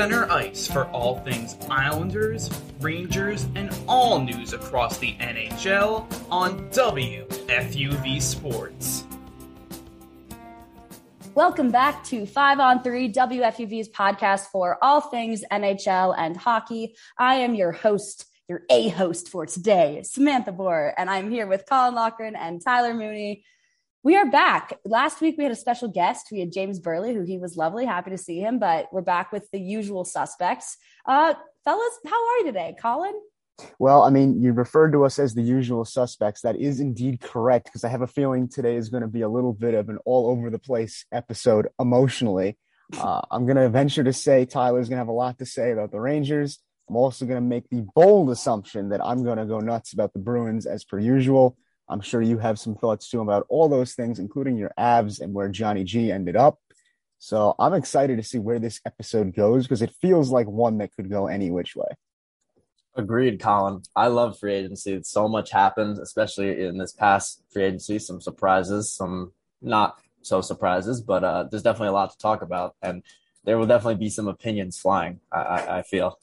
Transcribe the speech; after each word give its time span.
Center 0.00 0.32
ice 0.32 0.66
for 0.66 0.86
all 0.92 1.18
things 1.18 1.58
Islanders, 1.68 2.48
Rangers, 2.80 3.46
and 3.54 3.68
all 3.86 4.18
news 4.18 4.54
across 4.54 4.96
the 4.96 5.12
NHL 5.16 6.06
on 6.30 6.70
WFUV 6.70 8.22
Sports. 8.22 9.04
Welcome 11.34 11.70
back 11.70 12.02
to 12.04 12.24
5 12.24 12.60
on 12.60 12.82
3 12.82 13.12
WFUV's 13.12 13.90
podcast 13.90 14.46
for 14.46 14.78
all 14.80 15.02
things 15.02 15.44
NHL 15.52 16.14
and 16.16 16.34
hockey. 16.34 16.96
I 17.18 17.34
am 17.34 17.54
your 17.54 17.72
host, 17.72 18.24
your 18.48 18.62
A 18.70 18.88
host 18.88 19.28
for 19.28 19.44
today, 19.44 20.02
Samantha 20.02 20.52
Bohr, 20.52 20.94
and 20.96 21.10
I'm 21.10 21.30
here 21.30 21.46
with 21.46 21.66
Colin 21.68 21.94
Lochran 21.94 22.38
and 22.38 22.64
Tyler 22.64 22.94
Mooney. 22.94 23.44
We 24.02 24.16
are 24.16 24.24
back. 24.24 24.78
Last 24.86 25.20
week 25.20 25.36
we 25.36 25.44
had 25.44 25.52
a 25.52 25.56
special 25.56 25.86
guest. 25.86 26.28
We 26.32 26.40
had 26.40 26.52
James 26.52 26.78
Burley, 26.78 27.12
who 27.12 27.20
he 27.20 27.36
was 27.36 27.58
lovely. 27.58 27.84
Happy 27.84 28.10
to 28.10 28.16
see 28.16 28.40
him, 28.40 28.58
but 28.58 28.90
we're 28.90 29.02
back 29.02 29.30
with 29.30 29.50
the 29.50 29.60
usual 29.60 30.06
suspects. 30.06 30.78
Uh, 31.04 31.34
fellas, 31.64 31.98
how 32.06 32.16
are 32.16 32.38
you 32.38 32.44
today, 32.46 32.74
Colin? 32.80 33.12
Well, 33.78 34.02
I 34.02 34.08
mean, 34.08 34.40
you 34.40 34.54
referred 34.54 34.92
to 34.92 35.04
us 35.04 35.18
as 35.18 35.34
the 35.34 35.42
usual 35.42 35.84
suspects. 35.84 36.40
That 36.40 36.56
is 36.56 36.80
indeed 36.80 37.20
correct 37.20 37.66
because 37.66 37.84
I 37.84 37.90
have 37.90 38.00
a 38.00 38.06
feeling 38.06 38.48
today 38.48 38.76
is 38.76 38.88
going 38.88 39.02
to 39.02 39.06
be 39.06 39.20
a 39.20 39.28
little 39.28 39.52
bit 39.52 39.74
of 39.74 39.90
an 39.90 39.98
all 40.06 40.30
over 40.30 40.48
the 40.48 40.58
place 40.58 41.04
episode 41.12 41.68
emotionally. 41.78 42.56
Uh, 42.96 43.20
I'm 43.30 43.44
going 43.44 43.58
to 43.58 43.68
venture 43.68 44.02
to 44.02 44.14
say 44.14 44.46
Tyler's 44.46 44.88
going 44.88 44.96
to 44.96 45.00
have 45.00 45.08
a 45.08 45.12
lot 45.12 45.40
to 45.40 45.46
say 45.46 45.72
about 45.72 45.92
the 45.92 46.00
Rangers. 46.00 46.58
I'm 46.88 46.96
also 46.96 47.26
going 47.26 47.36
to 47.36 47.46
make 47.46 47.68
the 47.68 47.84
bold 47.94 48.30
assumption 48.30 48.88
that 48.88 49.04
I'm 49.04 49.22
going 49.24 49.36
to 49.36 49.44
go 49.44 49.60
nuts 49.60 49.92
about 49.92 50.14
the 50.14 50.20
Bruins 50.20 50.64
as 50.64 50.84
per 50.84 50.98
usual. 50.98 51.58
I'm 51.90 52.00
sure 52.00 52.22
you 52.22 52.38
have 52.38 52.58
some 52.58 52.76
thoughts 52.76 53.10
too 53.10 53.20
about 53.20 53.46
all 53.48 53.68
those 53.68 53.94
things, 53.94 54.18
including 54.18 54.56
your 54.56 54.72
abs 54.78 55.18
and 55.18 55.34
where 55.34 55.48
Johnny 55.48 55.84
G 55.84 56.12
ended 56.12 56.36
up. 56.36 56.58
So 57.18 57.54
I'm 57.58 57.74
excited 57.74 58.16
to 58.16 58.22
see 58.22 58.38
where 58.38 58.58
this 58.58 58.80
episode 58.86 59.34
goes 59.34 59.64
because 59.64 59.82
it 59.82 59.92
feels 60.00 60.30
like 60.30 60.46
one 60.46 60.78
that 60.78 60.94
could 60.94 61.10
go 61.10 61.26
any 61.26 61.50
which 61.50 61.76
way. 61.76 61.88
Agreed, 62.96 63.40
Colin. 63.40 63.82
I 63.94 64.06
love 64.06 64.38
free 64.38 64.54
agency. 64.54 65.00
So 65.02 65.28
much 65.28 65.50
happened, 65.50 65.98
especially 65.98 66.64
in 66.64 66.78
this 66.78 66.92
past 66.92 67.42
free 67.52 67.64
agency. 67.64 67.98
Some 67.98 68.20
surprises, 68.20 68.92
some 68.92 69.32
not 69.60 69.98
so 70.22 70.40
surprises, 70.40 71.00
but 71.00 71.24
uh, 71.24 71.44
there's 71.44 71.62
definitely 71.62 71.88
a 71.88 71.92
lot 71.92 72.10
to 72.10 72.18
talk 72.18 72.42
about, 72.42 72.74
and 72.82 73.02
there 73.44 73.58
will 73.58 73.66
definitely 73.66 73.96
be 73.96 74.10
some 74.10 74.28
opinions 74.28 74.78
flying. 74.78 75.20
I, 75.32 75.38
I, 75.38 75.78
I 75.78 75.82
feel. 75.82 76.18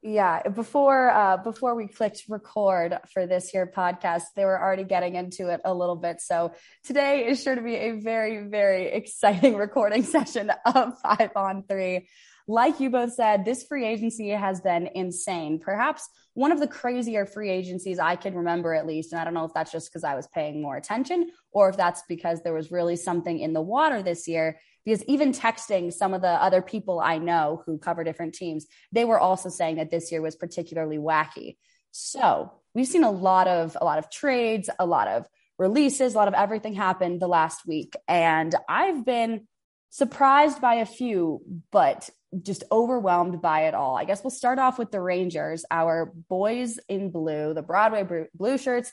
Yeah, 0.00 0.48
before 0.48 1.10
uh, 1.10 1.38
before 1.38 1.74
we 1.74 1.88
clicked 1.88 2.22
record 2.28 2.96
for 3.12 3.26
this 3.26 3.48
here 3.48 3.66
podcast, 3.66 4.22
they 4.36 4.44
were 4.44 4.60
already 4.60 4.84
getting 4.84 5.16
into 5.16 5.48
it 5.48 5.60
a 5.64 5.74
little 5.74 5.96
bit. 5.96 6.20
So 6.20 6.52
today 6.84 7.26
is 7.26 7.42
sure 7.42 7.56
to 7.56 7.62
be 7.62 7.74
a 7.74 7.92
very 7.92 8.46
very 8.46 8.86
exciting 8.92 9.56
recording 9.56 10.04
session 10.04 10.52
of 10.64 11.00
Five 11.00 11.30
on 11.34 11.64
Three. 11.64 12.08
Like 12.46 12.78
you 12.78 12.90
both 12.90 13.12
said, 13.12 13.44
this 13.44 13.64
free 13.64 13.84
agency 13.84 14.30
has 14.30 14.60
been 14.60 14.88
insane. 14.94 15.58
Perhaps 15.58 16.08
one 16.32 16.52
of 16.52 16.60
the 16.60 16.68
crazier 16.68 17.26
free 17.26 17.50
agencies 17.50 17.98
I 17.98 18.14
can 18.14 18.36
remember, 18.36 18.72
at 18.72 18.86
least. 18.86 19.12
And 19.12 19.20
I 19.20 19.24
don't 19.24 19.34
know 19.34 19.44
if 19.44 19.52
that's 19.52 19.72
just 19.72 19.90
because 19.90 20.04
I 20.04 20.14
was 20.14 20.28
paying 20.28 20.62
more 20.62 20.76
attention 20.76 21.30
or 21.50 21.68
if 21.68 21.76
that's 21.76 22.02
because 22.08 22.42
there 22.42 22.54
was 22.54 22.70
really 22.70 22.96
something 22.96 23.38
in 23.38 23.52
the 23.52 23.60
water 23.60 24.02
this 24.02 24.28
year 24.28 24.60
because 24.84 25.04
even 25.04 25.32
texting 25.32 25.92
some 25.92 26.14
of 26.14 26.22
the 26.22 26.28
other 26.28 26.62
people 26.62 27.00
I 27.00 27.18
know 27.18 27.62
who 27.66 27.78
cover 27.78 28.04
different 28.04 28.34
teams, 28.34 28.66
they 28.92 29.04
were 29.04 29.18
also 29.18 29.48
saying 29.48 29.76
that 29.76 29.90
this 29.90 30.10
year 30.10 30.22
was 30.22 30.36
particularly 30.36 30.98
wacky. 30.98 31.56
So 31.90 32.52
we've 32.74 32.86
seen 32.86 33.04
a 33.04 33.10
lot 33.10 33.48
of 33.48 33.76
a 33.80 33.84
lot 33.84 33.98
of 33.98 34.10
trades, 34.10 34.70
a 34.78 34.86
lot 34.86 35.08
of 35.08 35.26
releases, 35.58 36.14
a 36.14 36.16
lot 36.16 36.28
of 36.28 36.34
everything 36.34 36.74
happened 36.74 37.20
the 37.20 37.28
last 37.28 37.66
week, 37.66 37.94
and 38.06 38.54
I've 38.68 39.04
been 39.04 39.46
surprised 39.90 40.60
by 40.60 40.76
a 40.76 40.86
few, 40.86 41.42
but 41.72 42.08
just 42.42 42.62
overwhelmed 42.70 43.40
by 43.40 43.62
it 43.68 43.74
all. 43.74 43.96
I 43.96 44.04
guess 44.04 44.22
we'll 44.22 44.30
start 44.30 44.58
off 44.58 44.78
with 44.78 44.90
the 44.90 45.00
Rangers, 45.00 45.64
our 45.70 46.12
boys 46.28 46.78
in 46.88 47.10
blue, 47.10 47.54
the 47.54 47.62
Broadway 47.62 48.28
blue 48.34 48.58
shirts 48.58 48.92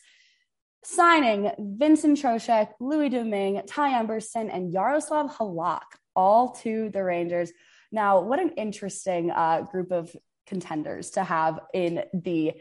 signing 0.85 1.51
Vincent 1.57 2.19
Trocheck, 2.19 2.69
Louis 2.79 3.09
Domingue, 3.09 3.61
Ty 3.67 4.01
Emberson, 4.01 4.49
and 4.53 4.71
Yaroslav 4.71 5.35
Halak, 5.37 5.81
all 6.15 6.49
to 6.63 6.89
the 6.89 7.03
Rangers. 7.03 7.51
Now, 7.91 8.21
what 8.21 8.39
an 8.39 8.51
interesting 8.51 9.31
uh, 9.31 9.61
group 9.61 9.91
of 9.91 10.15
contenders 10.45 11.11
to 11.11 11.23
have 11.23 11.59
in 11.73 12.03
the 12.13 12.53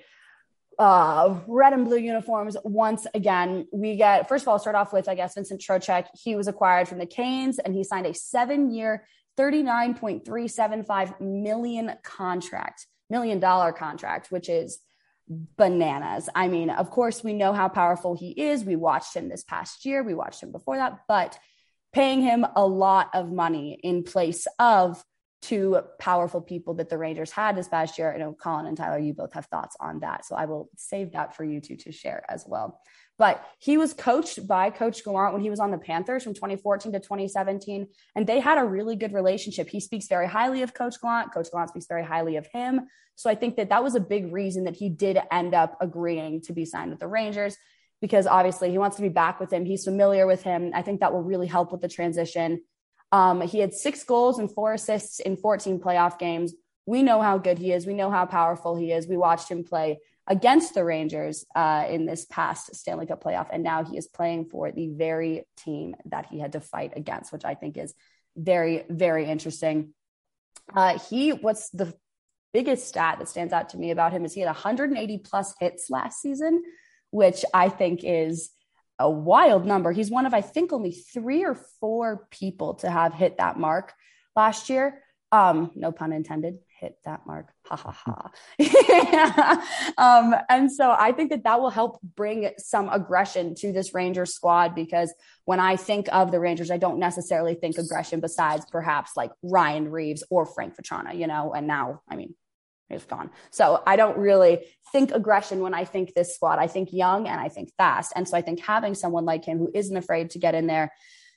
uh, 0.78 1.40
red 1.46 1.72
and 1.72 1.84
blue 1.84 1.98
uniforms. 1.98 2.56
Once 2.64 3.06
again, 3.14 3.66
we 3.72 3.96
get, 3.96 4.28
first 4.28 4.42
of 4.42 4.48
all, 4.48 4.58
start 4.58 4.76
off 4.76 4.92
with, 4.92 5.08
I 5.08 5.14
guess, 5.14 5.34
Vincent 5.34 5.60
Trocheck. 5.60 6.06
He 6.14 6.34
was 6.34 6.48
acquired 6.48 6.88
from 6.88 6.98
the 6.98 7.06
Canes 7.06 7.58
and 7.58 7.74
he 7.74 7.84
signed 7.84 8.06
a 8.06 8.14
seven 8.14 8.70
year, 8.70 9.06
39.375 9.38 11.20
million 11.20 11.92
contract, 12.02 12.86
million 13.10 13.38
dollar 13.38 13.72
contract, 13.72 14.30
which 14.30 14.48
is 14.48 14.78
bananas. 15.28 16.28
I 16.34 16.48
mean, 16.48 16.70
of 16.70 16.90
course, 16.90 17.24
we 17.24 17.32
know 17.32 17.52
how 17.52 17.68
powerful 17.68 18.14
he 18.14 18.30
is. 18.30 18.64
We 18.64 18.76
watched 18.76 19.14
him 19.14 19.28
this 19.28 19.44
past 19.44 19.84
year, 19.84 20.02
we 20.02 20.14
watched 20.14 20.42
him 20.42 20.52
before 20.52 20.76
that, 20.76 21.00
but 21.08 21.38
paying 21.92 22.22
him 22.22 22.44
a 22.56 22.66
lot 22.66 23.10
of 23.14 23.30
money 23.30 23.78
in 23.82 24.02
place 24.02 24.46
of 24.58 25.02
two 25.42 25.78
powerful 25.98 26.40
people 26.40 26.74
that 26.74 26.88
the 26.88 26.98
Rangers 26.98 27.30
had 27.30 27.56
this 27.56 27.68
past 27.68 27.98
year. 27.98 28.12
I 28.12 28.18
know 28.18 28.32
Colin 28.32 28.66
and 28.66 28.76
Tyler, 28.76 28.98
you 28.98 29.12
both 29.12 29.34
have 29.34 29.46
thoughts 29.46 29.76
on 29.78 30.00
that. 30.00 30.24
So 30.24 30.34
I 30.34 30.46
will 30.46 30.70
save 30.76 31.12
that 31.12 31.36
for 31.36 31.44
you 31.44 31.60
two 31.60 31.76
to 31.76 31.92
share 31.92 32.24
as 32.28 32.44
well. 32.48 32.80
But 33.16 33.44
he 33.60 33.76
was 33.76 33.94
coached 33.94 34.47
by 34.47 34.70
Coach 34.70 35.04
Gallant 35.04 35.32
when 35.32 35.42
he 35.42 35.50
was 35.50 35.60
on 35.60 35.70
the 35.70 35.78
Panthers 35.78 36.25
from 36.25 36.34
2014 36.34 36.92
to 36.92 36.98
2017, 36.98 37.86
and 38.16 38.26
they 38.26 38.41
had 38.41 38.58
a 38.58 38.64
really 38.64 38.97
good 38.97 39.12
relationship. 39.12 39.69
He 39.69 39.78
speaks 39.78 40.08
very 40.08 40.26
highly 40.26 40.62
of 40.62 40.75
Coach 40.75 41.00
Gallant. 41.00 41.32
Coach 41.32 41.48
Gallant 41.53 41.70
speaks 41.70 41.86
very 41.86 42.04
highly 42.04 42.36
of 42.36 42.47
him. 42.48 42.88
So 43.14 43.30
I 43.30 43.36
think 43.36 43.56
that 43.56 43.69
that 43.69 43.84
was 43.84 43.94
a 43.94 44.00
big 44.00 44.32
reason 44.32 44.64
that 44.64 44.74
he 44.74 44.88
did 44.88 45.19
end 45.30 45.54
up 45.54 45.76
agreeing 45.80 46.41
to 46.42 46.53
be 46.53 46.64
signed 46.64 46.91
with 46.91 46.98
the 46.98 47.06
Rangers 47.06 47.56
because 48.00 48.26
obviously 48.26 48.70
he 48.70 48.78
wants 48.78 48.97
to 48.97 49.03
be 49.03 49.08
back 49.08 49.38
with 49.38 49.53
him. 49.53 49.64
He's 49.64 49.84
familiar 49.84 50.26
with 50.26 50.42
him. 50.42 50.72
I 50.74 50.82
think 50.82 51.00
that 51.00 51.12
will 51.12 51.22
really 51.22 51.47
help 51.47 51.70
with 51.70 51.80
the 51.80 51.88
transition. 51.88 52.62
Um, 53.12 53.41
he 53.42 53.60
had 53.60 53.72
six 53.72 54.03
goals 54.03 54.38
and 54.41 54.53
four 54.53 54.74
assists 54.74 55.20
in 55.20 55.36
14 55.36 55.78
playoff 55.78 56.19
games. 56.19 56.53
We 56.84 57.03
know 57.03 57.22
how 57.22 57.38
good 57.38 57.58
he 57.58 57.72
is. 57.72 57.86
We 57.86 57.94
know 57.94 58.10
how 58.10 58.26
powerful 58.26 58.76
he 58.76 58.92
is. 58.92 59.06
We 59.06 59.16
watched 59.16 59.48
him 59.48 59.64
play 59.64 60.00
against 60.26 60.74
the 60.74 60.84
Rangers 60.84 61.44
uh, 61.54 61.86
in 61.88 62.06
this 62.06 62.24
past 62.24 62.74
Stanley 62.74 63.06
Cup 63.06 63.22
playoff. 63.22 63.48
And 63.52 63.62
now 63.62 63.84
he 63.84 63.96
is 63.96 64.06
playing 64.08 64.46
for 64.46 64.72
the 64.72 64.88
very 64.88 65.44
team 65.58 65.94
that 66.06 66.26
he 66.26 66.38
had 66.38 66.52
to 66.52 66.60
fight 66.60 66.92
against, 66.96 67.32
which 67.32 67.44
I 67.44 67.54
think 67.54 67.76
is 67.76 67.94
very, 68.36 68.84
very 68.88 69.26
interesting. 69.26 69.92
Uh, 70.74 70.98
he, 70.98 71.30
what's 71.30 71.68
the 71.71 71.92
biggest 72.53 72.88
stat 72.88 73.18
that 73.18 73.28
stands 73.28 73.53
out 73.53 73.71
to 73.71 73.76
me 73.76 73.91
about 73.91 74.12
him 74.12 74.24
is 74.24 74.32
he 74.32 74.41
had 74.41 74.47
180 74.47 75.18
plus 75.18 75.54
hits 75.60 75.91
last 75.91 76.22
season, 76.22 76.62
which 77.10 77.44
I 77.53 77.68
think 77.68 78.00
is 78.03 78.50
a 78.98 79.10
wild 79.10 79.66
number. 79.66 79.92
He's 79.92 80.10
one 80.10 80.24
of, 80.24 80.32
I 80.32 80.41
think, 80.41 80.72
only 80.72 80.92
three 80.92 81.44
or 81.44 81.54
four 81.80 82.27
people 82.30 82.74
to 82.77 82.91
have 82.91 83.12
hit 83.12 83.38
that 83.38 83.59
mark 83.59 83.92
last 84.36 84.70
year. 84.70 85.03
Um, 85.32 85.72
no 85.74 85.91
pun 85.91 86.12
intended 86.12 86.59
hit 86.84 86.98
that 87.04 87.27
mark. 87.27 87.48
Ha 87.66 87.77
ha 87.77 88.31
ha. 88.59 89.95
um, 89.98 90.34
and 90.51 90.71
so 90.71 90.95
I 90.97 91.13
think 91.13 91.31
that 91.31 91.45
that 91.45 91.60
will 91.60 91.71
help 91.71 91.98
bring 92.03 92.51
some 92.59 92.91
aggression 92.91 93.54
to 93.57 93.72
this 93.72 93.95
Ranger 93.95 94.27
squad 94.27 94.75
because 94.75 95.15
when 95.47 95.60
I 95.60 95.77
think 95.77 96.09
of 96.13 96.31
the 96.31 96.41
Rangers, 96.41 96.71
I 96.71 96.77
don't 96.77 96.98
necessarily 96.98 97.54
think 97.54 97.78
aggression 97.78 98.21
besides 98.21 98.66
perhaps 98.71 99.13
like 99.16 99.31
Ryan 99.42 99.91
Reaves 99.91 100.22
or 100.28 100.45
Frank 100.45 100.77
Vatrano, 100.77 101.16
you 101.16 101.27
know, 101.27 101.54
and 101.54 101.66
now, 101.66 102.03
I 102.09 102.16
mean, 102.16 102.34
he's 102.91 103.04
gone. 103.04 103.30
So 103.51 103.83
I 103.87 103.97
don't 103.97 104.19
really 104.19 104.66
think 104.92 105.10
aggression 105.10 105.60
when 105.60 105.72
I 105.72 105.87
think 105.87 106.13
this 106.13 106.34
squad. 106.34 106.59
I 106.59 106.66
think 106.66 106.92
young 106.92 107.27
and 107.27 107.41
I 107.41 107.48
think 107.48 107.72
fast. 107.78 108.13
And 108.15 108.28
so 108.28 108.37
I 108.37 108.42
think 108.42 108.60
having 108.60 108.95
someone 108.95 109.25
like 109.25 109.47
him 109.47 109.59
who 109.59 109.71
isn't 109.72 109.97
afraid 109.97 110.30
to 110.30 110.39
get 110.39 110.54
in 110.54 110.66
there 110.66 110.92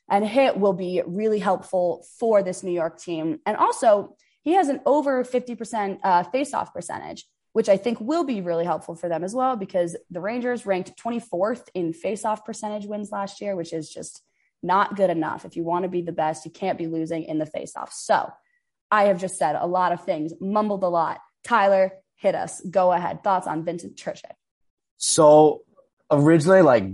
and 0.09 0.27
hit 0.27 0.59
will 0.59 0.73
be 0.73 1.01
really 1.05 1.39
helpful 1.39 2.05
for 2.19 2.43
this 2.43 2.63
New 2.63 2.71
York 2.71 2.99
team. 2.99 3.39
And 3.45 3.55
also, 3.55 4.17
he 4.47 4.53
has 4.53 4.69
an 4.69 4.79
over 4.85 5.25
50% 5.25 5.99
uh, 6.01 6.23
face-off 6.23 6.73
percentage, 6.73 7.27
which 7.51 7.67
I 7.67 7.75
think 7.75 7.99
will 7.99 8.23
be 8.23 8.39
really 8.39 8.63
helpful 8.63 8.95
for 8.95 9.09
them 9.09 9.25
as 9.25 9.35
well 9.35 9.57
because 9.57 9.97
the 10.09 10.21
Rangers 10.21 10.65
ranked 10.65 10.97
24th 10.97 11.67
in 11.73 11.91
face-off 11.91 12.45
percentage 12.45 12.85
wins 12.85 13.11
last 13.11 13.41
year, 13.41 13.57
which 13.57 13.73
is 13.73 13.89
just 13.89 14.23
not 14.63 14.95
good 14.95 15.09
enough. 15.09 15.43
If 15.43 15.57
you 15.57 15.65
want 15.65 15.83
to 15.83 15.89
be 15.89 16.01
the 16.01 16.13
best, 16.13 16.45
you 16.45 16.51
can't 16.51 16.77
be 16.77 16.87
losing 16.87 17.23
in 17.23 17.39
the 17.39 17.45
face-off. 17.45 17.91
So 17.91 18.31
I 18.89 19.07
have 19.07 19.19
just 19.19 19.37
said 19.37 19.57
a 19.57 19.67
lot 19.67 19.91
of 19.91 20.05
things, 20.05 20.31
mumbled 20.39 20.83
a 20.83 20.87
lot. 20.87 21.19
Tyler, 21.43 21.91
hit 22.15 22.33
us. 22.33 22.61
Go 22.61 22.93
ahead. 22.93 23.25
Thoughts 23.25 23.47
on 23.47 23.65
Vincent 23.65 23.97
Trocheck? 23.97 24.35
So 24.95 25.63
originally, 26.09 26.61
like 26.61 26.85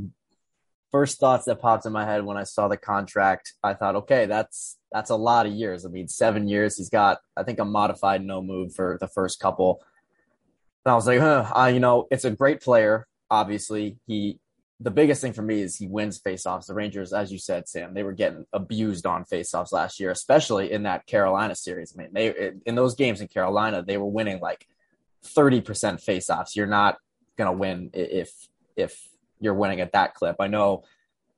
first 0.91 1.19
thoughts 1.19 1.45
that 1.45 1.61
popped 1.61 1.85
in 1.85 1.93
my 1.93 2.05
head 2.05 2.25
when 2.25 2.35
I 2.35 2.45
saw 2.45 2.67
the 2.67 2.77
contract, 2.77 3.53
I 3.61 3.75
thought, 3.75 3.95
okay, 3.97 4.25
that's 4.25 4.75
that's 4.93 5.09
a 5.09 5.15
lot 5.15 5.45
of 5.45 5.51
years. 5.51 5.85
I 5.85 5.89
mean, 5.89 6.07
seven 6.07 6.47
years. 6.47 6.77
He's 6.77 6.89
got, 6.89 7.17
I 7.35 7.43
think, 7.43 7.59
a 7.59 7.65
modified 7.65 8.23
no 8.23 8.41
move 8.41 8.73
for 8.73 8.97
the 9.01 9.07
first 9.07 9.39
couple. 9.39 9.81
And 10.85 10.91
I 10.91 10.95
was 10.95 11.07
like, 11.07 11.19
huh, 11.19 11.51
uh, 11.55 11.65
you 11.65 11.79
know, 11.79 12.07
it's 12.11 12.25
a 12.25 12.31
great 12.31 12.61
player. 12.61 13.07
Obviously, 13.29 13.97
he 14.05 14.39
the 14.79 14.91
biggest 14.91 15.21
thing 15.21 15.33
for 15.33 15.41
me 15.41 15.61
is 15.61 15.77
he 15.77 15.87
wins 15.87 16.19
faceoffs. 16.19 16.65
The 16.67 16.73
Rangers, 16.73 17.13
as 17.13 17.31
you 17.31 17.37
said, 17.37 17.69
Sam, 17.69 17.93
they 17.93 18.03
were 18.03 18.11
getting 18.11 18.45
abused 18.51 19.05
on 19.05 19.23
faceoffs 19.23 19.71
last 19.71 19.99
year, 19.99 20.11
especially 20.11 20.71
in 20.71 20.83
that 20.83 21.05
Carolina 21.05 21.55
series. 21.55 21.95
I 21.95 22.01
mean, 22.01 22.09
they 22.13 22.51
in 22.65 22.75
those 22.75 22.95
games 22.95 23.21
in 23.21 23.27
Carolina, 23.27 23.81
they 23.81 23.97
were 23.97 24.05
winning 24.05 24.39
like 24.39 24.67
30% 25.25 25.63
faceoffs. 26.03 26.55
You're 26.55 26.67
not 26.67 26.97
to 27.37 27.51
win 27.51 27.89
if 27.93 28.31
if 28.75 29.07
you're 29.39 29.53
winning 29.53 29.81
at 29.81 29.93
that 29.93 30.13
clip. 30.13 30.35
I 30.39 30.47
know 30.47 30.83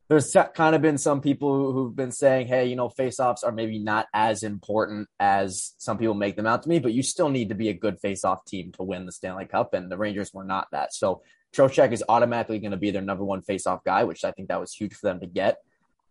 there's 0.07 0.35
kind 0.53 0.75
of 0.75 0.81
been 0.81 0.99
some 0.99 1.19
people 1.19 1.71
who've 1.71 1.95
been 1.95 2.11
saying, 2.11 2.47
hey, 2.47 2.67
you 2.67 2.75
know, 2.75 2.89
faceoffs 2.89 3.43
are 3.43 3.51
maybe 3.51 3.79
not 3.79 4.07
as 4.13 4.43
important 4.43 5.07
as 5.19 5.73
some 5.79 5.97
people 5.97 6.13
make 6.13 6.35
them 6.35 6.45
out 6.45 6.61
to 6.63 6.69
me, 6.69 6.77
but 6.77 6.93
you 6.93 7.01
still 7.01 7.29
need 7.29 7.49
to 7.49 7.55
be 7.55 7.69
a 7.69 7.73
good 7.73 7.99
faceoff 7.99 8.45
team 8.45 8.71
to 8.73 8.83
win 8.83 9.07
the 9.07 9.11
Stanley 9.11 9.45
Cup, 9.45 9.73
and 9.73 9.91
the 9.91 9.97
Rangers 9.97 10.31
were 10.31 10.43
not 10.43 10.67
that. 10.71 10.93
So 10.93 11.23
Trocheck 11.55 11.91
is 11.91 12.03
automatically 12.07 12.59
going 12.59 12.71
to 12.71 12.77
be 12.77 12.91
their 12.91 13.01
number 13.01 13.23
one 13.23 13.41
faceoff 13.41 13.83
guy, 13.83 14.03
which 14.03 14.23
I 14.23 14.31
think 14.31 14.49
that 14.49 14.59
was 14.59 14.73
huge 14.73 14.93
for 14.93 15.07
them 15.07 15.21
to 15.21 15.27
get. 15.27 15.57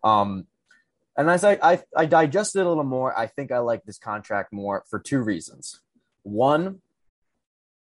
Um, 0.02 0.48
and 1.16 1.30
as 1.30 1.44
I, 1.44 1.58
I, 1.62 1.82
I 1.96 2.06
digested 2.06 2.62
a 2.62 2.68
little 2.68 2.82
more, 2.82 3.16
I 3.16 3.28
think 3.28 3.52
I 3.52 3.58
like 3.58 3.84
this 3.84 3.98
contract 3.98 4.52
more 4.52 4.84
for 4.90 4.98
two 4.98 5.20
reasons. 5.20 5.80
One, 6.24 6.80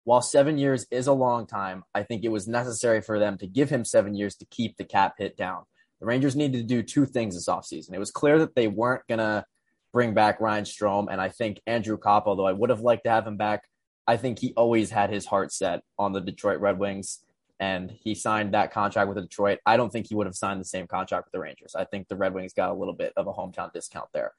while 0.04 0.22
seven 0.22 0.58
years 0.58 0.86
is 0.92 1.08
a 1.08 1.14
long 1.14 1.48
time, 1.48 1.86
I 1.96 2.04
think 2.04 2.26
it 2.26 2.30
was 2.30 2.46
necessary 2.46 3.00
for 3.00 3.20
them 3.20 3.38
to 3.38 3.48
give 3.48 3.70
him 3.70 3.86
seven 3.86 4.16
years 4.16 4.36
to 4.36 4.46
keep 4.46 4.76
the 4.76 4.84
cap 4.84 5.16
hit 5.18 5.38
down. 5.38 5.64
The 6.04 6.08
Rangers 6.08 6.36
needed 6.36 6.58
to 6.58 6.64
do 6.64 6.84
two 6.84 7.06
things 7.06 7.34
this 7.34 7.48
offseason. 7.48 7.94
It 7.94 7.98
was 7.98 8.12
clear 8.12 8.38
that 8.40 8.56
they 8.56 8.68
weren't 8.68 9.08
going 9.08 9.20
to 9.20 9.46
bring 9.94 10.14
back 10.14 10.42
Ryan 10.42 10.66
Strome. 10.66 11.08
And 11.10 11.22
I 11.22 11.30
think 11.30 11.62
Andrew 11.66 11.98
Copp, 11.98 12.28
although 12.28 12.46
I 12.46 12.52
would 12.52 12.70
have 12.70 12.82
liked 12.82 13.06
to 13.06 13.10
have 13.10 13.26
him 13.26 13.38
back, 13.38 13.70
I 14.06 14.18
think 14.18 14.38
he 14.38 14.54
always 14.58 14.92
had 14.92 15.10
his 15.10 15.26
heart 15.26 15.54
set 15.54 15.82
on 15.98 16.12
the 16.12 16.20
Detroit 16.20 16.60
Red 16.60 16.78
Wings. 16.78 17.24
And 17.58 17.90
he 17.90 18.16
signed 18.16 18.54
that 18.54 18.74
contract 18.74 19.08
with 19.08 19.18
Detroit. 19.18 19.60
I 19.66 19.78
don't 19.78 19.94
think 19.94 20.08
he 20.10 20.16
would 20.16 20.28
have 20.28 20.36
signed 20.36 20.60
the 20.60 20.66
same 20.66 20.88
contract 20.88 21.28
with 21.28 21.32
the 21.32 21.40
Rangers. 21.40 21.74
I 21.74 21.86
think 21.86 22.10
the 22.10 22.18
Red 22.18 22.34
Wings 22.34 22.52
got 22.52 22.70
a 22.70 22.74
little 22.74 22.94
bit 22.94 23.14
of 23.16 23.28
a 23.28 23.32
hometown 23.32 23.72
discount 23.72 24.10
there. 24.14 24.34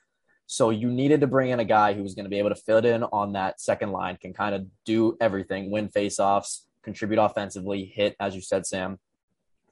So 0.46 0.68
you 0.68 0.90
needed 0.90 1.22
to 1.22 1.26
bring 1.26 1.48
in 1.48 1.60
a 1.60 1.64
guy 1.64 1.94
who 1.94 2.02
was 2.02 2.14
going 2.14 2.26
to 2.26 2.30
be 2.30 2.40
able 2.40 2.50
to 2.50 2.56
fit 2.56 2.84
in 2.84 3.04
on 3.04 3.32
that 3.32 3.58
second 3.58 3.90
line, 3.90 4.18
can 4.18 4.34
kind 4.34 4.54
of 4.54 4.66
do 4.84 5.16
everything, 5.18 5.70
win 5.70 5.88
faceoffs, 5.88 6.64
contribute 6.82 7.18
offensively, 7.18 7.86
hit, 7.86 8.16
as 8.20 8.34
you 8.34 8.42
said, 8.42 8.66
Sam. 8.66 8.98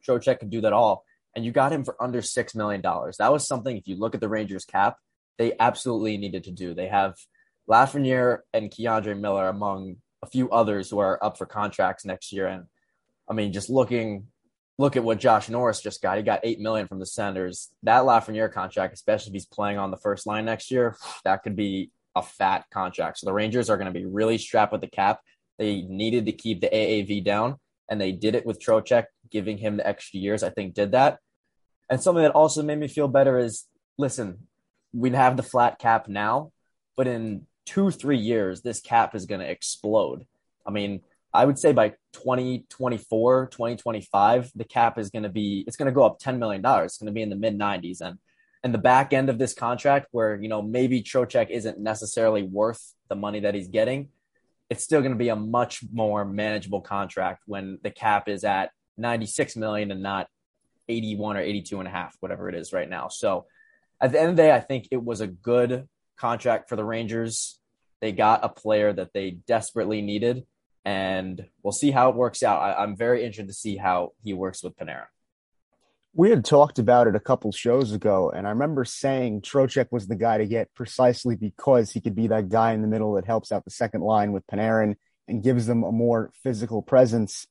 Trocheck 0.02 0.38
could 0.38 0.48
do 0.48 0.62
that 0.62 0.72
all 0.72 1.04
and 1.34 1.44
you 1.44 1.52
got 1.52 1.72
him 1.72 1.84
for 1.84 2.00
under 2.02 2.20
$6 2.20 2.54
million. 2.54 2.82
That 2.82 3.32
was 3.32 3.46
something, 3.46 3.76
if 3.76 3.88
you 3.88 3.96
look 3.96 4.14
at 4.14 4.20
the 4.20 4.28
Rangers 4.28 4.64
cap, 4.64 4.96
they 5.38 5.54
absolutely 5.58 6.16
needed 6.18 6.44
to 6.44 6.50
do. 6.50 6.74
They 6.74 6.88
have 6.88 7.14
Lafreniere 7.68 8.40
and 8.52 8.70
K'Andre 8.70 9.18
Miller 9.18 9.48
among 9.48 9.96
a 10.22 10.26
few 10.26 10.50
others 10.50 10.90
who 10.90 10.98
are 10.98 11.22
up 11.24 11.38
for 11.38 11.46
contracts 11.46 12.04
next 12.04 12.32
year. 12.32 12.46
And 12.46 12.64
I 13.28 13.34
mean, 13.34 13.52
just 13.52 13.70
looking, 13.70 14.26
look 14.78 14.96
at 14.96 15.04
what 15.04 15.18
Josh 15.20 15.48
Norris 15.48 15.80
just 15.80 16.02
got. 16.02 16.16
He 16.16 16.22
got 16.22 16.40
eight 16.42 16.60
million 16.60 16.86
from 16.86 16.98
the 16.98 17.06
Senators. 17.06 17.70
That 17.82 18.02
Lafreniere 18.02 18.52
contract, 18.52 18.94
especially 18.94 19.30
if 19.30 19.34
he's 19.34 19.46
playing 19.46 19.78
on 19.78 19.90
the 19.90 19.96
first 19.96 20.26
line 20.26 20.44
next 20.44 20.70
year, 20.70 20.96
that 21.24 21.42
could 21.42 21.56
be 21.56 21.90
a 22.14 22.22
fat 22.22 22.66
contract. 22.70 23.18
So 23.18 23.26
the 23.26 23.32
Rangers 23.32 23.70
are 23.70 23.76
going 23.76 23.92
to 23.92 23.98
be 23.98 24.04
really 24.04 24.38
strapped 24.38 24.72
with 24.72 24.82
the 24.82 24.86
cap. 24.86 25.20
They 25.58 25.82
needed 25.82 26.26
to 26.26 26.32
keep 26.32 26.60
the 26.60 26.68
AAV 26.68 27.24
down, 27.24 27.56
and 27.88 28.00
they 28.00 28.12
did 28.12 28.34
it 28.34 28.44
with 28.44 28.60
Trocheck 28.60 29.06
giving 29.32 29.58
him 29.58 29.78
the 29.78 29.86
extra 29.86 30.20
years, 30.20 30.42
I 30.42 30.50
think 30.50 30.74
did 30.74 30.92
that. 30.92 31.18
And 31.90 32.00
something 32.00 32.22
that 32.22 32.32
also 32.32 32.62
made 32.62 32.78
me 32.78 32.88
feel 32.88 33.08
better 33.08 33.38
is 33.38 33.64
listen, 33.98 34.46
we 34.92 35.10
have 35.10 35.36
the 35.36 35.42
flat 35.42 35.78
cap 35.78 36.08
now, 36.08 36.52
but 36.96 37.06
in 37.06 37.46
two, 37.66 37.90
three 37.90 38.18
years, 38.18 38.62
this 38.62 38.80
cap 38.80 39.14
is 39.14 39.26
going 39.26 39.40
to 39.40 39.50
explode. 39.50 40.26
I 40.66 40.70
mean, 40.70 41.00
I 41.34 41.44
would 41.44 41.58
say 41.58 41.72
by 41.72 41.90
2024, 42.12 43.46
2025, 43.46 44.52
the 44.54 44.64
cap 44.64 44.98
is 44.98 45.10
going 45.10 45.22
to 45.22 45.28
be, 45.28 45.64
it's 45.66 45.76
going 45.76 45.86
to 45.86 45.92
go 45.92 46.04
up 46.04 46.20
$10 46.20 46.38
million. 46.38 46.62
It's 46.64 46.98
going 46.98 47.06
to 47.06 47.12
be 47.12 47.22
in 47.22 47.30
the 47.30 47.36
mid 47.36 47.58
90s. 47.58 48.00
And 48.00 48.18
and 48.64 48.72
the 48.72 48.78
back 48.78 49.12
end 49.12 49.28
of 49.28 49.38
this 49.38 49.54
contract, 49.54 50.06
where, 50.12 50.40
you 50.40 50.48
know, 50.48 50.62
maybe 50.62 51.02
Trocheck 51.02 51.50
isn't 51.50 51.80
necessarily 51.80 52.42
worth 52.42 52.94
the 53.08 53.16
money 53.16 53.40
that 53.40 53.54
he's 53.54 53.68
getting, 53.68 54.10
it's 54.70 54.84
still 54.84 55.00
going 55.00 55.12
to 55.12 55.18
be 55.18 55.30
a 55.30 55.36
much 55.36 55.82
more 55.92 56.24
manageable 56.24 56.80
contract 56.80 57.42
when 57.46 57.78
the 57.82 57.90
cap 57.90 58.28
is 58.28 58.44
at 58.44 58.70
96 58.96 59.56
million 59.56 59.90
and 59.90 60.02
not 60.02 60.28
81 60.88 61.36
or 61.36 61.40
82 61.40 61.78
and 61.78 61.88
a 61.88 61.90
half, 61.90 62.16
whatever 62.20 62.48
it 62.48 62.54
is 62.54 62.72
right 62.72 62.88
now. 62.88 63.08
So 63.08 63.46
at 64.00 64.12
the 64.12 64.20
end 64.20 64.30
of 64.30 64.36
the 64.36 64.42
day, 64.42 64.52
I 64.52 64.60
think 64.60 64.88
it 64.90 65.02
was 65.02 65.20
a 65.20 65.26
good 65.26 65.88
contract 66.18 66.68
for 66.68 66.76
the 66.76 66.84
Rangers. 66.84 67.58
They 68.00 68.12
got 68.12 68.44
a 68.44 68.48
player 68.48 68.92
that 68.92 69.12
they 69.12 69.30
desperately 69.30 70.02
needed, 70.02 70.44
and 70.84 71.46
we'll 71.62 71.72
see 71.72 71.92
how 71.92 72.10
it 72.10 72.16
works 72.16 72.42
out. 72.42 72.60
I, 72.60 72.82
am 72.82 72.96
very 72.96 73.20
interested 73.24 73.46
to 73.46 73.54
see 73.54 73.76
how 73.76 74.12
he 74.22 74.32
works 74.32 74.62
with 74.62 74.76
Panarin. 74.76 75.06
We 76.14 76.28
had 76.28 76.44
talked 76.44 76.78
about 76.78 77.06
it 77.06 77.16
a 77.16 77.20
couple 77.20 77.52
shows 77.52 77.92
ago, 77.92 78.30
and 78.30 78.46
I 78.46 78.50
remember 78.50 78.84
saying 78.84 79.42
Trocheck 79.42 79.86
was 79.90 80.08
the 80.08 80.16
guy 80.16 80.38
to 80.38 80.46
get 80.46 80.74
precisely 80.74 81.36
because 81.36 81.90
he 81.90 82.00
could 82.00 82.14
be 82.14 82.26
that 82.26 82.48
guy 82.48 82.72
in 82.72 82.82
the 82.82 82.88
middle 82.88 83.14
that 83.14 83.24
helps 83.24 83.50
out 83.50 83.64
the 83.64 83.70
second 83.70 84.02
line 84.02 84.32
with 84.32 84.46
Panarin 84.46 84.96
and 85.28 85.42
gives 85.42 85.66
them 85.66 85.84
a 85.84 85.92
more 85.92 86.30
physical 86.42 86.82
presence. 86.82 87.46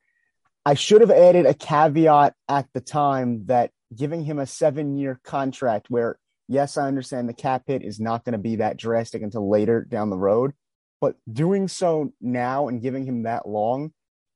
I 0.65 0.75
should 0.75 1.01
have 1.01 1.11
added 1.11 1.45
a 1.45 1.53
caveat 1.53 2.35
at 2.47 2.67
the 2.73 2.81
time 2.81 3.45
that 3.47 3.71
giving 3.95 4.23
him 4.23 4.37
a 4.37 4.45
seven 4.45 4.97
year 4.97 5.19
contract 5.23 5.87
where, 5.89 6.19
yes, 6.47 6.77
I 6.77 6.87
understand 6.87 7.27
the 7.27 7.33
cap 7.33 7.63
hit 7.67 7.83
is 7.83 7.99
not 7.99 8.23
going 8.23 8.33
to 8.33 8.39
be 8.39 8.57
that 8.57 8.77
drastic 8.77 9.23
until 9.23 9.49
later 9.49 9.81
down 9.81 10.09
the 10.11 10.17
road, 10.17 10.51
but 10.99 11.15
doing 11.31 11.67
so 11.67 12.13
now 12.21 12.67
and 12.67 12.81
giving 12.81 13.05
him 13.05 13.23
that 13.23 13.47
long 13.47 13.91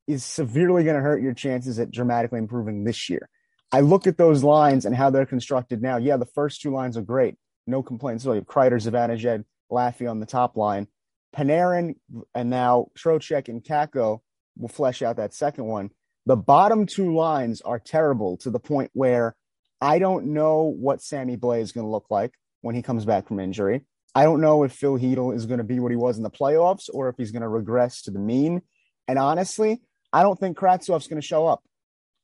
is 0.07 0.23
severely 0.23 0.83
going 0.83 0.95
to 0.95 1.01
hurt 1.01 1.21
your 1.21 1.33
chances 1.33 1.79
at 1.79 1.91
dramatically 1.91 2.39
improving 2.39 2.83
this 2.83 3.09
year. 3.09 3.29
I 3.71 3.81
look 3.81 4.07
at 4.07 4.17
those 4.17 4.43
lines 4.43 4.85
and 4.85 4.95
how 4.95 5.09
they're 5.09 5.25
constructed 5.25 5.81
now. 5.81 5.97
Yeah, 5.97 6.17
the 6.17 6.25
first 6.25 6.61
two 6.61 6.71
lines 6.71 6.97
are 6.97 7.01
great. 7.01 7.35
No 7.67 7.83
complaints. 7.83 8.23
So 8.23 8.31
you 8.31 8.39
have 8.39 8.45
Kreider, 8.45 8.81
Zibanejad, 8.81 9.43
Laffy 9.71 10.09
on 10.09 10.19
the 10.19 10.25
top 10.25 10.57
line. 10.57 10.87
Panarin 11.35 11.95
and 12.33 12.49
now 12.49 12.87
Trocheck 12.97 13.47
and 13.47 13.63
Kakko 13.63 14.21
will 14.57 14.69
flesh 14.69 15.01
out 15.01 15.17
that 15.17 15.33
second 15.33 15.65
one. 15.65 15.89
The 16.25 16.35
bottom 16.35 16.85
two 16.85 17.15
lines 17.15 17.61
are 17.61 17.79
terrible 17.79 18.37
to 18.37 18.49
the 18.49 18.59
point 18.59 18.89
where 18.93 19.35
I 19.79 19.99
don't 19.99 20.33
know 20.33 20.63
what 20.63 21.01
Sammy 21.01 21.37
Blais 21.37 21.61
is 21.61 21.71
going 21.71 21.85
to 21.85 21.91
look 21.91 22.07
like 22.09 22.31
when 22.61 22.73
he 22.73 22.81
comes 22.81 23.05
back 23.05 23.27
from 23.27 23.39
injury. 23.39 23.81
I 24.15 24.23
don't 24.23 24.41
know 24.41 24.63
if 24.63 24.71
Phil 24.71 24.97
Chytil 24.97 25.35
is 25.35 25.45
going 25.45 25.59
to 25.59 25.63
be 25.63 25.79
what 25.79 25.91
he 25.91 25.97
was 25.97 26.17
in 26.17 26.23
the 26.23 26.31
playoffs 26.31 26.89
or 26.91 27.09
if 27.09 27.15
he's 27.17 27.31
going 27.31 27.41
to 27.41 27.47
regress 27.47 28.01
to 28.03 28.11
the 28.11 28.19
mean. 28.19 28.61
And 29.07 29.19
honestly, 29.19 29.81
I 30.11 30.23
don't 30.23 30.39
think 30.39 30.57
Kravtsov's 30.57 31.07
going 31.07 31.21
to 31.21 31.27
show 31.27 31.45
up. 31.45 31.61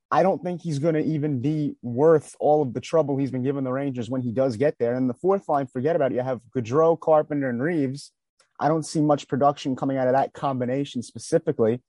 I 0.09 0.23
don't 0.23 0.41
think 0.41 0.61
he's 0.61 0.79
going 0.79 0.95
to 0.95 1.03
even 1.03 1.39
be 1.39 1.75
worth 1.81 2.35
all 2.39 2.61
of 2.61 2.73
the 2.73 2.81
trouble 2.81 3.17
he's 3.17 3.31
been 3.31 3.43
giving 3.43 3.63
the 3.63 3.71
Rangers 3.71 4.09
when 4.09 4.21
he 4.21 4.31
does 4.31 4.57
get 4.57 4.77
there. 4.79 4.95
And 4.95 5.09
the 5.09 5.13
fourth 5.13 5.47
line, 5.47 5.67
forget 5.67 5.95
about 5.95 6.11
it. 6.11 6.15
You 6.15 6.21
have 6.21 6.41
Goodrow, 6.55 6.99
Carpenter, 6.99 7.49
and 7.49 7.61
Reaves. 7.61 8.11
I 8.59 8.67
don't 8.67 8.85
see 8.85 9.01
much 9.01 9.27
production 9.27 9.75
coming 9.75 9.97
out 9.97 10.07
of 10.07 10.13
that 10.13 10.33
combination 10.33 11.01
specifically. 11.03 11.81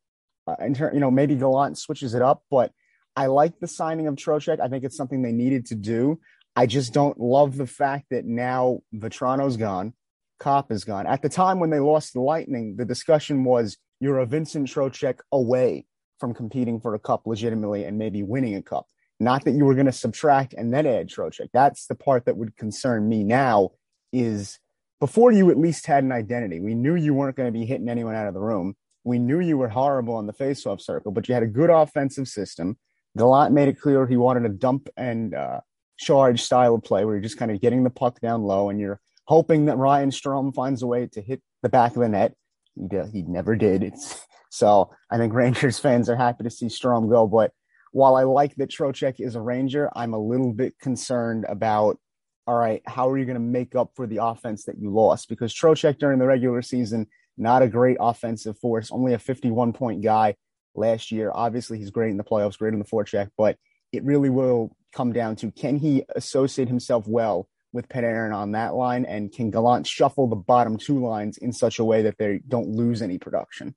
Uh, 0.46 0.56
in 0.60 0.74
ter- 0.74 0.92
you 0.92 1.00
know, 1.00 1.10
maybe 1.10 1.36
Gallant 1.36 1.78
switches 1.78 2.14
it 2.14 2.22
up, 2.22 2.42
but 2.50 2.72
I 3.14 3.26
like 3.26 3.60
the 3.60 3.68
signing 3.68 4.06
of 4.06 4.16
Trocheck. 4.16 4.60
I 4.60 4.68
think 4.68 4.84
it's 4.84 4.96
something 4.96 5.22
they 5.22 5.32
needed 5.32 5.66
to 5.66 5.74
do. 5.74 6.18
I 6.56 6.66
just 6.66 6.92
don't 6.92 7.18
love 7.18 7.56
the 7.56 7.66
fact 7.66 8.06
that 8.10 8.24
now 8.24 8.80
Vatrano's 8.94 9.56
gone, 9.56 9.94
Copp 10.38 10.72
is 10.72 10.84
gone. 10.84 11.06
At 11.06 11.22
the 11.22 11.28
time 11.28 11.60
when 11.60 11.70
they 11.70 11.78
lost 11.78 12.12
the 12.12 12.20
Lightning, 12.20 12.76
the 12.76 12.84
discussion 12.84 13.44
was 13.44 13.78
you're 14.00 14.18
a 14.18 14.26
Vincent 14.26 14.68
Trocheck 14.68 15.20
away 15.30 15.86
from 16.18 16.34
competing 16.34 16.80
for 16.80 16.94
a 16.94 16.98
cup 16.98 17.26
legitimately 17.26 17.84
and 17.84 17.98
maybe 17.98 18.22
winning 18.22 18.56
a 18.56 18.62
cup. 18.62 18.86
Not 19.20 19.44
that 19.44 19.52
you 19.52 19.64
were 19.64 19.74
going 19.74 19.86
to 19.86 19.92
subtract 19.92 20.52
and 20.52 20.74
then 20.74 20.86
add 20.86 21.08
Trocheck. 21.08 21.48
That's 21.52 21.86
the 21.86 21.94
part 21.94 22.24
that 22.26 22.36
would 22.36 22.56
concern 22.56 23.08
me 23.08 23.22
now 23.22 23.70
is 24.12 24.58
before 24.98 25.32
you 25.32 25.50
at 25.50 25.58
least 25.58 25.86
had 25.86 26.04
an 26.04 26.12
identity. 26.12 26.60
We 26.60 26.74
knew 26.74 26.96
you 26.96 27.14
weren't 27.14 27.36
going 27.36 27.52
to 27.52 27.58
be 27.58 27.64
hitting 27.64 27.88
anyone 27.88 28.14
out 28.14 28.26
of 28.26 28.34
the 28.34 28.40
room. 28.40 28.74
We 29.04 29.18
knew 29.18 29.40
you 29.40 29.58
were 29.58 29.68
horrible 29.68 30.14
on 30.14 30.26
the 30.26 30.32
faceoff 30.32 30.80
circle, 30.80 31.12
but 31.12 31.28
you 31.28 31.34
had 31.34 31.42
a 31.42 31.48
good 31.48 31.70
offensive 31.70 32.28
system. 32.28 32.78
Gallant 33.16 33.52
made 33.52 33.68
it 33.68 33.80
clear 33.80 34.06
he 34.06 34.16
wanted 34.16 34.44
a 34.44 34.48
dump 34.48 34.88
and 34.96 35.34
uh, 35.34 35.60
charge 35.98 36.42
style 36.42 36.74
of 36.74 36.82
play 36.82 37.04
where 37.04 37.14
you're 37.14 37.22
just 37.22 37.38
kind 37.38 37.50
of 37.50 37.60
getting 37.60 37.84
the 37.84 37.90
puck 37.90 38.20
down 38.20 38.42
low 38.42 38.70
and 38.70 38.80
you're 38.80 39.00
hoping 39.24 39.66
that 39.66 39.76
Ryan 39.76 40.10
Strome 40.10 40.54
finds 40.54 40.82
a 40.82 40.86
way 40.86 41.08
to 41.12 41.20
hit 41.20 41.42
the 41.62 41.68
back 41.68 41.94
of 41.94 42.02
the 42.02 42.08
net. 42.08 42.34
He, 42.74 42.88
he 43.12 43.22
never 43.22 43.56
did. 43.56 43.82
It's, 43.82 44.26
so 44.50 44.90
I 45.10 45.18
think 45.18 45.32
Rangers 45.34 45.78
fans 45.78 46.08
are 46.08 46.16
happy 46.16 46.44
to 46.44 46.50
see 46.50 46.66
Strome 46.66 47.10
go. 47.10 47.26
But 47.26 47.52
while 47.92 48.16
I 48.16 48.22
like 48.22 48.54
that 48.56 48.70
Trocheck 48.70 49.20
is 49.20 49.34
a 49.34 49.40
Ranger, 49.40 49.90
I'm 49.94 50.14
a 50.14 50.18
little 50.18 50.52
bit 50.52 50.78
concerned 50.78 51.44
about 51.48 51.98
all 52.46 52.56
right, 52.56 52.82
how 52.86 53.08
are 53.08 53.16
you 53.16 53.24
going 53.24 53.34
to 53.34 53.40
make 53.40 53.76
up 53.76 53.92
for 53.94 54.06
the 54.06 54.22
offense 54.22 54.64
that 54.64 54.78
you 54.78 54.90
lost? 54.90 55.28
Because 55.28 55.54
Trocheck 55.54 55.98
during 55.98 56.18
the 56.18 56.26
regular 56.26 56.60
season 56.60 57.06
not 57.36 57.62
a 57.62 57.68
great 57.68 57.96
offensive 58.00 58.58
force, 58.58 58.90
only 58.90 59.14
a 59.14 59.18
51 59.18 59.72
point 59.72 60.02
guy 60.02 60.36
last 60.74 61.10
year. 61.10 61.30
Obviously, 61.34 61.78
he's 61.78 61.90
great 61.90 62.10
in 62.10 62.16
the 62.16 62.24
playoffs, 62.24 62.58
great 62.58 62.72
in 62.72 62.78
the 62.78 62.84
forecheck, 62.84 63.28
but 63.36 63.56
it 63.92 64.04
really 64.04 64.30
will 64.30 64.74
come 64.94 65.12
down 65.12 65.36
to 65.36 65.50
can 65.50 65.76
he 65.76 66.04
associate 66.14 66.68
himself 66.68 67.06
well 67.06 67.48
with 67.72 67.88
Panarin 67.88 68.34
on 68.34 68.52
that 68.52 68.74
line, 68.74 69.04
and 69.06 69.32
can 69.32 69.50
Gallant 69.50 69.86
shuffle 69.86 70.28
the 70.28 70.36
bottom 70.36 70.76
two 70.76 70.98
lines 70.98 71.38
in 71.38 71.52
such 71.52 71.78
a 71.78 71.84
way 71.84 72.02
that 72.02 72.18
they 72.18 72.40
don't 72.46 72.68
lose 72.68 73.00
any 73.00 73.18
production? 73.18 73.74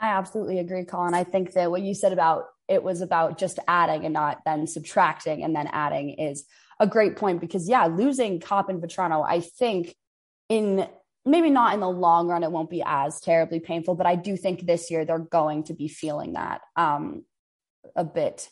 I 0.00 0.08
absolutely 0.08 0.58
agree, 0.58 0.84
Colin. 0.84 1.14
I 1.14 1.24
think 1.24 1.52
that 1.52 1.70
what 1.70 1.82
you 1.82 1.94
said 1.94 2.12
about 2.12 2.44
it 2.68 2.82
was 2.82 3.00
about 3.00 3.38
just 3.38 3.58
adding 3.68 4.04
and 4.04 4.14
not 4.14 4.40
then 4.44 4.66
subtracting 4.66 5.42
and 5.42 5.54
then 5.54 5.68
adding 5.72 6.10
is 6.10 6.44
a 6.80 6.86
great 6.86 7.16
point 7.16 7.40
because 7.40 7.68
yeah, 7.68 7.86
losing 7.86 8.40
Copp 8.40 8.68
and 8.68 8.82
Vatrano, 8.82 9.24
I 9.26 9.40
think 9.40 9.94
in 10.48 10.86
maybe 11.24 11.50
not 11.50 11.74
in 11.74 11.80
the 11.80 11.88
long 11.88 12.28
run, 12.28 12.42
it 12.42 12.52
won't 12.52 12.70
be 12.70 12.82
as 12.84 13.20
terribly 13.20 13.60
painful, 13.60 13.94
but 13.94 14.06
I 14.06 14.16
do 14.16 14.36
think 14.36 14.60
this 14.60 14.90
year 14.90 15.04
they're 15.04 15.18
going 15.18 15.64
to 15.64 15.74
be 15.74 15.88
feeling 15.88 16.34
that 16.34 16.60
um, 16.76 17.24
a 17.96 18.04
bit 18.04 18.48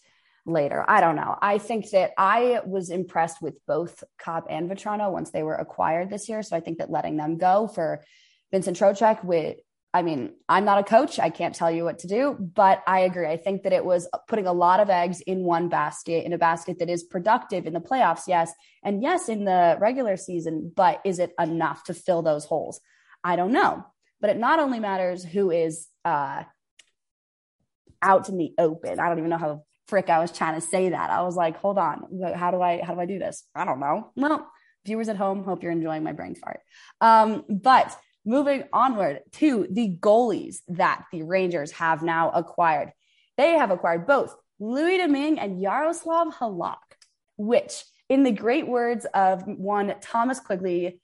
later. 0.46 0.84
I 0.88 1.00
don't 1.00 1.16
know. 1.16 1.36
I 1.40 1.58
think 1.58 1.90
that 1.90 2.12
I 2.18 2.60
was 2.64 2.90
impressed 2.90 3.40
with 3.40 3.54
both 3.66 4.02
Copp 4.18 4.46
and 4.50 4.70
Vatrano 4.70 5.12
once 5.12 5.30
they 5.30 5.42
were 5.42 5.54
acquired 5.54 6.10
this 6.10 6.28
year. 6.28 6.42
So 6.42 6.56
I 6.56 6.60
think 6.60 6.78
that 6.78 6.90
letting 6.90 7.16
them 7.16 7.38
go 7.38 7.68
for 7.68 8.02
Vincent 8.50 8.78
Trocheck 8.78 9.24
with 9.24 9.58
I 9.94 10.02
mean, 10.02 10.32
I'm 10.48 10.64
not 10.64 10.78
a 10.78 10.82
coach. 10.84 11.18
I 11.18 11.28
can't 11.28 11.54
tell 11.54 11.70
you 11.70 11.84
what 11.84 11.98
to 12.00 12.06
do, 12.06 12.34
but 12.38 12.82
I 12.86 13.00
agree. 13.00 13.26
I 13.26 13.36
think 13.36 13.64
that 13.64 13.74
it 13.74 13.84
was 13.84 14.08
putting 14.26 14.46
a 14.46 14.52
lot 14.52 14.80
of 14.80 14.88
eggs 14.88 15.20
in 15.20 15.44
one 15.44 15.68
basket, 15.68 16.24
in 16.24 16.32
a 16.32 16.38
basket 16.38 16.78
that 16.78 16.88
is 16.88 17.02
productive 17.02 17.66
in 17.66 17.74
the 17.74 17.80
playoffs, 17.80 18.22
yes. 18.26 18.52
And 18.82 19.02
yes, 19.02 19.28
in 19.28 19.44
the 19.44 19.76
regular 19.80 20.16
season, 20.16 20.72
but 20.74 21.00
is 21.04 21.18
it 21.18 21.34
enough 21.38 21.84
to 21.84 21.94
fill 21.94 22.22
those 22.22 22.46
holes? 22.46 22.80
I 23.22 23.36
don't 23.36 23.52
know. 23.52 23.84
But 24.20 24.30
it 24.30 24.38
not 24.38 24.60
only 24.60 24.80
matters 24.80 25.24
who 25.24 25.50
is 25.50 25.88
uh, 26.04 26.44
out 28.00 28.28
in 28.28 28.38
the 28.38 28.54
open. 28.58 28.98
I 28.98 29.08
don't 29.08 29.18
even 29.18 29.30
know 29.30 29.38
how 29.38 29.64
frick 29.88 30.10
I 30.10 30.20
was 30.20 30.32
trying 30.32 30.54
to 30.54 30.66
say 30.66 30.90
that. 30.90 31.10
I 31.10 31.22
was 31.22 31.36
like, 31.36 31.58
hold 31.58 31.78
on, 31.78 32.34
how 32.34 32.50
do 32.50 32.60
I 32.60 32.82
how 32.82 32.94
do 32.94 33.00
I 33.00 33.06
do 33.06 33.18
this? 33.18 33.44
I 33.54 33.64
don't 33.64 33.80
know. 33.80 34.10
Well, 34.16 34.50
viewers 34.84 35.08
at 35.08 35.16
home, 35.16 35.44
hope 35.44 35.62
you're 35.62 35.72
enjoying 35.72 36.02
my 36.02 36.12
brain 36.12 36.34
fart. 36.34 36.60
Um, 37.00 37.44
but 37.48 37.96
moving 38.24 38.64
onward 38.72 39.20
to 39.32 39.66
the 39.70 39.96
goalies 40.00 40.58
that 40.68 41.04
the 41.12 41.22
Rangers 41.22 41.72
have 41.72 42.02
now 42.02 42.30
acquired. 42.30 42.92
They 43.36 43.52
have 43.52 43.70
acquired 43.70 44.06
both 44.06 44.36
Louis 44.60 44.98
Domingue 44.98 45.38
and 45.38 45.60
Yaroslav 45.60 46.28
Halak, 46.34 46.76
which, 47.36 47.84
in 48.08 48.22
the 48.22 48.32
great 48.32 48.68
words 48.68 49.06
of 49.14 49.42
one 49.46 49.94
Thomas 50.00 50.38
Quigley, 50.38 51.00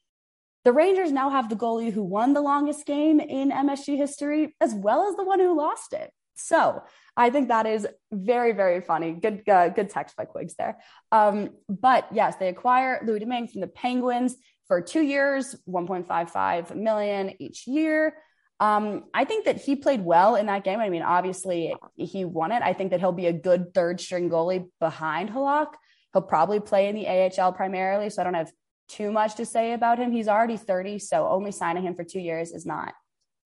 the 0.65 0.73
Rangers 0.73 1.11
now 1.11 1.31
have 1.31 1.49
the 1.49 1.57
goalie 1.57 1.93
who 1.93 2.03
won 2.03 2.35
the 2.35 2.41
longest 2.41 2.85
game 2.87 3.21
in 3.21 3.51
MSG 3.51 3.97
history, 3.97 4.55
as 4.61 4.75
well 4.75 5.09
as 5.09 5.17
the 5.17 5.25
one 5.25 5.41
who 5.41 5.57
lost 5.57 5.93
it. 5.93 6.13
So 6.35 6.83
I 7.17 7.31
think 7.31 7.49
that 7.49 7.67
is 7.67 7.87
very, 8.13 8.53
very 8.53 8.81
funny. 8.81 9.13
Good, 9.13 9.49
uh, 9.49 9.71
good 9.71 9.91
text 9.91 10.17
by 10.17 10.25
Quigs 10.25 10.55
there. 10.55 10.79
Um, 11.11 11.51
but 11.69 12.07
yes, 12.13 12.37
they 12.37 12.49
acquire 12.49 13.03
Louis 13.05 13.21
Domingue 13.21 13.49
from 13.49 13.61
the 13.61 13.67
Penguins 13.67 14.37
for 14.69 14.81
two 14.81 15.01
years, 15.01 15.57
1.55 15.69 16.77
million 16.77 17.35
each 17.41 17.67
year. 17.67 18.15
Um, 18.61 19.05
I 19.15 19.25
think 19.25 19.47
that 19.47 19.57
he 19.57 19.77
played 19.77 20.05
well 20.05 20.37
in 20.37 20.47
that 20.47 20.65
game. 20.65 20.81
I 20.81 20.91
mean, 20.91 21.03
obviously 21.03 21.75
he 21.97 22.25
won 22.25 22.53
it. 22.53 22.63
I 22.63 22.73
think 22.73 22.91
that 22.91 23.01
he'll 23.01 23.13
be 23.13 23.27
a 23.27 23.33
good 23.33 23.73
third 23.73 24.01
string 24.01 24.29
goalie 24.29 24.69
behind 24.81 25.31
Halak. 25.31 25.73
He'll 26.13 26.23
probably 26.23 26.61
play 26.61 26.89
in 26.89 26.95
the 26.95 27.07
AHL 27.07 27.53
primarily, 27.53 28.11
so 28.11 28.21
I 28.21 28.25
don't 28.25 28.35
have 28.35 28.53
too 28.89 29.13
much 29.13 29.37
to 29.37 29.47
say 29.47 29.73
about 29.73 29.99
him. 29.99 30.11
He's 30.11 30.29
already 30.29 30.57
30, 30.57 30.99
so 30.99 31.29
only 31.29 31.53
signing 31.53 31.85
him 31.85 31.95
for 31.95 32.05
two 32.05 32.21
years 32.21 32.53
is 32.53 32.67
not 32.67 32.95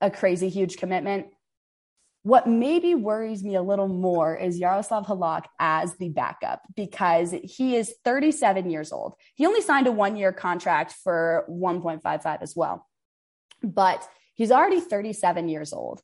a 0.00 0.10
crazy 0.10 0.48
huge 0.48 0.76
commitment. 0.78 1.26
What 2.24 2.46
maybe 2.46 2.94
worries 2.94 3.42
me 3.42 3.56
a 3.56 3.62
little 3.62 3.88
more 3.88 4.36
is 4.36 4.58
Yaroslav 4.58 5.06
Halak 5.06 5.46
as 5.58 5.96
the 5.96 6.08
backup 6.08 6.62
because 6.76 7.34
he 7.42 7.74
is 7.74 7.92
37 8.04 8.70
years 8.70 8.92
old. 8.92 9.14
He 9.34 9.44
only 9.44 9.60
signed 9.60 9.88
a 9.88 9.92
one 9.92 10.16
year 10.16 10.32
contract 10.32 10.94
for 11.02 11.44
1.55 11.50 12.42
as 12.42 12.54
well, 12.54 12.88
but 13.62 14.08
he's 14.34 14.52
already 14.52 14.80
37 14.80 15.48
years 15.48 15.72
old. 15.72 16.00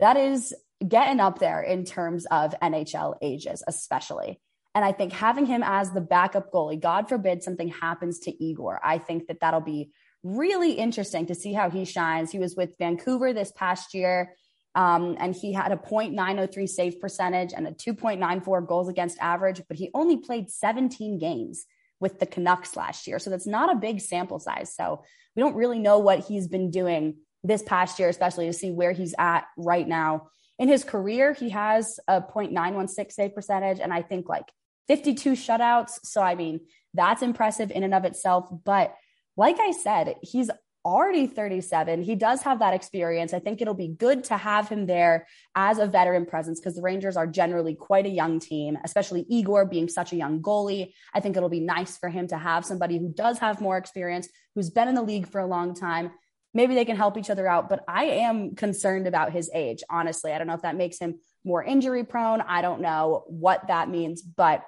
That 0.00 0.18
is 0.18 0.54
getting 0.86 1.20
up 1.20 1.38
there 1.38 1.62
in 1.62 1.84
terms 1.84 2.26
of 2.26 2.54
NHL 2.60 3.16
ages, 3.22 3.62
especially. 3.66 4.40
And 4.74 4.84
I 4.84 4.92
think 4.92 5.12
having 5.12 5.46
him 5.46 5.62
as 5.64 5.92
the 5.92 6.00
backup 6.00 6.52
goalie, 6.52 6.80
God 6.80 7.08
forbid 7.08 7.42
something 7.42 7.68
happens 7.68 8.18
to 8.20 8.44
Igor, 8.44 8.80
I 8.82 8.98
think 8.98 9.28
that 9.28 9.40
that'll 9.40 9.60
be 9.60 9.92
really 10.24 10.72
interesting 10.72 11.26
to 11.26 11.34
see 11.34 11.52
how 11.52 11.70
he 11.70 11.84
shines. 11.84 12.32
He 12.32 12.38
was 12.38 12.56
with 12.56 12.76
Vancouver 12.78 13.32
this 13.32 13.52
past 13.52 13.94
year. 13.94 14.34
Um, 14.74 15.16
and 15.20 15.34
he 15.34 15.52
had 15.52 15.72
a 15.72 15.76
0.903 15.76 16.68
save 16.68 17.00
percentage 17.00 17.52
and 17.52 17.66
a 17.66 17.72
2.94 17.72 18.66
goals 18.66 18.88
against 18.88 19.18
average, 19.20 19.62
but 19.68 19.76
he 19.76 19.90
only 19.94 20.16
played 20.16 20.50
17 20.50 21.18
games 21.18 21.66
with 22.00 22.18
the 22.18 22.26
Canucks 22.26 22.76
last 22.76 23.06
year. 23.06 23.18
So 23.18 23.30
that's 23.30 23.46
not 23.46 23.72
a 23.72 23.78
big 23.78 24.00
sample 24.00 24.38
size. 24.38 24.74
So 24.74 25.04
we 25.36 25.40
don't 25.40 25.54
really 25.54 25.78
know 25.78 25.98
what 25.98 26.26
he's 26.26 26.48
been 26.48 26.70
doing 26.70 27.16
this 27.44 27.62
past 27.62 27.98
year, 27.98 28.08
especially 28.08 28.46
to 28.46 28.52
see 28.52 28.70
where 28.70 28.92
he's 28.92 29.14
at 29.18 29.44
right 29.56 29.86
now. 29.86 30.28
In 30.58 30.68
his 30.68 30.84
career, 30.84 31.32
he 31.32 31.50
has 31.50 32.00
a 32.08 32.20
0.916 32.20 33.12
save 33.12 33.34
percentage 33.34 33.80
and 33.80 33.92
I 33.92 34.02
think 34.02 34.28
like 34.28 34.50
52 34.88 35.32
shutouts. 35.32 36.00
So, 36.02 36.20
I 36.20 36.34
mean, 36.34 36.60
that's 36.94 37.22
impressive 37.22 37.70
in 37.70 37.82
and 37.82 37.94
of 37.94 38.04
itself. 38.04 38.48
But 38.64 38.94
like 39.36 39.58
I 39.60 39.72
said, 39.72 40.16
he's 40.22 40.50
already 40.84 41.26
37. 41.26 42.02
He 42.02 42.14
does 42.14 42.42
have 42.42 42.58
that 42.58 42.74
experience. 42.74 43.32
I 43.32 43.38
think 43.38 43.60
it'll 43.60 43.74
be 43.74 43.88
good 43.88 44.24
to 44.24 44.36
have 44.36 44.68
him 44.68 44.86
there 44.86 45.26
as 45.54 45.78
a 45.78 45.86
veteran 45.86 46.26
presence 46.26 46.60
because 46.60 46.76
the 46.76 46.82
Rangers 46.82 47.16
are 47.16 47.26
generally 47.26 47.74
quite 47.74 48.06
a 48.06 48.10
young 48.10 48.38
team, 48.38 48.76
especially 48.84 49.24
Igor 49.28 49.64
being 49.64 49.88
such 49.88 50.12
a 50.12 50.16
young 50.16 50.42
goalie. 50.42 50.92
I 51.14 51.20
think 51.20 51.36
it'll 51.36 51.48
be 51.48 51.60
nice 51.60 51.96
for 51.96 52.08
him 52.08 52.26
to 52.28 52.36
have 52.36 52.66
somebody 52.66 52.98
who 52.98 53.12
does 53.12 53.38
have 53.38 53.60
more 53.60 53.78
experience, 53.78 54.28
who's 54.54 54.70
been 54.70 54.88
in 54.88 54.94
the 54.94 55.02
league 55.02 55.28
for 55.28 55.40
a 55.40 55.46
long 55.46 55.74
time. 55.74 56.10
Maybe 56.52 56.74
they 56.74 56.84
can 56.84 56.96
help 56.96 57.16
each 57.16 57.30
other 57.30 57.48
out, 57.48 57.68
but 57.68 57.82
I 57.88 58.04
am 58.04 58.54
concerned 58.54 59.08
about 59.08 59.32
his 59.32 59.50
age, 59.52 59.82
honestly. 59.90 60.32
I 60.32 60.38
don't 60.38 60.46
know 60.46 60.54
if 60.54 60.62
that 60.62 60.76
makes 60.76 60.98
him 60.98 61.18
more 61.44 61.64
injury 61.64 62.04
prone. 62.04 62.42
I 62.42 62.62
don't 62.62 62.80
know 62.80 63.24
what 63.26 63.66
that 63.68 63.88
means, 63.88 64.22
but 64.22 64.64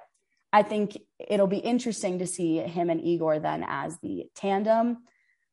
I 0.51 0.63
think 0.63 0.97
it'll 1.19 1.47
be 1.47 1.57
interesting 1.57 2.19
to 2.19 2.27
see 2.27 2.57
him 2.57 2.89
and 2.89 3.01
Igor 3.01 3.39
then 3.39 3.63
as 3.67 3.97
the 3.99 4.25
tandem 4.35 4.97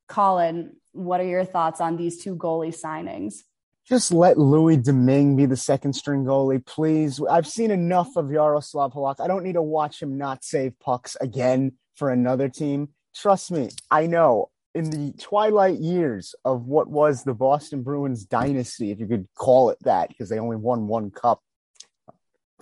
Colin, 0.08 0.76
what 0.92 1.20
are 1.20 1.26
your 1.26 1.44
thoughts 1.44 1.80
on 1.80 1.96
these 1.96 2.22
two 2.22 2.36
goalie 2.36 2.74
signings? 2.74 3.42
Just 3.86 4.12
let 4.12 4.38
Louis 4.38 4.78
Domingue 4.78 5.36
be 5.36 5.44
the 5.44 5.56
second 5.56 5.92
string 5.92 6.24
goalie, 6.24 6.64
please. 6.64 7.20
I've 7.30 7.46
seen 7.46 7.70
enough 7.70 8.16
of 8.16 8.30
Yaroslav 8.30 8.94
Halak. 8.94 9.20
I 9.20 9.26
don't 9.26 9.44
need 9.44 9.54
to 9.54 9.62
watch 9.62 10.00
him 10.00 10.16
not 10.16 10.42
save 10.42 10.78
pucks 10.80 11.16
again 11.20 11.72
for 11.94 12.10
another 12.10 12.48
team. 12.48 12.88
Trust 13.14 13.50
me, 13.50 13.68
I 13.90 14.06
know 14.06 14.50
in 14.74 14.90
the 14.90 15.12
twilight 15.20 15.78
years 15.78 16.34
of 16.44 16.64
what 16.64 16.88
was 16.88 17.24
the 17.24 17.34
Boston 17.34 17.82
Bruins 17.82 18.24
dynasty, 18.24 18.90
if 18.90 18.98
you 18.98 19.06
could 19.06 19.28
call 19.34 19.70
it 19.70 19.78
that, 19.82 20.08
because 20.08 20.28
they 20.28 20.38
only 20.38 20.56
won 20.56 20.88
one 20.88 21.10
cup. 21.10 21.42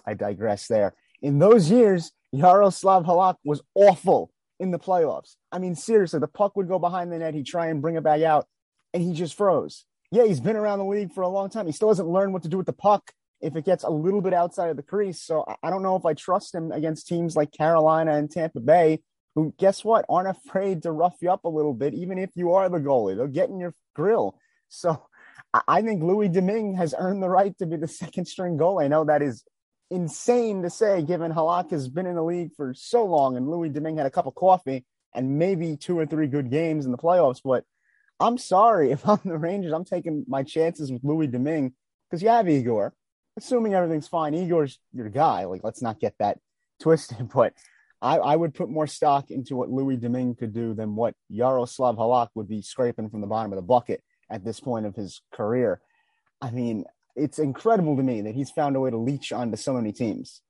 I 0.04 0.14
digress 0.14 0.66
there. 0.66 0.94
In 1.22 1.38
those 1.38 1.70
years, 1.70 2.11
Yaroslav 2.32 3.04
Halak 3.04 3.37
was 3.44 3.62
awful 3.75 4.30
in 4.62 4.71
the 4.71 4.78
playoffs. 4.78 5.35
I 5.50 5.59
mean, 5.59 5.75
seriously, 5.75 6.21
the 6.21 6.28
puck 6.28 6.57
would 6.57 6.69
go 6.69 6.78
behind 6.78 7.11
the 7.11 7.19
net. 7.19 7.35
He'd 7.35 7.47
try 7.47 7.66
and 7.66 7.83
bring 7.83 7.97
it 7.97 8.04
back 8.04 8.23
out, 8.23 8.47
and 8.95 9.02
he 9.02 9.12
just 9.12 9.35
froze. 9.35 9.85
Yeah, 10.12 10.25
he's 10.25 10.40
been 10.40 10.54
around 10.54 10.78
the 10.78 10.85
league 10.85 11.12
for 11.12 11.23
a 11.23 11.28
long 11.28 11.50
time. 11.50 11.66
He 11.66 11.73
still 11.73 11.88
hasn't 11.88 12.09
learned 12.09 12.33
what 12.33 12.45
to 12.45 12.49
do 12.49 12.59
with 12.59 12.66
the 12.66 12.73
puck 12.73 13.11
if 13.40 13.57
it 13.57 13.64
gets 13.64 13.83
a 13.83 13.90
little 13.90 14.21
bit 14.21 14.33
outside 14.33 14.71
of 14.71 14.76
the 14.76 14.83
crease. 14.83 15.21
So 15.21 15.45
I 15.62 15.69
don't 15.69 15.83
know 15.83 15.97
if 15.97 16.07
I 16.07 16.14
trust 16.14 16.54
him 16.54 16.71
against 16.71 17.09
teams 17.09 17.35
like 17.35 17.50
Carolina 17.50 18.14
and 18.14 18.31
Tampa 18.31 18.61
Bay, 18.61 19.00
who, 19.35 19.52
guess 19.59 19.85
what, 19.85 20.04
aren't 20.09 20.28
afraid 20.47 20.85
to 20.85 20.92
rough 20.92 21.16
you 21.21 21.33
up 21.33 21.45
a 21.45 21.49
little 21.49 21.75
bit, 21.75 21.92
even 21.95 22.19
if 22.19 22.31
you 22.37 22.52
are 22.52 22.69
the 22.69 22.78
goalie. 22.78 23.16
They'll 23.16 23.26
get 23.26 23.49
in 23.49 23.59
your 23.59 23.75
grill. 23.97 24.38
So 24.69 25.02
I 25.66 25.83
think 25.83 26.04
Louis 26.04 26.28
Domingue 26.28 26.76
has 26.76 26.95
earned 26.97 27.21
the 27.21 27.28
right 27.28 27.57
to 27.59 27.66
be 27.66 27.76
the 27.76 27.88
second 28.02 28.26
string 28.26 28.57
goalie. 28.57 28.85
I 28.85 28.88
know 28.88 29.04
that 29.07 29.23
is 29.23 29.42
insane 29.92 30.62
to 30.62 30.70
say, 30.70 31.02
given 31.02 31.32
Halak 31.32 31.70
has 31.70 31.88
been 31.88 32.06
in 32.06 32.14
the 32.14 32.25
league 32.25 32.54
for 32.56 32.72
so 32.75 33.04
long 33.04 33.37
and 33.37 33.49
Louis 33.49 33.68
Domingue 33.68 33.99
had 33.99 34.06
a 34.06 34.11
cup 34.11 34.26
of 34.26 34.34
coffee 34.34 34.84
and 35.14 35.38
maybe 35.38 35.76
two 35.76 35.99
or 35.99 36.06
three 36.06 36.26
good 36.26 36.50
games 36.50 36.87
in 36.87 36.92
the 36.92 36.99
playoffs. 36.99 37.42
But 37.44 37.64
I'm 38.18 38.38
sorry 38.38 38.90
if 38.92 39.06
I'm 39.06 39.20
the 39.25 39.38
Rangers, 39.38 39.72
I'm 39.72 39.84
taking 39.84 40.25
my 40.26 40.42
chances 40.42 40.90
with 40.90 41.04
Louis 41.04 41.26
Domingue 41.26 41.75
because 42.11 42.22
you 42.22 42.30
have 42.30 42.49
Igor. 42.49 42.94
Assuming 43.37 43.72
everything's 43.75 44.08
fine, 44.08 44.34
Igor's 44.34 44.78
your 44.92 45.08
guy. 45.08 45.44
Like, 45.44 45.64
let's 45.64 45.82
not 45.82 46.00
get 46.00 46.14
that 46.18 46.38
twisted. 46.80 47.30
But 47.32 47.54
I, 48.00 48.18
I 48.18 48.37
would 48.37 48.54
put 48.54 48.68
more 48.68 48.87
stock 48.87 49.30
into 49.30 49.56
what 49.56 49.70
Louis 49.70 49.96
Domingue 49.96 50.34
could 50.34 50.52
do 50.52 50.75
than 50.75 50.96
what 50.96 51.14
Yaroslav 51.28 51.96
Halak 51.96 52.28
would 52.34 52.49
be 52.49 52.62
scraping 52.62 53.08
from 53.11 53.20
the 53.20 53.26
bottom 53.26 53.52
of 53.52 53.56
the 53.56 53.62
bucket 53.62 54.02
at 54.30 54.44
this 54.44 54.58
point 54.58 54.87
of 54.87 54.96
his 54.96 55.22
career. 55.32 55.80
I 56.40 56.50
mean, 56.50 56.84
it's 57.16 57.38
incredible 57.38 57.97
to 57.97 58.02
me 58.02 58.23
that 58.23 58.35
he's 58.35 58.50
found 58.50 58.76
a 58.76 58.81
way 58.81 58.90
to 58.90 58.97
leech 58.97 59.33
onto 59.33 59.57
so 59.57 59.75
many 59.75 59.92
teams. 59.92 60.40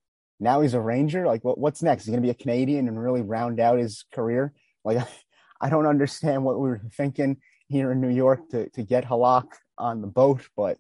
Now 0.40 0.60
he's 0.60 0.74
a 0.74 0.80
Ranger. 0.80 1.26
Like, 1.26 1.44
what, 1.44 1.58
what's 1.58 1.82
next? 1.82 2.04
He's 2.04 2.10
going 2.10 2.22
to 2.22 2.26
be 2.26 2.30
a 2.30 2.34
Canadien 2.34 2.88
and 2.88 3.00
really 3.00 3.22
round 3.22 3.60
out 3.60 3.78
his 3.78 4.04
career. 4.12 4.52
Like, 4.84 5.06
I 5.60 5.70
don't 5.70 5.86
understand 5.86 6.44
what 6.44 6.58
we 6.58 6.68
were 6.68 6.80
thinking 6.96 7.38
here 7.68 7.92
in 7.92 8.00
New 8.00 8.10
York 8.10 8.48
to, 8.50 8.68
to 8.70 8.82
get 8.82 9.04
Halak 9.04 9.46
on 9.78 10.00
the 10.00 10.08
boat, 10.08 10.48
but 10.56 10.78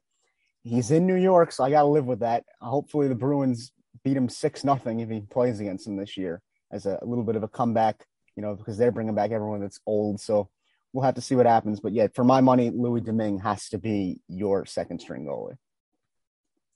he's 0.62 0.90
in 0.90 1.06
New 1.06 1.16
York, 1.16 1.52
so 1.52 1.64
I 1.64 1.70
got 1.70 1.82
to 1.82 1.88
live 1.88 2.06
with 2.06 2.20
that. 2.20 2.44
Hopefully, 2.60 3.08
the 3.08 3.14
Bruins 3.14 3.72
beat 4.04 4.16
him 4.16 4.28
six 4.28 4.64
nothing 4.64 5.00
if 5.00 5.08
he 5.08 5.20
plays 5.20 5.60
against 5.60 5.84
them 5.84 5.96
this 5.96 6.16
year 6.16 6.42
as 6.72 6.86
a, 6.86 6.98
a 7.00 7.06
little 7.06 7.24
bit 7.24 7.36
of 7.36 7.42
a 7.42 7.48
comeback. 7.48 8.04
You 8.34 8.42
know, 8.42 8.54
because 8.54 8.78
they're 8.78 8.92
bringing 8.92 9.14
back 9.14 9.30
everyone 9.30 9.60
that's 9.60 9.80
old. 9.86 10.18
So 10.18 10.48
we'll 10.92 11.04
have 11.04 11.16
to 11.16 11.20
see 11.20 11.34
what 11.34 11.46
happens. 11.46 11.80
But 11.80 11.92
yeah, 11.92 12.08
for 12.14 12.24
my 12.24 12.40
money, 12.40 12.70
Louis 12.70 13.02
Domingue 13.02 13.40
has 13.40 13.68
to 13.70 13.78
be 13.78 14.20
your 14.26 14.64
second 14.64 15.00
string 15.00 15.26
goalie. 15.26 15.56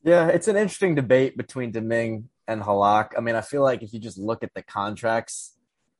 Yeah, 0.06 0.28
it's 0.28 0.46
an 0.46 0.56
interesting 0.56 0.94
debate 0.94 1.36
between 1.36 1.72
Domingue 1.72 2.28
and 2.46 2.62
Halak. 2.62 3.14
I 3.18 3.20
mean, 3.20 3.34
I 3.34 3.40
feel 3.40 3.62
like 3.62 3.82
if 3.82 3.92
you 3.92 3.98
just 3.98 4.18
look 4.18 4.44
at 4.44 4.54
the 4.54 4.62
contracts, 4.62 5.56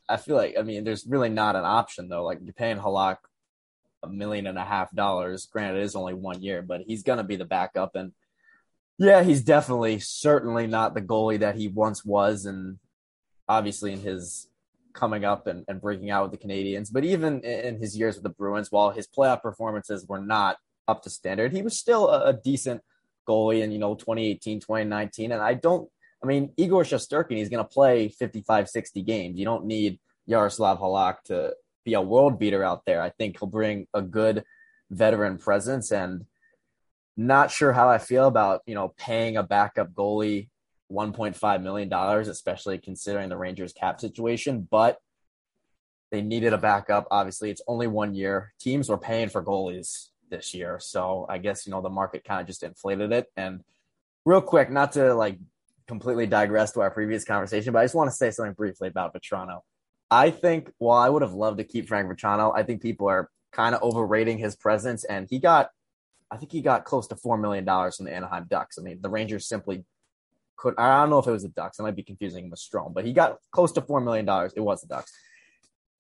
I 0.09 0.17
feel 0.17 0.37
like 0.37 0.55
I 0.57 0.63
mean, 0.63 0.85
there's 0.85 1.05
really 1.09 1.29
not 1.29 1.57
an 1.57 1.65
option 1.65 2.09
though. 2.09 2.25
Like 2.25 2.39
you're 2.41 2.55
paying 2.55 2.79
Halak 2.79 3.17
a 4.05 4.09
million 4.09 4.47
and 4.47 4.59
a 4.59 4.65
half 4.65 4.95
dollars. 4.95 5.47
Granted, 5.47 5.81
it 5.81 5.83
is 5.83 5.97
only 5.97 6.15
one 6.15 6.41
year, 6.41 6.63
but 6.63 6.83
he's 6.83 7.03
gonna 7.03 7.25
be 7.25 7.35
the 7.35 7.45
backup. 7.45 7.97
And 7.97 8.13
yeah, 8.97 9.25
he's 9.25 9.43
definitely 9.43 9.99
certainly 9.99 10.69
not 10.69 10.95
the 10.95 11.03
goalie 11.03 11.41
that 11.41 11.57
he 11.57 11.67
once 11.67 12.05
was, 12.05 12.47
and 12.47 12.79
obviously 13.49 13.93
in 13.93 14.03
his 14.03 14.47
coming 14.93 15.25
up 15.25 15.49
and, 15.49 15.65
and 15.67 15.81
breaking 15.81 16.11
out 16.11 16.31
with 16.31 16.41
the 16.41 16.47
Canadiens, 16.47 16.93
But 16.93 17.05
even 17.05 17.41
in 17.41 17.81
his 17.81 17.99
years 17.99 18.15
with 18.15 18.23
the 18.23 18.31
Bruins, 18.31 18.71
while 18.71 18.93
his 18.93 19.09
playoff 19.09 19.43
performances 19.43 20.07
were 20.07 20.21
not 20.21 20.59
up 20.87 21.03
to 21.03 21.11
standard, 21.11 21.53
he 21.53 21.63
was 21.63 21.77
still 21.77 22.09
a, 22.09 22.29
a 22.29 22.33
decent 22.33 22.83
goalie 23.27 23.63
in, 23.63 23.73
you 23.73 23.79
know, 23.79 23.95
2018, 23.95 24.61
2019. 24.61 25.33
And 25.33 25.43
I 25.43 25.55
don't, 25.55 25.89
I 26.23 26.27
mean, 26.27 26.53
Igor 26.57 26.85
Shesterkin, 26.85 27.37
he's 27.37 27.49
going 27.49 27.65
to 27.65 27.69
play 27.69 28.09
55, 28.09 28.69
60 28.69 29.03
games. 29.03 29.39
You 29.39 29.45
don't 29.45 29.67
need 29.67 29.99
Yaroslav 30.27 30.79
Halak 30.79 31.23
to 31.27 31.55
be 31.85 31.95
a 31.95 32.01
world 32.01 32.39
beater 32.39 32.65
out 32.65 32.85
there. 32.85 33.01
I 33.01 33.11
think 33.11 33.39
he'll 33.39 33.49
bring 33.49 33.87
a 33.95 34.03
good 34.03 34.45
veteran 34.91 35.39
presence 35.39 35.93
and 35.93 36.25
not 37.17 37.51
sure 37.51 37.73
how 37.73 37.89
I 37.89 37.99
feel 37.99 38.27
about, 38.27 38.63
you 38.67 38.75
know, 38.75 38.93
paying 38.97 39.37
a 39.37 39.43
backup 39.43 39.93
goalie 39.93 40.49
$1.5 40.93 41.63
million, 41.63 41.93
especially 41.93 42.79
considering 42.79 43.29
the 43.29 43.37
Rangers 43.37 43.73
cap 43.73 44.01
situation, 44.01 44.67
but 44.71 44.99
they 46.11 46.23
needed 46.23 46.53
a 46.53 46.59
backup. 46.59 47.07
Obviously, 47.11 47.51
it's 47.51 47.63
only 47.67 47.87
one 47.87 48.15
year. 48.15 48.53
Teams 48.61 48.89
were 48.89 48.99
paying 48.99 49.29
for 49.29 49.43
goalies 49.43 50.09
this 50.31 50.55
year. 50.55 50.79
So 50.81 51.27
I 51.29 51.39
guess, 51.39 51.67
you 51.67 51.73
know, 51.73 51.81
the 51.81 51.91
market 51.91 52.25
kind 52.25 52.41
of 52.41 52.47
just 52.47 52.63
inflated 52.63 53.13
it. 53.13 53.27
And 53.37 53.63
real 54.25 54.41
quick, 54.41 54.71
not 54.71 54.93
to 54.93 55.15
like 55.15 55.39
completely 55.87 56.27
digress 56.27 56.73
to 56.73 56.81
our 56.81 56.91
previous 56.91 57.25
conversation, 57.25 57.73
but 57.73 57.81
I 57.81 57.85
just 57.85 57.95
want 57.95 58.11
to 58.11 58.17
say 58.17 58.31
something 58.31 58.55
briefly 58.55 58.89
about 58.89 59.15
Vatrano. 59.15 59.61
I 60.11 60.31
think 60.31 60.71
while 60.79 60.99
I 60.99 61.09
would 61.09 61.23
have 61.23 61.35
loved 61.35 61.59
to 61.59 61.65
keep 61.65 61.89
Frank 61.89 62.09
Vatrano, 62.09 62.53
I 62.55 62.63
think 62.63 62.83
people 62.83 63.09
are 63.09 63.31
kind 63.53 63.75
of 63.75 63.83
overrating 63.83 64.39
his 64.39 64.55
presence. 64.55 65.05
And 65.05 65.27
he 65.29 65.39
got, 65.39 65.71
I 66.31 66.37
think 66.37 66.53
he 66.53 66.61
got 66.61 66.85
close 66.85 67.07
to 67.09 67.15
$4 67.15 67.41
million 67.41 67.65
from 67.65 68.07
the 68.07 68.15
Anaheim 68.15 68.47
Ducks. 68.49 68.79
I 68.79 68.83
mean, 68.83 69.01
the 69.01 69.11
Rangers 69.11 69.47
simply 69.47 69.85
could, 70.57 70.75
I 70.79 71.01
don't 71.01 71.11
know 71.11 71.19
if 71.19 71.27
it 71.27 71.33
was 71.33 71.43
the 71.43 71.49
Ducks. 71.51 71.79
I 71.79 71.83
might 71.83 71.97
be 71.97 72.03
confusing 72.03 72.45
him 72.45 72.51
with 72.51 72.61
Strome, 72.61 72.95
but 72.95 73.05
he 73.05 73.13
got 73.13 73.39
close 73.51 73.73
to 73.73 73.81
$4 73.81 74.03
million. 74.03 74.29
It 74.57 74.61
was 74.61 74.81
the 74.81 74.89
Ducks. 74.89 75.13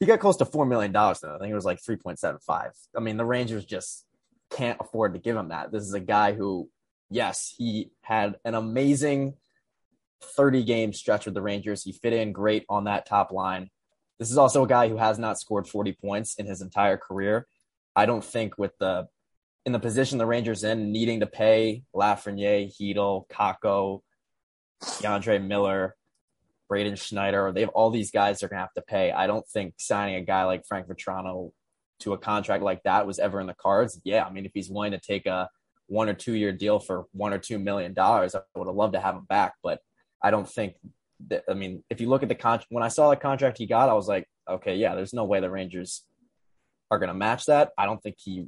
He 0.00 0.06
got 0.06 0.20
close 0.20 0.36
to 0.38 0.44
$4 0.44 0.68
million. 0.68 0.92
Though. 0.92 1.08
I 1.08 1.38
think 1.38 1.50
it 1.50 1.54
was 1.54 1.64
like 1.64 1.80
3.75. 1.80 2.70
I 2.96 3.00
mean, 3.00 3.16
the 3.16 3.24
Rangers 3.24 3.64
just 3.64 4.05
can't 4.50 4.80
afford 4.80 5.14
to 5.14 5.18
give 5.18 5.36
him 5.36 5.48
that. 5.48 5.72
This 5.72 5.82
is 5.82 5.94
a 5.94 6.00
guy 6.00 6.32
who, 6.32 6.70
yes, 7.10 7.54
he 7.56 7.90
had 8.02 8.36
an 8.44 8.54
amazing 8.54 9.34
30 10.22 10.64
game 10.64 10.92
stretch 10.92 11.24
with 11.24 11.34
the 11.34 11.42
Rangers. 11.42 11.82
He 11.82 11.92
fit 11.92 12.12
in 12.12 12.32
great 12.32 12.64
on 12.68 12.84
that 12.84 13.06
top 13.06 13.32
line. 13.32 13.70
This 14.18 14.30
is 14.30 14.38
also 14.38 14.64
a 14.64 14.68
guy 14.68 14.88
who 14.88 14.96
has 14.96 15.18
not 15.18 15.38
scored 15.38 15.68
40 15.68 15.92
points 15.92 16.36
in 16.36 16.46
his 16.46 16.62
entire 16.62 16.96
career. 16.96 17.46
I 17.94 18.06
don't 18.06 18.24
think 18.24 18.58
with 18.58 18.76
the 18.78 19.08
in 19.64 19.72
the 19.72 19.80
position 19.80 20.18
the 20.18 20.26
Rangers 20.26 20.62
in, 20.62 20.92
needing 20.92 21.20
to 21.20 21.26
pay 21.26 21.82
Lafreniere, 21.94 22.72
Chytil, 22.72 23.26
Kakko, 23.28 24.00
K'Andre 24.80 25.44
Miller, 25.44 25.96
Braden 26.68 26.94
Schneider, 26.94 27.50
they 27.52 27.62
have 27.62 27.70
all 27.70 27.90
these 27.90 28.12
guys 28.12 28.38
they're 28.38 28.48
gonna 28.48 28.60
have 28.60 28.72
to 28.74 28.82
pay. 28.82 29.10
I 29.10 29.26
don't 29.26 29.46
think 29.48 29.74
signing 29.76 30.14
a 30.14 30.20
guy 30.20 30.44
like 30.44 30.66
Frank 30.66 30.86
Vatrano 30.86 31.50
to 32.00 32.12
a 32.12 32.18
contract 32.18 32.62
like 32.62 32.82
that 32.82 33.06
was 33.06 33.18
ever 33.18 33.40
in 33.40 33.46
the 33.46 33.54
cards. 33.54 34.00
Yeah, 34.04 34.24
I 34.24 34.30
mean, 34.30 34.46
if 34.46 34.52
he's 34.54 34.70
willing 34.70 34.92
to 34.92 34.98
take 34.98 35.26
a 35.26 35.48
one 35.88 36.08
or 36.08 36.14
two 36.14 36.34
year 36.34 36.52
deal 36.52 36.78
for 36.78 37.06
one 37.12 37.32
or 37.32 37.38
two 37.38 37.58
million 37.58 37.94
dollars, 37.94 38.34
I 38.34 38.40
would 38.54 38.66
have 38.66 38.76
loved 38.76 38.94
to 38.94 39.00
have 39.00 39.14
him 39.14 39.24
back. 39.28 39.54
But 39.62 39.80
I 40.22 40.30
don't 40.30 40.48
think 40.48 40.74
that. 41.28 41.44
I 41.48 41.54
mean, 41.54 41.82
if 41.90 42.00
you 42.00 42.08
look 42.08 42.22
at 42.22 42.28
the 42.28 42.34
contract, 42.34 42.68
when 42.70 42.84
I 42.84 42.88
saw 42.88 43.10
the 43.10 43.16
contract 43.16 43.58
he 43.58 43.66
got, 43.66 43.88
I 43.88 43.94
was 43.94 44.08
like, 44.08 44.28
okay, 44.48 44.76
yeah, 44.76 44.94
there's 44.94 45.14
no 45.14 45.24
way 45.24 45.40
the 45.40 45.50
Rangers 45.50 46.04
are 46.90 46.98
going 46.98 47.08
to 47.08 47.14
match 47.14 47.46
that. 47.46 47.70
I 47.76 47.86
don't 47.86 48.02
think 48.02 48.16
he 48.18 48.46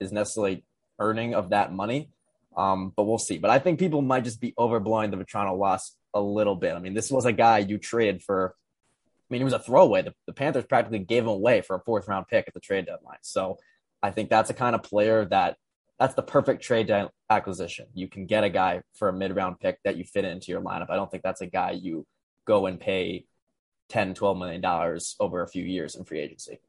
is 0.00 0.12
necessarily 0.12 0.64
earning 0.98 1.34
of 1.34 1.50
that 1.50 1.72
money. 1.72 2.10
Um, 2.56 2.92
but 2.96 3.04
we'll 3.04 3.18
see. 3.18 3.38
But 3.38 3.50
I 3.50 3.58
think 3.58 3.78
people 3.78 4.02
might 4.02 4.24
just 4.24 4.40
be 4.40 4.52
overblowing 4.58 5.10
the 5.10 5.16
Vatrano 5.16 5.56
loss 5.56 5.96
a 6.14 6.20
little 6.20 6.56
bit. 6.56 6.74
I 6.74 6.80
mean, 6.80 6.94
this 6.94 7.10
was 7.10 7.24
a 7.24 7.32
guy 7.32 7.58
you 7.58 7.78
traded 7.78 8.22
for 8.22 8.54
mean, 9.30 9.40
it 9.40 9.44
was 9.44 9.52
a 9.52 9.58
throwaway. 9.58 10.02
The, 10.02 10.14
the 10.26 10.32
Panthers 10.32 10.64
practically 10.64 10.98
gave 10.98 11.24
him 11.24 11.28
away 11.28 11.60
for 11.60 11.76
a 11.76 11.80
fourth 11.80 12.08
round 12.08 12.26
pick 12.28 12.46
at 12.48 12.54
the 12.54 12.60
trade 12.60 12.86
deadline. 12.86 13.18
So 13.22 13.58
I 14.02 14.10
think 14.10 14.30
that's 14.30 14.50
a 14.50 14.54
kind 14.54 14.74
of 14.74 14.82
player 14.82 15.24
that 15.26 15.56
that's 15.98 16.14
the 16.14 16.22
perfect 16.22 16.62
trade 16.62 16.86
de- 16.86 17.10
acquisition. 17.28 17.86
You 17.94 18.08
can 18.08 18.26
get 18.26 18.42
a 18.42 18.48
guy 18.48 18.82
for 18.94 19.08
a 19.08 19.12
mid 19.12 19.36
round 19.36 19.60
pick 19.60 19.78
that 19.84 19.96
you 19.96 20.04
fit 20.04 20.24
into 20.24 20.50
your 20.50 20.62
lineup. 20.62 20.90
I 20.90 20.96
don't 20.96 21.10
think 21.10 21.22
that's 21.22 21.42
a 21.42 21.46
guy 21.46 21.72
you 21.72 22.06
go 22.46 22.66
and 22.66 22.80
pay 22.80 23.26
10, 23.90 24.14
12 24.14 24.38
million 24.38 24.60
dollars 24.60 25.16
over 25.20 25.42
a 25.42 25.48
few 25.48 25.64
years 25.64 25.94
in 25.94 26.04
free 26.04 26.20
agency. 26.20 26.60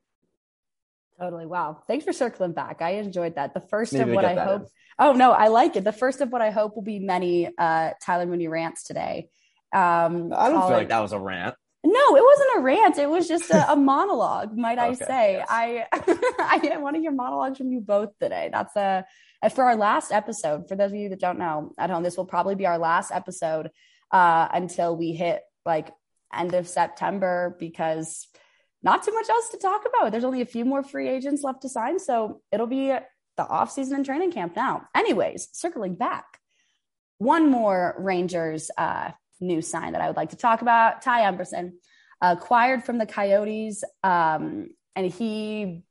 Totally. 1.20 1.46
Wow. 1.46 1.84
Thanks 1.88 2.04
for 2.04 2.14
circling 2.14 2.54
back. 2.54 2.82
I 2.82 2.96
enjoyed 2.96 3.36
that. 3.36 3.54
The 3.54 3.62
first 3.62 3.94
Maybe 3.94 4.10
of 4.10 4.16
what 4.16 4.26
I 4.26 4.44
hope. 4.44 4.62
In. 4.64 4.68
Oh 5.00 5.14
no, 5.14 5.32
I 5.32 5.48
like 5.48 5.76
it. 5.76 5.84
The 5.84 5.92
first 5.92 6.20
of 6.20 6.30
what 6.32 6.42
I 6.42 6.50
hope 6.50 6.76
will 6.76 6.84
be 6.84 7.00
many 7.00 7.48
uh, 7.58 7.92
Tyler 8.04 8.26
Mooney 8.26 8.48
rants 8.48 8.84
today. 8.84 9.30
Um, 9.74 10.34
I 10.36 10.50
don't 10.50 10.62
feel 10.62 10.72
like 10.72 10.90
that 10.90 11.00
was 11.00 11.14
a 11.14 11.20
rant. 11.20 11.56
No, 11.84 12.16
it 12.16 12.24
wasn't 12.24 12.58
a 12.58 12.62
rant. 12.62 12.98
It 13.00 13.10
was 13.10 13.28
just 13.28 13.50
a, 13.50 13.72
a 13.72 13.76
monologue, 13.76 14.56
might 14.56 14.78
I 14.78 14.94
say. 14.94 15.38
Yes. 15.38 15.48
I, 15.50 15.86
I 16.74 16.78
want 16.78 16.96
to 16.96 17.02
hear 17.02 17.12
monologues 17.12 17.58
from 17.58 17.72
you 17.72 17.82
both 17.82 18.18
today. 18.20 18.50
That's 18.52 18.76
a 18.76 19.06
for 19.50 19.64
our 19.64 19.76
last 19.76 20.12
episode. 20.12 20.68
For 20.68 20.76
those 20.76 20.92
of 20.92 20.98
you 20.98 21.10
that 21.10 21.20
don't 21.20 21.40
know 21.40 21.74
at 21.80 21.90
home, 21.90 22.04
this 22.04 22.18
will 22.18 22.26
probably 22.26 22.56
be 22.56 22.68
our 22.68 22.78
last 22.78 23.12
episode 23.12 23.72
uh, 24.12 24.48
until 24.54 24.96
we 24.96 25.14
hit 25.14 25.42
like 25.66 25.92
end 26.34 26.54
of 26.54 26.68
September 26.68 27.56
because 27.60 28.28
not 28.84 29.04
too 29.04 29.14
much 29.14 29.30
else 29.30 29.50
to 29.50 29.58
talk 29.58 29.86
about. 29.86 30.12
There's 30.12 30.24
only 30.24 30.42
a 30.42 30.46
few 30.46 30.66
more 30.66 30.84
free 30.84 31.10
agents 31.10 31.44
left 31.44 31.64
to 31.64 31.70
sign, 31.70 32.00
so 32.00 32.42
it'll 32.52 32.68
be 32.68 32.90
the 32.90 33.48
off 33.48 33.72
season 33.72 33.96
and 33.96 34.06
training 34.06 34.32
camp 34.32 34.56
now. 34.56 34.88
Anyways, 34.96 35.50
circling 35.54 35.96
back, 35.96 36.26
one 37.18 37.50
more 37.50 37.96
Rangers 37.98 38.70
uh, 38.78 39.12
new 39.42 39.62
sign 39.62 39.94
that 39.94 40.02
I 40.02 40.08
would 40.08 40.18
like 40.18 40.30
to 40.30 40.38
talk 40.38 40.62
about. 40.62 41.02
Ty 41.02 41.22
Emberson, 41.22 41.74
acquired 42.22 42.84
from 42.84 42.98
the 42.98 43.06
Coyotes, 43.06 43.84
um, 44.04 44.70
and 44.96 45.12
he 45.12 45.84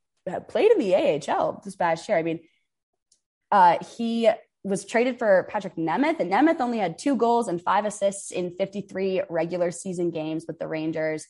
played 0.47 0.71
in 0.71 0.79
the 0.79 0.95
AHL 0.95 1.61
this 1.63 1.75
past 1.75 2.07
year. 2.07 2.17
I 2.17 2.23
mean, 2.23 2.39
uh, 3.51 3.77
he 3.97 4.29
was 4.63 4.85
traded 4.85 5.19
for 5.19 5.47
Patrick 5.49 5.75
Nemeth, 5.75 6.19
and 6.19 6.31
Nemeth 6.31 6.61
only 6.61 6.77
had 6.77 6.97
two 6.97 7.15
goals 7.15 7.47
and 7.47 7.61
five 7.61 7.85
assists 7.85 8.31
in 8.31 8.55
53 8.55 9.23
regular 9.29 9.71
season 9.71 10.11
games 10.11 10.45
with 10.47 10.59
the 10.59 10.67
Rangers. 10.67 11.25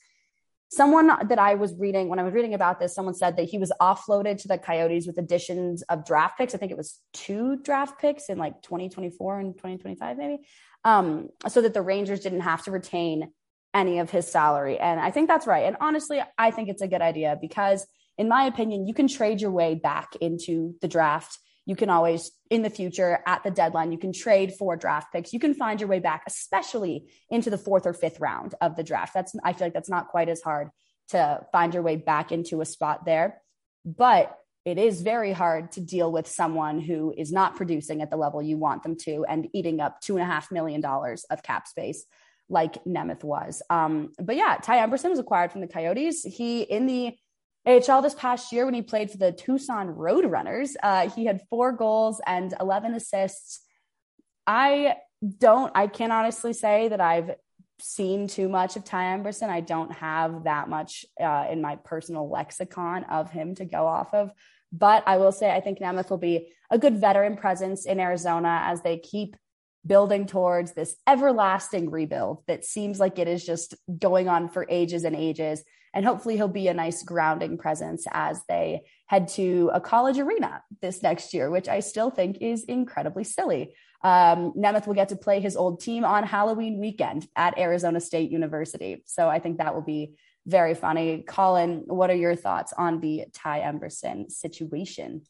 Someone 0.69 1.11
that 1.27 1.39
I 1.39 1.55
was 1.55 1.73
reading 1.77 2.07
when 2.07 2.19
I 2.19 2.23
was 2.23 2.33
reading 2.33 2.53
about 2.53 2.79
this, 2.79 2.93
someone 2.93 3.13
said 3.13 3.37
that 3.37 3.43
he 3.43 3.57
was 3.57 3.73
offloaded 3.81 4.41
to 4.41 4.47
the 4.47 4.57
Coyotes 4.57 5.07
with 5.07 5.17
additions 5.17 5.81
of 5.83 6.05
draft 6.05 6.37
picks. 6.37 6.53
I 6.55 6.59
think 6.59 6.71
it 6.71 6.77
was 6.77 6.99
two 7.13 7.57
draft 7.57 7.99
picks 7.99 8.29
in 8.29 8.37
like 8.37 8.61
2024 8.61 9.39
and 9.39 9.53
2025, 9.53 10.17
maybe 10.17 10.39
um, 10.83 11.29
so 11.47 11.61
that 11.61 11.73
the 11.73 11.81
Rangers 11.81 12.21
didn't 12.21 12.41
have 12.41 12.63
to 12.63 12.71
retain 12.71 13.31
any 13.73 13.99
of 13.99 14.09
his 14.09 14.27
salary. 14.27 14.77
And 14.77 14.99
I 14.99 15.11
think 15.11 15.27
that's 15.27 15.47
right. 15.47 15.65
And 15.65 15.77
honestly, 15.79 16.21
I 16.37 16.51
think 16.51 16.69
it's 16.69 16.81
a 16.81 16.87
good 16.87 17.01
idea 17.01 17.37
because, 17.39 17.85
in 18.17 18.27
my 18.27 18.43
opinion, 18.43 18.87
you 18.87 18.93
can 18.93 19.07
trade 19.07 19.41
your 19.41 19.51
way 19.51 19.75
back 19.75 20.15
into 20.19 20.75
the 20.81 20.87
draft. 20.87 21.37
You 21.65 21.75
can 21.75 21.89
always, 21.89 22.31
in 22.49 22.63
the 22.63 22.69
future, 22.69 23.19
at 23.25 23.43
the 23.43 23.51
deadline, 23.51 23.91
you 23.91 23.97
can 23.97 24.11
trade 24.11 24.53
for 24.57 24.75
draft 24.75 25.13
picks. 25.13 25.31
You 25.31 25.39
can 25.39 25.53
find 25.53 25.79
your 25.79 25.87
way 25.87 25.99
back, 25.99 26.23
especially 26.27 27.11
into 27.29 27.49
the 27.49 27.57
fourth 27.57 27.85
or 27.85 27.93
fifth 27.93 28.19
round 28.19 28.55
of 28.59 28.75
the 28.75 28.83
draft. 28.83 29.13
That's, 29.13 29.33
I 29.43 29.53
feel 29.53 29.67
like 29.67 29.73
that's 29.73 29.89
not 29.89 30.09
quite 30.09 30.27
as 30.27 30.41
hard 30.41 30.69
to 31.09 31.45
find 31.51 31.73
your 31.73 31.83
way 31.83 31.95
back 31.95 32.31
into 32.31 32.61
a 32.61 32.65
spot 32.65 33.05
there. 33.05 33.41
But 33.85 34.37
it 34.63 34.77
is 34.77 35.01
very 35.01 35.33
hard 35.33 35.71
to 35.73 35.81
deal 35.81 36.11
with 36.11 36.27
someone 36.27 36.79
who 36.79 37.13
is 37.17 37.31
not 37.31 37.55
producing 37.55 38.01
at 38.01 38.09
the 38.11 38.17
level 38.17 38.41
you 38.41 38.57
want 38.57 38.83
them 38.83 38.95
to 38.95 39.25
and 39.27 39.47
eating 39.53 39.79
up 39.79 40.01
two 40.01 40.15
and 40.17 40.23
a 40.23 40.25
half 40.25 40.51
million 40.51 40.81
dollars 40.81 41.25
of 41.29 41.41
cap 41.41 41.67
space 41.67 42.05
like 42.47 42.83
Nemeth 42.83 43.23
was. 43.23 43.61
Um, 43.69 44.11
but 44.19 44.35
yeah, 44.35 44.57
Ty 44.61 44.85
Emberson 44.85 45.09
was 45.09 45.19
acquired 45.19 45.51
from 45.51 45.61
the 45.61 45.67
Coyotes. 45.67 46.23
He 46.23 46.61
in 46.61 46.85
the 46.85 47.15
AHL 47.65 48.01
this 48.01 48.13
past 48.13 48.51
year 48.51 48.65
when 48.65 48.73
he 48.73 48.81
played 48.81 49.11
for 49.11 49.17
the 49.17 49.31
Tucson 49.31 49.95
Roadrunners, 49.95 50.71
uh, 50.81 51.09
he 51.09 51.25
had 51.25 51.41
four 51.49 51.71
goals 51.71 52.19
and 52.25 52.53
11 52.59 52.93
assists. 52.93 53.61
I 54.45 54.95
don't, 55.37 55.71
I 55.75 55.87
can 55.87 56.11
honestly 56.11 56.53
say 56.53 56.89
that 56.89 56.99
I've 56.99 57.31
seen 57.81 58.27
too 58.27 58.47
much 58.47 58.75
of 58.75 58.83
Ty 58.83 59.17
Emberson. 59.17 59.49
I 59.49 59.61
don't 59.61 59.91
have 59.93 60.43
that 60.45 60.69
much 60.69 61.05
uh, 61.19 61.47
in 61.49 61.61
my 61.61 61.75
personal 61.77 62.29
lexicon 62.29 63.03
of 63.05 63.31
him 63.31 63.55
to 63.55 63.65
go 63.65 63.85
off 63.85 64.13
of. 64.13 64.31
But 64.71 65.03
I 65.05 65.17
will 65.17 65.31
say, 65.31 65.51
I 65.51 65.59
think 65.59 65.79
Nemeth 65.79 66.09
will 66.09 66.17
be 66.17 66.53
a 66.69 66.79
good 66.79 66.99
veteran 66.99 67.35
presence 67.35 67.85
in 67.85 67.99
Arizona 67.99 68.61
as 68.65 68.81
they 68.81 68.97
keep 68.97 69.35
building 69.85 70.27
towards 70.27 70.73
this 70.73 70.95
everlasting 71.07 71.89
rebuild 71.89 72.43
that 72.47 72.63
seems 72.63 72.99
like 72.99 73.17
it 73.19 73.27
is 73.27 73.45
just 73.45 73.75
going 73.97 74.29
on 74.29 74.47
for 74.47 74.65
ages 74.69 75.03
and 75.03 75.15
ages. 75.15 75.63
And 75.93 76.05
hopefully 76.05 76.37
he'll 76.37 76.47
be 76.47 76.69
a 76.69 76.73
nice 76.73 77.03
grounding 77.03 77.57
presence 77.57 78.05
as 78.11 78.41
they 78.47 78.83
head 79.07 79.27
to 79.29 79.71
a 79.73 79.81
college 79.81 80.19
arena 80.19 80.63
this 80.81 81.03
next 81.03 81.33
year, 81.33 81.49
which 81.49 81.67
I 81.67 81.81
still 81.81 82.09
think 82.09 82.37
is 82.39 82.63
incredibly 82.63 83.25
silly. 83.25 83.73
Um, 84.03 84.53
Nemeth 84.53 84.87
will 84.87 84.95
get 84.95 85.09
to 85.09 85.15
play 85.15 85.39
his 85.39 85.55
old 85.55 85.79
team 85.79 86.03
on 86.03 86.23
Halloween 86.23 86.79
weekend 86.79 87.27
at 87.35 87.57
Arizona 87.57 87.99
State 87.99 88.31
University. 88.31 89.03
So 89.05 89.29
I 89.29 89.39
think 89.39 89.57
that 89.57 89.75
will 89.75 89.81
be 89.83 90.15
very 90.47 90.73
funny. 90.73 91.23
Colin, 91.27 91.83
what 91.85 92.09
are 92.09 92.15
your 92.15 92.35
thoughts 92.35 92.73
on 92.75 92.99
the 92.99 93.25
Ty 93.33 93.61
Emberson 93.61 94.31
situation? 94.31 95.21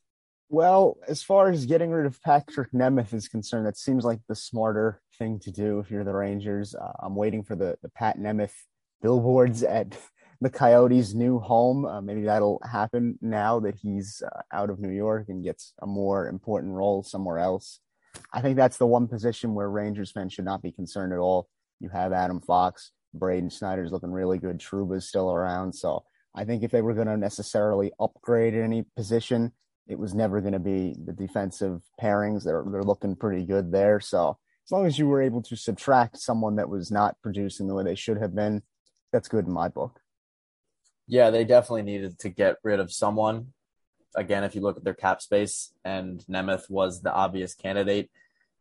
Well, 0.49 0.97
as 1.07 1.23
far 1.23 1.49
as 1.49 1.65
getting 1.65 1.91
rid 1.91 2.05
of 2.05 2.21
Patrick 2.21 2.71
Nemeth 2.73 3.13
is 3.13 3.27
concerned, 3.27 3.65
that 3.67 3.77
seems 3.77 4.03
like 4.03 4.19
the 4.27 4.35
smarter 4.35 5.01
thing 5.17 5.39
to 5.39 5.51
do 5.51 5.79
if 5.79 5.89
you're 5.89 6.03
the 6.03 6.13
Rangers. 6.13 6.75
Uh, 6.75 6.91
I'm 6.99 7.15
waiting 7.15 7.43
for 7.43 7.55
the, 7.55 7.77
the 7.81 7.89
Pat 7.89 8.19
Nemeth 8.19 8.53
billboards 9.01 9.63
at 9.63 9.97
the 10.41 10.49
Coyotes' 10.49 11.13
new 11.13 11.39
home. 11.39 11.85
Uh, 11.85 12.01
maybe 12.01 12.23
that'll 12.23 12.59
happen 12.69 13.17
now 13.21 13.59
that 13.61 13.75
he's 13.75 14.21
uh, 14.25 14.41
out 14.51 14.69
of 14.69 14.79
New 14.79 14.89
York 14.89 15.29
and 15.29 15.43
gets 15.43 15.73
a 15.81 15.87
more 15.87 16.27
important 16.27 16.73
role 16.73 17.03
somewhere 17.03 17.37
else. 17.37 17.79
I 18.33 18.41
think 18.41 18.57
that's 18.57 18.77
the 18.77 18.87
one 18.87 19.07
position 19.07 19.53
where 19.53 19.69
Rangers 19.69 20.11
fans 20.11 20.33
should 20.33 20.45
not 20.45 20.61
be 20.61 20.71
concerned 20.71 21.13
at 21.13 21.19
all. 21.19 21.49
You 21.79 21.89
have 21.89 22.13
Adam 22.13 22.41
Fox, 22.41 22.91
Braden 23.13 23.49
Schneider's 23.49 23.91
looking 23.91 24.11
really 24.11 24.37
good. 24.37 24.59
Trouba's 24.59 25.07
still 25.07 25.31
around. 25.31 25.73
So 25.73 26.03
I 26.35 26.45
think 26.45 26.63
if 26.63 26.71
they 26.71 26.81
were 26.81 26.93
going 26.93 27.07
to 27.07 27.17
necessarily 27.17 27.91
upgrade 27.99 28.53
any 28.53 28.85
position, 28.95 29.51
it 29.87 29.99
was 29.99 30.13
never 30.13 30.39
going 30.39 30.53
to 30.53 30.59
be 30.59 30.95
the 31.05 31.13
defensive 31.13 31.81
pairings. 32.01 32.43
They're, 32.43 32.63
they're 32.71 32.83
looking 32.83 33.15
pretty 33.15 33.45
good 33.45 33.71
there. 33.71 33.99
So 33.99 34.37
as 34.65 34.71
long 34.71 34.85
as 34.85 34.97
you 34.97 35.07
were 35.07 35.21
able 35.21 35.41
to 35.43 35.55
subtract 35.55 36.17
someone 36.17 36.55
that 36.55 36.69
was 36.69 36.91
not 36.91 37.17
producing 37.21 37.67
the 37.67 37.73
way 37.73 37.83
they 37.83 37.95
should 37.95 38.17
have 38.17 38.35
been, 38.35 38.61
that's 39.11 39.27
good 39.27 39.47
in 39.47 39.51
my 39.51 39.67
book. 39.67 39.99
Yeah, 41.07 41.29
they 41.29 41.43
definitely 41.43 41.81
needed 41.81 42.19
to 42.19 42.29
get 42.29 42.55
rid 42.63 42.79
of 42.79 42.93
someone. 42.93 43.47
Again, 44.15 44.43
if 44.43 44.55
you 44.55 44.61
look 44.61 44.77
at 44.77 44.83
their 44.83 44.93
cap 44.93 45.21
space, 45.21 45.73
and 45.83 46.23
Nemeth 46.29 46.69
was 46.69 47.01
the 47.01 47.13
obvious 47.13 47.55
candidate, 47.55 48.09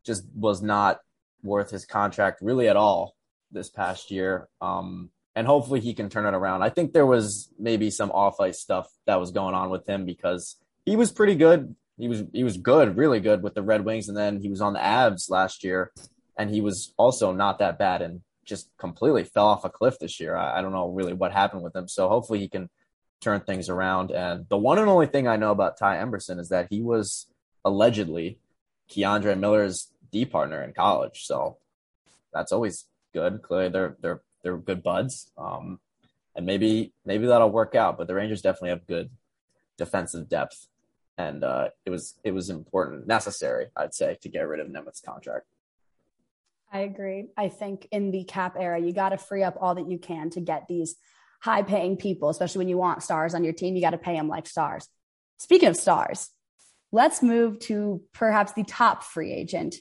just 0.05 0.25
was 0.33 0.61
not 0.61 0.99
worth 1.43 1.71
his 1.71 1.85
contract 1.85 2.41
really 2.41 2.67
at 2.67 2.75
all 2.75 3.15
this 3.51 3.69
past 3.69 4.11
year. 4.11 4.47
Um, 4.61 5.09
and 5.35 5.47
hopefully 5.47 5.79
he 5.79 5.93
can 5.93 6.09
turn 6.09 6.25
it 6.25 6.37
around. 6.37 6.61
I 6.61 6.69
think 6.69 6.93
there 6.93 7.05
was 7.05 7.49
maybe 7.57 7.89
some 7.89 8.11
off 8.11 8.39
ice 8.39 8.59
stuff 8.59 8.87
that 9.05 9.19
was 9.19 9.31
going 9.31 9.55
on 9.55 9.69
with 9.69 9.87
him 9.87 10.05
because 10.05 10.57
he 10.85 10.95
was 10.95 11.11
pretty 11.11 11.35
good. 11.35 11.75
He 11.97 12.07
was 12.07 12.23
he 12.33 12.43
was 12.43 12.57
good, 12.57 12.97
really 12.97 13.19
good 13.19 13.43
with 13.43 13.53
the 13.53 13.61
Red 13.61 13.85
Wings, 13.85 14.09
and 14.09 14.17
then 14.17 14.39
he 14.39 14.49
was 14.49 14.61
on 14.61 14.73
the 14.73 14.79
Avs 14.79 15.29
last 15.29 15.63
year, 15.63 15.91
and 16.37 16.49
he 16.49 16.59
was 16.59 16.93
also 16.97 17.31
not 17.31 17.59
that 17.59 17.77
bad 17.77 18.01
and 18.01 18.21
just 18.43 18.69
completely 18.77 19.23
fell 19.23 19.47
off 19.47 19.65
a 19.65 19.69
cliff 19.69 19.99
this 19.99 20.19
year. 20.19 20.35
I, 20.35 20.59
I 20.59 20.61
don't 20.61 20.71
know 20.71 20.89
really 20.89 21.13
what 21.13 21.31
happened 21.31 21.63
with 21.63 21.75
him. 21.75 21.87
So 21.87 22.09
hopefully 22.09 22.39
he 22.39 22.49
can 22.49 22.69
turn 23.21 23.41
things 23.41 23.69
around. 23.69 24.11
And 24.11 24.47
the 24.49 24.57
one 24.57 24.79
and 24.79 24.89
only 24.89 25.07
thing 25.07 25.27
I 25.27 25.37
know 25.37 25.51
about 25.51 25.77
Ty 25.77 25.97
Emberson 25.97 26.39
is 26.39 26.49
that 26.49 26.67
he 26.69 26.81
was 26.81 27.27
allegedly 27.63 28.39
K'Andre 28.89 29.39
Miller's 29.39 29.91
D 30.11 30.25
partner 30.25 30.61
in 30.63 30.73
college. 30.73 31.25
So 31.25 31.57
that's 32.33 32.51
always 32.51 32.85
good. 33.13 33.41
Clearly, 33.41 33.69
they're 33.69 33.95
they're 34.01 34.21
they're 34.43 34.57
good 34.57 34.83
buds, 34.83 35.31
um, 35.37 35.79
and 36.35 36.45
maybe 36.45 36.93
maybe 37.05 37.27
that'll 37.27 37.51
work 37.51 37.75
out. 37.75 37.97
But 37.97 38.07
the 38.07 38.15
Rangers 38.15 38.41
definitely 38.41 38.69
have 38.69 38.87
good 38.87 39.09
defensive 39.77 40.27
depth, 40.27 40.67
and 41.17 41.43
uh, 41.43 41.69
it 41.85 41.89
was 41.89 42.15
it 42.23 42.31
was 42.31 42.49
important, 42.49 43.07
necessary, 43.07 43.67
I'd 43.75 43.93
say, 43.93 44.17
to 44.21 44.29
get 44.29 44.47
rid 44.47 44.59
of 44.59 44.69
Nemeth's 44.69 45.01
contract. 45.01 45.45
I 46.73 46.79
agree. 46.79 47.27
I 47.35 47.49
think 47.49 47.87
in 47.91 48.11
the 48.11 48.23
cap 48.23 48.55
era, 48.57 48.79
you 48.79 48.93
got 48.93 49.09
to 49.09 49.17
free 49.17 49.43
up 49.43 49.57
all 49.59 49.75
that 49.75 49.89
you 49.89 49.97
can 49.97 50.29
to 50.31 50.39
get 50.39 50.67
these 50.69 50.95
high 51.41 51.63
paying 51.63 51.97
people, 51.97 52.29
especially 52.29 52.59
when 52.59 52.69
you 52.69 52.77
want 52.77 53.03
stars 53.03 53.33
on 53.33 53.43
your 53.43 53.53
team. 53.53 53.75
You 53.75 53.81
got 53.81 53.91
to 53.91 53.97
pay 53.97 54.15
them 54.15 54.27
like 54.27 54.47
stars. 54.47 54.87
Speaking 55.37 55.69
of 55.69 55.75
stars, 55.75 56.29
let's 56.91 57.23
move 57.23 57.59
to 57.59 58.01
perhaps 58.13 58.53
the 58.53 58.63
top 58.63 59.03
free 59.03 59.33
agent, 59.33 59.75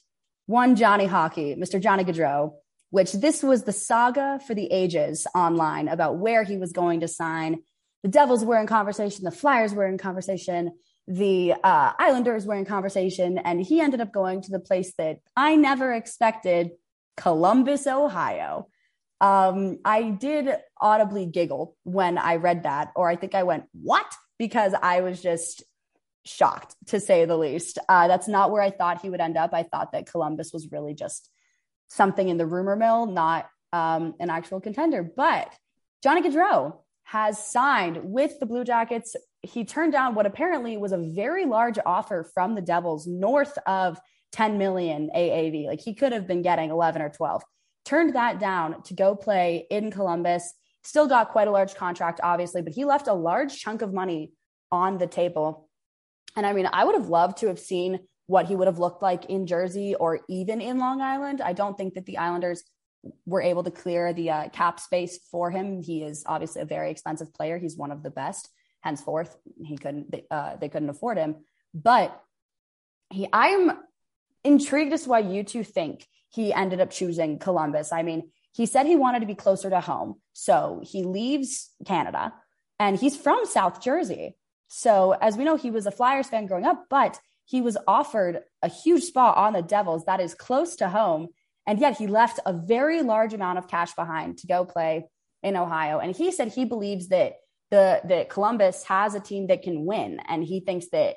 one 0.46 0.74
Johnny 0.74 1.06
Hockey, 1.06 1.54
Mr. 1.54 1.80
Johnny 1.80 2.04
Gaudreau, 2.04 2.54
which 2.90 3.12
this 3.12 3.42
was 3.42 3.64
the 3.64 3.72
saga 3.72 4.40
for 4.46 4.54
the 4.54 4.72
ages 4.72 5.26
online 5.34 5.88
about 5.88 6.18
where 6.18 6.42
he 6.42 6.56
was 6.56 6.72
going 6.72 7.00
to 7.00 7.08
sign. 7.08 7.62
The 8.02 8.08
Devils 8.08 8.44
were 8.44 8.58
in 8.58 8.66
conversation, 8.66 9.24
the 9.24 9.30
Flyers 9.30 9.74
were 9.74 9.86
in 9.86 9.98
conversation, 9.98 10.72
the 11.06 11.54
uh, 11.62 11.92
Islanders 11.98 12.46
were 12.46 12.54
in 12.54 12.64
conversation, 12.64 13.38
and 13.38 13.60
he 13.60 13.80
ended 13.80 14.00
up 14.00 14.12
going 14.12 14.42
to 14.42 14.50
the 14.50 14.60
place 14.60 14.94
that 14.96 15.18
I 15.36 15.56
never 15.56 15.92
expected 15.92 16.70
Columbus, 17.16 17.86
Ohio. 17.86 18.68
Um, 19.20 19.78
I 19.84 20.10
did 20.10 20.48
audibly 20.80 21.26
giggle 21.26 21.76
when 21.84 22.16
I 22.18 22.36
read 22.36 22.62
that, 22.62 22.92
or 22.96 23.08
I 23.08 23.16
think 23.16 23.34
I 23.34 23.42
went, 23.42 23.64
What? 23.72 24.06
Because 24.38 24.74
I 24.80 25.02
was 25.02 25.20
just 25.20 25.62
shocked 26.24 26.74
to 26.86 27.00
say 27.00 27.24
the 27.24 27.36
least. 27.36 27.78
Uh, 27.88 28.08
that's 28.08 28.28
not 28.28 28.50
where 28.50 28.62
I 28.62 28.70
thought 28.70 29.02
he 29.02 29.10
would 29.10 29.20
end 29.20 29.36
up. 29.36 29.52
I 29.52 29.62
thought 29.62 29.92
that 29.92 30.10
Columbus 30.10 30.52
was 30.52 30.70
really 30.70 30.94
just 30.94 31.28
something 31.88 32.28
in 32.28 32.36
the 32.36 32.46
rumor 32.46 32.76
mill, 32.76 33.06
not 33.06 33.48
um, 33.72 34.14
an 34.20 34.30
actual 34.30 34.60
contender. 34.60 35.02
But 35.02 35.52
Johnny 36.02 36.22
Gaudreau 36.22 36.78
has 37.04 37.44
signed 37.44 38.00
with 38.04 38.38
the 38.38 38.46
Blue 38.46 38.64
Jackets. 38.64 39.16
He 39.42 39.64
turned 39.64 39.92
down 39.92 40.14
what 40.14 40.26
apparently 40.26 40.76
was 40.76 40.92
a 40.92 40.98
very 40.98 41.44
large 41.44 41.78
offer 41.84 42.24
from 42.34 42.54
the 42.54 42.62
Devils, 42.62 43.06
north 43.06 43.56
of 43.66 43.98
10 44.32 44.58
million 44.58 45.10
AAV. 45.14 45.66
Like 45.66 45.80
he 45.80 45.94
could 45.94 46.12
have 46.12 46.26
been 46.26 46.42
getting 46.42 46.70
11 46.70 47.02
or 47.02 47.10
12. 47.10 47.42
Turned 47.90 48.14
that 48.14 48.38
down 48.38 48.82
to 48.84 48.94
go 48.94 49.16
play 49.16 49.66
in 49.68 49.90
Columbus. 49.90 50.54
Still 50.84 51.08
got 51.08 51.30
quite 51.30 51.48
a 51.48 51.50
large 51.50 51.74
contract, 51.74 52.20
obviously, 52.22 52.62
but 52.62 52.72
he 52.72 52.84
left 52.84 53.08
a 53.08 53.12
large 53.12 53.58
chunk 53.58 53.82
of 53.82 53.92
money 53.92 54.30
on 54.70 54.98
the 54.98 55.08
table. 55.08 55.68
And 56.36 56.46
I 56.46 56.52
mean, 56.52 56.68
I 56.72 56.84
would 56.84 56.94
have 56.94 57.08
loved 57.08 57.38
to 57.38 57.48
have 57.48 57.58
seen 57.58 57.98
what 58.28 58.46
he 58.46 58.54
would 58.54 58.68
have 58.68 58.78
looked 58.78 59.02
like 59.02 59.24
in 59.24 59.44
Jersey 59.44 59.96
or 59.96 60.20
even 60.28 60.60
in 60.60 60.78
Long 60.78 61.00
Island. 61.00 61.40
I 61.40 61.52
don't 61.52 61.76
think 61.76 61.94
that 61.94 62.06
the 62.06 62.18
Islanders 62.18 62.62
were 63.26 63.42
able 63.42 63.64
to 63.64 63.72
clear 63.72 64.12
the 64.12 64.30
uh, 64.30 64.48
cap 64.50 64.78
space 64.78 65.18
for 65.28 65.50
him. 65.50 65.82
He 65.82 66.04
is 66.04 66.22
obviously 66.26 66.62
a 66.62 66.66
very 66.66 66.92
expensive 66.92 67.34
player. 67.34 67.58
He's 67.58 67.76
one 67.76 67.90
of 67.90 68.04
the 68.04 68.10
best. 68.10 68.48
Henceforth, 68.82 69.36
he 69.64 69.76
couldn't 69.76 70.14
uh, 70.30 70.54
they 70.60 70.68
couldn't 70.68 70.90
afford 70.90 71.18
him. 71.18 71.38
But 71.74 72.16
he, 73.12 73.26
I'm 73.32 73.72
intrigued 74.44 74.92
as 74.92 75.02
to 75.02 75.08
why 75.08 75.18
you 75.18 75.42
two 75.42 75.64
think 75.64 76.06
he 76.30 76.52
ended 76.52 76.80
up 76.80 76.90
choosing 76.90 77.38
Columbus. 77.38 77.92
I 77.92 78.02
mean, 78.02 78.30
he 78.52 78.66
said 78.66 78.86
he 78.86 78.96
wanted 78.96 79.20
to 79.20 79.26
be 79.26 79.34
closer 79.34 79.70
to 79.70 79.80
home, 79.80 80.16
so 80.32 80.80
he 80.82 81.04
leaves 81.04 81.70
Canada, 81.86 82.32
and 82.78 82.98
he's 82.98 83.16
from 83.16 83.44
South 83.44 83.82
Jersey. 83.82 84.36
So 84.68 85.12
as 85.12 85.36
we 85.36 85.44
know, 85.44 85.56
he 85.56 85.70
was 85.70 85.86
a 85.86 85.90
Flyers 85.90 86.28
fan 86.28 86.46
growing 86.46 86.64
up, 86.64 86.86
but 86.88 87.20
he 87.44 87.60
was 87.60 87.76
offered 87.88 88.42
a 88.62 88.68
huge 88.68 89.02
spot 89.02 89.36
on 89.36 89.52
the 89.52 89.62
Devils 89.62 90.04
that 90.04 90.20
is 90.20 90.34
close 90.34 90.76
to 90.76 90.88
home. 90.88 91.28
And 91.66 91.80
yet 91.80 91.98
he 91.98 92.06
left 92.06 92.38
a 92.46 92.52
very 92.52 93.02
large 93.02 93.34
amount 93.34 93.58
of 93.58 93.66
cash 93.66 93.92
behind 93.94 94.38
to 94.38 94.46
go 94.46 94.64
play 94.64 95.08
in 95.42 95.56
Ohio. 95.56 95.98
And 95.98 96.14
he 96.14 96.30
said 96.30 96.48
he 96.48 96.64
believes 96.64 97.08
that 97.08 97.34
the 97.70 98.00
that 98.04 98.28
Columbus 98.28 98.84
has 98.84 99.14
a 99.14 99.20
team 99.20 99.48
that 99.48 99.62
can 99.62 99.84
win. 99.84 100.20
And 100.28 100.44
he 100.44 100.60
thinks 100.60 100.86
that 100.92 101.16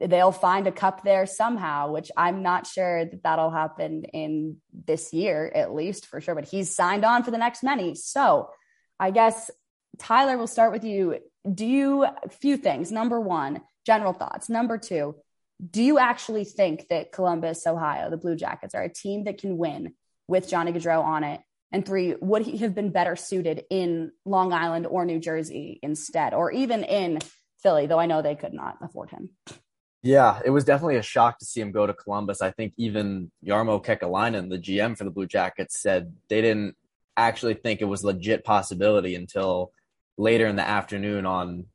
they'll 0.00 0.32
find 0.32 0.66
a 0.66 0.72
cup 0.72 1.02
there 1.04 1.26
somehow, 1.26 1.90
which 1.92 2.10
I'm 2.16 2.42
not 2.42 2.66
sure 2.66 3.04
that 3.04 3.22
that'll 3.22 3.50
happen 3.50 4.04
in 4.04 4.58
this 4.86 5.12
year, 5.12 5.50
at 5.54 5.74
least 5.74 6.06
for 6.06 6.20
sure. 6.20 6.34
But 6.34 6.46
he's 6.46 6.74
signed 6.74 7.04
on 7.04 7.22
for 7.22 7.30
the 7.30 7.38
next 7.38 7.62
many. 7.62 7.94
So 7.94 8.50
I 9.00 9.10
guess 9.10 9.50
Tyler, 9.98 10.36
we'll 10.36 10.46
start 10.46 10.72
with 10.72 10.84
you. 10.84 11.18
Do 11.52 11.64
you 11.64 12.04
a 12.04 12.28
few 12.28 12.56
things? 12.56 12.92
Number 12.92 13.20
one, 13.20 13.62
general 13.86 14.12
thoughts. 14.12 14.50
Number 14.50 14.78
two, 14.78 15.16
do 15.70 15.82
you 15.82 15.98
actually 15.98 16.44
think 16.44 16.88
that 16.88 17.12
Columbus, 17.12 17.66
Ohio, 17.66 18.10
the 18.10 18.18
Blue 18.18 18.36
Jackets 18.36 18.74
are 18.74 18.82
a 18.82 18.92
team 18.92 19.24
that 19.24 19.38
can 19.38 19.56
win 19.56 19.94
with 20.28 20.48
Johnny 20.48 20.72
Gaudreau 20.72 21.02
on 21.02 21.24
it? 21.24 21.40
And 21.72 21.84
three, 21.84 22.14
would 22.20 22.42
he 22.42 22.58
have 22.58 22.74
been 22.74 22.90
better 22.90 23.16
suited 23.16 23.64
in 23.70 24.12
Long 24.24 24.52
Island 24.52 24.86
or 24.86 25.04
New 25.04 25.18
Jersey 25.18 25.80
instead, 25.82 26.34
or 26.34 26.52
even 26.52 26.84
in 26.84 27.18
Philly, 27.62 27.86
though 27.86 27.98
I 27.98 28.06
know 28.06 28.22
they 28.22 28.34
could 28.34 28.52
not 28.52 28.76
afford 28.82 29.10
him? 29.10 29.30
Yeah, 30.02 30.40
it 30.44 30.50
was 30.50 30.64
definitely 30.64 30.96
a 30.96 31.02
shock 31.02 31.38
to 31.38 31.44
see 31.44 31.60
him 31.60 31.72
go 31.72 31.86
to 31.86 31.92
Columbus. 31.94 32.40
I 32.40 32.50
think 32.50 32.74
even 32.76 33.30
Jarmo 33.44 33.84
Kekalainen, 33.84 34.50
the 34.50 34.58
GM 34.58 34.96
for 34.96 35.04
the 35.04 35.10
Blue 35.10 35.26
Jackets, 35.26 35.80
said 35.80 36.12
they 36.28 36.40
didn't 36.40 36.76
actually 37.16 37.54
think 37.54 37.80
it 37.80 37.86
was 37.86 38.04
legit 38.04 38.44
possibility 38.44 39.14
until 39.14 39.72
later 40.16 40.46
in 40.46 40.56
the 40.56 40.66
afternoon 40.66 41.26
on 41.26 41.66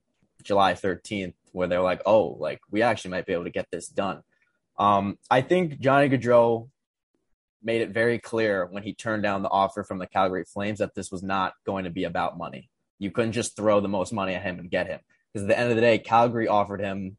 July 0.43 0.73
13th 0.73 1.33
where 1.51 1.67
they're 1.67 1.81
like, 1.81 2.01
oh, 2.05 2.37
like 2.39 2.61
we 2.69 2.81
actually 2.81 3.11
might 3.11 3.25
be 3.25 3.33
able 3.33 3.43
to 3.43 3.49
get 3.49 3.67
this 3.71 3.87
done. 3.87 4.21
Um, 4.79 5.17
I 5.29 5.41
think 5.41 5.79
Johnny 5.79 6.09
Gaudreau 6.09 6.69
made 7.63 7.81
it 7.81 7.89
very 7.89 8.17
clear 8.17 8.65
when 8.65 8.83
he 8.83 8.93
turned 8.93 9.23
down 9.23 9.43
the 9.43 9.49
offer 9.49 9.83
from 9.83 9.99
the 9.99 10.07
Calgary 10.07 10.45
Flames 10.45 10.79
that 10.79 10.95
this 10.95 11.11
was 11.11 11.21
not 11.21 11.53
going 11.65 11.83
to 11.83 11.91
be 11.91 12.05
about 12.05 12.37
money. 12.37 12.69
You 12.97 13.11
couldn't 13.11 13.33
just 13.33 13.55
throw 13.55 13.79
the 13.79 13.87
most 13.87 14.13
money 14.13 14.33
at 14.33 14.41
him 14.41 14.59
and 14.59 14.69
get 14.69 14.87
him. 14.87 14.99
Because 15.31 15.43
at 15.43 15.49
the 15.49 15.59
end 15.59 15.69
of 15.69 15.75
the 15.75 15.81
day, 15.81 15.99
Calgary 15.99 16.47
offered 16.47 16.81
him 16.81 17.17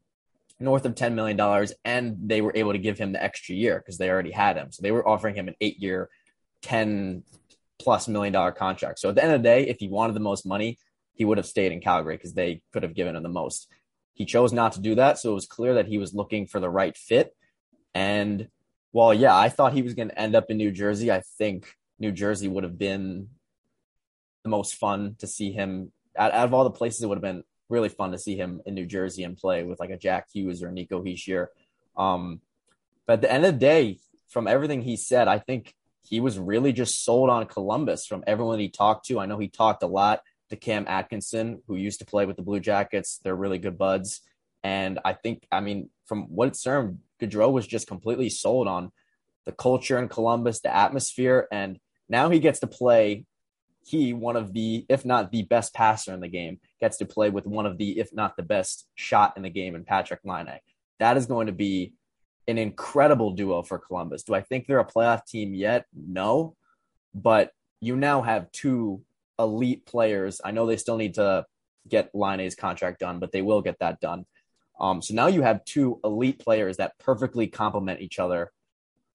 north 0.63 0.85
of 0.85 0.95
$10 0.95 1.13
million 1.13 1.67
and 1.83 2.17
they 2.23 2.41
were 2.41 2.53
able 2.55 2.71
to 2.71 2.79
give 2.79 2.97
him 2.97 3.11
the 3.11 3.23
extra 3.23 3.53
year 3.53 3.79
because 3.79 3.97
they 3.97 4.09
already 4.09 4.31
had 4.31 4.55
him. 4.55 4.71
So 4.71 4.81
they 4.81 4.91
were 4.91 5.07
offering 5.07 5.35
him 5.35 5.47
an 5.47 5.55
eight 5.61 5.77
year, 5.79 6.09
10 6.63 7.23
plus 7.79 8.07
million 8.07 8.33
dollar 8.33 8.51
contract. 8.51 8.99
So 8.99 9.09
at 9.09 9.15
the 9.15 9.23
end 9.23 9.33
of 9.33 9.41
the 9.41 9.47
day, 9.47 9.67
if 9.67 9.77
he 9.79 9.87
wanted 9.87 10.15
the 10.15 10.21
most 10.21 10.45
money, 10.45 10.79
he 11.13 11.25
would 11.25 11.37
have 11.37 11.45
stayed 11.45 11.71
in 11.71 11.81
Calgary 11.81 12.15
because 12.15 12.33
they 12.33 12.61
could 12.71 12.83
have 12.83 12.95
given 12.95 13.15
him 13.15 13.23
the 13.23 13.29
most. 13.29 13.67
He 14.13 14.25
chose 14.25 14.53
not 14.53 14.73
to 14.73 14.81
do 14.81 14.95
that, 14.95 15.19
so 15.19 15.31
it 15.31 15.35
was 15.35 15.45
clear 15.45 15.75
that 15.75 15.87
he 15.87 15.97
was 15.97 16.13
looking 16.13 16.47
for 16.47 16.59
the 16.59 16.69
right 16.69 16.95
fit. 16.95 17.35
And 17.93 18.47
well, 18.91 19.13
yeah, 19.13 19.35
I 19.35 19.49
thought 19.49 19.73
he 19.73 19.81
was 19.81 19.95
going 19.95 20.09
to 20.09 20.19
end 20.19 20.35
up 20.35 20.49
in 20.49 20.57
New 20.57 20.71
Jersey. 20.71 21.11
I 21.11 21.21
think 21.37 21.75
New 21.99 22.11
Jersey 22.11 22.47
would 22.47 22.63
have 22.63 22.77
been 22.77 23.29
the 24.43 24.49
most 24.49 24.75
fun 24.75 25.15
to 25.19 25.27
see 25.27 25.51
him 25.51 25.91
out, 26.17 26.31
out 26.31 26.45
of 26.45 26.53
all 26.53 26.63
the 26.63 26.71
places. 26.71 27.01
It 27.01 27.07
would 27.07 27.17
have 27.17 27.23
been 27.23 27.43
really 27.73 27.89
fun 27.89 28.11
to 28.11 28.17
see 28.17 28.37
him 28.37 28.61
in 28.65 28.75
New 28.75 28.85
Jersey 28.85 29.23
and 29.23 29.35
play 29.35 29.63
with 29.63 29.79
like 29.79 29.89
a 29.89 29.97
Jack 29.97 30.27
Hughes 30.33 30.63
or 30.63 30.71
Nico 30.71 31.03
Hischier. 31.03 31.47
Um, 31.97 32.39
but 33.05 33.13
at 33.13 33.21
the 33.21 33.31
end 33.31 33.45
of 33.45 33.53
the 33.53 33.59
day, 33.59 33.99
from 34.29 34.47
everything 34.47 34.81
he 34.81 34.95
said, 34.95 35.27
I 35.27 35.39
think 35.39 35.75
he 36.01 36.19
was 36.19 36.39
really 36.39 36.71
just 36.71 37.03
sold 37.03 37.29
on 37.29 37.45
Columbus 37.45 38.05
from 38.05 38.23
everyone 38.25 38.59
he 38.59 38.69
talked 38.69 39.07
to. 39.07 39.19
I 39.19 39.25
know 39.25 39.37
he 39.37 39.47
talked 39.47 39.83
a 39.83 39.87
lot 39.87 40.21
to 40.49 40.55
Cam 40.55 40.85
Atkinson, 40.87 41.61
who 41.67 41.75
used 41.75 41.99
to 41.99 42.05
play 42.05 42.25
with 42.25 42.35
the 42.35 42.43
Blue 42.43 42.59
Jackets. 42.59 43.19
They're 43.23 43.35
really 43.35 43.57
good 43.57 43.77
buds. 43.77 44.21
And 44.63 44.99
I 45.03 45.13
think, 45.13 45.45
I 45.51 45.59
mean, 45.59 45.89
from 46.05 46.23
what 46.23 46.49
it 46.49 46.55
served, 46.55 46.97
Gaudreau 47.21 47.51
was 47.51 47.67
just 47.67 47.87
completely 47.87 48.29
sold 48.29 48.67
on 48.67 48.91
the 49.45 49.51
culture 49.51 49.97
in 49.99 50.07
Columbus, 50.07 50.61
the 50.61 50.73
atmosphere. 50.73 51.47
And 51.51 51.79
now 52.07 52.29
he 52.29 52.39
gets 52.39 52.59
to 52.59 52.67
play. 52.67 53.25
He, 53.85 54.13
one 54.13 54.35
of 54.35 54.53
the, 54.53 54.85
if 54.89 55.05
not 55.05 55.31
the 55.31 55.43
best 55.43 55.73
passer 55.73 56.13
in 56.13 56.21
the 56.21 56.27
game, 56.27 56.59
gets 56.79 56.97
to 56.97 57.05
play 57.05 57.29
with 57.29 57.45
one 57.45 57.65
of 57.65 57.77
the, 57.77 57.99
if 57.99 58.13
not 58.13 58.37
the 58.37 58.43
best 58.43 58.87
shot 58.95 59.35
in 59.35 59.43
the 59.43 59.49
game 59.49 59.75
in 59.75 59.83
Patrick 59.83 60.21
Laine. 60.23 60.59
That 60.99 61.17
is 61.17 61.25
going 61.25 61.47
to 61.47 61.53
be 61.53 61.93
an 62.47 62.57
incredible 62.57 63.31
duo 63.31 63.61
for 63.61 63.77
Columbus. 63.79 64.23
Do 64.23 64.33
I 64.33 64.41
think 64.41 64.67
they're 64.67 64.79
a 64.79 64.85
playoff 64.85 65.25
team 65.25 65.53
yet? 65.53 65.85
No. 65.93 66.55
But 67.13 67.51
you 67.81 67.95
now 67.95 68.21
have 68.21 68.51
two 68.51 69.01
elite 69.37 69.85
players. 69.85 70.39
I 70.43 70.51
know 70.51 70.65
they 70.65 70.77
still 70.77 70.97
need 70.97 71.15
to 71.15 71.45
get 71.87 72.13
Laine's 72.13 72.55
contract 72.55 72.99
done, 72.99 73.19
but 73.19 73.31
they 73.31 73.41
will 73.41 73.61
get 73.61 73.79
that 73.79 73.99
done. 73.99 74.25
Um, 74.79 75.01
so 75.01 75.13
now 75.13 75.27
you 75.27 75.41
have 75.41 75.65
two 75.65 75.99
elite 76.03 76.39
players 76.39 76.77
that 76.77 76.97
perfectly 76.99 77.47
complement 77.47 78.01
each 78.01 78.19
other 78.19 78.51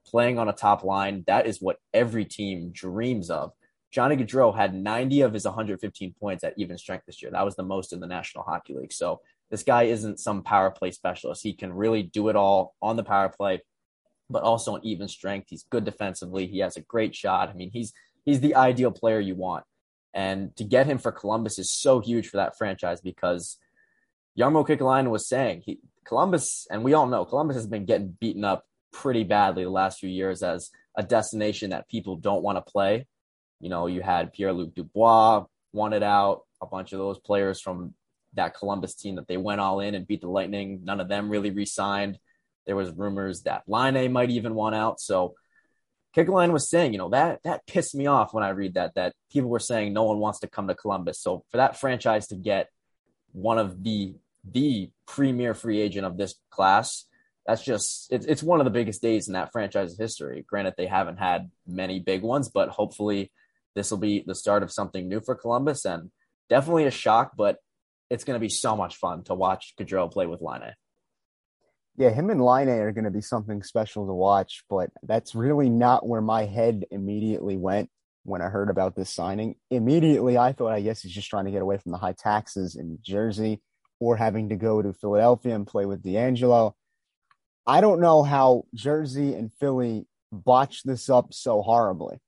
playing 0.07 0.39
on 0.39 0.49
a 0.49 0.53
top 0.53 0.85
line. 0.85 1.25
That 1.27 1.47
is 1.47 1.61
what 1.61 1.79
every 1.93 2.25
team 2.25 2.71
dreams 2.73 3.31
of. 3.31 3.53
Johnny 3.91 4.17
Gaudreau 4.17 4.55
had 4.55 4.75
90 4.75 5.23
of 5.23 5.33
his 5.33 5.45
115 5.45 6.15
points 6.21 6.45
at 6.45 6.55
even 6.57 6.77
strength 6.77 7.07
this 7.07 7.23
year. 7.23 7.31
That 7.31 7.45
was 7.45 7.57
the 7.57 7.63
most 7.63 7.93
in 7.93 8.01
the 8.01 8.07
National 8.07 8.45
Hockey 8.45 8.75
League. 8.75 8.93
So 8.93 9.21
this 9.51 9.63
guy 9.63 9.85
isn't 9.85 10.21
some 10.21 10.43
power 10.43 10.71
play 10.71 10.91
specialist. 10.91 11.43
He 11.43 11.55
can 11.55 11.73
really 11.73 12.03
do 12.03 12.29
it 12.29 12.37
all 12.37 12.75
on 12.83 12.97
the 12.97 13.05
power 13.05 13.31
play, 13.31 13.63
but 14.29 14.43
also 14.43 14.75
on 14.75 14.85
even 14.85 15.09
strength. 15.09 15.47
He's 15.49 15.65
good 15.71 15.85
defensively. 15.85 16.47
He 16.47 16.59
has 16.59 16.77
a 16.77 16.83
great 16.83 17.15
shot. 17.15 17.49
I 17.49 17.55
mean, 17.55 17.71
he's 17.71 17.93
he's 18.25 18.41
the 18.41 18.57
ideal 18.57 18.91
player 18.91 19.21
you 19.21 19.37
want. 19.37 19.65
And 20.13 20.55
to 20.57 20.65
get 20.65 20.87
him 20.87 20.99
for 20.99 21.13
Columbus 21.13 21.59
is 21.59 21.71
so 21.71 22.01
huge 22.01 22.29
for 22.29 22.39
that 22.39 22.59
franchise 22.59 23.01
because 23.01 23.57
Jarmo 24.39 24.67
Kekalainen 24.67 25.11
was 25.11 25.29
saying 25.29 25.63
he 25.65 25.81
Columbus, 26.05 26.67
and 26.71 26.85
we 26.85 26.95
all 26.95 27.07
know 27.07 27.25
Columbus 27.25 27.57
has 27.57 27.67
been 27.67 27.85
getting 27.85 28.17
beaten 28.19 28.45
up 28.45 28.65
pretty 28.93 29.25
badly 29.25 29.65
the 29.65 29.71
last 29.71 29.99
few 29.99 30.09
years 30.09 30.43
as 30.43 30.71
a 30.97 31.03
destination 31.03 31.71
that 31.71 31.89
people 31.89 32.17
don't 32.17 32.43
want 32.43 32.57
to 32.57 32.73
play. 32.73 33.07
You 33.61 33.69
know, 33.69 33.87
you 33.87 34.01
had 34.01 34.33
Pierre 34.33 34.53
Luc 34.53 34.75
Dubois 34.75 35.45
wanted 35.73 36.03
out, 36.03 36.43
a 36.61 36.67
bunch 36.67 36.93
of 36.93 36.99
those 36.99 37.19
players 37.19 37.61
from 37.61 37.95
that 38.35 38.55
Columbus 38.55 38.95
team 38.95 39.17
that 39.17 39.27
they 39.27 39.37
went 39.37 39.61
all 39.61 39.81
in 39.81 39.95
and 39.95 40.07
beat 40.07 40.21
the 40.21 40.29
Lightning. 40.29 40.81
None 40.85 41.01
of 41.01 41.09
them 41.09 41.29
really 41.29 41.51
re-signed. 41.51 42.19
There 42.67 42.77
was 42.77 42.91
rumors 42.93 43.43
that 43.43 43.63
Laine 43.67 44.13
might 44.13 44.31
even 44.31 44.55
want 44.55 44.75
out. 44.75 45.01
So 45.01 45.35
Kekalainen 46.15 46.53
was 46.53 46.69
saying, 46.69 46.93
you 46.93 46.99
know, 46.99 47.11
that 47.11 47.41
that 47.45 47.67
pissed 47.67 47.95
me 47.95 48.07
off 48.07 48.33
when 48.33 48.45
I 48.45 48.51
read 48.51 48.75
that, 48.75 48.95
that 48.95 49.15
people 49.31 49.51
were 49.51 49.59
saying 49.59 49.93
no 49.93 50.05
one 50.05 50.19
wants 50.19 50.41
to 50.41 50.49
come 50.49 50.69
to 50.69 50.75
Columbus. 50.75 51.21
So 51.21 51.45
for 51.51 51.59
that 51.59 51.79
franchise 51.79 52.29
to 52.29 52.37
get 52.37 52.69
one 53.33 53.59
of 53.59 53.83
the 53.83 54.15
the 54.51 54.91
premier 55.07 55.55
free 55.55 55.81
agent 55.81 56.07
of 56.07 56.17
this 56.17 56.35
class, 56.51 57.05
that's 57.47 57.63
just 57.63 58.11
it's 58.11 58.27
it's 58.27 58.43
one 58.43 58.61
of 58.61 58.65
the 58.65 58.71
biggest 58.71 59.03
days 59.03 59.29
in 59.29 59.35
that 59.35 59.53
franchise's 59.53 59.99
history. 59.99 60.45
Granted, 60.49 60.75
they 60.77 60.87
haven't 60.87 61.19
had 61.19 61.51
many 61.67 62.01
big 62.01 62.23
ones, 62.23 62.49
but 62.49 62.69
hopefully 62.69 63.31
this 63.79 63.93
will 63.93 63.99
be 63.99 64.25
the 64.27 64.35
start 64.35 64.65
of 64.65 64.73
something 64.73 65.09
new 65.09 65.21
for 65.21 65.37
Columbus 65.37 65.85
and 65.85 66.11
definitely 66.49 66.87
a 66.87 66.91
shock, 66.91 67.33
but 67.37 67.59
it's 68.11 68.25
going 68.25 68.35
to 68.35 68.41
be 68.41 68.49
so 68.49 68.75
much 68.75 68.97
fun 68.97 69.23
to 69.25 69.35
watch 69.35 69.75
Gaudreau 69.79 70.11
play 70.11 70.27
with 70.27 70.41
Laine. 70.43 70.75
Yeah, 71.97 72.11
him 72.11 72.31
and 72.31 72.45
Laine 72.45 72.69
are 72.69 72.93
going 72.93 73.05
to 73.05 73.11
be 73.13 73.21
something 73.21 73.63
special 73.63 74.07
to 74.07 74.13
watch, 74.13 74.65
but 74.69 74.91
that's 75.05 75.35
really 75.35 75.69
not 75.69 76.07
where 76.07 76.21
my 76.21 76.45
head 76.45 76.87
immediately 76.91 77.57
went 77.57 77.89
when 78.25 78.43
I 78.43 78.47
heard 78.47 78.69
about 78.69 78.97
this 78.97 79.15
signing. 79.15 79.55
Immediately, 79.71 80.37
I 80.37 80.53
thought, 80.53 80.73
I 80.73 80.81
guess 80.81 81.03
he's 81.03 81.15
just 81.15 81.31
trying 81.31 81.45
to 81.45 81.53
get 81.53 81.63
away 81.63 81.79
from 81.79 81.93
the 81.93 81.99
high 81.99 82.15
taxes 82.19 82.75
in 82.75 82.99
Jersey 83.03 83.63
or 84.01 84.17
having 84.17 84.49
to 84.49 84.57
go 84.57 84.83
to 84.83 84.93
Philadelphia 84.93 85.55
and 85.55 85.67
play 85.67 85.87
with 85.87 86.03
DeAngelo. 86.03 86.73
I 87.65 87.81
don't 87.81 88.01
know 88.01 88.25
how 88.25 88.65
Jersey 88.75 89.35
and 89.35 89.53
Philly 89.61 90.07
botched 90.33 90.85
this 90.85 91.09
up 91.09 91.33
so 91.33 91.63
horribly 91.63 92.19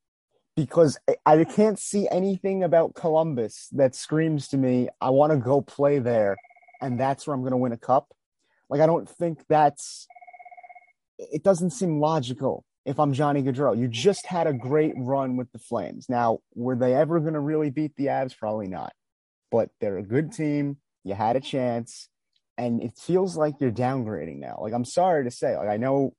because 0.56 0.98
I 1.24 1.44
can't 1.44 1.78
see 1.78 2.08
anything 2.10 2.62
about 2.62 2.94
Columbus 2.94 3.68
that 3.72 3.94
screams 3.94 4.48
to 4.48 4.56
me, 4.56 4.88
I 5.00 5.10
want 5.10 5.32
to 5.32 5.38
go 5.38 5.60
play 5.60 5.98
there 5.98 6.36
and 6.80 6.98
that's 6.98 7.26
where 7.26 7.34
I'm 7.34 7.40
going 7.40 7.52
to 7.52 7.56
win 7.56 7.72
a 7.72 7.76
cup. 7.76 8.12
Like, 8.68 8.80
I 8.80 8.86
don't 8.86 9.08
think 9.08 9.44
that's, 9.48 10.06
it 11.18 11.42
doesn't 11.42 11.70
seem 11.70 12.00
logical 12.00 12.64
if 12.86 12.98
I'm 12.98 13.12
Johnny 13.12 13.42
Gaudreau. 13.42 13.78
You 13.78 13.88
just 13.88 14.26
had 14.26 14.46
a 14.46 14.52
great 14.52 14.94
run 14.96 15.36
with 15.36 15.50
the 15.52 15.58
Flames. 15.58 16.08
Now, 16.08 16.38
were 16.54 16.76
they 16.76 16.94
ever 16.94 17.20
going 17.20 17.34
to 17.34 17.40
really 17.40 17.70
beat 17.70 17.96
the 17.96 18.06
Avs? 18.06 18.36
Probably 18.36 18.68
not. 18.68 18.92
But 19.50 19.70
they're 19.80 19.98
a 19.98 20.02
good 20.02 20.32
team. 20.32 20.78
You 21.04 21.14
had 21.14 21.36
a 21.36 21.40
chance. 21.40 22.08
And 22.56 22.82
it 22.82 22.92
feels 22.96 23.36
like 23.36 23.54
you're 23.60 23.72
downgrading 23.72 24.38
now. 24.38 24.58
Like, 24.60 24.72
I'm 24.72 24.84
sorry 24.84 25.24
to 25.24 25.30
say, 25.30 25.56
like, 25.56 25.68
I 25.68 25.76
know 25.76 26.14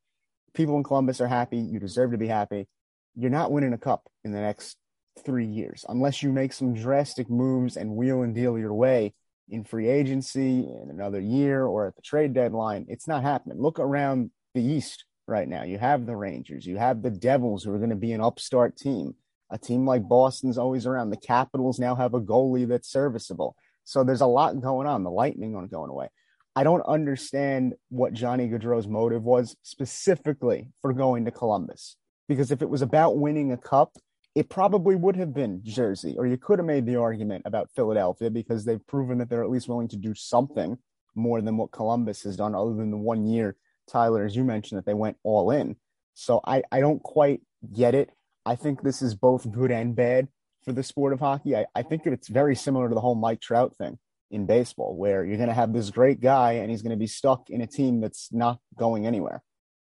people 0.54 0.76
in 0.78 0.84
Columbus 0.84 1.22
are 1.22 1.28
happy. 1.28 1.58
You 1.58 1.80
deserve 1.80 2.12
to 2.12 2.17
be 2.17 2.28
happy. 2.28 2.67
You're 3.15 3.30
not 3.30 3.52
winning 3.52 3.74
a 3.74 3.78
cup 3.78 4.10
in 4.24 4.32
the 4.32 4.41
next 4.41 4.78
three 5.26 5.45
years 5.45 5.86
unless 5.89 6.24
you 6.24 6.32
make 6.32 6.54
some 6.54 6.74
drastic 6.74 7.30
moves 7.30 7.78
and 7.78 7.95
wheel 7.95 8.21
and 8.21 8.34
deal 8.34 8.58
your 8.58 8.74
way 8.74 9.13
in 9.50 9.63
free 9.63 9.89
agency 9.89 10.60
in 10.60 10.88
another 10.89 11.19
year 11.19 11.65
or 11.65 11.88
at 11.88 11.95
the 11.95 12.02
trade 12.02 12.34
deadline. 12.34 12.86
It's 12.88 13.08
not 13.08 13.24
happening. 13.24 13.62
Look 13.62 13.80
around 13.80 14.32
the 14.54 14.63
East 14.63 15.06
right 15.28 15.47
now. 15.47 15.63
You 15.63 15.78
have 15.78 16.06
the 16.06 16.15
Rangers, 16.15 16.65
you 16.65 16.78
have 16.78 17.02
the 17.02 17.10
Devils, 17.10 17.63
who 17.63 17.74
are 17.74 17.78
going 17.78 17.89
to 17.89 17.95
be 17.95 18.13
an 18.13 18.21
upstart 18.21 18.78
team. 18.78 19.15
A 19.50 19.58
team 19.58 19.86
like 19.86 20.08
Boston's 20.08 20.58
always 20.58 20.86
around. 20.86 21.10
The 21.10 21.17
Capitals 21.17 21.78
now 21.78 21.95
have 21.95 22.13
a 22.13 22.21
goalie 22.21 22.67
that's 22.67 22.89
serviceable. 22.89 23.58
So 23.84 24.04
there's 24.06 24.21
a 24.21 24.26
lot 24.26 24.62
going 24.62 24.88
on. 24.88 25.04
The 25.04 25.12
Lightning 25.12 25.56
aren't 25.56 25.71
going 25.71 25.89
away. 25.89 26.08
I 26.56 26.63
don't 26.63 26.82
understand 26.82 27.74
what 27.89 28.13
Johnny 28.13 28.47
Gaudreau's 28.47 28.88
motive 28.88 29.24
was 29.24 29.56
specifically 29.62 30.69
for 30.82 30.93
going 30.93 31.26
to 31.26 31.32
Columbus. 31.32 31.97
Because 32.32 32.50
if 32.50 32.62
it 32.62 32.70
was 32.70 32.82
about 32.82 33.17
winning 33.17 33.52
a 33.52 33.58
cup, 33.58 33.98
it 34.36 34.48
probably 34.48 34.96
would 34.96 35.17
have 35.17 35.34
been 35.34 35.60
Jersey, 35.63 36.15
or 36.17 36.26
you 36.26 36.38
could 36.38 36.60
have 36.60 36.65
made 36.65 36.86
the 36.86 36.96
argument 36.96 37.44
about 37.46 37.70
Philadelphia 37.76 38.30
because 38.30 38.63
they've 38.63 38.88
proven 38.88 39.17
that 39.17 39.30
they're 39.30 39.44
at 39.44 39.50
least 39.50 39.67
willing 39.67 39.89
to 39.89 39.98
do 39.98 40.13
something 40.15 40.78
more 41.13 41.41
than 41.41 41.58
what 41.58 41.74
Columbus 41.74 42.24
has 42.24 42.38
done, 42.38 42.56
other 42.56 42.74
than 42.74 42.89
the 42.89 42.96
one 42.96 43.26
year, 43.26 43.58
Tyler, 43.89 44.24
as 44.24 44.34
you 44.34 44.46
mentioned, 44.46 44.78
that 44.78 44.86
they 44.86 44.94
went 44.94 45.17
all 45.24 45.52
in. 45.52 45.76
So 46.13 46.39
I, 46.46 46.63
I 46.72 46.80
don't 46.80 47.04
quite 47.04 47.41
get 47.76 47.96
it. 47.96 48.10
I 48.46 48.56
think 48.56 48.82
this 48.82 49.02
is 49.02 49.13
both 49.13 49.52
good 49.52 49.70
and 49.70 49.94
bad 49.94 50.30
for 50.63 50.72
the 50.72 50.84
sport 50.84 51.12
of 51.12 51.20
hockey. 51.20 51.58
I, 51.58 51.65
I 51.76 51.82
think 51.82 52.06
it's 52.06 52.30
very 52.30 52.56
similar 52.56 52.88
to 52.88 52.96
the 52.96 53.02
whole 53.02 53.15
Mike 53.15 53.41
Trout 53.41 53.76
thing 53.76 54.00
in 54.30 54.46
baseball, 54.46 54.96
where 54.96 55.26
you're 55.26 55.36
going 55.36 55.50
to 55.50 55.54
have 55.54 55.74
this 55.74 55.89
great 55.89 56.22
guy 56.22 56.54
and 56.54 56.72
he's 56.72 56.82
going 56.82 56.91
to 56.91 56.96
be 56.96 57.08
stuck 57.08 57.50
in 57.50 57.60
a 57.60 57.67
team 57.67 58.00
that's 58.00 58.32
not 58.32 58.60
going 58.78 59.06
anywhere. 59.06 59.44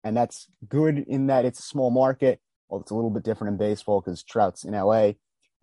And 0.04 0.16
that's 0.16 0.46
good 0.68 0.98
in 0.98 1.26
that 1.26 1.44
it's 1.44 1.58
a 1.58 1.62
small 1.62 1.90
market 1.90 2.40
well, 2.68 2.80
it's 2.80 2.90
a 2.90 2.94
little 2.94 3.10
bit 3.10 3.22
different 3.22 3.52
in 3.52 3.58
baseball 3.58 4.00
because 4.00 4.22
Trout's 4.22 4.64
in 4.64 4.72
LA 4.72 5.12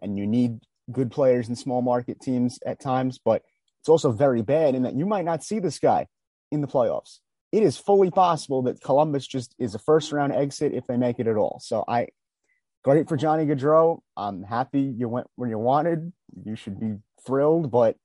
and 0.02 0.18
you 0.18 0.26
need 0.26 0.60
good 0.92 1.12
players 1.12 1.50
in 1.50 1.56
small 1.56 1.82
market 1.82 2.20
teams 2.20 2.60
at 2.66 2.80
times, 2.80 3.20
but 3.24 3.44
it's 3.80 3.90
also 3.90 4.12
very 4.12 4.42
bad 4.42 4.76
in 4.76 4.84
that 4.84 4.96
you 4.96 5.06
might 5.06 5.26
not 5.26 5.44
see 5.44 5.60
this 5.60 5.80
guy 5.80 6.08
in 6.52 6.62
the 6.62 6.68
playoffs. 6.68 7.20
It 7.52 7.64
is 7.64 7.78
fully 7.78 8.12
possible 8.12 8.64
that 8.64 8.82
Columbus 8.82 9.28
just 9.28 9.56
is 9.60 9.76
a 9.76 9.80
first 9.80 10.12
round 10.12 10.34
exit 10.34 10.74
if 10.74 10.88
they 10.88 10.98
make 10.98 11.20
it 11.20 11.28
at 11.28 11.38
all. 11.38 11.60
So 11.64 11.84
I 11.88 12.08
great 12.84 13.08
for 13.08 13.18
Johnny 13.18 13.46
Gaudreau. 13.46 14.00
I'm 14.18 14.44
happy 14.44 14.82
you 14.82 15.08
went 15.08 15.28
where 15.36 15.50
you 15.50 15.60
wanted. 15.60 16.12
You 16.44 16.56
should 16.56 16.80
be 16.80 16.96
thrilled, 17.26 17.72
but 17.72 17.98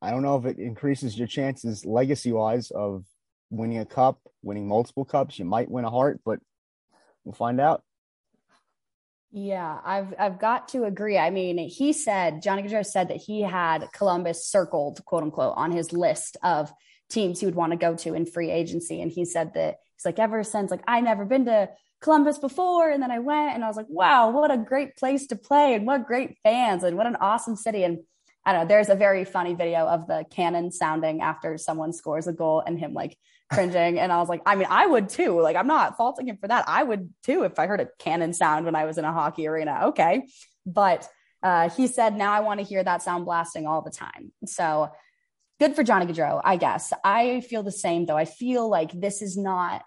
I 0.00 0.10
don't 0.10 0.22
know 0.22 0.36
if 0.36 0.44
it 0.44 0.58
increases 0.58 1.18
your 1.18 1.26
chances 1.26 1.84
legacy 1.84 2.32
wise 2.32 2.70
of 2.70 3.04
winning 3.50 3.78
a 3.78 3.86
cup, 3.86 4.20
winning 4.42 4.68
multiple 4.68 5.04
cups. 5.04 5.38
You 5.38 5.44
might 5.44 5.70
win 5.70 5.84
a 5.84 5.90
Hart, 5.90 6.20
but 6.24 6.40
we'll 7.24 7.34
find 7.34 7.60
out. 7.60 7.82
Yeah, 9.30 9.78
I've 9.84 10.14
I've 10.18 10.38
got 10.38 10.68
to 10.68 10.84
agree. 10.84 11.18
I 11.18 11.30
mean, 11.30 11.58
he 11.58 11.92
said 11.92 12.40
Johnny 12.42 12.62
Gaudreau 12.62 12.84
said 12.84 13.08
that 13.08 13.18
he 13.18 13.42
had 13.42 13.88
Columbus 13.92 14.46
circled, 14.46 15.04
quote 15.04 15.22
unquote, 15.22 15.54
on 15.56 15.70
his 15.70 15.92
list 15.92 16.38
of 16.42 16.72
teams 17.10 17.40
he 17.40 17.46
would 17.46 17.54
want 17.54 17.72
to 17.72 17.78
go 17.78 17.94
to 17.96 18.14
in 18.14 18.24
free 18.24 18.50
agency. 18.50 19.02
And 19.02 19.10
he 19.10 19.24
said 19.24 19.52
that 19.54 19.76
he's 19.94 20.04
like, 20.04 20.18
ever 20.18 20.42
since 20.44 20.70
like 20.70 20.82
I 20.86 21.00
never 21.00 21.26
been 21.26 21.44
to 21.44 21.68
Columbus 22.00 22.38
before, 22.38 22.88
and 22.90 23.02
then 23.02 23.10
I 23.10 23.18
went 23.18 23.54
and 23.54 23.62
I 23.62 23.68
was 23.68 23.76
like, 23.76 23.88
wow, 23.90 24.30
what 24.30 24.50
a 24.50 24.56
great 24.56 24.96
place 24.96 25.26
to 25.26 25.36
play, 25.36 25.74
and 25.74 25.86
what 25.86 26.06
great 26.06 26.38
fans, 26.42 26.82
and 26.82 26.96
what 26.96 27.06
an 27.06 27.16
awesome 27.16 27.56
city. 27.56 27.84
And 27.84 27.98
I 28.44 28.52
don't 28.52 28.62
know. 28.62 28.68
There's 28.68 28.88
a 28.88 28.94
very 28.94 29.24
funny 29.24 29.54
video 29.54 29.86
of 29.86 30.06
the 30.06 30.24
cannon 30.30 30.70
sounding 30.72 31.20
after 31.20 31.58
someone 31.58 31.92
scores 31.92 32.26
a 32.26 32.32
goal 32.32 32.62
and 32.64 32.78
him 32.78 32.94
like 32.94 33.18
cringing. 33.50 33.98
and 33.98 34.12
I 34.12 34.18
was 34.18 34.28
like, 34.28 34.42
I 34.46 34.54
mean, 34.54 34.68
I 34.70 34.86
would 34.86 35.08
too. 35.08 35.40
Like, 35.40 35.56
I'm 35.56 35.66
not 35.66 35.96
faulting 35.96 36.28
him 36.28 36.38
for 36.38 36.48
that. 36.48 36.64
I 36.68 36.82
would 36.82 37.10
too 37.24 37.42
if 37.42 37.58
I 37.58 37.66
heard 37.66 37.80
a 37.80 37.88
cannon 37.98 38.32
sound 38.32 38.64
when 38.64 38.74
I 38.74 38.84
was 38.84 38.98
in 38.98 39.04
a 39.04 39.12
hockey 39.12 39.46
arena. 39.46 39.86
Okay. 39.88 40.28
But 40.66 41.08
uh, 41.42 41.70
he 41.70 41.86
said, 41.86 42.16
now 42.16 42.32
I 42.32 42.40
want 42.40 42.60
to 42.60 42.66
hear 42.66 42.82
that 42.82 43.02
sound 43.02 43.24
blasting 43.24 43.66
all 43.66 43.82
the 43.82 43.90
time. 43.90 44.32
So 44.46 44.90
good 45.60 45.74
for 45.74 45.82
Johnny 45.82 46.06
Gaudreau, 46.06 46.40
I 46.44 46.56
guess. 46.56 46.92
I 47.04 47.40
feel 47.40 47.62
the 47.62 47.72
same 47.72 48.06
though. 48.06 48.16
I 48.16 48.24
feel 48.24 48.68
like 48.68 48.92
this 48.92 49.22
is 49.22 49.36
not 49.36 49.82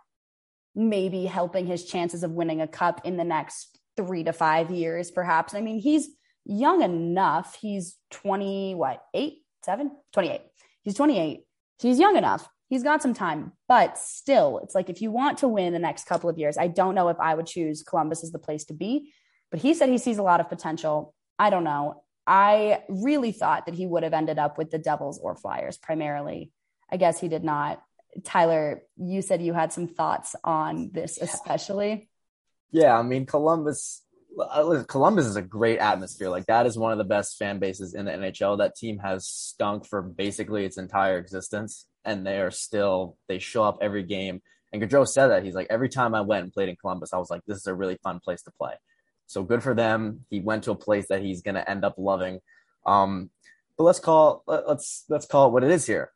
maybe 0.76 1.26
helping 1.26 1.66
his 1.66 1.86
chances 1.86 2.24
of 2.24 2.32
winning 2.32 2.62
a 2.62 2.68
cup 2.68 3.02
in 3.06 3.18
the 3.18 3.24
next 3.24 3.80
three 3.98 4.24
to 4.24 4.34
five 4.34 4.72
years, 4.72 5.12
perhaps. 5.12 5.54
I 5.54 5.62
mean, 5.62 5.80
he's 5.80 6.10
young 6.52 6.82
enough. 6.82 7.58
He's 7.60 7.98
20, 8.12 8.76
what, 8.76 9.04
eight, 9.14 9.40
seven, 9.64 9.92
28. 10.14 10.42
He's 10.84 10.96
28. 10.96 11.42
So 11.80 11.88
he's 11.88 12.00
young 12.00 12.18
enough. 12.18 12.48
He's 12.70 12.84
got 12.84 13.02
some 13.02 13.14
time, 13.14 13.52
but 13.68 13.98
still, 13.98 14.62
it's 14.64 14.74
like 14.74 14.90
if 14.90 15.02
you 15.02 15.12
want 15.12 15.40
to 15.40 15.50
win 15.50 15.74
the 15.74 15.80
next 15.80 16.06
couple 16.06 16.30
of 16.30 16.38
years, 16.38 16.58
I 16.58 16.68
don't 16.68 16.96
know 16.96 17.10
if 17.10 17.20
I 17.20 17.36
would 17.36 17.46
choose 17.46 17.84
Columbus 17.84 18.24
as 18.24 18.32
the 18.32 18.40
place 18.40 18.64
to 18.66 18.74
be. 18.74 19.12
But 19.50 19.60
he 19.60 19.74
said 19.74 19.90
he 19.90 19.98
sees 19.98 20.18
a 20.18 20.24
lot 20.24 20.40
of 20.40 20.48
potential. 20.48 21.14
I 21.38 21.50
don't 21.50 21.66
know. 21.66 22.04
I 22.26 22.84
really 22.88 23.34
thought 23.34 23.66
that 23.66 23.76
he 23.76 23.86
would 23.86 24.04
have 24.04 24.14
ended 24.14 24.40
up 24.40 24.58
with 24.58 24.72
the 24.72 24.78
Devils 24.78 25.20
or 25.22 25.36
Flyers 25.36 25.78
primarily. 25.78 26.52
I 26.90 26.96
guess 26.96 27.20
he 27.20 27.28
did 27.28 27.44
not. 27.44 27.82
Tyler, 28.24 28.84
you 28.96 29.22
said 29.22 29.42
you 29.42 29.54
had 29.54 29.74
some 29.74 29.88
thoughts 29.88 30.36
on 30.44 30.92
this, 30.94 31.18
especially. 31.22 32.10
Yeah, 32.72 32.98
I 32.98 33.02
mean, 33.02 33.26
Columbus 33.26 34.02
Columbus 34.88 35.26
is 35.26 35.36
a 35.36 35.42
great 35.42 35.80
atmosphere. 35.80 36.30
Like 36.30 36.46
that 36.46 36.66
is 36.66 36.78
one 36.78 36.92
of 36.92 36.98
the 36.98 37.04
best 37.04 37.38
fan 37.38 37.60
bases 37.60 37.94
in 37.94 38.06
the 38.06 38.12
NHL. 38.12 38.58
That 38.58 38.76
team 38.76 39.00
has 39.00 39.28
stunk 39.28 39.86
for 39.86 40.02
basically 40.02 40.66
its 40.66 40.78
entire 40.78 41.18
existence, 41.18 41.86
and 42.06 42.26
they 42.26 42.40
are 42.40 42.52
still 42.52 43.18
they 43.28 43.40
show 43.40 43.64
up 43.64 43.80
every 43.82 44.04
game. 44.04 44.42
And 44.72 44.82
Gaudreau 44.82 45.08
said 45.08 45.28
that 45.28 45.44
he's 45.44 45.56
like 45.56 45.68
every 45.70 45.90
time 45.90 46.16
I 46.16 46.22
went 46.22 46.44
and 46.44 46.54
played 46.54 46.70
in 46.70 46.78
Columbus, 46.78 47.14
I 47.14 47.18
was 47.18 47.30
like, 47.30 47.42
this 47.46 47.58
is 47.58 47.68
a 47.68 47.76
really 47.76 47.98
fun 48.04 48.20
place 48.20 48.42
to 48.44 48.52
play. 48.52 48.74
So 49.28 49.44
good 49.44 49.64
for 49.64 49.74
them. 49.74 50.26
He 50.30 50.40
went 50.40 50.64
to 50.66 50.72
a 50.72 50.76
place 50.76 51.08
that 51.10 51.22
he's 51.22 51.42
going 51.42 51.56
to 51.56 51.70
end 51.70 51.86
up 51.86 51.96
loving. 51.98 52.40
Um, 52.86 53.30
but 53.78 53.84
let's 53.84 54.00
call 54.00 54.44
let's 54.48 55.06
let's 55.10 55.26
call 55.26 55.48
it 55.48 55.52
what 55.52 55.64
it 55.64 55.72
is 55.72 55.86
here. 55.86 56.12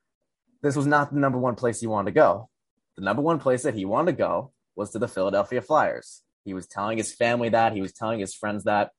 This 0.61 0.75
was 0.75 0.87
not 0.87 1.13
the 1.13 1.19
number 1.19 1.37
one 1.37 1.55
place 1.55 1.79
he 1.79 1.87
wanted 1.87 2.11
to 2.11 2.15
go. 2.15 2.49
The 2.95 3.03
number 3.03 3.21
one 3.21 3.39
place 3.39 3.63
that 3.63 3.73
he 3.73 3.85
wanted 3.85 4.13
to 4.13 4.17
go 4.17 4.51
was 4.75 4.91
to 4.91 4.99
the 4.99 5.07
Philadelphia 5.07 5.61
Flyers. 5.61 6.21
He 6.45 6.53
was 6.53 6.67
telling 6.67 6.97
his 6.97 7.13
family 7.13 7.49
that. 7.49 7.73
He 7.73 7.81
was 7.81 7.91
telling 7.91 8.19
his 8.19 8.35
friends 8.35 8.63
that. 8.63 8.91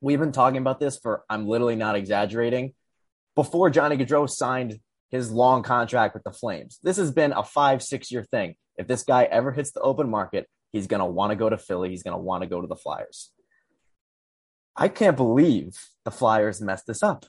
We've 0.00 0.20
been 0.20 0.32
talking 0.32 0.58
about 0.58 0.78
this 0.78 0.98
for, 0.98 1.24
I'm 1.30 1.48
literally 1.48 1.76
not 1.76 1.96
exaggerating, 1.96 2.74
before 3.34 3.70
Johnny 3.70 3.96
Gaudreau 3.96 4.28
signed 4.28 4.78
his 5.08 5.32
long 5.32 5.62
contract 5.62 6.12
with 6.12 6.24
the 6.24 6.30
Flames. 6.30 6.78
This 6.82 6.98
has 6.98 7.10
been 7.10 7.32
a 7.32 7.42
five, 7.42 7.82
six 7.82 8.12
year 8.12 8.22
thing. 8.22 8.56
If 8.76 8.86
this 8.86 9.02
guy 9.02 9.24
ever 9.24 9.50
hits 9.50 9.72
the 9.72 9.80
open 9.80 10.10
market, 10.10 10.46
he's 10.72 10.86
going 10.86 11.00
to 11.00 11.06
want 11.06 11.30
to 11.30 11.36
go 11.36 11.48
to 11.48 11.56
Philly. 11.56 11.88
He's 11.88 12.02
going 12.02 12.16
to 12.16 12.22
want 12.22 12.42
to 12.42 12.48
go 12.48 12.60
to 12.60 12.66
the 12.66 12.76
Flyers. 12.76 13.32
I 14.76 14.88
can't 14.88 15.16
believe 15.16 15.78
the 16.04 16.10
Flyers 16.10 16.60
messed 16.60 16.86
this 16.86 17.02
up. 17.02 17.24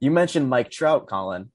You 0.00 0.10
mentioned 0.10 0.50
Mike 0.50 0.70
Trout, 0.70 1.06
Colin. 1.06 1.52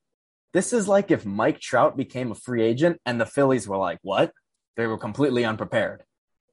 This 0.54 0.72
is 0.72 0.88
like 0.88 1.12
if 1.12 1.26
Mike 1.26 1.60
Trout 1.60 1.98
became 1.98 2.32
a 2.32 2.36
free 2.36 2.64
agent 2.64 3.02
and 3.06 3.20
the 3.20 3.26
Phillies 3.26 3.68
were 3.68 3.78
like, 3.78 3.98
what? 4.02 4.32
They 4.78 4.88
were 4.88 4.98
completely 4.98 5.44
unprepared 5.44 6.04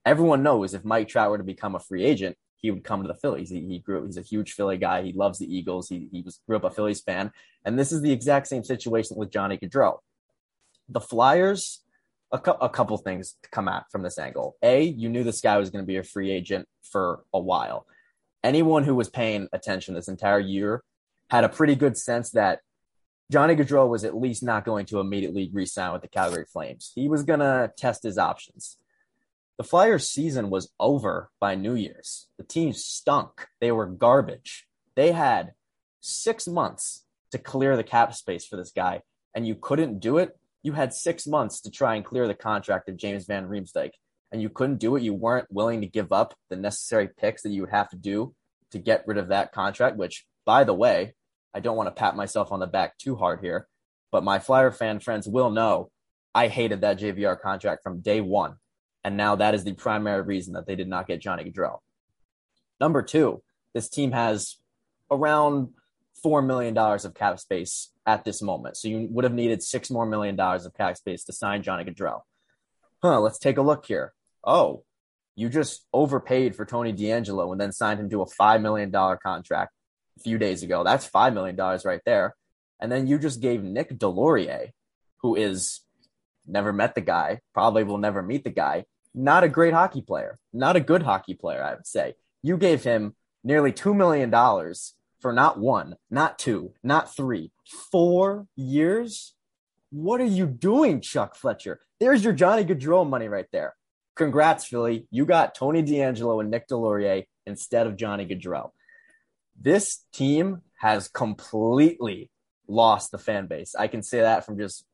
everyone 0.05 0.43
knows 0.43 0.75
if 0.75 0.85
Mike 0.85 1.09
Trout 1.09 1.31
were 1.31 1.39
to 1.39 1.45
become 1.45 1.75
a 1.75 1.81
free 1.81 2.05
agent, 2.05 2.37
he 2.57 2.71
would 2.71 2.85
come 2.85 3.03
to 3.03 3.09
the 3.09 3.15
Phillies. 3.15 3.51
He, 3.51 3.61
he 3.67 3.79
grew. 3.79 4.05
He's 4.05 4.17
a 4.17 4.23
huge 4.23 4.53
Philly 4.53 4.77
guy. 4.77 5.03
He 5.03 5.13
loves 5.13 5.39
the 5.39 5.55
Eagles. 5.55 5.89
He 5.89 6.09
he 6.13 6.23
was 6.23 6.41
grew 6.47 6.57
up 6.57 6.65
a 6.65 6.71
Phillies 6.71 7.01
fan, 7.01 7.33
and 7.65 7.79
this 7.79 7.93
is 7.93 8.03
the 8.03 8.13
exact 8.13 8.47
same 8.49 8.65
situation 8.65 9.17
with 9.17 9.31
Johnny 9.31 9.57
Gaudreau. 9.57 9.99
The 10.89 11.01
Flyers, 11.01 11.83
a, 12.33 12.39
cu- 12.39 12.51
a 12.61 12.69
couple 12.69 12.97
things 12.99 13.37
to 13.43 13.49
come 13.51 13.69
at 13.69 13.85
from 13.91 14.03
this 14.03 14.19
angle. 14.19 14.57
A, 14.63 14.83
you 14.83 15.09
knew 15.09 15.25
this 15.25 15.41
guy 15.41 15.57
was 15.57 15.71
going 15.71 15.83
to 15.83 15.87
be 15.87 15.97
a 15.97 16.03
free 16.03 16.31
agent 16.31 16.67
for 16.83 17.25
a 17.33 17.39
while. 17.39 17.87
Anyone 18.43 18.85
who 18.85 18.95
was 18.95 19.09
paying 19.09 19.49
attention 19.53 19.95
this 19.95 20.09
entire 20.09 20.41
year 20.41 20.83
had 21.31 21.45
a 21.45 21.49
pretty 21.49 21.77
good 21.77 21.97
sense 21.97 22.31
that 22.31 22.61
Johnny 23.31 23.55
Gaudreau 23.55 23.89
was 23.89 24.05
at 24.05 24.17
least 24.17 24.43
not 24.43 24.65
going 24.65 24.87
to 24.87 24.99
immediately 24.99 25.49
re-sign 25.53 25.93
with 25.93 26.03
the 26.03 26.09
Calgary 26.09 26.47
Flames. 26.53 26.91
He 26.95 27.07
was 27.09 27.23
going 27.23 27.41
to 27.41 27.73
test 27.77 28.03
his 28.03 28.19
options. 28.19 28.77
The 29.61 29.65
Flyers 29.65 30.09
season 30.09 30.49
was 30.49 30.73
over 30.81 31.29
by 31.39 31.55
New 31.55 31.75
Year's. 31.75 32.29
The 32.39 32.45
team 32.45 32.73
stunk. 32.73 33.47
They 33.61 33.71
were 33.71 33.85
garbage. 33.85 34.67
They 34.97 35.13
had 35.13 35.53
six 36.01 36.47
months 36.47 37.05
to 37.33 37.37
clear 37.37 37.77
the 37.77 37.85
cap 37.85 38.15
space 38.15 38.47
for 38.47 38.57
this 38.57 38.73
guy, 38.73 39.03
and 39.35 39.47
you 39.47 39.55
couldn't 39.55 40.01
do 40.01 40.17
it. 40.17 40.35
You 40.63 40.73
had 40.73 40.95
six 40.95 41.27
months 41.27 41.61
to 41.61 41.71
try 41.71 41.97
and 41.97 42.07
clear 42.07 42.27
the 42.27 42.35
contract 42.35 42.89
of 42.89 42.97
James 42.97 43.27
Van 43.27 43.49
Riemsdyk, 43.49 43.91
and 44.33 44.41
you 44.41 44.49
couldn't 44.49 44.79
do 44.79 44.97
it. 44.97 45.03
You 45.03 45.13
weren't 45.13 45.53
willing 45.53 45.83
to 45.83 45.87
give 45.87 46.11
up 46.11 46.33
the 46.49 46.57
necessary 46.57 47.11
picks 47.15 47.43
that 47.43 47.51
you 47.51 47.61
would 47.61 47.71
have 47.71 47.91
to 47.91 47.99
do 47.99 48.35
to 48.71 48.79
get 48.79 49.05
rid 49.07 49.19
of 49.19 49.29
that 49.29 49.53
contract, 49.53 49.99
which, 49.99 50.25
by 50.47 50.65
the 50.65 50.73
way, 50.73 51.13
I 51.53 51.61
don't 51.61 51.77
want 51.77 51.89
to 51.89 52.01
pat 52.01 52.17
myself 52.17 52.51
on 52.51 52.61
the 52.61 52.67
back 52.67 52.97
too 52.97 53.15
hard 53.15 53.41
here, 53.43 53.69
but 54.11 54.25
my 54.25 54.39
Flyer 54.39 54.71
fan 54.71 55.01
friends 55.01 55.29
will 55.29 55.51
know 55.51 55.91
I 56.35 56.49
hated 56.49 56.81
that 56.81 56.99
JVR 56.99 57.39
contract 57.39 57.83
from 57.83 58.01
day 58.01 58.23
one. 58.23 58.57
And 59.05 59.17
now 59.17 59.37
that 59.37 59.55
is 59.55 59.65
the 59.65 59.73
primary 59.73 60.23
reason 60.23 60.55
that 60.55 60.67
they 60.67 60.77
did 60.77 60.89
not 60.89 61.07
get 61.07 61.21
Johnny 61.21 61.45
Gaudreau. 61.45 61.79
Number 62.81 63.03
two, 63.03 63.43
this 63.75 63.89
team 63.89 64.13
has 64.13 64.57
around 65.11 65.71
$4 66.25 66.45
million 66.45 66.77
of 66.77 67.15
cap 67.15 67.39
space 67.41 67.93
at 68.07 68.25
this 68.25 68.43
moment. 68.43 68.77
So 68.77 68.89
you 68.89 69.09
would 69.11 69.25
have 69.25 69.33
needed 69.33 69.63
six 69.63 69.91
more 69.91 70.07
million 70.07 70.37
dollars 70.37 70.67
of 70.67 70.75
cap 70.75 70.97
space 70.97 71.25
to 71.25 71.33
sign 71.33 71.63
Johnny 71.63 71.85
Gaudreau. 71.85 72.21
Huh, 73.03 73.21
let's 73.21 73.39
take 73.39 73.57
a 73.57 73.63
look 73.63 73.87
here. 73.87 74.13
Oh, 74.45 74.85
you 75.35 75.49
just 75.49 75.87
overpaid 75.93 76.55
for 76.55 76.67
Tony 76.67 76.93
DeAngelo 76.93 77.51
and 77.53 77.61
then 77.61 77.73
signed 77.73 78.01
him 78.01 78.11
to 78.11 78.23
a 78.23 78.27
$5 78.27 78.61
million 78.61 78.93
contract 79.23 79.73
a 80.19 80.23
few 80.23 80.37
days 80.37 80.63
ago. 80.63 80.85
That's 80.85 81.09
$5 81.09 81.33
million 81.33 81.57
right 81.85 82.01
there. 82.05 82.35
And 82.81 82.91
then 82.91 83.07
you 83.07 83.19
just 83.19 83.41
gave 83.41 83.63
Nick 83.63 83.91
Deslauriers, 83.99 84.71
who 85.19 85.37
is 85.37 85.81
never 86.51 86.73
met 86.73 86.95
the 86.95 87.01
guy, 87.01 87.41
probably 87.55 87.85
will 87.85 87.99
never 87.99 88.23
meet 88.23 88.45
the 88.45 88.51
guy. 88.51 88.85
Not 89.15 89.45
a 89.45 89.49
great 89.49 89.75
hockey 89.75 90.03
player, 90.03 90.39
not 90.53 90.77
a 90.77 90.81
good 90.81 91.03
hockey 91.03 91.35
player, 91.35 91.63
I 91.63 91.75
would 91.75 91.87
say. 91.87 92.15
You 92.43 92.57
gave 92.57 92.85
him 92.85 93.15
nearly 93.43 93.73
$2 93.73 93.95
million 93.95 94.31
for 95.21 95.33
not 95.33 95.59
one, 95.59 95.97
not 96.11 96.39
two, 96.39 96.73
not 96.83 97.15
three, 97.15 97.53
four 97.91 98.47
years. 98.57 99.35
What 99.91 100.21
are 100.21 100.25
you 100.25 100.47
doing, 100.47 101.01
Chuck 101.01 101.35
Fletcher? 101.35 101.81
There's 101.99 102.25
your 102.25 102.33
Johnny 102.33 102.65
Gaudreau 102.65 103.09
money 103.09 103.29
right 103.29 103.49
there. 103.53 103.75
Congrats, 104.17 104.67
Philly. 104.67 105.07
You 105.11 105.27
got 105.27 105.55
Tony 105.55 105.83
DeAngelo 105.83 106.41
and 106.41 106.51
Nick 106.51 106.69
Deslauriers 106.69 107.27
instead 107.47 107.87
of 107.87 107.97
Johnny 107.97 108.27
Gaudreau. 108.27 108.71
This 109.61 110.05
team 110.13 110.63
has 110.79 111.09
completely 111.09 112.31
lost 112.67 113.11
the 113.11 113.19
fan 113.19 113.47
base. 113.47 113.75
I 113.75 113.89
can 113.89 114.03
say 114.03 114.21
that 114.21 114.47
from 114.47 114.59
just 114.59 114.85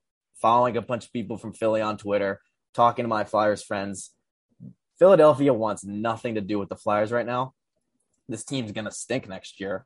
following 0.40 0.76
a 0.76 0.82
bunch 0.82 1.06
of 1.06 1.12
people 1.12 1.36
from 1.36 1.52
Philly 1.52 1.80
on 1.80 1.96
Twitter, 1.96 2.40
talking 2.74 3.04
to 3.04 3.08
my 3.08 3.24
Flyers 3.24 3.62
friends. 3.62 4.12
Philadelphia 4.98 5.52
wants 5.52 5.84
nothing 5.84 6.34
to 6.34 6.40
do 6.40 6.58
with 6.58 6.68
the 6.68 6.76
Flyers 6.76 7.12
right 7.12 7.26
now. 7.26 7.54
This 8.28 8.44
team's 8.44 8.72
going 8.72 8.86
to 8.86 8.90
stink 8.90 9.28
next 9.28 9.60
year. 9.60 9.84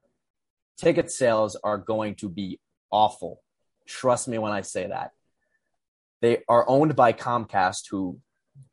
Ticket 0.78 1.10
sales 1.10 1.56
are 1.62 1.78
going 1.78 2.14
to 2.16 2.28
be 2.28 2.58
awful. 2.90 3.42
Trust 3.86 4.28
me 4.28 4.38
when 4.38 4.52
I 4.52 4.62
say 4.62 4.86
that. 4.86 5.10
They 6.22 6.42
are 6.48 6.68
owned 6.68 6.96
by 6.96 7.12
Comcast, 7.12 7.88
who 7.90 8.18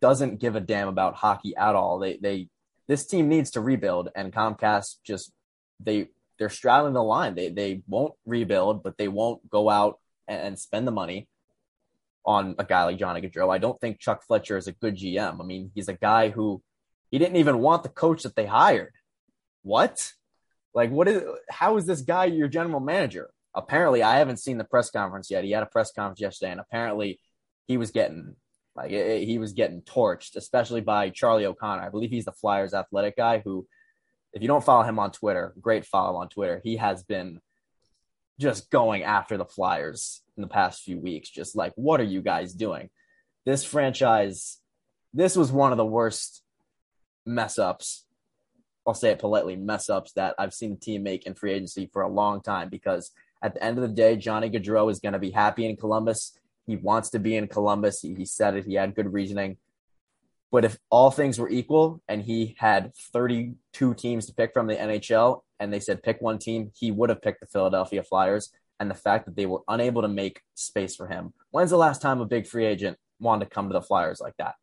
doesn't 0.01 0.39
give 0.39 0.55
a 0.55 0.61
damn 0.61 0.88
about 0.88 1.15
hockey 1.15 1.55
at 1.55 1.75
all. 1.75 1.99
They 1.99 2.17
they 2.17 2.49
this 2.88 3.05
team 3.05 3.30
needs 3.30 3.51
to 3.51 3.61
rebuild, 3.61 4.09
and 4.15 4.34
Comcast 4.34 4.97
just 5.03 5.32
they 5.80 6.09
they're 6.38 6.49
straddling 6.49 6.93
the 6.93 7.03
line. 7.03 7.36
They 7.36 7.49
they 7.49 7.82
won't 7.88 8.13
rebuild, 8.25 8.84
but 8.84 8.97
they 8.97 9.07
won't 9.07 9.49
go 9.49 9.69
out 9.69 9.99
and, 10.28 10.39
and 10.39 10.59
spend 10.59 10.88
the 10.88 10.91
money 10.91 11.28
on 12.28 12.55
a 12.59 12.65
guy 12.65 12.84
like 12.84 12.99
Johnny 12.99 13.21
Gaudreau. 13.21 13.51
I 13.51 13.57
don't 13.57 13.80
think 13.80 13.99
Chuck 13.99 14.21
Fletcher 14.28 14.57
is 14.57 14.67
a 14.67 14.73
good 14.73 14.97
GM. 14.97 15.39
I 15.39 15.43
mean, 15.43 15.71
he's 15.73 15.88
a 15.88 15.93
guy 15.93 16.30
who 16.30 16.61
he 17.09 17.17
didn't 17.17 17.38
even 17.38 17.59
want 17.59 17.84
the 17.84 17.89
coach 17.89 18.23
that 18.23 18.36
they 18.36 18.45
hired. 18.45 18.93
What? 19.63 20.11
Like, 20.73 20.91
what 20.91 21.07
is? 21.07 21.23
How 21.49 21.78
is 21.78 21.86
this 21.86 22.01
guy 22.01 22.25
your 22.25 22.49
general 22.49 22.82
manager? 22.82 23.30
Apparently, 23.55 24.03
I 24.03 24.17
haven't 24.17 24.38
seen 24.38 24.57
the 24.57 24.65
press 24.65 24.91
conference 24.91 25.32
yet. 25.32 25.45
He 25.45 25.51
had 25.51 25.63
a 25.63 25.67
press 25.67 25.91
conference 25.91 26.19
yesterday, 26.19 26.51
and 26.51 26.59
apparently, 26.59 27.19
he 27.65 27.78
was 27.78 27.91
getting 27.91 28.36
like 28.75 28.91
eh, 28.91 28.95
eh, 28.95 29.19
he 29.19 29.39
was 29.39 29.53
getting 29.53 29.82
torched, 29.82 30.36
especially 30.36 30.82
by 30.82 31.09
Charlie 31.09 31.45
O'Connor. 31.45 31.82
I 31.82 31.89
believe 31.89 32.11
he's 32.11 32.25
the 32.25 32.34
Flyers 32.34 32.73
athletic 32.73 33.15
guy 33.15 33.39
who, 33.39 33.65
if 34.34 34.41
you 34.41 34.49
don't 34.49 34.63
follow 34.63 34.84
him 34.84 34.99
on 34.99 35.11
Twitter, 35.11 35.53
great 35.61 35.86
follow 35.86 36.17
on 36.19 36.28
Twitter. 36.28 36.61
He 36.61 36.75
has 36.75 37.03
been 37.03 37.39
just 38.38 38.69
going 38.69 39.03
after 39.03 39.38
the 39.38 39.45
Flyers 39.45 40.21
in 40.38 40.41
the 40.41 40.47
past 40.47 40.83
few 40.83 40.99
weeks. 40.99 41.29
Just 41.29 41.55
like, 41.55 41.73
what 41.75 41.99
are 41.99 42.05
you 42.05 42.21
guys 42.21 42.53
doing? 42.53 42.89
This 43.45 43.63
franchise, 43.63 44.59
this 45.13 45.35
was 45.35 45.51
one 45.51 45.71
of 45.71 45.77
the 45.77 45.85
worst 45.85 46.43
mess 47.25 47.59
ups 47.59 48.05
I'll 48.88 48.93
say 48.93 49.09
it 49.09 49.19
politely, 49.19 49.57
mess 49.57 49.89
ups 49.89 50.13
that 50.13 50.33
I've 50.39 50.53
seen 50.53 50.71
the 50.71 50.79
team 50.79 51.03
make 51.03 51.25
in 51.25 51.35
free 51.35 51.51
agency 51.51 51.89
for 51.91 52.03
a 52.03 52.07
long 52.07 52.41
time 52.41 52.69
because 52.69 53.11
at 53.43 53.53
the 53.53 53.61
end 53.61 53.77
of 53.77 53.81
the 53.81 53.93
day, 53.93 54.15
Johnny 54.15 54.49
Gaudreau 54.49 54.89
is 54.89 55.01
going 55.01 55.13
to 55.13 55.19
be 55.19 55.31
happy 55.31 55.65
in 55.65 55.75
Columbus. 55.75 56.39
He 56.65 56.77
wants 56.77 57.09
to 57.09 57.19
be 57.19 57.35
in 57.35 57.47
Columbus. 57.47 57.99
He, 57.99 58.15
he 58.15 58.25
said 58.25 58.55
it. 58.55 58.65
He 58.65 58.75
had 58.75 58.95
good 58.95 59.11
reasoning. 59.11 59.57
But 60.51 60.63
if 60.63 60.77
all 60.89 61.11
things 61.11 61.38
were 61.38 61.49
equal 61.49 62.01
and 62.07 62.23
he 62.23 62.55
had 62.57 62.93
32 63.13 63.93
teams 63.95 64.25
to 64.27 64.33
pick 64.33 64.53
from 64.53 64.67
the 64.67 64.75
NHL 64.75 65.41
and 65.59 65.71
they 65.73 65.81
said 65.81 66.01
pick 66.01 66.21
one 66.21 66.39
team, 66.39 66.71
he 66.73 66.89
would 66.89 67.09
have 67.09 67.21
picked 67.21 67.41
the 67.41 67.47
Philadelphia 67.47 68.03
Flyers. 68.03 68.53
And 68.80 68.91
the 68.91 68.95
fact 68.95 69.25
that 69.25 69.36
they 69.36 69.45
were 69.45 69.63
unable 69.67 70.03
to 70.03 70.07
make 70.07 70.41
space 70.53 70.95
for 70.95 71.07
him. 71.07 71.34
When's 71.51 71.71
the 71.71 71.78
last 71.78 72.01
time 72.01 72.21
a 72.21 72.25
big 72.25 72.45
free 72.45 72.65
agent 72.65 72.97
wanted 73.19 73.45
to 73.45 73.51
come 73.51 73.69
to 73.69 73.73
the 73.73 73.82
Flyers 73.82 74.21
like 74.21 74.38
that? 74.38 74.55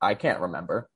I 0.00 0.14
can't 0.14 0.40
remember. 0.40 0.88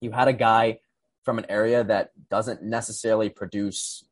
You 0.00 0.12
had 0.12 0.28
a 0.28 0.32
guy 0.32 0.78
from 1.24 1.38
an 1.38 1.46
area 1.48 1.82
that 1.84 2.10
doesn't 2.30 2.62
necessarily 2.62 3.28
produce 3.28 4.04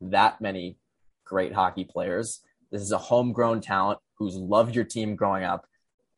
that 0.00 0.40
many 0.40 0.76
great 1.24 1.52
hockey 1.52 1.84
players. 1.84 2.40
This 2.70 2.82
is 2.82 2.92
a 2.92 2.98
homegrown 2.98 3.60
talent 3.60 4.00
who's 4.16 4.34
loved 4.34 4.74
your 4.74 4.84
team 4.84 5.14
growing 5.16 5.44
up, 5.44 5.66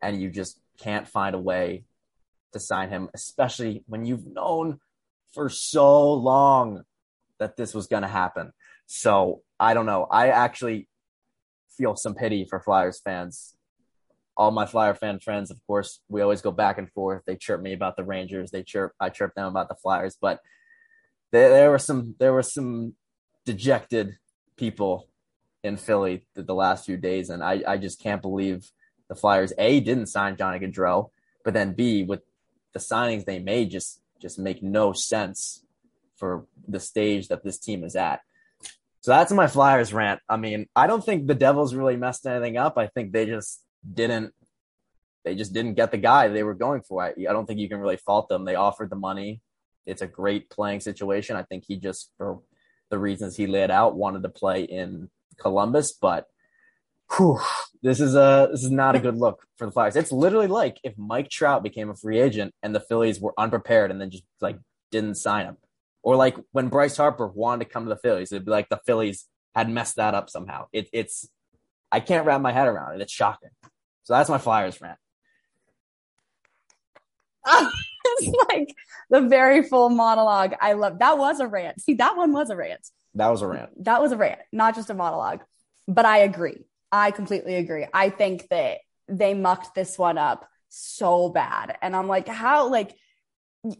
and 0.00 0.20
you 0.20 0.30
just 0.30 0.58
can't 0.78 1.06
find 1.06 1.34
a 1.34 1.38
way 1.38 1.84
to 2.52 2.60
sign 2.60 2.88
him, 2.88 3.08
especially 3.14 3.84
when 3.86 4.04
you've 4.04 4.26
known 4.26 4.80
for 5.32 5.48
so 5.48 6.12
long 6.12 6.84
that 7.38 7.56
this 7.56 7.74
was 7.74 7.86
going 7.86 8.02
to 8.02 8.08
happen. 8.08 8.52
So 8.86 9.42
I 9.58 9.74
don't 9.74 9.86
know. 9.86 10.06
I 10.10 10.28
actually 10.28 10.88
feel 11.76 11.96
some 11.96 12.14
pity 12.14 12.46
for 12.48 12.60
Flyers 12.60 13.00
fans. 13.00 13.54
All 14.36 14.50
my 14.50 14.66
Flyer 14.66 14.94
fan 14.94 15.18
friends, 15.20 15.50
of 15.50 15.58
course, 15.66 16.00
we 16.08 16.22
always 16.22 16.40
go 16.40 16.50
back 16.50 16.78
and 16.78 16.90
forth. 16.90 17.22
They 17.26 17.36
chirp 17.36 17.60
me 17.60 17.74
about 17.74 17.96
the 17.96 18.04
Rangers. 18.04 18.50
They 18.50 18.62
chirp, 18.62 18.92
I 18.98 19.10
chirp 19.10 19.34
them 19.34 19.46
about 19.46 19.68
the 19.68 19.74
Flyers. 19.74 20.16
But 20.20 20.40
there, 21.32 21.50
there 21.50 21.70
were 21.70 21.78
some, 21.78 22.14
there 22.18 22.32
were 22.32 22.42
some 22.42 22.94
dejected 23.44 24.16
people 24.56 25.08
in 25.62 25.76
Philly 25.76 26.26
the, 26.34 26.42
the 26.42 26.54
last 26.54 26.86
few 26.86 26.96
days, 26.96 27.30
and 27.30 27.42
I, 27.42 27.62
I 27.66 27.76
just 27.76 28.00
can't 28.00 28.22
believe 28.22 28.70
the 29.08 29.14
Flyers 29.14 29.52
a 29.58 29.80
didn't 29.80 30.06
sign 30.06 30.36
Johnny 30.36 30.58
Gaudreau, 30.58 31.10
but 31.44 31.54
then 31.54 31.74
b 31.74 32.02
with 32.02 32.22
the 32.72 32.80
signings 32.80 33.24
they 33.24 33.38
made 33.38 33.70
just 33.70 34.00
just 34.20 34.38
make 34.38 34.62
no 34.62 34.92
sense 34.92 35.64
for 36.16 36.46
the 36.66 36.80
stage 36.80 37.28
that 37.28 37.44
this 37.44 37.58
team 37.58 37.84
is 37.84 37.96
at. 37.96 38.20
So 39.02 39.10
that's 39.10 39.32
my 39.32 39.48
Flyers 39.48 39.92
rant. 39.92 40.20
I 40.28 40.36
mean, 40.36 40.66
I 40.74 40.86
don't 40.86 41.04
think 41.04 41.26
the 41.26 41.34
Devils 41.34 41.74
really 41.74 41.96
messed 41.96 42.26
anything 42.26 42.56
up. 42.56 42.78
I 42.78 42.86
think 42.86 43.12
they 43.12 43.26
just 43.26 43.62
didn't 43.92 44.32
they 45.24 45.34
just 45.34 45.52
didn't 45.52 45.74
get 45.74 45.92
the 45.92 45.98
guy 45.98 46.28
they 46.28 46.42
were 46.42 46.54
going 46.54 46.82
for. 46.82 47.02
I, 47.02 47.10
I 47.10 47.32
don't 47.32 47.46
think 47.46 47.60
you 47.60 47.68
can 47.68 47.78
really 47.78 47.96
fault 47.96 48.28
them. 48.28 48.44
They 48.44 48.56
offered 48.56 48.90
the 48.90 48.96
money. 48.96 49.40
It's 49.86 50.02
a 50.02 50.06
great 50.06 50.50
playing 50.50 50.80
situation. 50.80 51.36
I 51.36 51.42
think 51.42 51.64
he 51.66 51.76
just 51.76 52.10
for 52.16 52.40
the 52.90 52.98
reasons 52.98 53.36
he 53.36 53.46
laid 53.46 53.70
out 53.70 53.96
wanted 53.96 54.22
to 54.22 54.28
play 54.28 54.62
in 54.62 55.10
Columbus, 55.38 55.92
but 55.92 56.26
whew, 57.16 57.40
this 57.82 58.00
is 58.00 58.14
a 58.14 58.48
this 58.52 58.62
is 58.62 58.70
not 58.70 58.94
a 58.94 59.00
good 59.00 59.16
look 59.16 59.42
for 59.56 59.66
the 59.66 59.72
Flyers. 59.72 59.96
It's 59.96 60.12
literally 60.12 60.46
like 60.46 60.78
if 60.84 60.96
Mike 60.96 61.28
Trout 61.28 61.62
became 61.62 61.90
a 61.90 61.96
free 61.96 62.20
agent 62.20 62.54
and 62.62 62.74
the 62.74 62.80
Phillies 62.80 63.20
were 63.20 63.34
unprepared 63.36 63.90
and 63.90 64.00
then 64.00 64.10
just 64.10 64.24
like 64.40 64.58
didn't 64.90 65.16
sign 65.16 65.46
him, 65.46 65.56
or 66.02 66.16
like 66.16 66.36
when 66.52 66.68
Bryce 66.68 66.96
Harper 66.96 67.26
wanted 67.26 67.64
to 67.64 67.70
come 67.70 67.84
to 67.84 67.88
the 67.88 67.96
Phillies, 67.96 68.32
it'd 68.32 68.44
be 68.44 68.50
like 68.50 68.68
the 68.68 68.80
Phillies 68.86 69.26
had 69.54 69.68
messed 69.68 69.96
that 69.96 70.14
up 70.14 70.30
somehow. 70.30 70.66
It, 70.72 70.88
it's 70.92 71.28
I 71.90 72.00
can't 72.00 72.26
wrap 72.26 72.40
my 72.40 72.52
head 72.52 72.68
around 72.68 72.94
it. 72.94 73.02
It's 73.02 73.12
shocking. 73.12 73.50
So 74.04 74.14
that's 74.14 74.30
my 74.30 74.38
Flyers 74.38 74.80
rant. 74.80 74.98
it's 77.46 78.36
like 78.48 78.74
the 79.10 79.22
very 79.22 79.62
full 79.62 79.90
monologue. 79.90 80.54
I 80.60 80.72
love 80.74 80.98
that 81.00 81.18
was 81.18 81.40
a 81.40 81.46
rant. 81.46 81.80
See, 81.80 81.94
that 81.94 82.16
one 82.16 82.32
was 82.32 82.50
a 82.50 82.56
rant. 82.56 82.86
That 83.14 83.28
was 83.28 83.42
a 83.42 83.46
rant. 83.46 83.84
That 83.84 84.00
was 84.00 84.12
a 84.12 84.16
rant, 84.16 84.40
not 84.52 84.74
just 84.74 84.90
a 84.90 84.94
monologue. 84.94 85.40
But 85.86 86.06
I 86.06 86.18
agree. 86.18 86.64
I 86.90 87.10
completely 87.10 87.56
agree. 87.56 87.86
I 87.92 88.10
think 88.10 88.48
that 88.48 88.78
they 89.08 89.34
mucked 89.34 89.74
this 89.74 89.98
one 89.98 90.18
up 90.18 90.48
so 90.68 91.28
bad. 91.28 91.76
And 91.82 91.94
I'm 91.94 92.06
like, 92.06 92.28
how, 92.28 92.68
like, 92.70 92.94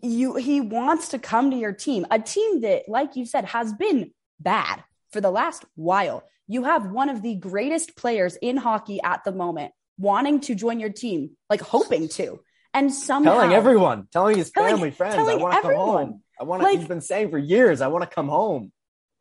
you, 0.02 0.36
he 0.36 0.60
wants 0.60 1.08
to 1.08 1.18
come 1.18 1.50
to 1.50 1.56
your 1.56 1.72
team, 1.72 2.06
a 2.10 2.18
team 2.18 2.60
that, 2.62 2.88
like 2.88 3.16
you 3.16 3.26
said, 3.26 3.44
has 3.46 3.72
been 3.72 4.12
bad 4.40 4.82
for 5.10 5.20
the 5.20 5.30
last 5.30 5.64
while. 5.74 6.24
You 6.46 6.64
have 6.64 6.90
one 6.90 7.08
of 7.08 7.22
the 7.22 7.34
greatest 7.34 7.96
players 7.96 8.36
in 8.36 8.56
hockey 8.56 9.00
at 9.02 9.24
the 9.24 9.32
moment 9.32 9.72
wanting 9.98 10.40
to 10.40 10.54
join 10.54 10.80
your 10.80 10.90
team, 10.90 11.30
like 11.48 11.60
hoping 11.60 12.08
to. 12.08 12.40
And 12.74 12.92
somehow 12.92 13.34
telling 13.34 13.52
everyone, 13.52 14.08
telling 14.12 14.38
his 14.38 14.50
telling, 14.50 14.76
family, 14.76 14.90
friends, 14.90 15.16
I 15.16 15.34
want 15.36 15.54
to 15.54 15.62
come 15.62 15.74
home. 15.74 16.22
I 16.40 16.44
want 16.44 16.62
to, 16.62 16.66
like, 16.66 16.78
he's 16.78 16.88
been 16.88 17.02
saying 17.02 17.30
for 17.30 17.38
years, 17.38 17.80
I 17.80 17.88
want 17.88 18.08
to 18.08 18.14
come 18.14 18.28
home 18.28 18.72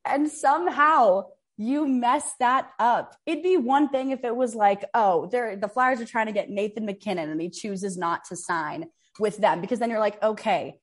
and 0.05 0.29
somehow 0.29 1.25
you 1.57 1.87
mess 1.87 2.29
that 2.39 2.69
up. 2.79 3.15
It'd 3.25 3.43
be 3.43 3.57
one 3.57 3.89
thing 3.89 4.11
if 4.11 4.23
it 4.23 4.35
was 4.35 4.55
like, 4.55 4.83
oh, 4.93 5.27
they're 5.27 5.55
the 5.55 5.67
Flyers 5.67 6.01
are 6.01 6.05
trying 6.05 6.27
to 6.27 6.31
get 6.31 6.49
Nathan 6.49 6.85
MacKinnon 6.85 7.29
and 7.29 7.41
he 7.41 7.49
chooses 7.49 7.97
not 7.97 8.25
to 8.25 8.35
sign 8.35 8.87
with 9.21 9.37
them 9.37 9.61
because 9.61 9.79
then 9.79 9.89
you're 9.89 9.99
like, 9.99 10.21
okay, 10.21 10.79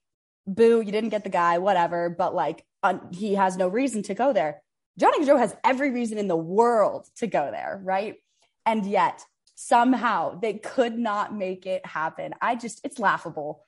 boo, 0.47 0.81
you 0.81 0.93
didn't 0.93 1.11
get 1.11 1.25
the 1.25 1.31
guy, 1.31 1.59
whatever. 1.59 2.09
But 2.09 2.35
like, 2.35 2.65
he 3.11 3.35
has 3.35 3.57
no 3.57 3.69
reason 3.69 4.03
to 4.05 4.15
go 4.15 4.33
there. 4.33 4.63
Johnny 4.99 5.25
Joe 5.27 5.37
has 5.37 5.55
every 5.63 5.91
reason 5.91 6.19
in 6.19 6.29
the 6.29 6.37
world 6.37 7.07
to 7.17 7.27
go 7.27 7.51
there, 7.51 7.81
right? 7.85 8.17
And 8.65 8.87
yet 8.87 9.25
somehow 9.55 10.39
they 10.41 10.55
could 10.55 10.99
not 10.99 11.35
make 11.35 11.67
it 11.67 11.85
happen. 11.85 12.35
I 12.41 12.57
just, 12.57 12.81
it's 12.85 12.99
laughable 12.99 13.67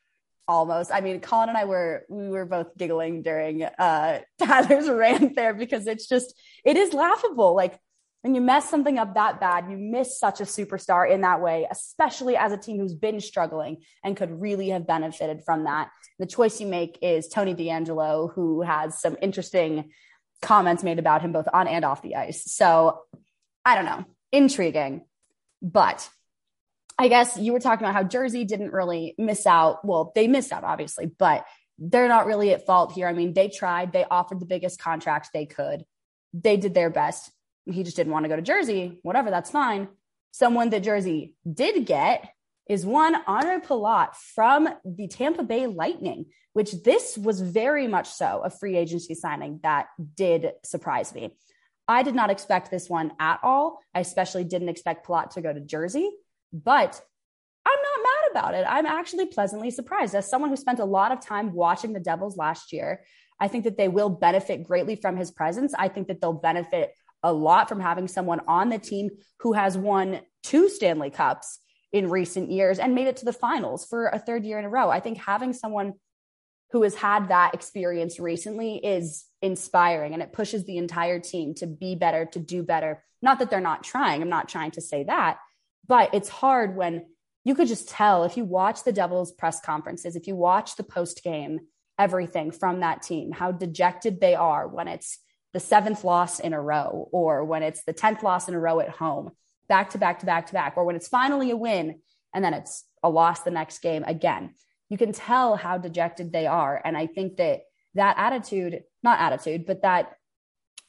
almost. 0.50 0.90
I 0.92 1.00
mean, 1.00 1.20
Colin 1.20 1.48
and 1.48 1.56
I 1.56 1.64
were 1.64 2.04
we 2.08 2.28
were 2.28 2.44
both 2.44 2.76
giggling 2.76 3.22
during 3.22 3.62
uh 3.62 4.20
Tyler's 4.38 4.88
rant 4.90 5.36
there 5.36 5.54
because 5.54 5.86
it's 5.86 6.08
just 6.08 6.34
it 6.64 6.76
is 6.76 6.92
laughable. 6.92 7.54
Like 7.54 7.78
when 8.22 8.34
you 8.34 8.40
mess 8.40 8.68
something 8.68 8.98
up 8.98 9.14
that 9.14 9.40
bad, 9.40 9.70
you 9.70 9.78
miss 9.78 10.18
such 10.18 10.40
a 10.40 10.44
superstar 10.44 11.10
in 11.10 11.22
that 11.22 11.40
way, 11.40 11.66
especially 11.70 12.36
as 12.36 12.52
a 12.52 12.56
team 12.58 12.78
who's 12.78 12.94
been 12.94 13.20
struggling 13.20 13.78
and 14.04 14.16
could 14.16 14.40
really 14.40 14.68
have 14.68 14.86
benefited 14.86 15.42
from 15.44 15.64
that. 15.64 15.90
The 16.18 16.26
choice 16.26 16.60
you 16.60 16.66
make 16.66 16.98
is 17.00 17.28
Tony 17.28 17.54
DeAngelo, 17.54 18.34
who 18.34 18.60
has 18.62 19.00
some 19.00 19.16
interesting 19.22 19.90
comments 20.42 20.82
made 20.82 20.98
about 20.98 21.22
him 21.22 21.32
both 21.32 21.48
on 21.52 21.66
and 21.66 21.84
off 21.84 22.02
the 22.02 22.16
ice. 22.16 22.44
So 22.52 23.00
I 23.64 23.74
don't 23.74 23.86
know, 23.86 24.04
intriguing. 24.32 25.06
But 25.62 26.08
I 26.98 27.08
guess 27.08 27.38
you 27.38 27.52
were 27.52 27.60
talking 27.60 27.86
about 27.86 27.94
how 27.94 28.02
Jersey 28.02 28.44
didn't 28.44 28.72
really 28.72 29.14
miss 29.16 29.46
out. 29.46 29.84
Well, 29.84 30.12
they 30.14 30.28
missed 30.28 30.52
out, 30.52 30.64
obviously, 30.64 31.06
but 31.06 31.46
they're 31.78 32.08
not 32.08 32.26
really 32.26 32.52
at 32.52 32.66
fault 32.66 32.92
here. 32.92 33.08
I 33.08 33.14
mean, 33.14 33.32
they 33.32 33.48
tried, 33.48 33.92
they 33.92 34.04
offered 34.04 34.40
the 34.40 34.46
biggest 34.46 34.78
contract 34.78 35.30
they 35.32 35.46
could, 35.46 35.84
they 36.34 36.58
did 36.58 36.74
their 36.74 36.90
best. 36.90 37.30
He 37.70 37.82
just 37.82 37.96
didn't 37.96 38.12
want 38.12 38.24
to 38.24 38.28
go 38.28 38.36
to 38.36 38.42
Jersey. 38.42 38.98
Whatever, 39.02 39.30
that's 39.30 39.50
fine. 39.50 39.88
Someone 40.32 40.70
that 40.70 40.82
Jersey 40.82 41.34
did 41.50 41.86
get 41.86 42.32
is 42.68 42.86
one 42.86 43.16
Andre 43.26 43.58
Palat 43.58 44.14
from 44.14 44.68
the 44.84 45.08
Tampa 45.08 45.42
Bay 45.42 45.66
Lightning, 45.66 46.26
which 46.52 46.72
this 46.84 47.18
was 47.18 47.40
very 47.40 47.88
much 47.88 48.08
so 48.08 48.42
a 48.44 48.50
free 48.50 48.76
agency 48.76 49.14
signing 49.14 49.60
that 49.62 49.86
did 50.14 50.52
surprise 50.64 51.14
me. 51.14 51.36
I 51.88 52.04
did 52.04 52.14
not 52.14 52.30
expect 52.30 52.70
this 52.70 52.88
one 52.88 53.12
at 53.18 53.40
all. 53.42 53.80
I 53.92 54.00
especially 54.00 54.44
didn't 54.44 54.68
expect 54.68 55.06
Palat 55.06 55.30
to 55.30 55.40
go 55.40 55.52
to 55.52 55.60
Jersey. 55.60 56.08
But 56.52 57.00
I'm 57.66 57.78
not 57.82 58.02
mad 58.02 58.30
about 58.30 58.54
it. 58.54 58.66
I'm 58.68 58.86
actually 58.86 59.26
pleasantly 59.26 59.70
surprised. 59.70 60.14
As 60.14 60.28
someone 60.28 60.50
who 60.50 60.56
spent 60.56 60.78
a 60.78 60.84
lot 60.84 61.12
of 61.12 61.20
time 61.20 61.52
watching 61.52 61.92
the 61.92 62.00
Devils 62.00 62.36
last 62.36 62.72
year, 62.72 63.04
I 63.40 63.48
think 63.48 63.64
that 63.64 63.76
they 63.76 63.88
will 63.88 64.10
benefit 64.10 64.64
greatly 64.64 64.96
from 64.96 65.16
his 65.16 65.30
presence. 65.30 65.74
I 65.76 65.88
think 65.88 66.08
that 66.08 66.20
they'll 66.20 66.32
benefit 66.32 66.94
a 67.22 67.32
lot 67.32 67.68
from 67.68 67.80
having 67.80 68.08
someone 68.08 68.40
on 68.46 68.68
the 68.68 68.78
team 68.78 69.10
who 69.40 69.52
has 69.52 69.76
won 69.76 70.20
two 70.42 70.68
Stanley 70.68 71.10
Cups 71.10 71.58
in 71.92 72.08
recent 72.08 72.50
years 72.50 72.78
and 72.78 72.94
made 72.94 73.06
it 73.08 73.16
to 73.18 73.24
the 73.24 73.32
finals 73.32 73.84
for 73.84 74.06
a 74.06 74.18
third 74.18 74.44
year 74.44 74.58
in 74.58 74.64
a 74.64 74.70
row. 74.70 74.90
I 74.90 75.00
think 75.00 75.18
having 75.18 75.52
someone 75.52 75.94
who 76.70 76.82
has 76.82 76.94
had 76.94 77.28
that 77.28 77.52
experience 77.52 78.20
recently 78.20 78.76
is 78.76 79.24
inspiring 79.42 80.14
and 80.14 80.22
it 80.22 80.32
pushes 80.32 80.64
the 80.64 80.78
entire 80.78 81.18
team 81.18 81.54
to 81.54 81.66
be 81.66 81.96
better, 81.96 82.26
to 82.26 82.38
do 82.38 82.62
better. 82.62 83.02
Not 83.20 83.40
that 83.40 83.50
they're 83.50 83.60
not 83.60 83.82
trying. 83.82 84.22
I'm 84.22 84.28
not 84.28 84.48
trying 84.48 84.70
to 84.72 84.80
say 84.80 85.04
that, 85.04 85.38
but 85.86 86.14
it's 86.14 86.28
hard 86.28 86.76
when 86.76 87.06
you 87.44 87.54
could 87.54 87.68
just 87.68 87.88
tell 87.88 88.24
if 88.24 88.36
you 88.36 88.44
watch 88.44 88.84
the 88.84 88.92
Devils 88.92 89.32
press 89.32 89.60
conferences, 89.60 90.14
if 90.14 90.26
you 90.26 90.36
watch 90.36 90.76
the 90.76 90.84
post 90.84 91.24
game, 91.24 91.60
everything 91.98 92.50
from 92.50 92.80
that 92.80 93.02
team, 93.02 93.32
how 93.32 93.50
dejected 93.50 94.20
they 94.20 94.34
are 94.34 94.68
when 94.68 94.88
it's 94.88 95.18
the 95.52 95.60
seventh 95.60 96.04
loss 96.04 96.40
in 96.40 96.52
a 96.52 96.60
row, 96.60 97.08
or 97.12 97.44
when 97.44 97.62
it's 97.62 97.84
the 97.84 97.94
10th 97.94 98.22
loss 98.22 98.48
in 98.48 98.54
a 98.54 98.60
row 98.60 98.80
at 98.80 98.88
home, 98.88 99.30
back 99.68 99.90
to 99.90 99.98
back 99.98 100.20
to 100.20 100.26
back 100.26 100.46
to 100.46 100.52
back, 100.52 100.74
or 100.76 100.84
when 100.84 100.96
it's 100.96 101.08
finally 101.08 101.50
a 101.50 101.56
win 101.56 102.00
and 102.34 102.44
then 102.44 102.54
it's 102.54 102.84
a 103.02 103.10
loss 103.10 103.40
the 103.40 103.50
next 103.50 103.80
game 103.80 104.04
again. 104.06 104.54
You 104.88 104.98
can 104.98 105.12
tell 105.12 105.56
how 105.56 105.78
dejected 105.78 106.32
they 106.32 106.46
are. 106.46 106.80
And 106.84 106.96
I 106.96 107.06
think 107.06 107.36
that 107.36 107.62
that 107.94 108.16
attitude, 108.18 108.82
not 109.02 109.20
attitude, 109.20 109.66
but 109.66 109.82
that 109.82 110.12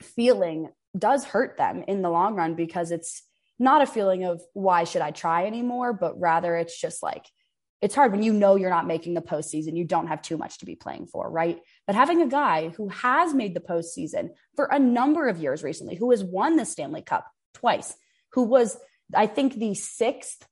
feeling 0.02 0.70
does 0.98 1.26
hurt 1.26 1.58
them 1.58 1.84
in 1.88 2.02
the 2.02 2.10
long 2.10 2.36
run 2.36 2.56
because 2.56 2.92
it's 2.92 3.24
not 3.60 3.82
a 3.82 3.86
feeling 3.86 4.24
of 4.24 4.42
why 4.54 4.84
should 4.84 5.02
I 5.02 5.12
try 5.12 5.46
anymore, 5.46 5.94
but 5.94 6.20
rather 6.20 6.56
it's 6.56 6.80
just 6.80 7.04
like 7.04 7.26
it's 7.82 7.96
hard 7.96 8.12
when 8.12 8.22
you 8.22 8.32
know 8.32 8.56
you're 8.56 8.70
not 8.70 8.86
making 8.86 9.16
the 9.16 9.22
postseason. 9.22 9.76
You 9.76 9.86
don't 9.86 10.08
have 10.08 10.22
too 10.22 10.38
much 10.38 10.60
to 10.60 10.66
be 10.66 10.76
playing 10.76 11.08
for, 11.08 11.30
right? 11.30 11.60
But 11.88 11.96
having 11.96 12.22
a 12.22 12.28
guy 12.28 12.70
who 12.70 12.90
has 12.90 13.34
made 13.34 13.56
the 13.56 13.60
postseason 13.60 14.30
for 14.56 14.66
a 14.66 14.78
number 14.78 15.28
of 15.28 15.40
years 15.40 15.64
recently, 15.64 15.96
who 15.96 16.12
has 16.12 16.24
won 16.24 16.58
the 16.58 16.66
Stanley 16.66 17.02
Cup 17.02 17.26
twice, 17.56 17.96
who 18.34 18.44
was, 18.44 18.78
I 19.14 19.26
think, 19.26 19.56
the 19.56 19.74
sixth 19.74 20.46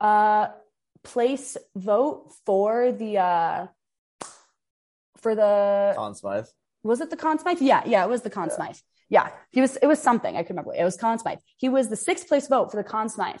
uh, 0.00 0.48
place 1.04 1.56
vote 1.76 2.32
for 2.46 2.92
the 2.92 3.18
uh, 3.18 3.66
for 5.18 5.34
the 5.34 5.92
Conn 5.96 6.14
Smythe. 6.14 6.46
Was 6.82 7.02
it 7.02 7.10
the 7.10 7.16
Conn 7.16 7.38
Smythe? 7.38 7.60
Yeah, 7.60 7.82
yeah, 7.84 8.04
it 8.04 8.08
was 8.08 8.22
the 8.22 8.30
Conn 8.30 8.48
yeah. 8.48 8.56
Smythe. 8.56 8.76
Yeah, 9.10 9.28
he 9.50 9.60
was. 9.60 9.76
It 9.76 9.86
was 9.86 10.00
something 10.00 10.34
I 10.34 10.44
can 10.44 10.56
remember. 10.56 10.74
It 10.74 10.84
was 10.84 10.96
Conn 10.96 11.18
Smythe. 11.18 11.40
He 11.58 11.68
was 11.68 11.88
the 11.88 11.96
sixth 11.96 12.26
place 12.26 12.48
vote 12.48 12.70
for 12.70 12.78
the 12.78 12.88
Conn 12.88 13.10
Smythe. 13.10 13.40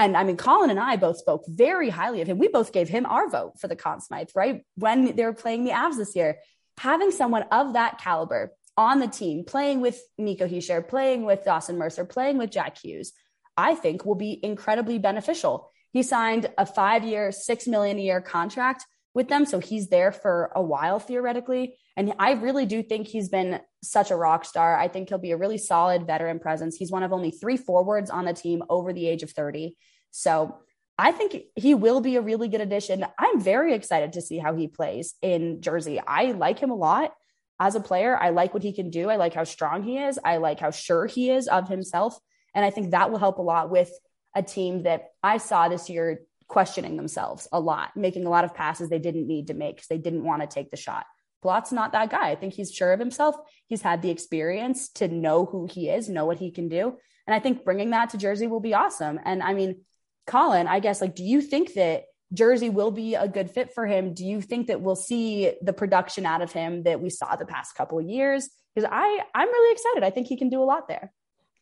And 0.00 0.16
I 0.16 0.24
mean, 0.24 0.38
Colin 0.38 0.70
and 0.70 0.80
I 0.80 0.96
both 0.96 1.18
spoke 1.18 1.44
very 1.46 1.90
highly 1.90 2.22
of 2.22 2.26
him. 2.26 2.38
We 2.38 2.48
both 2.48 2.72
gave 2.72 2.88
him 2.88 3.04
our 3.04 3.28
vote 3.28 3.60
for 3.60 3.68
the 3.68 3.76
Conn 3.76 4.00
Smythe, 4.00 4.30
right? 4.34 4.62
When 4.76 5.14
they 5.14 5.24
were 5.24 5.34
playing 5.34 5.64
the 5.64 5.72
Avs 5.72 5.98
this 5.98 6.16
year. 6.16 6.38
Having 6.78 7.10
someone 7.10 7.42
of 7.52 7.74
that 7.74 7.98
caliber 7.98 8.54
on 8.78 9.00
the 9.00 9.06
team, 9.06 9.44
playing 9.44 9.82
with 9.82 10.00
Nico 10.16 10.48
Hischier, 10.48 10.88
playing 10.88 11.26
with 11.26 11.44
Dawson 11.44 11.76
Mercer, 11.76 12.06
playing 12.06 12.38
with 12.38 12.50
Jack 12.50 12.78
Hughes, 12.82 13.12
I 13.58 13.74
think 13.74 14.06
will 14.06 14.14
be 14.14 14.40
incredibly 14.42 14.98
beneficial. 14.98 15.70
He 15.92 16.02
signed 16.02 16.48
a 16.56 16.64
five 16.64 17.04
year, 17.04 17.30
six 17.30 17.66
million 17.66 17.98
a 17.98 18.00
year 18.00 18.22
contract 18.22 18.86
with 19.12 19.28
them. 19.28 19.44
So 19.44 19.58
he's 19.58 19.88
there 19.88 20.12
for 20.12 20.50
a 20.54 20.62
while 20.62 20.98
theoretically. 20.98 21.76
And 21.96 22.14
I 22.18 22.32
really 22.32 22.64
do 22.64 22.82
think 22.82 23.06
he's 23.06 23.28
been 23.28 23.60
such 23.82 24.10
a 24.10 24.16
rock 24.16 24.44
star. 24.44 24.78
I 24.78 24.88
think 24.88 25.08
he'll 25.08 25.18
be 25.18 25.32
a 25.32 25.36
really 25.36 25.58
solid 25.58 26.06
veteran 26.06 26.38
presence. 26.38 26.76
He's 26.76 26.90
one 26.90 27.02
of 27.02 27.12
only 27.12 27.30
three 27.30 27.56
forwards 27.56 28.08
on 28.08 28.24
the 28.24 28.32
team 28.32 28.62
over 28.70 28.92
the 28.92 29.06
age 29.08 29.22
of 29.22 29.30
30. 29.30 29.76
So 30.10 30.58
I 30.98 31.12
think 31.12 31.44
he 31.56 31.74
will 31.74 32.00
be 32.00 32.16
a 32.16 32.20
really 32.20 32.48
good 32.48 32.60
addition. 32.60 33.06
I'm 33.18 33.40
very 33.40 33.74
excited 33.74 34.12
to 34.14 34.20
see 34.20 34.38
how 34.38 34.54
he 34.54 34.68
plays 34.68 35.14
in 35.22 35.62
Jersey. 35.62 35.98
I 35.98 36.32
like 36.32 36.58
him 36.58 36.70
a 36.70 36.74
lot 36.74 37.14
as 37.58 37.74
a 37.74 37.80
player. 37.80 38.16
I 38.16 38.30
like 38.30 38.52
what 38.52 38.62
he 38.62 38.72
can 38.72 38.90
do. 38.90 39.08
I 39.08 39.16
like 39.16 39.34
how 39.34 39.44
strong 39.44 39.82
he 39.82 39.98
is. 39.98 40.18
I 40.24 40.36
like 40.36 40.60
how 40.60 40.70
sure 40.70 41.06
he 41.06 41.30
is 41.30 41.48
of 41.48 41.68
himself. 41.68 42.18
And 42.54 42.64
I 42.64 42.70
think 42.70 42.90
that 42.90 43.10
will 43.10 43.18
help 43.18 43.38
a 43.38 43.42
lot 43.42 43.70
with 43.70 43.90
a 44.34 44.42
team 44.42 44.82
that 44.82 45.10
I 45.22 45.38
saw 45.38 45.68
this 45.68 45.88
year 45.88 46.22
questioning 46.48 46.96
themselves 46.96 47.48
a 47.52 47.60
lot, 47.60 47.96
making 47.96 48.26
a 48.26 48.30
lot 48.30 48.44
of 48.44 48.54
passes 48.54 48.88
they 48.88 48.98
didn't 48.98 49.26
need 49.26 49.46
to 49.46 49.54
make 49.54 49.76
because 49.76 49.88
they 49.88 49.98
didn't 49.98 50.24
want 50.24 50.42
to 50.42 50.48
take 50.48 50.70
the 50.70 50.76
shot. 50.76 51.06
Palat's 51.42 51.72
not 51.72 51.92
that 51.92 52.10
guy. 52.10 52.30
I 52.30 52.34
think 52.34 52.52
he's 52.52 52.74
sure 52.74 52.92
of 52.92 53.00
himself. 53.00 53.36
He's 53.66 53.82
had 53.82 54.02
the 54.02 54.10
experience 54.10 54.90
to 54.94 55.08
know 55.08 55.46
who 55.46 55.66
he 55.70 55.88
is, 55.88 56.08
know 56.08 56.26
what 56.26 56.38
he 56.38 56.50
can 56.50 56.68
do. 56.68 56.98
And 57.26 57.34
I 57.34 57.38
think 57.38 57.64
bringing 57.64 57.90
that 57.90 58.10
to 58.10 58.18
Jersey 58.18 58.46
will 58.46 58.60
be 58.60 58.74
awesome. 58.74 59.18
And 59.24 59.42
I 59.42 59.54
mean, 59.54 59.82
Colin, 60.30 60.68
I 60.68 60.78
guess, 60.78 61.00
like, 61.00 61.16
do 61.16 61.24
you 61.24 61.40
think 61.40 61.74
that 61.74 62.04
Jersey 62.32 62.70
will 62.70 62.92
be 62.92 63.16
a 63.16 63.26
good 63.26 63.50
fit 63.50 63.74
for 63.74 63.84
him? 63.84 64.14
Do 64.14 64.24
you 64.24 64.40
think 64.40 64.68
that 64.68 64.80
we'll 64.80 64.94
see 64.94 65.52
the 65.60 65.72
production 65.72 66.24
out 66.24 66.40
of 66.40 66.52
him 66.52 66.84
that 66.84 67.00
we 67.00 67.10
saw 67.10 67.34
the 67.34 67.44
past 67.44 67.74
couple 67.74 67.98
of 67.98 68.06
years? 68.06 68.48
Because 68.72 68.88
I, 68.92 69.20
I'm 69.34 69.48
really 69.48 69.72
excited. 69.72 70.04
I 70.04 70.10
think 70.10 70.28
he 70.28 70.36
can 70.36 70.48
do 70.48 70.62
a 70.62 70.64
lot 70.64 70.86
there. 70.86 71.12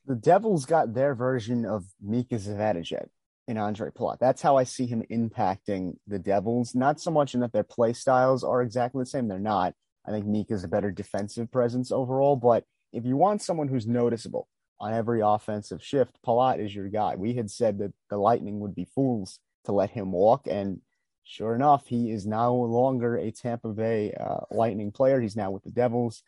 The 0.05 0.15
Devils 0.15 0.67
got 0.67 0.93
their 0.93 1.15
version 1.15 1.65
of 1.65 1.87
Mika 2.03 2.35
Zibanejad 2.35 3.07
in 3.47 3.57
Andre 3.57 3.89
Palat. 3.91 4.19
That's 4.21 4.43
how 4.43 4.59
I 4.59 4.65
see 4.65 4.85
him 4.85 5.03
impacting 5.11 5.95
the 6.07 6.19
Devils. 6.19 6.75
Not 6.75 7.01
so 7.01 7.11
much 7.11 7.33
in 7.33 7.41
that 7.41 7.55
their 7.55 7.65
play 7.65 7.95
styles 7.95 8.45
are 8.45 8.61
exactly 8.61 9.01
the 9.01 9.07
same. 9.07 9.29
They're 9.29 9.39
not. 9.39 9.73
I 10.07 10.11
think 10.11 10.27
Mika's 10.27 10.65
a 10.65 10.69
better 10.69 10.91
defensive 10.91 11.51
presence 11.51 11.91
overall. 11.91 12.37
But 12.37 12.65
if 12.93 13.07
you 13.07 13.17
want 13.17 13.41
someone 13.41 13.69
who's 13.69 13.87
noticeable 13.87 14.47
on 14.81 14.95
every 14.95 15.21
offensive 15.21 15.83
shift, 15.83 16.19
Palat 16.25 16.65
is 16.65 16.75
your 16.75 16.89
guy. 16.89 17.17
We 17.17 17.35
had 17.35 17.51
said 17.51 17.79
that 17.79 17.93
the 18.11 18.17
Lightning 18.17 18.61
would 18.61 18.75
be 18.75 18.87
fools 18.95 19.41
to 19.65 19.73
let 19.73 19.91
him 19.91 20.13
walk. 20.13 20.47
And 20.47 20.81
sure 21.25 21.55
enough, 21.55 21.87
he 21.87 22.11
is 22.11 22.27
no 22.27 22.55
longer 22.55 23.17
a 23.17 23.31
Tampa 23.31 23.69
Bay 23.69 24.13
uh, 24.19 24.41
Lightning 24.51 24.93
player. 24.93 25.21
He's 25.21 25.37
now 25.37 25.51
with 25.51 25.65
the 25.65 25.71
Devils. 25.71 26.23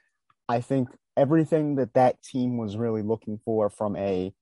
I 0.49 0.61
think 0.61 0.89
everything 1.17 1.77
that 1.77 1.95
that 1.95 2.23
team 2.23 2.57
was 2.57 2.77
really 2.77 3.03
looking 3.03 3.39
for 3.45 3.71
from 3.71 3.97
a 3.97 4.33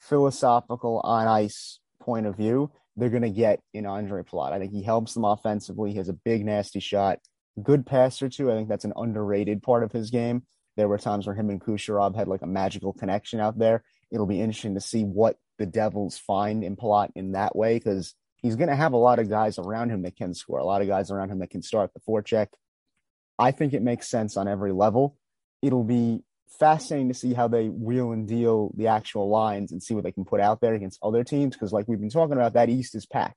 philosophical 0.00 1.00
on 1.04 1.26
ice 1.26 1.80
point 2.00 2.26
of 2.26 2.36
view, 2.36 2.70
they're 2.96 3.10
going 3.10 3.22
to 3.22 3.30
get 3.30 3.60
in 3.74 3.86
Andre 3.86 4.22
Palat. 4.22 4.52
I 4.52 4.58
think 4.58 4.72
he 4.72 4.82
helps 4.82 5.14
them 5.14 5.24
offensively. 5.24 5.90
He 5.90 5.98
has 5.98 6.08
a 6.08 6.14
big, 6.14 6.44
nasty 6.44 6.80
shot, 6.80 7.18
good 7.62 7.86
passer 7.86 8.28
too. 8.28 8.50
I 8.50 8.54
think 8.54 8.68
that's 8.68 8.84
an 8.84 8.94
underrated 8.96 9.62
part 9.62 9.82
of 9.82 9.92
his 9.92 10.10
game. 10.10 10.42
There 10.80 10.88
were 10.88 10.96
times 10.96 11.26
where 11.26 11.36
him 11.36 11.50
and 11.50 11.60
Kucherov 11.60 12.16
had 12.16 12.26
like 12.26 12.40
a 12.40 12.46
magical 12.46 12.94
connection 12.94 13.38
out 13.38 13.58
there. 13.58 13.84
It'll 14.10 14.24
be 14.24 14.40
interesting 14.40 14.76
to 14.76 14.80
see 14.80 15.04
what 15.04 15.36
the 15.58 15.66
Devils 15.66 16.16
find 16.16 16.64
in 16.64 16.74
Palat 16.74 17.10
in 17.14 17.32
that 17.32 17.54
way 17.54 17.74
because 17.74 18.14
he's 18.36 18.56
going 18.56 18.70
to 18.70 18.74
have 18.74 18.94
a 18.94 18.96
lot 18.96 19.18
of 19.18 19.28
guys 19.28 19.58
around 19.58 19.90
him 19.90 20.00
that 20.04 20.16
can 20.16 20.32
score, 20.32 20.58
a 20.58 20.64
lot 20.64 20.80
of 20.80 20.88
guys 20.88 21.10
around 21.10 21.28
him 21.28 21.40
that 21.40 21.50
can 21.50 21.60
start 21.60 21.90
the 21.92 22.00
forecheck. 22.00 22.46
I 23.38 23.50
think 23.50 23.74
it 23.74 23.82
makes 23.82 24.08
sense 24.08 24.38
on 24.38 24.48
every 24.48 24.72
level. 24.72 25.18
It'll 25.60 25.84
be 25.84 26.22
fascinating 26.58 27.08
to 27.08 27.14
see 27.14 27.34
how 27.34 27.48
they 27.48 27.68
wheel 27.68 28.12
and 28.12 28.26
deal 28.26 28.72
the 28.74 28.86
actual 28.86 29.28
lines 29.28 29.72
and 29.72 29.82
see 29.82 29.92
what 29.92 30.04
they 30.04 30.12
can 30.12 30.24
put 30.24 30.40
out 30.40 30.62
there 30.62 30.72
against 30.72 30.98
other 31.02 31.24
teams. 31.24 31.54
Because, 31.54 31.74
like 31.74 31.88
we've 31.88 32.00
been 32.00 32.08
talking 32.08 32.32
about, 32.32 32.54
that 32.54 32.70
East 32.70 32.94
is 32.94 33.04
packed. 33.04 33.36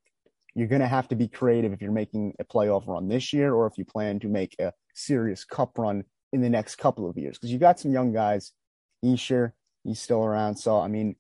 You're 0.56 0.70
going 0.70 0.80
to 0.80 0.88
have 0.88 1.10
to 1.10 1.18
be 1.18 1.28
creative 1.28 1.74
if 1.74 1.82
you're 1.82 1.92
making 1.92 2.36
a 2.40 2.46
playoff 2.46 2.88
run 2.88 3.10
this 3.10 3.34
year 3.34 3.54
or 3.54 3.68
if 3.68 3.78
you 3.78 3.84
plan 3.84 4.22
to 4.22 4.30
make 4.30 4.56
a 4.60 4.72
serious 4.94 5.44
cup 5.44 5.78
run 5.78 6.06
in 6.34 6.42
the 6.42 6.50
next 6.50 6.76
couple 6.76 7.10
of 7.10 7.18
years. 7.18 7.38
Because 7.38 7.52
you've 7.52 7.62
got 7.62 7.80
some 7.80 7.94
young 7.94 8.12
guys. 8.12 8.52
Hischier, 9.06 9.52
he's 9.84 10.02
still 10.02 10.26
around. 10.26 10.56
So, 10.56 10.80
I 10.80 10.88
mean, 10.88 11.16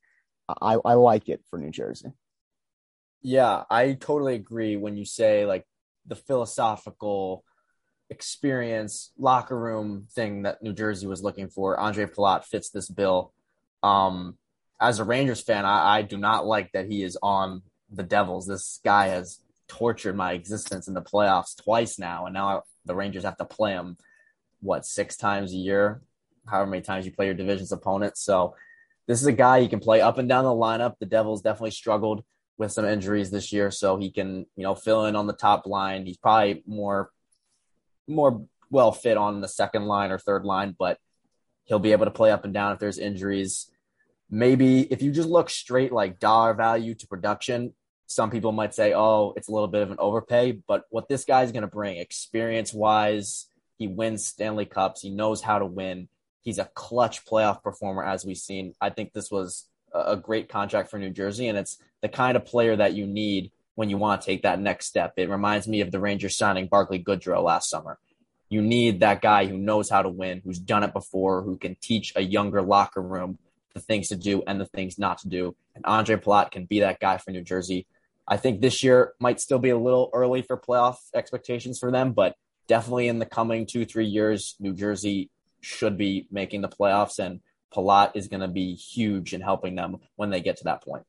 I, 0.49 0.77
I 0.83 0.95
like 0.95 1.29
it 1.29 1.41
for 1.49 1.59
New 1.59 1.71
Jersey. 1.71 2.11
Yeah, 3.21 3.63
I 3.69 3.93
totally 3.93 4.35
agree 4.35 4.75
when 4.75 4.97
you 4.97 5.05
say 5.05 5.45
like 5.45 5.65
the 6.05 6.15
philosophical 6.15 7.45
experience 8.09 9.11
locker 9.17 9.57
room 9.57 10.07
thing 10.11 10.43
that 10.43 10.61
New 10.61 10.73
Jersey 10.73 11.07
was 11.07 11.23
looking 11.23 11.47
for. 11.47 11.79
Andre 11.79 12.05
Palat 12.05 12.43
fits 12.43 12.69
this 12.69 12.89
bill. 12.89 13.33
Um, 13.81 14.37
as 14.81 14.99
a 14.99 15.05
Rangers 15.05 15.41
fan, 15.41 15.65
I, 15.65 15.99
I 15.99 16.01
do 16.01 16.17
not 16.17 16.45
like 16.45 16.71
that 16.73 16.87
he 16.87 17.03
is 17.03 17.17
on 17.21 17.61
the 17.89 18.03
Devils. 18.03 18.47
This 18.47 18.79
guy 18.83 19.07
has 19.07 19.39
tortured 19.67 20.15
my 20.15 20.33
existence 20.33 20.87
in 20.87 20.93
the 20.93 21.01
playoffs 21.01 21.55
twice 21.61 21.97
now, 21.97 22.25
and 22.25 22.33
now 22.33 22.47
I, 22.47 22.59
the 22.85 22.95
Rangers 22.95 23.23
have 23.23 23.37
to 23.37 23.45
play 23.45 23.71
him 23.71 23.97
what 24.63 24.85
six 24.85 25.17
times 25.17 25.53
a 25.53 25.57
year, 25.57 26.01
however 26.47 26.71
many 26.71 26.81
times 26.81 27.05
you 27.05 27.11
play 27.11 27.25
your 27.25 27.35
division's 27.35 27.71
opponent. 27.71 28.17
So 28.17 28.55
this 29.07 29.21
is 29.21 29.27
a 29.27 29.33
guy 29.33 29.57
you 29.57 29.69
can 29.69 29.79
play 29.79 30.01
up 30.01 30.17
and 30.17 30.27
down 30.27 30.45
the 30.45 30.49
lineup. 30.49 30.95
The 30.99 31.05
Devils 31.05 31.41
definitely 31.41 31.71
struggled 31.71 32.23
with 32.57 32.71
some 32.71 32.85
injuries 32.85 33.29
this 33.31 33.51
year, 33.51 33.69
so 33.69 33.97
he 33.97 34.09
can 34.09 34.45
you 34.55 34.63
know 34.63 34.75
fill 34.75 35.05
in 35.05 35.15
on 35.15 35.27
the 35.27 35.33
top 35.33 35.67
line. 35.67 36.05
He's 36.05 36.17
probably 36.17 36.63
more 36.65 37.11
more 38.07 38.45
well 38.71 38.91
fit 38.91 39.17
on 39.17 39.41
the 39.41 39.47
second 39.47 39.85
line 39.85 40.11
or 40.11 40.17
third 40.17 40.45
line, 40.45 40.75
but 40.77 40.97
he'll 41.65 41.79
be 41.79 41.91
able 41.91 42.05
to 42.05 42.11
play 42.11 42.31
up 42.31 42.45
and 42.45 42.53
down 42.53 42.73
if 42.73 42.79
there's 42.79 42.97
injuries. 42.97 43.69
Maybe 44.29 44.81
if 44.91 45.01
you 45.01 45.11
just 45.11 45.29
look 45.29 45.49
straight 45.49 45.91
like 45.91 46.19
dollar 46.19 46.53
value 46.53 46.95
to 46.95 47.07
production, 47.07 47.73
some 48.07 48.31
people 48.31 48.51
might 48.51 48.73
say, 48.73 48.93
oh, 48.93 49.33
it's 49.35 49.47
a 49.47 49.51
little 49.51 49.67
bit 49.67 49.81
of 49.81 49.91
an 49.91 49.97
overpay. 49.99 50.53
But 50.67 50.83
what 50.89 51.07
this 51.07 51.25
guy's 51.25 51.51
going 51.51 51.61
to 51.61 51.67
bring, 51.67 51.97
experience 51.97 52.73
wise, 52.73 53.47
he 53.77 53.87
wins 53.87 54.27
Stanley 54.27 54.65
Cups. 54.65 55.01
He 55.01 55.09
knows 55.09 55.41
how 55.41 55.59
to 55.59 55.65
win. 55.65 56.07
He's 56.41 56.59
a 56.59 56.69
clutch 56.73 57.25
playoff 57.25 57.63
performer, 57.63 58.03
as 58.03 58.25
we've 58.25 58.37
seen. 58.37 58.73
I 58.81 58.89
think 58.89 59.13
this 59.13 59.31
was 59.31 59.67
a 59.93 60.15
great 60.15 60.49
contract 60.49 60.89
for 60.89 60.99
New 60.99 61.11
Jersey, 61.11 61.47
and 61.47 61.57
it's 61.57 61.77
the 62.01 62.09
kind 62.09 62.35
of 62.35 62.45
player 62.45 62.75
that 62.75 62.93
you 62.93 63.05
need 63.05 63.51
when 63.75 63.89
you 63.89 63.97
want 63.97 64.21
to 64.21 64.25
take 64.25 64.43
that 64.43 64.59
next 64.59 64.87
step. 64.87 65.13
It 65.17 65.29
reminds 65.29 65.67
me 65.67 65.81
of 65.81 65.91
the 65.91 65.99
Rangers 65.99 66.37
signing 66.37 66.67
Barclay 66.67 66.99
Goodrow 66.99 67.43
last 67.43 67.69
summer. 67.69 67.97
You 68.49 68.61
need 68.61 68.99
that 68.99 69.21
guy 69.21 69.45
who 69.45 69.57
knows 69.57 69.89
how 69.89 70.03
to 70.03 70.09
win, 70.09 70.41
who's 70.43 70.59
done 70.59 70.83
it 70.83 70.93
before, 70.93 71.41
who 71.41 71.57
can 71.57 71.75
teach 71.81 72.13
a 72.15 72.21
younger 72.21 72.61
locker 72.61 73.01
room 73.01 73.39
the 73.73 73.79
things 73.79 74.09
to 74.09 74.15
do 74.15 74.43
and 74.45 74.61
the 74.61 74.67
things 74.67 74.99
not 74.99 75.17
to 75.19 75.29
do. 75.29 75.55
And 75.73 75.83
Andre 75.85 76.17
Palat 76.17 76.51
can 76.51 76.65
be 76.65 76.81
that 76.81 76.99
guy 76.99 77.17
for 77.17 77.31
New 77.31 77.41
Jersey. 77.41 77.87
I 78.27 78.37
think 78.37 78.61
this 78.61 78.83
year 78.83 79.13
might 79.19 79.39
still 79.41 79.59
be 79.59 79.69
a 79.69 79.77
little 79.77 80.11
early 80.13 80.43
for 80.43 80.57
playoff 80.57 80.97
expectations 81.15 81.79
for 81.79 81.91
them, 81.91 82.11
but 82.11 82.35
definitely 82.67 83.07
in 83.07 83.19
the 83.19 83.25
coming 83.25 83.65
two, 83.65 83.85
three 83.85 84.05
years, 84.05 84.55
New 84.59 84.73
Jersey 84.73 85.29
should 85.61 85.97
be 85.97 86.27
making 86.31 86.61
the 86.61 86.69
playoffs, 86.69 87.19
and 87.19 87.39
Palat 87.73 88.11
is 88.15 88.27
going 88.27 88.41
to 88.41 88.47
be 88.47 88.75
huge 88.75 89.33
in 89.33 89.41
helping 89.41 89.75
them 89.75 89.97
when 90.15 90.29
they 90.29 90.41
get 90.41 90.57
to 90.57 90.65
that 90.65 90.83
point. 90.83 91.03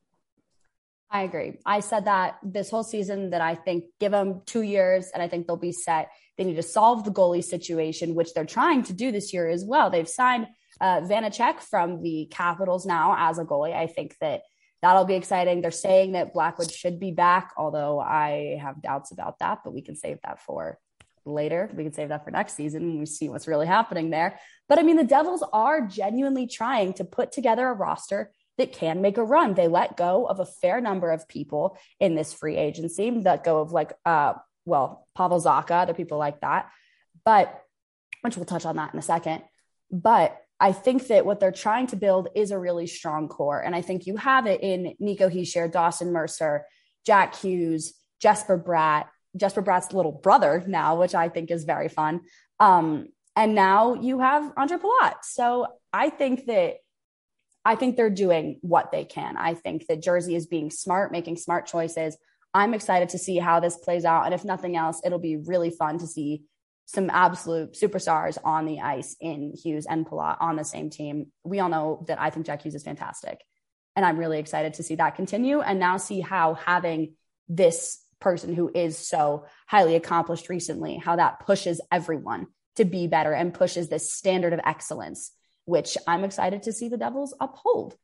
I 1.11 1.22
agree. 1.22 1.59
I 1.64 1.80
said 1.80 2.07
that 2.07 2.38
this 2.42 2.70
whole 2.70 2.82
season 2.82 3.30
that 3.30 3.40
I 3.40 3.55
think 3.55 3.84
give 4.00 4.11
them 4.11 4.42
two 4.46 4.62
years 4.62 5.11
and 5.14 5.22
I 5.22 5.28
think 5.28 5.46
they'll 5.46 5.57
be 5.57 5.70
set. 5.70 6.09
They 6.36 6.42
need 6.42 6.57
to 6.57 6.62
solve 6.62 7.05
the 7.05 7.12
goalie 7.12 7.44
situation, 7.44 8.16
which 8.16 8.34
they're 8.34 8.44
trying 8.44 8.82
to 8.84 8.92
do 8.92 9.12
this 9.12 9.32
year 9.32 9.48
as 9.48 9.64
well. 9.64 9.90
They've 9.90 10.09
signed 10.09 10.48
uh, 10.80 11.02
Vanecek 11.02 11.61
from 11.61 12.02
the 12.02 12.26
Capitals 12.32 12.84
now 12.84 13.14
as 13.16 13.38
a 13.38 13.44
goalie. 13.44 13.76
I 13.76 13.86
think 13.86 14.16
that 14.20 14.42
that'll 14.82 15.05
be 15.05 15.14
exciting. 15.14 15.61
They're 15.61 15.70
saying 15.70 16.12
that 16.12 16.32
Blackwood 16.32 16.72
should 16.72 16.98
be 16.98 17.12
back, 17.12 17.52
although 17.57 18.00
I 18.00 18.59
have 18.61 18.82
doubts 18.82 19.12
about 19.12 19.38
that, 19.38 19.61
but 19.62 19.72
we 19.72 19.82
can 19.82 19.94
save 19.94 20.18
that 20.24 20.40
for 20.40 20.80
later. 21.25 21.70
We 21.75 21.85
can 21.85 21.93
save 21.93 22.09
that 22.11 22.25
for 22.25 22.31
next 22.31 22.55
season 22.55 22.87
when 22.87 22.99
we 22.99 23.07
see 23.07 23.29
what's 23.29 23.49
really 23.49 23.66
happening 23.66 24.11
there. 24.11 24.39
But 24.68 24.79
I 24.79 24.83
mean, 24.83 24.97
the 24.97 25.05
Devils 25.05 25.45
are 25.53 25.87
genuinely 25.87 26.47
trying 26.47 26.95
to 26.95 27.05
put 27.05 27.33
together 27.33 27.66
a 27.66 27.75
roster 27.75 28.31
that 28.59 28.72
can 28.72 29.03
make 29.03 29.18
a 29.18 29.25
run. 29.25 29.55
They 29.55 29.68
let 29.68 29.97
go 29.97 30.27
of 30.27 30.41
a 30.41 30.47
fair 30.47 30.81
number 30.81 31.11
of 31.11 31.29
people 31.29 31.77
in 31.99 32.14
this 32.14 32.33
free 32.33 32.57
agency, 32.57 33.11
let 33.11 33.45
go 33.45 33.61
of 33.61 33.72
like, 33.72 33.93
uh, 34.05 34.35
well, 34.64 35.07
Pavel 35.16 35.41
Zacha, 35.41 35.87
the 35.87 35.95
people 35.95 36.18
like 36.18 36.41
that, 36.41 36.70
but 37.25 37.62
which 38.22 38.37
we'll 38.37 38.47
touch 38.47 38.64
on 38.64 38.77
that 38.77 38.93
in 38.93 38.99
a 38.99 39.03
second. 39.03 39.43
But 39.91 40.41
I 40.61 40.72
think 40.72 41.09
that 41.09 41.27
what 41.27 41.41
they're 41.41 41.53
trying 41.53 41.89
to 41.89 41.97
build 41.97 42.29
is 42.35 42.51
a 42.51 42.59
really 42.59 42.87
strong 42.87 43.29
core. 43.29 43.61
And 43.61 43.75
I 43.75 43.83
think 43.83 44.07
you 44.07 44.16
have 44.16 44.47
it 44.47 44.62
in 44.62 44.95
Nico 44.99 45.29
Hischier, 45.29 45.70
Dawson 45.70 46.12
Mercer, 46.12 46.64
Jack 47.05 47.35
Hughes, 47.35 47.95
Jesper 48.20 48.59
Bratt, 48.59 49.07
Jesper 49.37 49.62
Bratt's 49.62 49.93
little 49.93 50.12
brother 50.12 50.62
now, 50.66 50.99
which 51.01 51.14
I 51.14 51.28
think 51.28 51.51
is 51.51 51.64
very 51.64 51.89
fun. 51.89 52.20
Um, 52.61 53.09
and 53.37 53.55
now 53.55 53.95
you 53.95 54.20
have 54.20 54.53
Andre 54.57 54.78
Palat. 54.78 55.14
So 55.22 55.66
I 55.93 56.11
think 56.11 56.47
that 56.47 56.76
I 57.64 57.76
think 57.76 57.97
they're 57.97 58.11
doing 58.11 58.59
what 58.61 58.93
they 58.93 59.05
can. 59.05 59.37
I 59.37 59.55
think 59.55 59.87
that 59.87 60.03
Jersey 60.03 60.37
is 60.37 60.47
being 60.47 60.70
smart, 60.70 61.11
making 61.11 61.37
smart 61.37 61.66
choices. 61.66 62.16
I'm 62.53 62.74
excited 62.74 63.09
to 63.11 63.18
see 63.18 63.39
how 63.39 63.59
this 63.59 63.76
plays 63.76 64.05
out. 64.05 64.26
And 64.26 64.35
if 64.35 64.45
nothing 64.45 64.76
else, 64.76 65.01
it'll 65.05 65.18
be 65.18 65.37
really 65.37 65.70
fun 65.70 65.99
to 65.99 66.07
see 66.07 66.43
some 66.87 67.09
absolute 67.11 67.72
superstars 67.72 68.37
on 68.45 68.66
the 68.66 68.80
ice 68.80 69.16
in 69.20 69.55
Hughes 69.55 69.87
and 69.87 70.07
Palat 70.07 70.37
on 70.41 70.57
the 70.57 70.64
same 70.64 70.91
team. 70.91 71.32
We 71.43 71.61
all 71.61 71.70
know 71.70 72.05
that 72.09 72.20
I 72.20 72.28
think 72.30 72.47
Jack 72.47 72.62
Hughes 72.62 72.74
is 72.74 72.82
fantastic. 72.82 73.41
And 73.97 74.05
I'm 74.05 74.18
really 74.18 74.39
excited 74.39 74.74
to 74.74 74.82
see 74.82 74.97
that 74.97 75.16
continue 75.16 75.61
and 75.61 75.80
now 75.80 75.97
see 75.97 76.20
how 76.20 76.55
having 76.55 77.14
this 77.49 78.03
person 78.25 78.55
who 78.55 78.70
is 78.75 78.99
so 78.99 79.47
highly 79.68 79.95
accomplished 79.95 80.49
recently, 80.49 80.97
how 80.97 81.16
that 81.16 81.41
pushes 81.47 81.81
everyone 81.93 82.47
to 82.77 82.85
be 82.85 83.07
better 83.07 83.33
and 83.33 83.55
pushes 83.55 83.89
this 83.89 84.12
standard 84.12 84.53
of 84.53 84.61
excellence, 84.64 85.31
which 85.66 85.97
I'm 86.09 86.25
excited 86.25 86.64
to 86.64 86.72
see 86.72 86.89
the 86.89 86.97
Devils 86.97 87.37
uphold. 87.39 87.97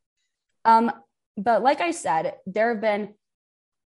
Um, 0.64 0.92
but 1.36 1.62
like 1.62 1.80
I 1.80 1.90
said, 1.90 2.34
there 2.46 2.68
have 2.72 2.82
been 2.82 3.14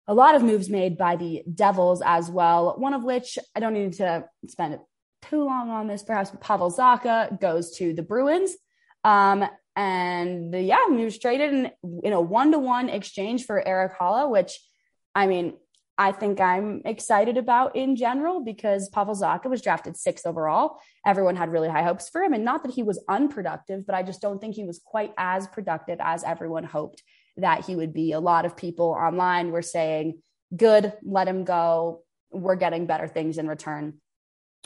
a 0.09 0.15
lot 0.15 0.35
of 0.35 0.43
moves 0.43 0.69
made 0.69 0.97
by 0.97 1.17
the 1.17 1.43
Devils 1.55 2.03
as 2.05 2.31
well, 2.31 2.75
one 2.79 2.95
of 2.95 3.05
which 3.05 3.39
I 3.55 3.61
don't 3.61 3.75
need 3.75 3.93
to 3.95 4.25
spend 4.49 4.81
too 5.29 5.45
long 5.45 5.71
on 5.71 5.87
this, 5.87 6.03
perhaps 6.03 6.33
Pavel 6.41 6.73
Zacha 6.73 7.41
goes 7.41 7.77
to 7.77 7.93
the 7.93 8.03
Bruins. 8.03 8.53
Um, 9.05 9.45
and 9.77 10.53
yeah, 10.55 10.85
he 10.89 11.05
was 11.05 11.19
traded 11.19 11.53
in, 11.53 11.71
in 12.03 12.13
a 12.13 12.21
one 12.21 12.53
to 12.53 12.59
one 12.59 12.89
exchange 12.89 13.45
for 13.45 13.67
Erik 13.67 13.93
Haula, 13.99 14.29
which 14.29 14.59
I 15.15 15.27
mean, 15.27 15.55
I 15.99 16.13
think 16.13 16.41
I'm 16.41 16.81
excited 16.85 17.37
about 17.37 17.77
in 17.77 17.97
general 17.97 18.43
because 18.43 18.89
Pavel 18.89 19.15
Zacha 19.15 19.47
was 19.47 19.61
drafted 19.61 19.97
sixth 19.97 20.27
overall. 20.27 20.79
Everyone 21.07 21.37
had 21.37 21.53
really 21.53 21.69
high 21.69 21.83
hopes 21.83 22.09
for 22.09 22.23
him. 22.23 22.33
And 22.33 22.45
not 22.45 22.63
that 22.63 22.73
he 22.73 22.83
was 22.83 23.03
unproductive, 23.09 23.87
but 23.87 23.95
I 23.95 24.03
just 24.03 24.23
don't 24.23 24.41
think 24.41 24.55
he 24.55 24.65
was 24.65 24.81
quite 24.85 25.13
as 25.19 25.47
productive 25.47 25.99
as 26.01 26.25
everyone 26.25 26.65
hoped 26.65 27.03
that 27.37 27.67
he 27.67 27.77
would 27.77 27.93
be. 27.93 28.13
A 28.13 28.21
lot 28.21 28.47
of 28.47 28.57
people 28.57 28.87
online 28.87 29.51
were 29.51 29.63
saying, 29.63 30.21
good, 30.55 30.93
let 31.03 31.29
him 31.29 31.45
go. 31.45 32.03
We're 32.31 32.57
getting 32.57 32.87
better 32.87 33.09
things 33.09 33.37
in 33.37 33.47
return. 33.47 33.99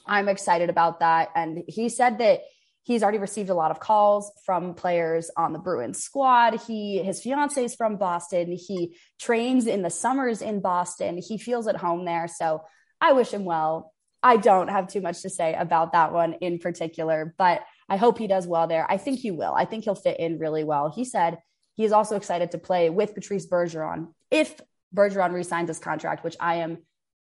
I'm 0.07 0.29
excited 0.29 0.71
about 0.71 1.01
that. 1.01 1.31
And 1.35 1.65
he 1.67 1.89
said 1.89 2.19
that 2.19 2.43
he's 2.87 3.03
already 3.03 3.19
received 3.19 3.51
a 3.51 3.55
lot 3.55 3.73
of 3.73 3.81
calls 3.81 4.31
from 4.45 4.75
players 4.75 5.29
on 5.37 5.53
the 5.53 5.59
Bruins 5.59 6.03
squad. 6.03 6.61
He 6.67 7.03
his 7.03 7.21
fiance 7.21 7.63
is 7.63 7.75
from 7.75 7.97
Boston. 7.97 8.53
He 8.53 8.97
trains 9.19 9.67
in 9.67 9.83
the 9.83 9.91
summers 9.91 10.41
in 10.41 10.61
Boston. 10.61 11.19
He 11.19 11.37
feels 11.37 11.67
at 11.67 11.77
home 11.77 12.05
there. 12.05 12.29
So 12.29 12.63
I 13.01 13.13
wish 13.13 13.33
him 13.33 13.45
well. 13.45 13.93
I 14.23 14.37
don't 14.37 14.69
have 14.69 14.89
too 14.89 15.01
much 15.01 15.23
to 15.23 15.31
say 15.31 15.55
about 15.55 15.93
that 15.93 16.13
one 16.13 16.35
in 16.35 16.59
particular, 16.59 17.35
but 17.37 17.63
I 17.89 17.97
hope 17.97 18.19
he 18.19 18.29
does 18.29 18.47
well 18.47 18.69
there. 18.69 18.87
I 18.89 18.99
think 18.99 19.19
he 19.19 19.33
will. 19.33 19.53
I 19.53 19.65
think 19.65 19.85
he'll 19.85 19.95
fit 19.97 20.21
in 20.21 20.39
really 20.39 20.65
well. 20.65 20.91
He 20.95 21.05
said 21.05 21.39
he 21.75 21.85
is 21.85 21.93
also 21.93 22.17
excited 22.17 22.53
to 22.53 22.59
play 22.59 22.89
with 22.89 23.15
Patrice 23.15 23.47
Bergeron 23.47 24.09
if 24.31 24.61
Bergeron 24.95 25.33
resigns 25.33 25.69
his 25.69 25.79
contract, 25.81 26.23
which 26.23 26.37
I 26.39 26.57
am 26.57 26.79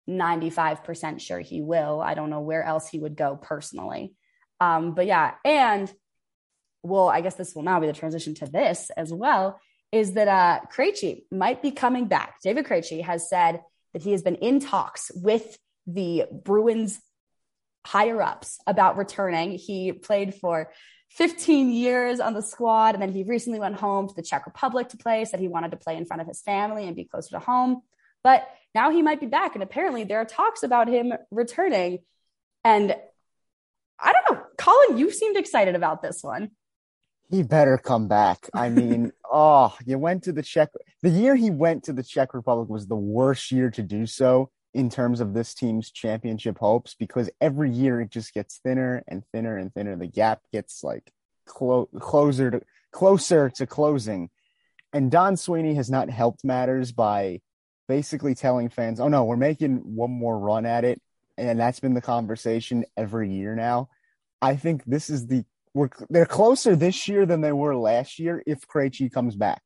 95% 0.08 1.20
sure 1.20 1.39
he 1.39 1.62
will. 1.62 1.99
I 1.99 2.14
don't 2.14 2.30
know 2.30 2.41
where 2.41 2.64
else 2.64 2.88
he 2.88 2.99
would 2.99 3.16
go 3.16 3.36
personally. 3.36 4.14
Um, 4.60 4.93
but 4.93 5.05
yeah, 5.05 5.36
and 5.45 5.91
well, 6.84 7.10
I 7.10 7.22
guess 7.22 7.36
this 7.36 7.53
will 7.55 7.64
now 7.64 7.80
be 7.80 7.88
the 7.88 7.93
transition 7.93 8.36
to 8.36 8.45
this 8.45 8.89
as 8.95 9.12
well. 9.14 9.60
Is 9.91 10.14
that 10.14 10.28
uh, 10.28 10.60
Krejci 10.74 11.24
might 11.32 11.62
be 11.62 11.72
coming 11.72 12.08
back? 12.08 12.36
David 12.43 12.66
Krejci 12.66 13.03
has 13.03 13.30
said 13.30 13.62
that 13.93 14.01
he 14.01 14.12
has 14.12 14.22
been 14.22 14.36
in 14.36 14.60
talks 14.60 15.12
with 15.16 15.58
the 15.86 16.26
Bruins 16.32 16.99
higher 17.86 18.22
ups 18.22 18.60
about 18.68 18.97
returning. 18.97 19.51
He 19.51 19.93
played 19.93 20.36
for 20.36 20.72
15 21.12 21.72
years 21.72 22.20
on 22.20 22.34
the 22.34 22.41
squad, 22.41 22.95
and 22.95 23.01
then 23.01 23.14
he 23.14 23.24
recently 23.24 23.60
went 23.60 23.76
home 23.76 24.10
to 24.10 24.14
the 24.14 24.22
Czech 24.22 24.45
Republic 24.45 24.89
to 24.89 24.97
play. 24.97 25.24
Said 25.24 25.39
he 25.39 25.47
wanted 25.47 25.72
to 25.72 25.78
play 25.78 25.95
in 25.95 26.05
front 26.05 26.22
of 26.22 26.28
his 26.28 26.41
family 26.41 26.86
and 26.86 26.95
be 26.95 27.05
closer 27.05 27.32
to 27.32 27.39
home, 27.39 27.82
but 28.24 28.45
now 28.76 28.91
he 28.91 29.01
might 29.01 29.22
be 29.22 29.26
back, 29.26 29.55
and 29.55 29.64
apparently 29.64 30.03
there 30.03 30.20
are 30.20 30.26
talks 30.26 30.64
about 30.64 30.89
him 30.89 31.14
returning. 31.32 31.99
And 32.66 32.93
I 33.97 34.14
don't 34.14 34.38
know, 34.38 34.45
Colin, 34.68 34.97
you 34.97 35.11
seemed 35.11 35.38
excited 35.38 35.76
about 35.76 36.01
this 36.01 36.22
one. 36.22 36.51
He 37.30 37.41
better 37.41 37.78
come 37.78 38.09
back. 38.09 38.49
I 38.53 38.68
mean, 38.68 39.13
oh, 39.32 39.74
you 39.86 39.97
went 39.97 40.24
to 40.24 40.34
the 40.34 40.43
Czech. 40.43 40.70
The 41.01 41.09
year 41.09 41.36
he 41.36 41.49
went 41.49 41.86
to 41.86 41.93
the 41.93 42.03
Czech 42.03 42.34
Republic 42.34 42.68
was 42.68 42.86
the 42.86 42.95
worst 42.95 43.49
year 43.49 43.70
to 43.72 43.82
do 43.82 44.05
so 44.05 44.51
in 44.74 44.89
terms 44.89 45.22
of 45.22 45.34
this 45.34 45.53
team's 45.53 45.89
championship 45.89 46.57
hopes 46.57 46.95
because 46.99 47.30
every 47.39 47.72
year 47.72 48.01
it 48.01 48.11
just 48.11 48.34
gets 48.34 48.57
thinner 48.57 49.03
and 49.07 49.24
thinner 49.32 49.57
and 49.57 49.74
thinner. 49.74 49.95
The 49.95 50.07
gap 50.07 50.41
gets 50.51 50.84
like 50.84 51.13
clo- 51.45 51.89
closer 51.99 52.51
to 52.51 52.61
closer 52.91 53.49
to 53.51 53.65
closing. 53.65 54.30
And 54.91 55.09
Don 55.09 55.38
Sweeney 55.38 55.76
has 55.76 55.89
not 55.89 56.09
helped 56.09 56.43
matters 56.43 56.91
by 56.91 57.39
basically 57.88 58.36
telling 58.36 58.68
fans, 58.68 58.99
"Oh 58.99 59.07
no, 59.07 59.24
we're 59.24 59.38
making 59.38 59.95
one 59.95 60.11
more 60.11 60.38
run 60.38 60.65
at 60.65 60.84
it." 60.84 61.01
And 61.38 61.57
that's 61.57 61.80
been 61.80 61.93
the 61.93 62.01
conversation 62.01 62.84
every 62.97 63.32
year 63.32 63.55
now. 63.55 63.88
I 64.42 64.56
think 64.56 64.84
this 64.86 65.10
is 65.10 65.28
the 65.28 65.46
we're 65.74 65.90
they're 66.10 66.26
closer 66.26 66.76
this 66.76 67.08
year 67.08 67.26
than 67.26 67.42
they 67.42 67.52
were 67.52 67.76
last 67.76 68.20
year 68.20 68.44
if 68.46 68.68
Krejci 68.68 69.12
comes 69.12 69.36
back. 69.36 69.62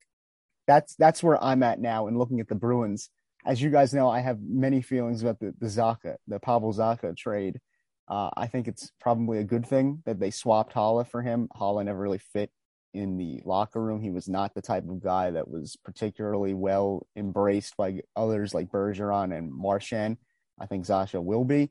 That's 0.67 0.95
that's 0.95 1.23
where 1.23 1.41
I'm 1.43 1.63
at 1.63 1.79
now 1.79 2.07
in 2.07 2.17
looking 2.17 2.39
at 2.39 2.47
the 2.47 2.55
Bruins. 2.55 3.09
As 3.45 3.61
you 3.61 3.69
guys 3.69 3.93
know, 3.93 4.09
I 4.09 4.19
have 4.19 4.39
many 4.41 4.81
feelings 4.81 5.21
about 5.21 5.39
the 5.39 5.53
the 5.59 5.67
Zacha, 5.67 6.15
the 6.27 6.39
Pavel 6.39 6.73
Zacha 6.73 7.15
trade. 7.15 7.59
Uh, 8.07 8.29
I 8.35 8.47
think 8.47 8.67
it's 8.67 8.91
probably 8.99 9.39
a 9.39 9.43
good 9.43 9.65
thing 9.65 10.03
that 10.05 10.19
they 10.19 10.31
swapped 10.31 10.73
Haula 10.73 11.05
for 11.07 11.21
him. 11.21 11.47
Haula 11.55 11.85
never 11.85 11.99
really 11.99 12.17
fit 12.17 12.51
in 12.93 13.17
the 13.17 13.41
locker 13.45 13.81
room. 13.81 14.01
He 14.01 14.09
was 14.09 14.27
not 14.27 14.53
the 14.53 14.61
type 14.61 14.83
of 14.89 15.01
guy 15.01 15.31
that 15.31 15.47
was 15.47 15.77
particularly 15.85 16.53
well 16.53 17.07
embraced 17.15 17.77
by 17.77 18.01
others 18.15 18.53
like 18.53 18.69
Bergeron 18.69 19.35
and 19.35 19.51
Marchand. 19.51 20.17
I 20.59 20.65
think 20.65 20.85
Zacha 20.85 21.23
will 21.23 21.45
be. 21.45 21.69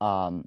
Um, 0.00 0.44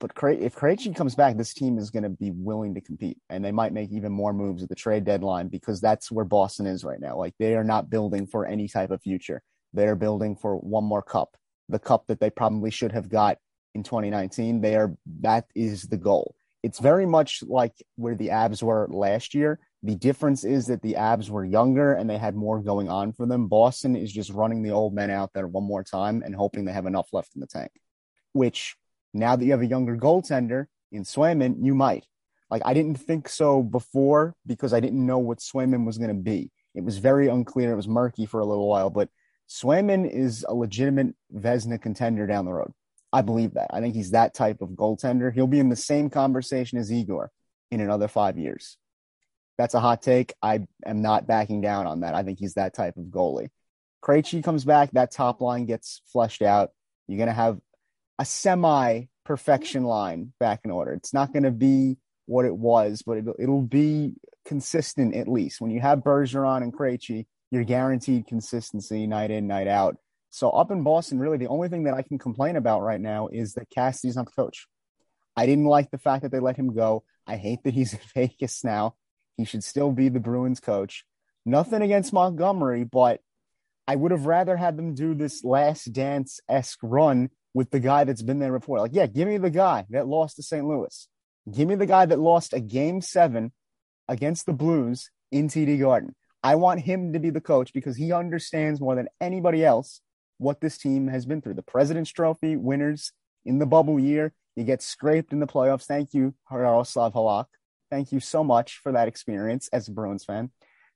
but 0.00 0.12
if 0.40 0.54
Krejci 0.54 0.94
comes 0.94 1.14
back, 1.14 1.36
this 1.36 1.54
team 1.54 1.76
is 1.76 1.90
going 1.90 2.04
to 2.04 2.08
be 2.08 2.30
willing 2.30 2.74
to 2.74 2.80
compete, 2.80 3.18
and 3.30 3.44
they 3.44 3.52
might 3.52 3.72
make 3.72 3.90
even 3.90 4.12
more 4.12 4.32
moves 4.32 4.62
at 4.62 4.68
the 4.68 4.74
trade 4.74 5.04
deadline 5.04 5.48
because 5.48 5.80
that's 5.80 6.10
where 6.10 6.24
Boston 6.24 6.66
is 6.66 6.84
right 6.84 7.00
now. 7.00 7.16
Like 7.16 7.34
they 7.38 7.56
are 7.56 7.64
not 7.64 7.90
building 7.90 8.26
for 8.26 8.46
any 8.46 8.68
type 8.68 8.90
of 8.90 9.02
future; 9.02 9.42
they 9.72 9.86
are 9.86 9.96
building 9.96 10.36
for 10.36 10.56
one 10.56 10.84
more 10.84 11.02
cup, 11.02 11.36
the 11.68 11.78
cup 11.78 12.06
that 12.06 12.20
they 12.20 12.30
probably 12.30 12.70
should 12.70 12.92
have 12.92 13.08
got 13.08 13.38
in 13.74 13.82
2019. 13.82 14.60
They 14.60 14.76
are 14.76 14.94
that 15.20 15.46
is 15.54 15.84
the 15.84 15.96
goal. 15.96 16.34
It's 16.62 16.78
very 16.78 17.06
much 17.06 17.42
like 17.42 17.74
where 17.96 18.14
the 18.14 18.28
Avs 18.28 18.62
were 18.62 18.88
last 18.90 19.34
year. 19.34 19.58
The 19.84 19.94
difference 19.94 20.44
is 20.44 20.66
that 20.66 20.82
the 20.82 20.94
Avs 20.94 21.30
were 21.30 21.44
younger 21.44 21.92
and 21.92 22.10
they 22.10 22.18
had 22.18 22.34
more 22.34 22.60
going 22.60 22.88
on 22.88 23.12
for 23.12 23.26
them. 23.26 23.46
Boston 23.46 23.94
is 23.94 24.12
just 24.12 24.30
running 24.30 24.62
the 24.62 24.72
old 24.72 24.92
men 24.92 25.08
out 25.08 25.30
there 25.34 25.46
one 25.46 25.62
more 25.62 25.84
time 25.84 26.22
and 26.24 26.34
hoping 26.34 26.64
they 26.64 26.72
have 26.72 26.86
enough 26.86 27.08
left 27.12 27.36
in 27.36 27.40
the 27.40 27.46
tank, 27.46 27.70
which 28.32 28.76
now 29.14 29.36
that 29.36 29.44
you 29.44 29.52
have 29.52 29.62
a 29.62 29.66
younger 29.66 29.96
goaltender 29.96 30.66
in 30.92 31.04
Swayman, 31.04 31.56
you 31.64 31.74
might. 31.74 32.06
Like 32.50 32.62
I 32.64 32.74
didn't 32.74 32.96
think 32.96 33.28
so 33.28 33.62
before 33.62 34.34
because 34.46 34.72
I 34.72 34.80
didn't 34.80 35.04
know 35.04 35.18
what 35.18 35.38
Swayman 35.38 35.84
was 35.84 35.98
going 35.98 36.08
to 36.08 36.22
be. 36.22 36.50
It 36.74 36.84
was 36.84 36.98
very 36.98 37.28
unclear. 37.28 37.72
It 37.72 37.76
was 37.76 37.88
murky 37.88 38.26
for 38.26 38.40
a 38.40 38.46
little 38.46 38.68
while, 38.68 38.90
but 38.90 39.08
Swayman 39.48 40.08
is 40.10 40.44
a 40.48 40.54
legitimate 40.54 41.14
Vezina 41.34 41.80
contender 41.80 42.26
down 42.26 42.44
the 42.44 42.52
road. 42.52 42.72
I 43.12 43.22
believe 43.22 43.54
that. 43.54 43.68
I 43.72 43.80
think 43.80 43.94
he's 43.94 44.10
that 44.10 44.34
type 44.34 44.60
of 44.60 44.70
goaltender. 44.70 45.32
He'll 45.32 45.46
be 45.46 45.60
in 45.60 45.70
the 45.70 45.76
same 45.76 46.10
conversation 46.10 46.78
as 46.78 46.92
Igor 46.92 47.30
in 47.70 47.80
another 47.80 48.08
five 48.08 48.38
years. 48.38 48.76
That's 49.56 49.74
a 49.74 49.80
hot 49.80 50.02
take. 50.02 50.34
I 50.42 50.66
am 50.86 51.02
not 51.02 51.26
backing 51.26 51.60
down 51.60 51.86
on 51.86 52.00
that. 52.00 52.14
I 52.14 52.22
think 52.22 52.38
he's 52.38 52.54
that 52.54 52.74
type 52.74 52.96
of 52.96 53.04
goalie. 53.04 53.48
Krejci 54.04 54.44
comes 54.44 54.64
back. 54.64 54.90
That 54.92 55.10
top 55.10 55.40
line 55.40 55.64
gets 55.64 56.02
fleshed 56.12 56.42
out. 56.42 56.70
You're 57.08 57.18
going 57.18 57.28
to 57.28 57.32
have 57.32 57.58
a 58.18 58.24
semi 58.24 59.04
perfection 59.24 59.84
line 59.84 60.32
back 60.40 60.60
in 60.64 60.70
order. 60.70 60.92
It's 60.92 61.14
not 61.14 61.32
going 61.32 61.42
to 61.44 61.50
be 61.50 61.96
what 62.26 62.44
it 62.44 62.56
was, 62.56 63.02
but 63.06 63.18
it'll, 63.18 63.36
it'll 63.38 63.62
be 63.62 64.14
consistent 64.44 65.14
at 65.14 65.28
least. 65.28 65.60
When 65.60 65.70
you 65.70 65.80
have 65.80 66.00
Bergeron 66.00 66.62
and 66.62 66.72
Krejci, 66.72 67.26
you're 67.50 67.64
guaranteed 67.64 68.26
consistency 68.26 69.06
night 69.06 69.30
in, 69.30 69.46
night 69.46 69.68
out. 69.68 69.96
So 70.30 70.50
up 70.50 70.70
in 70.70 70.82
Boston, 70.82 71.18
really 71.18 71.38
the 71.38 71.48
only 71.48 71.68
thing 71.68 71.84
that 71.84 71.94
I 71.94 72.02
can 72.02 72.18
complain 72.18 72.56
about 72.56 72.82
right 72.82 73.00
now 73.00 73.28
is 73.28 73.54
that 73.54 73.70
Cassidy's 73.70 74.16
not 74.16 74.26
the 74.26 74.32
coach. 74.32 74.66
I 75.36 75.46
didn't 75.46 75.64
like 75.66 75.90
the 75.90 75.98
fact 75.98 76.22
that 76.22 76.32
they 76.32 76.40
let 76.40 76.56
him 76.56 76.74
go. 76.74 77.04
I 77.26 77.36
hate 77.36 77.60
that 77.64 77.74
he's 77.74 77.92
in 77.94 78.00
Vegas 78.14 78.64
now. 78.64 78.96
He 79.36 79.44
should 79.44 79.64
still 79.64 79.92
be 79.92 80.08
the 80.08 80.20
Bruins 80.20 80.60
coach. 80.60 81.04
Nothing 81.46 81.82
against 81.82 82.12
Montgomery, 82.12 82.84
but 82.84 83.20
I 83.86 83.96
would 83.96 84.10
have 84.10 84.26
rather 84.26 84.56
had 84.56 84.76
them 84.76 84.94
do 84.94 85.14
this 85.14 85.44
last 85.44 85.92
dance 85.92 86.40
esque 86.48 86.80
run 86.82 87.30
with 87.54 87.70
the 87.70 87.80
guy 87.80 88.04
that's 88.04 88.22
been 88.22 88.38
there 88.38 88.56
before. 88.56 88.78
Like, 88.78 88.94
yeah, 88.94 89.06
give 89.06 89.28
me 89.28 89.38
the 89.38 89.50
guy 89.50 89.86
that 89.90 90.06
lost 90.06 90.36
to 90.36 90.42
St. 90.42 90.66
Louis. 90.66 91.08
Give 91.50 91.68
me 91.68 91.74
the 91.74 91.86
guy 91.86 92.06
that 92.06 92.18
lost 92.18 92.52
a 92.52 92.60
game 92.60 93.00
seven 93.00 93.52
against 94.08 94.46
the 94.46 94.52
Blues 94.52 95.10
in 95.32 95.48
TD 95.48 95.80
Garden. 95.80 96.14
I 96.42 96.54
want 96.54 96.80
him 96.80 97.12
to 97.12 97.18
be 97.18 97.30
the 97.30 97.40
coach 97.40 97.72
because 97.72 97.96
he 97.96 98.12
understands 98.12 98.80
more 98.80 98.94
than 98.94 99.08
anybody 99.20 99.64
else 99.64 100.00
what 100.38 100.60
this 100.60 100.78
team 100.78 101.08
has 101.08 101.26
been 101.26 101.42
through. 101.42 101.54
The 101.54 101.62
President's 101.62 102.10
Trophy 102.10 102.56
winners 102.56 103.12
in 103.44 103.58
the 103.58 103.66
bubble 103.66 103.98
year, 103.98 104.32
you 104.56 104.64
get 104.64 104.82
scraped 104.82 105.32
in 105.32 105.40
the 105.40 105.46
playoffs. 105.46 105.84
Thank 105.84 106.14
you, 106.14 106.34
Jaroslav 106.50 107.12
Halak. 107.14 107.46
Thank 107.90 108.12
you 108.12 108.20
so 108.20 108.44
much 108.44 108.80
for 108.82 108.92
that 108.92 109.08
experience 109.08 109.68
as 109.72 109.88
a 109.88 109.92
Bruins 109.92 110.24
fan. 110.24 110.50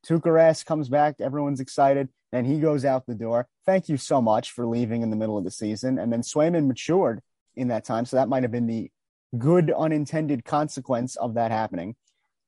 Tuukka 0.06 0.26
Rask 0.26 0.64
comes 0.66 0.88
back. 0.88 1.16
Everyone's 1.20 1.60
excited. 1.60 2.08
Then 2.32 2.44
he 2.44 2.58
goes 2.58 2.84
out 2.84 3.06
the 3.06 3.14
door. 3.14 3.48
Thank 3.66 3.88
you 3.88 3.96
so 3.96 4.20
much 4.20 4.50
for 4.50 4.66
leaving 4.66 5.02
in 5.02 5.10
the 5.10 5.16
middle 5.16 5.38
of 5.38 5.44
the 5.44 5.50
season. 5.50 5.98
And 5.98 6.12
then 6.12 6.22
Swayman 6.22 6.66
matured 6.66 7.20
in 7.54 7.68
that 7.68 7.84
time. 7.84 8.06
So 8.06 8.16
that 8.16 8.28
might 8.28 8.42
have 8.42 8.50
been 8.50 8.66
the 8.66 8.90
good 9.38 9.70
unintended 9.70 10.44
consequence 10.44 11.16
of 11.16 11.34
that 11.34 11.50
happening. 11.50 11.94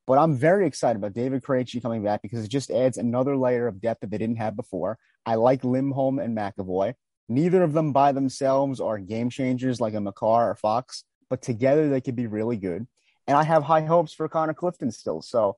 But 0.06 0.18
I'm 0.18 0.36
very 0.36 0.66
excited 0.66 0.98
about 0.98 1.14
David 1.14 1.42
Krejci 1.42 1.80
coming 1.80 2.02
back 2.02 2.22
because 2.22 2.44
it 2.44 2.50
just 2.50 2.70
adds 2.70 2.98
another 2.98 3.36
layer 3.36 3.66
of 3.66 3.80
depth 3.80 4.00
that 4.00 4.10
they 4.10 4.18
didn't 4.18 4.36
have 4.36 4.56
before. 4.56 4.98
I 5.24 5.36
like 5.36 5.64
Lindholm 5.64 6.18
and 6.18 6.36
McAvoy. 6.36 6.94
Neither 7.28 7.62
of 7.62 7.72
them 7.72 7.92
by 7.92 8.12
themselves 8.12 8.80
are 8.80 8.98
game 8.98 9.30
changers 9.30 9.80
like 9.80 9.94
a 9.94 10.00
Makar 10.00 10.50
or 10.50 10.54
Fox, 10.56 11.04
but 11.30 11.40
together 11.40 11.88
they 11.88 12.02
could 12.02 12.16
be 12.16 12.26
really 12.26 12.58
good. 12.58 12.86
And 13.26 13.36
I 13.36 13.44
have 13.44 13.62
high 13.62 13.86
hopes 13.86 14.12
for 14.12 14.28
Connor 14.28 14.52
Clifton 14.52 14.90
still. 14.90 15.22
So 15.22 15.56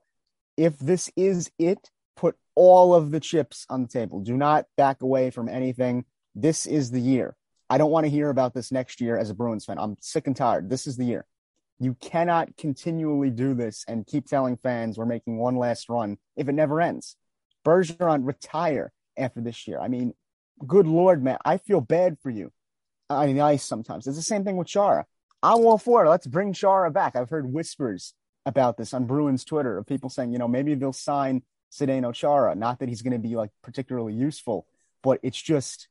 if 0.57 0.77
this 0.79 1.09
is 1.15 1.51
it, 1.57 1.91
put 2.15 2.35
all 2.55 2.93
of 2.93 3.11
the 3.11 3.19
chips 3.19 3.65
on 3.69 3.83
the 3.83 3.87
table. 3.87 4.19
Do 4.19 4.35
not 4.35 4.65
back 4.75 5.01
away 5.01 5.29
from 5.29 5.47
anything. 5.47 6.05
This 6.35 6.65
is 6.65 6.91
the 6.91 6.99
year. 6.99 7.35
I 7.69 7.77
don't 7.77 7.91
want 7.91 8.05
to 8.05 8.09
hear 8.09 8.29
about 8.29 8.53
this 8.53 8.71
next 8.71 8.99
year 8.99 9.17
as 9.17 9.29
a 9.29 9.35
Bruins 9.35 9.65
fan. 9.65 9.77
I'm 9.77 9.97
sick 9.99 10.27
and 10.27 10.35
tired. 10.35 10.69
This 10.69 10.87
is 10.87 10.97
the 10.97 11.05
year. 11.05 11.25
You 11.79 11.95
cannot 12.01 12.57
continually 12.57 13.29
do 13.29 13.53
this 13.53 13.85
and 13.87 14.07
keep 14.07 14.25
telling 14.25 14.57
fans 14.57 14.97
we're 14.97 15.05
making 15.05 15.37
one 15.37 15.57
last 15.57 15.89
run 15.89 16.17
if 16.35 16.49
it 16.49 16.53
never 16.53 16.81
ends. 16.81 17.15
Bergeron 17.63 18.25
retire 18.25 18.91
after 19.17 19.41
this 19.41 19.67
year. 19.67 19.79
I 19.79 19.87
mean, 19.87 20.13
good 20.65 20.87
lord, 20.87 21.23
man, 21.23 21.37
I 21.45 21.57
feel 21.57 21.81
bad 21.81 22.17
for 22.21 22.29
you 22.29 22.51
on 23.09 23.33
the 23.33 23.41
ice 23.41 23.63
sometimes. 23.63 24.07
It's 24.07 24.17
the 24.17 24.23
same 24.23 24.43
thing 24.43 24.57
with 24.57 24.67
Chara. 24.67 25.05
I'm 25.43 25.65
all 25.65 25.77
for 25.77 26.03
it. 26.03 26.09
Let's 26.09 26.25
bring 26.25 26.53
Chara 26.53 26.89
back. 26.89 27.15
I've 27.15 27.29
heard 27.29 27.53
whispers 27.53 28.13
about 28.47 28.77
this 28.77 28.93
on 28.93 29.05
Bruins 29.05 29.43
Twitter 29.43 29.77
of 29.77 29.85
people 29.85 30.09
saying, 30.09 30.31
you 30.31 30.39
know, 30.39 30.47
maybe 30.47 30.73
they'll 30.73 30.93
sign 30.93 31.43
Zdeno 31.71 32.13
Chara. 32.13 32.55
Not 32.55 32.79
that 32.79 32.89
he's 32.89 33.01
going 33.01 33.13
to 33.13 33.19
be 33.19 33.35
like 33.35 33.51
particularly 33.61 34.13
useful, 34.13 34.65
but 35.03 35.19
it's 35.21 35.39
just 35.39 35.89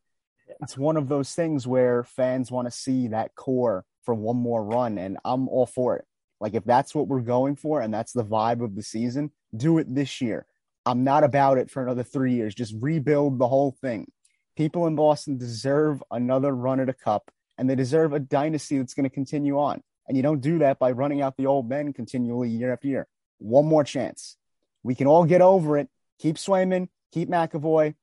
it's 0.61 0.79
one 0.79 0.97
of 0.97 1.09
those 1.09 1.35
things 1.35 1.67
where 1.67 2.03
fans 2.03 2.51
want 2.51 2.67
to 2.67 2.71
see 2.71 3.09
that 3.09 3.35
core 3.35 3.85
for 4.05 4.15
one 4.15 4.37
more 4.37 4.65
run, 4.65 4.97
and 4.97 5.19
I'm 5.25 5.49
all 5.49 5.67
for 5.67 5.97
it. 5.97 6.07
Like 6.41 6.55
if 6.55 6.65
that's 6.65 6.95
what 6.95 7.09
we're 7.09 7.21
going 7.21 7.57
for 7.57 7.81
and 7.81 7.93
that's 7.93 8.13
the 8.13 8.25
vibe 8.25 8.63
of 8.63 8.75
the 8.75 8.83
season, 8.83 9.33
do 9.57 9.79
it 9.79 9.95
this 9.95 10.21
year. 10.21 10.47
I'm 10.85 11.05
not 11.05 11.25
about 11.25 11.59
it 11.59 11.71
for 11.71 11.83
another 11.83 12.05
three 12.05 12.35
years. 12.35 12.55
Just 12.55 12.75
rebuild 12.79 13.39
the 13.39 13.49
whole 13.49 13.77
thing. 13.81 14.11
People 14.57 14.87
in 14.87 14.97
Boston 14.97 15.37
deserve 15.37 16.03
another 16.11 16.55
run 16.55 16.81
at 16.81 16.89
a 16.89 16.95
cup, 16.95 17.31
and 17.59 17.69
they 17.69 17.75
deserve 17.75 18.13
a 18.13 18.21
dynasty 18.21 18.79
that's 18.79 18.95
going 18.95 19.05
to 19.05 19.15
continue 19.15 19.59
on. 19.59 19.83
And 20.09 20.17
you 20.17 20.23
don't 20.23 20.41
do 20.41 20.59
that 20.59 20.79
by 20.79 20.93
running 20.93 21.21
out 21.21 21.37
the 21.37 21.47
old 21.47 21.69
men 21.69 21.93
continually 21.93 22.49
year 22.49 22.73
after 22.73 22.89
year. 22.89 23.07
One 23.39 23.67
more 23.67 23.85
chance. 23.85 24.37
We 24.83 24.95
can 24.95 25.07
all 25.07 25.25
get 25.25 25.41
over 25.41 25.79
it. 25.79 25.89
Keep 26.21 26.37
Swayman, 26.37 26.89
keep 27.13 27.29
McAvoy. 27.29 27.95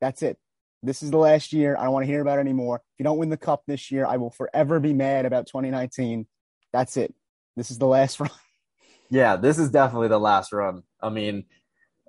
That's 0.00 0.22
it. 0.22 0.38
This 0.82 1.02
is 1.02 1.10
the 1.10 1.18
last 1.18 1.52
year. 1.52 1.76
I 1.76 1.84
don't 1.84 1.92
want 1.92 2.04
to 2.04 2.10
hear 2.10 2.22
about 2.22 2.38
it 2.38 2.42
anymore. 2.42 2.76
If 2.76 2.98
you 2.98 3.04
don't 3.04 3.18
win 3.18 3.28
the 3.28 3.36
cup 3.36 3.62
this 3.66 3.90
year, 3.90 4.06
I 4.06 4.16
will 4.16 4.30
forever 4.30 4.80
be 4.80 4.92
mad 4.92 5.26
about 5.26 5.46
2019. 5.46 6.26
That's 6.72 6.96
it. 6.96 7.14
This 7.56 7.70
is 7.70 7.78
the 7.78 7.86
last 7.86 8.18
run. 8.20 8.30
Yeah, 9.10 9.36
this 9.36 9.58
is 9.58 9.70
definitely 9.70 10.08
the 10.08 10.20
last 10.20 10.52
run. 10.52 10.82
I 11.00 11.10
mean, 11.10 11.44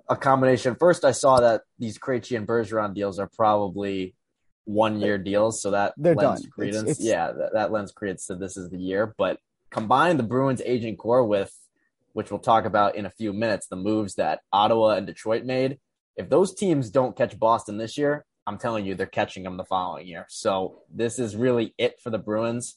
a 0.08 0.16
combination. 0.16 0.76
First, 0.76 1.04
I 1.04 1.12
saw 1.12 1.40
that 1.40 1.62
these 1.78 1.98
Krejci 1.98 2.36
and 2.36 2.46
Bergeron 2.46 2.94
deals 2.94 3.18
are 3.18 3.28
probably 3.34 4.14
one 4.64 5.00
year 5.00 5.18
deals, 5.18 5.60
so 5.60 5.70
that 5.72 5.94
They're 5.96 6.14
lends 6.14 6.42
done. 6.42 6.50
credence. 6.50 6.76
It's- 6.82 7.00
it's- 7.00 7.06
yeah, 7.06 7.32
that, 7.32 7.52
that 7.54 7.72
lends 7.72 7.92
credence 7.92 8.26
to 8.26 8.36
this 8.36 8.56
is 8.56 8.70
the 8.70 8.78
year. 8.78 9.14
But 9.18 9.38
combine 9.70 10.16
the 10.16 10.22
Bruins 10.22 10.62
aging 10.64 10.96
core 10.96 11.24
with, 11.24 11.52
which 12.12 12.30
we'll 12.30 12.40
talk 12.40 12.64
about 12.64 12.94
in 12.94 13.06
a 13.06 13.10
few 13.10 13.32
minutes, 13.32 13.66
the 13.66 13.76
moves 13.76 14.14
that 14.16 14.40
Ottawa 14.52 14.90
and 14.96 15.06
Detroit 15.06 15.44
made. 15.44 15.78
If 16.16 16.28
those 16.28 16.54
teams 16.54 16.90
don't 16.90 17.16
catch 17.16 17.38
Boston 17.38 17.78
this 17.78 17.96
year, 17.96 18.24
I'm 18.46 18.58
telling 18.58 18.84
you, 18.84 18.94
they're 18.94 19.06
catching 19.06 19.44
them 19.44 19.56
the 19.56 19.64
following 19.64 20.06
year. 20.06 20.26
So 20.28 20.82
this 20.92 21.18
is 21.18 21.34
really 21.36 21.74
it 21.78 22.00
for 22.00 22.10
the 22.10 22.18
Bruins. 22.18 22.76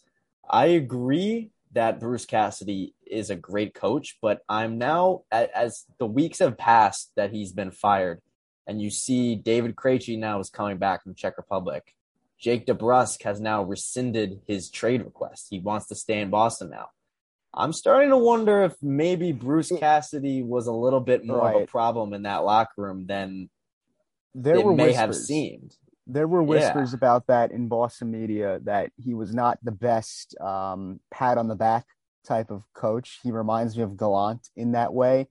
I 0.49 0.67
agree 0.67 1.49
that 1.73 1.99
Bruce 1.99 2.25
Cassidy 2.25 2.93
is 3.05 3.29
a 3.29 3.35
great 3.35 3.73
coach, 3.73 4.17
but 4.21 4.41
I'm 4.47 4.77
now, 4.77 5.23
as 5.31 5.85
the 5.97 6.05
weeks 6.05 6.39
have 6.39 6.57
passed 6.57 7.11
that 7.15 7.31
he's 7.31 7.51
been 7.51 7.71
fired, 7.71 8.21
and 8.67 8.81
you 8.81 8.89
see 8.89 9.35
David 9.35 9.75
Krejci 9.75 10.17
now 10.17 10.39
is 10.39 10.49
coming 10.49 10.77
back 10.77 11.03
from 11.03 11.15
Czech 11.15 11.37
Republic. 11.37 11.95
Jake 12.39 12.65
DeBrusk 12.65 13.23
has 13.23 13.39
now 13.39 13.63
rescinded 13.63 14.41
his 14.47 14.69
trade 14.69 15.03
request. 15.03 15.47
He 15.49 15.59
wants 15.59 15.87
to 15.87 15.95
stay 15.95 16.19
in 16.19 16.29
Boston 16.29 16.69
now. 16.69 16.89
I'm 17.53 17.71
starting 17.71 18.09
to 18.09 18.17
wonder 18.17 18.63
if 18.63 18.73
maybe 18.81 19.31
Bruce 19.31 19.71
Cassidy 19.71 20.43
was 20.43 20.67
a 20.67 20.73
little 20.73 20.99
bit 20.99 21.25
more 21.25 21.49
of 21.49 21.61
a 21.63 21.65
problem 21.65 22.13
in 22.13 22.23
that 22.23 22.43
locker 22.43 22.73
room 22.81 23.05
than 23.07 23.49
There 24.33 24.57
it 24.57 24.65
were 24.65 24.73
may 24.73 24.87
whispers. 24.87 24.97
have 24.99 25.15
seemed. 25.15 25.75
There 26.07 26.27
were 26.27 26.41
Yeah. 26.41 26.47
whispers 26.49 26.93
about 26.93 27.27
that 27.27 27.51
in 27.51 27.69
Boston 27.69 28.11
media 28.11 28.59
that 28.63 28.91
he 28.97 29.13
was 29.13 29.33
not 29.33 29.57
the 29.63 29.71
best 29.71 30.35
um, 30.41 30.99
pat 31.09 31.37
on 31.37 31.47
the 31.47 31.55
back 31.55 31.85
type 32.25 32.51
of 32.51 32.63
coach. 32.73 33.19
He 33.23 33.31
reminds 33.31 33.77
me 33.77 33.83
of 33.83 33.95
Gallant 33.95 34.49
in 34.57 34.73
that 34.73 34.93
way. 34.93 35.29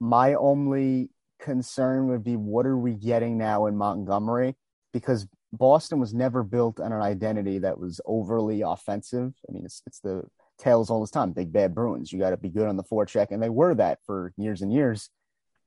My 0.00 0.34
only 0.34 1.10
concern 1.40 2.08
would 2.08 2.24
be 2.24 2.36
what 2.36 2.66
are 2.66 2.78
we 2.78 2.94
getting 2.94 3.38
now 3.38 3.66
in 3.66 3.76
Montgomery? 3.76 4.56
Because 4.92 5.26
Boston 5.52 5.98
was 5.98 6.14
never 6.14 6.42
built 6.42 6.78
on 6.80 6.92
an 6.92 7.02
identity 7.02 7.58
that 7.58 7.78
was 7.78 8.00
overly 8.04 8.62
offensive. 8.62 9.32
I 9.48 9.52
mean, 9.52 9.64
it's 9.64 9.82
it's 9.86 10.00
the 10.00 10.22
tales 10.58 10.90
all 10.90 11.00
this 11.00 11.10
time. 11.10 11.32
Big 11.32 11.52
bad 11.52 11.74
Bruins. 11.74 12.12
You 12.12 12.18
got 12.18 12.30
to 12.30 12.36
be 12.36 12.50
good 12.50 12.68
on 12.68 12.76
the 12.76 12.84
forecheck, 12.84 13.28
and 13.30 13.42
they 13.42 13.48
were 13.48 13.74
that 13.74 13.98
for 14.04 14.32
years 14.36 14.62
and 14.62 14.72
years. 14.72 15.10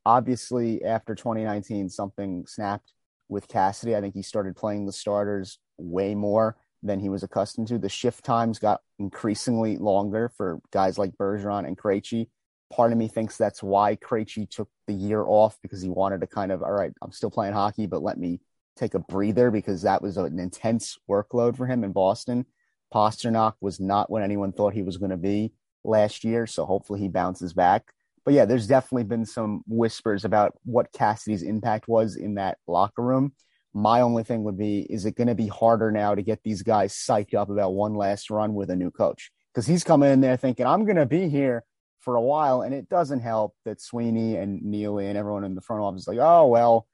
Obviously, 0.06 0.84
after 0.84 1.16
2019, 1.16 1.90
something 1.90 2.46
snapped 2.48 2.92
with 3.30 3.48
Cassidy. 3.48 3.96
I 3.96 4.02
think 4.02 4.14
he 4.14 4.22
started 4.22 4.56
playing 4.56 4.86
the 4.86 4.92
starters 4.92 5.60
way 5.78 6.14
more 6.16 6.58
than 6.82 7.00
he 7.00 7.10
was 7.10 7.24
accustomed 7.24 7.68
to. 7.70 7.78
The 7.78 7.90
shift 7.90 8.24
times 8.24 8.60
got 8.60 8.82
increasingly 9.00 9.78
longer 9.78 10.32
for 10.36 10.60
guys 10.72 10.98
like 10.98 11.18
Bergeron 11.18 11.66
and 11.66 11.78
Krejci. 11.78 12.28
Part 12.76 12.92
of 12.92 12.98
me 12.98 13.08
thinks 13.08 13.38
that's 13.38 13.62
why 13.62 13.96
Krejci 13.96 14.50
took 14.50 14.70
the 14.88 14.94
year 14.94 15.24
off 15.24 15.60
because 15.62 15.82
he 15.82 15.90
wanted 15.90 16.22
to 16.22 16.28
kind 16.28 16.52
of, 16.52 16.64
all 16.64 16.72
right, 16.72 16.92
I'm 17.02 17.12
still 17.12 17.30
playing 17.30 17.54
hockey, 17.54 17.86
but 17.86 18.02
let 18.02 18.18
me 18.18 18.40
take 18.76 18.96
a 18.96 19.00
breather 19.00 19.52
because 19.52 19.84
that 19.84 20.02
was 20.02 20.18
an 20.18 20.40
intense 20.40 20.98
workload 21.10 21.56
for 21.56 21.68
him 21.68 21.84
in 21.84 21.92
Boston. 21.92 22.46
Pastrnak 22.94 23.54
was 23.62 23.80
not 23.80 24.10
what 24.10 24.24
anyone 24.24 24.52
thought 24.52 24.74
he 24.74 24.82
was 24.82 24.98
going 24.98 25.12
to 25.12 25.18
be 25.18 25.54
last 25.84 26.24
year, 26.24 26.48
so 26.48 26.66
hopefully 26.66 27.00
he 27.00 27.08
bounces 27.10 27.54
back. 27.54 27.92
But 28.26 28.34
yeah, 28.34 28.46
there's 28.46 28.68
definitely 28.68 29.04
been 29.04 29.26
some 29.26 29.64
whispers 29.68 30.26
about 30.26 30.54
what 30.64 30.92
Cassidy's 30.94 31.44
impact 31.44 31.88
was 31.88 32.16
in 32.16 32.36
that 32.36 32.58
locker 32.68 33.04
room. 33.04 33.34
My 33.74 34.02
only 34.02 34.24
thing 34.24 34.44
would 34.44 34.58
be 34.58 34.82
is 34.90 35.06
it 35.06 35.16
going 35.16 35.28
to 35.28 35.36
be 35.36 35.48
harder 35.48 35.92
now 35.92 36.16
to 36.16 36.22
get 36.22 36.42
these 36.44 36.62
guys 36.62 36.94
psyched 36.94 37.34
up 37.34 37.50
about 37.50 37.74
one 37.74 37.96
last 37.96 38.30
run 38.30 38.54
with 38.54 38.70
a 38.70 38.76
new 38.76 38.92
coach? 38.92 39.32
Because 39.54 39.68
he's 39.68 39.84
coming 39.84 40.12
in 40.12 40.22
there 40.22 40.38
thinking, 40.38 40.66
I'm 40.66 40.86
going 40.86 40.96
to 40.96 41.06
be 41.06 41.28
here 41.28 41.64
for 42.04 42.16
a 42.16 42.22
while. 42.22 42.62
And 42.62 42.74
it 42.74 42.90
doesn't 42.90 43.22
help 43.22 43.56
that 43.66 43.82
Sweeney 43.82 44.36
and 44.36 44.62
Neely 44.62 45.08
and 45.08 45.18
everyone 45.18 45.44
in 45.44 45.56
the 45.56 45.62
front 45.62 45.82
office 45.82 46.02
is 46.02 46.08
like, 46.08 46.20
oh, 46.20 46.48
well, 46.48 46.88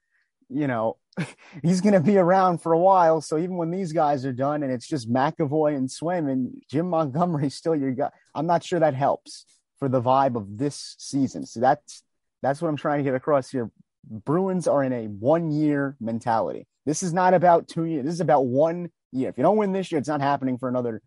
you 0.48 0.66
know, 0.66 0.96
he's 1.62 1.80
going 1.80 1.94
to 1.94 2.00
be 2.00 2.18
around 2.18 2.58
for 2.58 2.72
a 2.72 2.78
while. 2.78 3.20
So 3.20 3.38
even 3.38 3.56
when 3.56 3.70
these 3.70 3.92
guys 3.92 4.24
are 4.24 4.32
done 4.32 4.62
and 4.62 4.72
it's 4.72 4.86
just 4.86 5.12
McAvoy 5.12 5.76
and 5.76 5.90
Swim 5.90 6.28
and 6.28 6.62
Jim 6.70 6.88
Montgomery's 6.88 7.54
still 7.54 7.76
your 7.76 7.92
guy. 7.92 8.10
I'm 8.34 8.46
not 8.46 8.64
sure 8.64 8.80
that 8.80 8.94
helps 8.94 9.44
for 9.78 9.88
the 9.88 10.02
vibe 10.02 10.36
of 10.36 10.58
this 10.58 10.94
season. 10.98 11.46
So 11.46 11.60
that's 11.60 12.02
that's 12.42 12.62
what 12.62 12.68
I'm 12.68 12.76
trying 12.76 12.98
to 12.98 13.04
get 13.04 13.14
across 13.14 13.50
here. 13.50 13.70
Bruins 14.04 14.66
are 14.66 14.82
in 14.82 14.92
a 14.92 15.06
one 15.06 15.50
year 15.50 15.96
mentality. 16.00 16.66
This 16.86 17.02
is 17.02 17.12
not 17.12 17.34
about 17.34 17.68
two 17.68 17.84
years. 17.84 18.04
This 18.04 18.14
is 18.14 18.20
about 18.20 18.46
one 18.46 18.90
year. 19.12 19.28
If 19.28 19.36
you 19.36 19.42
don't 19.42 19.58
win 19.58 19.72
this 19.72 19.92
year, 19.92 19.98
it's 19.98 20.08
not 20.08 20.22
happening 20.22 20.56
for 20.56 20.68
another 20.68 21.02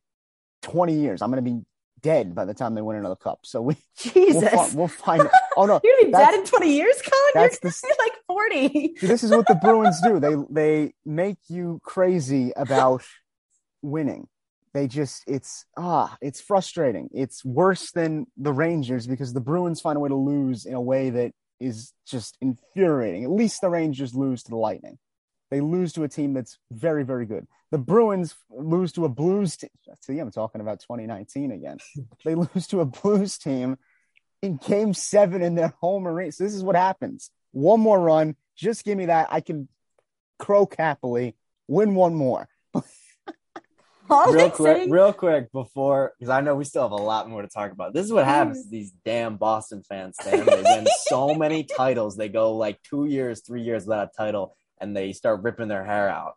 20 0.63 0.93
years. 0.93 1.21
I'm 1.21 1.31
going 1.31 1.43
to 1.43 1.51
be 1.51 1.61
dead 2.03 2.35
by 2.35 2.45
the 2.45 2.53
time 2.53 2.75
they 2.75 2.81
win 2.83 2.97
another 2.97 3.15
cup. 3.15 3.39
So 3.43 3.61
we, 3.63 3.77
Jesus. 3.97 4.43
we'll, 4.43 4.63
fi- 4.65 4.75
we'll 4.77 4.87
find. 4.87 5.29
Oh 5.57 5.65
no, 5.65 5.81
You're 5.83 5.95
gonna 6.01 6.05
be 6.07 6.11
dead 6.11 6.33
in 6.35 6.45
20 6.45 6.71
years, 6.71 7.01
Colin? 7.01 7.31
You're 7.33 7.49
gonna 7.49 7.57
the- 7.61 7.87
be 7.87 8.03
like 8.03 8.13
40. 8.27 8.95
See, 8.99 9.07
this 9.07 9.23
is 9.23 9.31
what 9.31 9.47
the 9.47 9.55
Bruins 9.55 9.99
do. 10.03 10.19
They 10.19 10.35
they 10.51 10.93
make 11.05 11.37
you 11.47 11.79
crazy 11.83 12.51
about 12.55 13.03
winning. 13.81 14.27
They 14.73 14.87
just 14.87 15.23
it's 15.27 15.65
ah, 15.77 16.17
it's 16.21 16.41
frustrating. 16.41 17.09
It's 17.13 17.43
worse 17.45 17.91
than 17.91 18.27
the 18.37 18.53
Rangers 18.53 19.07
because 19.07 19.33
the 19.33 19.41
Bruins 19.41 19.81
find 19.81 19.97
a 19.97 19.99
way 19.99 20.09
to 20.09 20.15
lose 20.15 20.65
in 20.65 20.73
a 20.73 20.81
way 20.81 21.09
that 21.11 21.31
is 21.59 21.93
just 22.05 22.37
infuriating. 22.41 23.23
At 23.23 23.31
least 23.31 23.61
the 23.61 23.69
Rangers 23.69 24.13
lose 24.15 24.43
to 24.43 24.49
the 24.49 24.57
Lightning. 24.57 24.97
They 25.53 25.61
lose 25.61 25.93
to 25.93 26.03
a 26.03 26.07
team 26.07 26.33
that's 26.33 26.57
very, 26.71 27.03
very 27.03 27.27
good. 27.27 27.45
The 27.69 27.77
Bruins 27.77 28.33
lose 28.49 28.91
to 28.93 29.05
a 29.05 29.09
Blues 29.09 29.55
team. 29.55 29.69
See, 30.01 30.17
I'm 30.17 30.31
talking 30.31 30.61
about 30.61 30.79
2019 30.79 31.51
again. 31.51 31.77
they 32.25 32.33
lose 32.33 32.65
to 32.69 32.79
a 32.79 32.85
Blues 32.85 33.37
team 33.37 33.77
in 34.41 34.57
game 34.57 34.95
seven 34.95 35.43
in 35.43 35.53
their 35.53 35.75
home 35.79 36.07
arena. 36.07 36.31
So 36.31 36.43
this 36.43 36.55
is 36.55 36.63
what 36.63 36.75
happens. 36.75 37.29
One 37.51 37.81
more 37.81 38.01
run. 38.01 38.35
Just 38.55 38.83
give 38.83 38.97
me 38.97 39.05
that. 39.05 39.27
I 39.29 39.41
can 39.41 39.67
croak 40.39 40.73
happily, 40.75 41.35
win 41.67 41.93
one 41.93 42.15
more. 42.15 42.49
real 44.09 44.49
quick, 44.49 44.77
saying... 44.77 44.89
real 44.89 45.13
quick 45.13 45.51
before, 45.51 46.13
because 46.17 46.31
I 46.31 46.41
know 46.41 46.55
we 46.55 46.63
still 46.63 46.81
have 46.81 46.93
a 46.93 46.95
lot 46.95 47.29
more 47.29 47.43
to 47.43 47.47
talk 47.47 47.71
about. 47.71 47.93
This 47.93 48.07
is 48.07 48.11
what 48.11 48.25
happens 48.25 48.63
to 48.63 48.71
these 48.71 48.91
damn 49.05 49.37
Boston 49.37 49.83
fans. 49.87 50.15
Sam. 50.19 50.47
They 50.47 50.63
win 50.63 50.87
so 51.03 51.35
many 51.35 51.63
titles. 51.63 52.17
They 52.17 52.29
go 52.29 52.55
like 52.55 52.81
two 52.81 53.05
years, 53.05 53.41
three 53.41 53.61
years 53.61 53.85
without 53.85 54.09
a 54.13 54.17
title, 54.17 54.55
and 54.79 54.95
they 54.95 55.13
start 55.13 55.43
ripping 55.43 55.67
their 55.67 55.85
hair 55.85 56.09
out. 56.09 56.35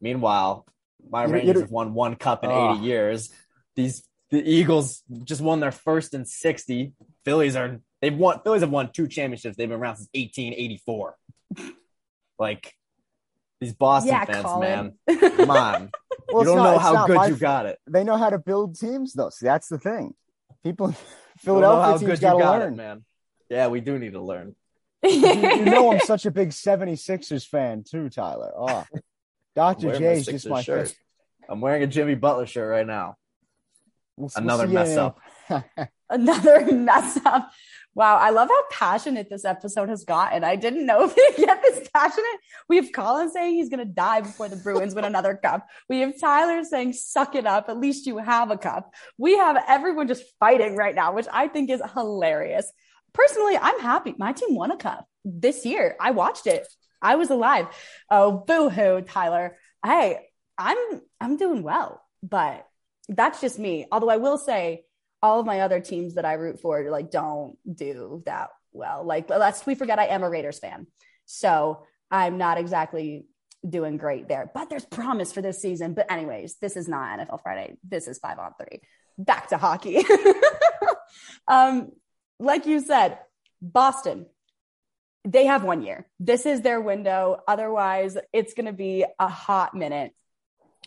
Meanwhile, 0.00 0.66
my 1.08 1.26
you 1.26 1.32
Rangers 1.32 1.60
have 1.60 1.70
won 1.70 1.94
one 1.94 2.16
cup 2.16 2.44
in 2.44 2.50
uh, 2.50 2.74
80 2.74 2.84
years. 2.84 3.30
These 3.76 4.04
the 4.30 4.42
Eagles 4.48 5.02
just 5.24 5.40
won 5.40 5.60
their 5.60 5.72
first 5.72 6.14
in 6.14 6.24
60. 6.24 6.92
Phillies 7.24 7.56
are 7.56 7.80
they've 8.00 8.16
won 8.16 8.40
Phillies 8.44 8.62
have 8.62 8.70
won 8.70 8.90
two 8.92 9.08
championships. 9.08 9.56
They've 9.56 9.68
been 9.68 9.80
around 9.80 9.96
since 9.96 10.08
1884. 10.14 11.16
like 12.38 12.72
these 13.60 13.74
Boston 13.74 14.12
yeah, 14.12 14.24
fans, 14.24 14.44
Colin. 14.44 14.94
man. 15.06 15.20
Come 15.36 15.50
on. 15.50 15.90
well, 16.32 16.44
you 16.44 16.48
don't 16.48 16.56
not, 16.56 16.72
know 16.72 16.78
how 16.78 17.06
good 17.06 17.28
you 17.28 17.36
got 17.36 17.66
it. 17.66 17.78
They 17.86 18.04
know 18.04 18.16
how 18.16 18.30
to 18.30 18.38
build 18.38 18.78
teams 18.78 19.12
though. 19.12 19.30
See, 19.30 19.46
that's 19.46 19.68
the 19.68 19.78
thing. 19.78 20.14
People 20.62 20.94
Philadelphia 21.38 22.06
teams 22.06 22.20
got 22.20 22.32
to 22.32 22.38
learn, 22.38 22.72
it, 22.72 22.76
man. 22.76 23.04
Yeah, 23.48 23.68
we 23.68 23.80
do 23.80 23.98
need 23.98 24.12
to 24.12 24.20
learn. 24.20 24.54
You, 25.02 25.10
you, 25.10 25.64
know 25.64 25.92
I'm 25.92 26.00
such 26.00 26.26
a 26.26 26.30
big 26.30 26.48
76ers 26.50 27.46
fan 27.46 27.84
too, 27.88 28.08
Tyler. 28.08 28.52
Oh. 28.56 28.84
Dr. 29.56 29.98
J 29.98 30.18
is 30.18 30.26
just 30.26 30.48
my 30.48 30.62
shirt. 30.62 30.94
I'm 31.48 31.60
wearing 31.60 31.82
a 31.82 31.86
Jimmy 31.86 32.14
Butler 32.14 32.46
shirt 32.46 32.70
right 32.70 32.86
now. 32.86 33.16
We'll, 34.16 34.30
Another 34.36 34.66
we'll 34.66 34.74
mess 34.74 34.96
up. 34.96 35.18
Another 36.10 36.72
mess 36.72 37.18
up. 37.24 37.50
Wow, 37.94 38.18
I 38.18 38.30
love 38.30 38.48
how 38.48 38.62
passionate 38.70 39.28
this 39.28 39.44
episode 39.44 39.88
has 39.88 40.04
gotten. 40.04 40.44
I 40.44 40.54
didn't 40.54 40.86
know 40.86 41.04
if 41.04 41.14
it 41.16 41.36
get 41.38 41.60
this 41.62 41.88
passionate. 41.92 42.38
We 42.68 42.76
have 42.76 42.92
Colin 42.92 43.30
saying 43.30 43.54
he's 43.54 43.68
going 43.68 43.84
to 43.84 43.92
die 43.92 44.20
before 44.20 44.48
the 44.48 44.56
Bruins 44.56 44.94
win 44.94 45.04
another 45.04 45.34
cup. 45.34 45.66
We 45.88 46.00
have 46.00 46.20
Tyler 46.20 46.62
saying, 46.62 46.92
suck 46.92 47.34
it 47.34 47.46
up. 47.46 47.68
At 47.68 47.78
least 47.78 48.06
you 48.06 48.18
have 48.18 48.52
a 48.52 48.56
cup. 48.56 48.92
We 49.18 49.36
have 49.38 49.62
everyone 49.66 50.06
just 50.06 50.22
fighting 50.38 50.76
right 50.76 50.94
now, 50.94 51.12
which 51.12 51.26
I 51.32 51.48
think 51.48 51.68
is 51.68 51.82
hilarious. 51.94 52.70
Personally, 53.12 53.56
I'm 53.56 53.80
happy. 53.80 54.14
My 54.18 54.32
team 54.32 54.54
won 54.54 54.70
a 54.70 54.76
cup 54.76 55.06
this 55.24 55.64
year. 55.64 55.96
I 56.00 56.12
watched 56.12 56.46
it. 56.46 56.66
I 57.02 57.16
was 57.16 57.30
alive. 57.30 57.66
Oh, 58.10 58.44
boo 58.46 58.68
hoo, 58.68 59.00
Tyler. 59.02 59.56
Hey, 59.84 60.18
I'm 60.58 61.00
I'm 61.20 61.36
doing 61.36 61.62
well, 61.62 62.02
but 62.22 62.66
that's 63.08 63.40
just 63.40 63.58
me. 63.58 63.86
Although 63.90 64.10
I 64.10 64.18
will 64.18 64.38
say, 64.38 64.84
all 65.22 65.40
of 65.40 65.46
my 65.46 65.60
other 65.60 65.80
teams 65.80 66.14
that 66.14 66.24
I 66.24 66.34
root 66.34 66.60
for 66.60 66.88
like 66.90 67.10
don't 67.10 67.56
do 67.72 68.22
that 68.26 68.48
well. 68.72 69.04
Like 69.04 69.28
lest 69.28 69.66
we 69.66 69.74
forget, 69.74 69.98
I 69.98 70.06
am 70.06 70.22
a 70.22 70.30
Raiders 70.30 70.58
fan, 70.58 70.86
so 71.26 71.84
I'm 72.10 72.38
not 72.38 72.58
exactly 72.58 73.26
doing 73.68 73.96
great 73.96 74.28
there. 74.28 74.50
But 74.52 74.70
there's 74.70 74.84
promise 74.84 75.32
for 75.32 75.42
this 75.42 75.60
season. 75.60 75.94
But 75.94 76.10
anyways, 76.10 76.56
this 76.60 76.76
is 76.76 76.88
not 76.88 77.18
NFL 77.18 77.42
Friday. 77.42 77.76
This 77.86 78.08
is 78.08 78.18
five 78.18 78.38
on 78.38 78.52
three. 78.58 78.80
Back 79.18 79.48
to 79.48 79.58
hockey. 79.58 80.04
um, 81.48 81.90
like 82.40 82.66
you 82.66 82.80
said, 82.80 83.18
Boston 83.62 84.26
they 85.24 85.46
have 85.46 85.64
one 85.64 85.82
year. 85.82 86.06
This 86.18 86.46
is 86.46 86.62
their 86.62 86.80
window. 86.80 87.40
Otherwise, 87.46 88.16
it's 88.32 88.54
going 88.54 88.66
to 88.66 88.72
be 88.72 89.04
a 89.18 89.28
hot 89.28 89.74
minute. 89.74 90.12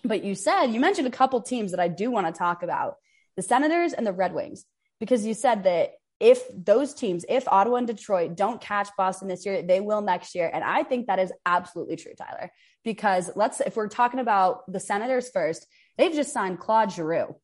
But 0.03 0.23
you 0.23 0.35
said, 0.35 0.67
you 0.67 0.79
mentioned 0.79 1.07
a 1.07 1.11
couple 1.11 1.41
teams 1.41 1.71
that 1.71 1.79
I 1.79 1.87
do 1.87 2.09
want 2.09 2.27
to 2.27 2.33
talk 2.33 2.63
about 2.63 2.95
the 3.35 3.41
Senators 3.41 3.93
and 3.93 4.05
the 4.05 4.13
Red 4.13 4.33
Wings, 4.33 4.65
because 4.99 5.25
you 5.25 5.33
said 5.33 5.63
that 5.63 5.93
if 6.19 6.43
those 6.55 6.93
teams, 6.93 7.25
if 7.27 7.47
Ottawa 7.47 7.77
and 7.77 7.87
Detroit 7.87 8.35
don't 8.35 8.61
catch 8.61 8.89
Boston 8.97 9.27
this 9.27 9.45
year, 9.45 9.61
they 9.61 9.81
will 9.81 10.01
next 10.01 10.35
year. 10.35 10.49
And 10.51 10.63
I 10.63 10.83
think 10.83 11.07
that 11.07 11.19
is 11.19 11.31
absolutely 11.45 11.95
true, 11.95 12.13
Tyler, 12.17 12.51
because 12.83 13.29
let's, 13.35 13.59
if 13.59 13.75
we're 13.75 13.87
talking 13.87 14.19
about 14.19 14.71
the 14.71 14.79
Senators 14.79 15.29
first, 15.29 15.65
they've 15.97 16.13
just 16.13 16.33
signed 16.33 16.59
Claude 16.59 16.91
Giroux 16.91 17.35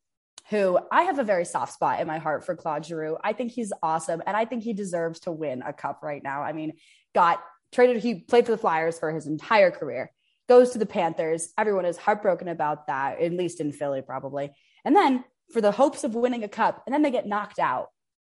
who 0.48 0.78
I 0.90 1.02
have 1.02 1.18
a 1.18 1.24
very 1.24 1.44
soft 1.44 1.74
spot 1.74 2.00
in 2.00 2.06
my 2.06 2.18
heart 2.18 2.44
for 2.44 2.56
Claude 2.56 2.86
Giroux. 2.86 3.16
I 3.22 3.32
think 3.32 3.52
he's 3.52 3.72
awesome, 3.82 4.22
and 4.26 4.36
I 4.36 4.44
think 4.44 4.62
he 4.62 4.72
deserves 4.72 5.20
to 5.20 5.32
win 5.32 5.62
a 5.62 5.72
cup 5.72 6.02
right 6.02 6.22
now. 6.22 6.42
I 6.42 6.52
mean, 6.52 6.72
got 7.14 7.42
traded, 7.72 8.02
he 8.02 8.16
played 8.16 8.46
for 8.46 8.52
the 8.52 8.58
Flyers 8.58 8.98
for 8.98 9.12
his 9.12 9.26
entire 9.26 9.70
career, 9.70 10.10
goes 10.48 10.70
to 10.70 10.78
the 10.78 10.86
Panthers. 10.86 11.52
Everyone 11.56 11.84
is 11.84 11.96
heartbroken 11.96 12.48
about 12.48 12.86
that, 12.88 13.20
at 13.20 13.32
least 13.32 13.60
in 13.60 13.72
Philly, 13.72 14.02
probably. 14.02 14.50
And 14.84 14.96
then 14.96 15.24
for 15.52 15.60
the 15.60 15.72
hopes 15.72 16.04
of 16.04 16.14
winning 16.14 16.44
a 16.44 16.48
cup, 16.48 16.82
and 16.86 16.94
then 16.94 17.02
they 17.02 17.10
get 17.10 17.26
knocked 17.26 17.58
out 17.58 17.88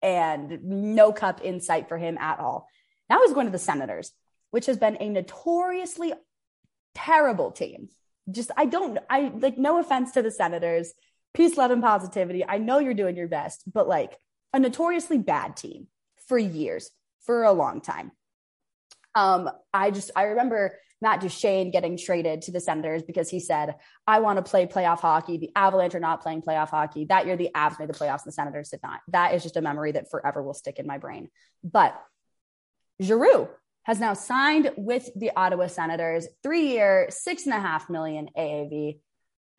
and 0.01 0.63
no 0.63 1.11
cup 1.11 1.41
in 1.41 1.61
sight 1.61 1.87
for 1.87 1.97
him 1.97 2.17
at 2.17 2.39
all. 2.39 2.67
Now 3.09 3.21
he's 3.21 3.33
going 3.33 3.47
to 3.47 3.51
the 3.51 3.59
Senators, 3.59 4.11
which 4.51 4.65
has 4.65 4.77
been 4.77 4.97
a 4.99 5.09
notoriously 5.09 6.13
terrible 6.95 7.51
team. 7.51 7.89
Just, 8.29 8.51
I 8.55 8.65
don't, 8.65 8.97
I 9.09 9.31
like, 9.33 9.57
no 9.57 9.79
offense 9.79 10.11
to 10.13 10.21
the 10.21 10.31
Senators 10.31 10.93
peace, 11.33 11.57
love, 11.57 11.71
and 11.71 11.81
positivity. 11.81 12.45
I 12.47 12.57
know 12.57 12.79
you're 12.79 12.93
doing 12.93 13.15
your 13.15 13.27
best, 13.27 13.63
but 13.71 13.87
like 13.87 14.17
a 14.53 14.59
notoriously 14.59 15.17
bad 15.17 15.55
team 15.55 15.87
for 16.27 16.37
years, 16.37 16.89
for 17.25 17.43
a 17.43 17.51
long 17.51 17.81
time. 17.81 18.11
Um, 19.15 19.49
I 19.73 19.91
just 19.91 20.11
I 20.15 20.23
remember 20.23 20.77
Matt 21.01 21.21
Duchene 21.21 21.71
getting 21.71 21.97
traded 21.97 22.43
to 22.43 22.51
the 22.51 22.59
Senators 22.59 23.01
because 23.03 23.29
he 23.29 23.39
said, 23.39 23.75
I 24.05 24.19
want 24.19 24.37
to 24.37 24.49
play 24.49 24.67
playoff 24.67 24.99
hockey. 24.99 25.37
The 25.37 25.51
Avalanche 25.55 25.95
are 25.95 25.99
not 25.99 26.21
playing 26.21 26.43
playoff 26.43 26.69
hockey. 26.69 27.05
That 27.05 27.25
year, 27.25 27.35
the 27.35 27.49
Avs 27.55 27.79
made 27.79 27.89
the 27.89 27.93
playoffs, 27.93 28.23
and 28.23 28.27
the 28.27 28.33
Senators 28.33 28.69
did 28.69 28.81
not. 28.83 28.99
That 29.09 29.33
is 29.33 29.43
just 29.43 29.57
a 29.57 29.61
memory 29.61 29.93
that 29.93 30.11
forever 30.11 30.43
will 30.43 30.53
stick 30.53 30.77
in 30.77 30.85
my 30.85 30.99
brain. 30.99 31.29
But 31.63 31.99
Giroux 33.01 33.49
has 33.83 33.99
now 33.99 34.13
signed 34.13 34.71
with 34.77 35.09
the 35.15 35.31
Ottawa 35.35 35.67
Senators, 35.67 36.27
three 36.43 36.67
year, 36.67 37.07
six 37.09 37.45
and 37.45 37.55
a 37.55 37.59
half 37.59 37.89
million 37.89 38.29
AAV. 38.37 38.99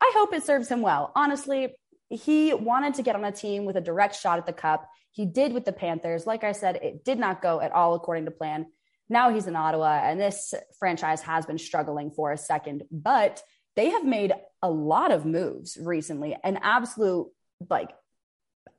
I 0.03 0.11
hope 0.15 0.33
it 0.33 0.43
serves 0.43 0.67
him 0.67 0.81
well. 0.81 1.13
Honestly, 1.15 1.73
he 2.09 2.53
wanted 2.53 2.95
to 2.95 3.03
get 3.03 3.15
on 3.15 3.23
a 3.23 3.31
team 3.31 3.63
with 3.63 3.77
a 3.77 3.81
direct 3.81 4.19
shot 4.19 4.37
at 4.37 4.45
the 4.45 4.51
cup. 4.51 4.89
He 5.11 5.25
did 5.25 5.53
with 5.53 5.63
the 5.63 5.71
Panthers. 5.71 6.27
Like 6.27 6.43
I 6.43 6.51
said, 6.51 6.75
it 6.75 7.05
did 7.05 7.17
not 7.17 7.41
go 7.41 7.61
at 7.61 7.71
all 7.71 7.95
according 7.95 8.25
to 8.25 8.31
plan. 8.31 8.65
Now 9.07 9.33
he's 9.33 9.47
in 9.47 9.55
Ottawa, 9.55 10.01
and 10.03 10.19
this 10.19 10.53
franchise 10.77 11.21
has 11.21 11.45
been 11.45 11.57
struggling 11.57 12.11
for 12.11 12.33
a 12.33 12.37
second, 12.37 12.83
but 12.91 13.41
they 13.77 13.91
have 13.91 14.03
made 14.03 14.33
a 14.61 14.69
lot 14.69 15.11
of 15.13 15.25
moves 15.25 15.77
recently. 15.79 16.35
An 16.43 16.59
absolute, 16.61 17.27
like, 17.69 17.91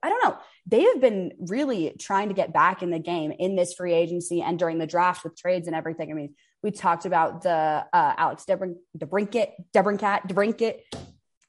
I 0.02 0.10
don't 0.10 0.24
know. 0.24 0.36
They 0.66 0.82
have 0.82 1.00
been 1.00 1.32
really 1.38 1.96
trying 1.98 2.28
to 2.28 2.34
get 2.34 2.52
back 2.52 2.82
in 2.82 2.90
the 2.90 2.98
game 2.98 3.32
in 3.32 3.56
this 3.56 3.72
free 3.72 3.94
agency 3.94 4.42
and 4.42 4.58
during 4.58 4.76
the 4.76 4.86
draft 4.86 5.24
with 5.24 5.36
trades 5.36 5.68
and 5.68 5.74
everything. 5.74 6.10
I 6.10 6.14
mean, 6.14 6.34
we 6.62 6.70
talked 6.70 7.06
about 7.06 7.42
the 7.42 7.50
uh, 7.50 8.14
Alex 8.16 8.44
Debrin- 8.46 8.76
DeBrincat, 8.98 9.52
Debrincat, 9.72 10.28
DeBrincat, 10.28 10.80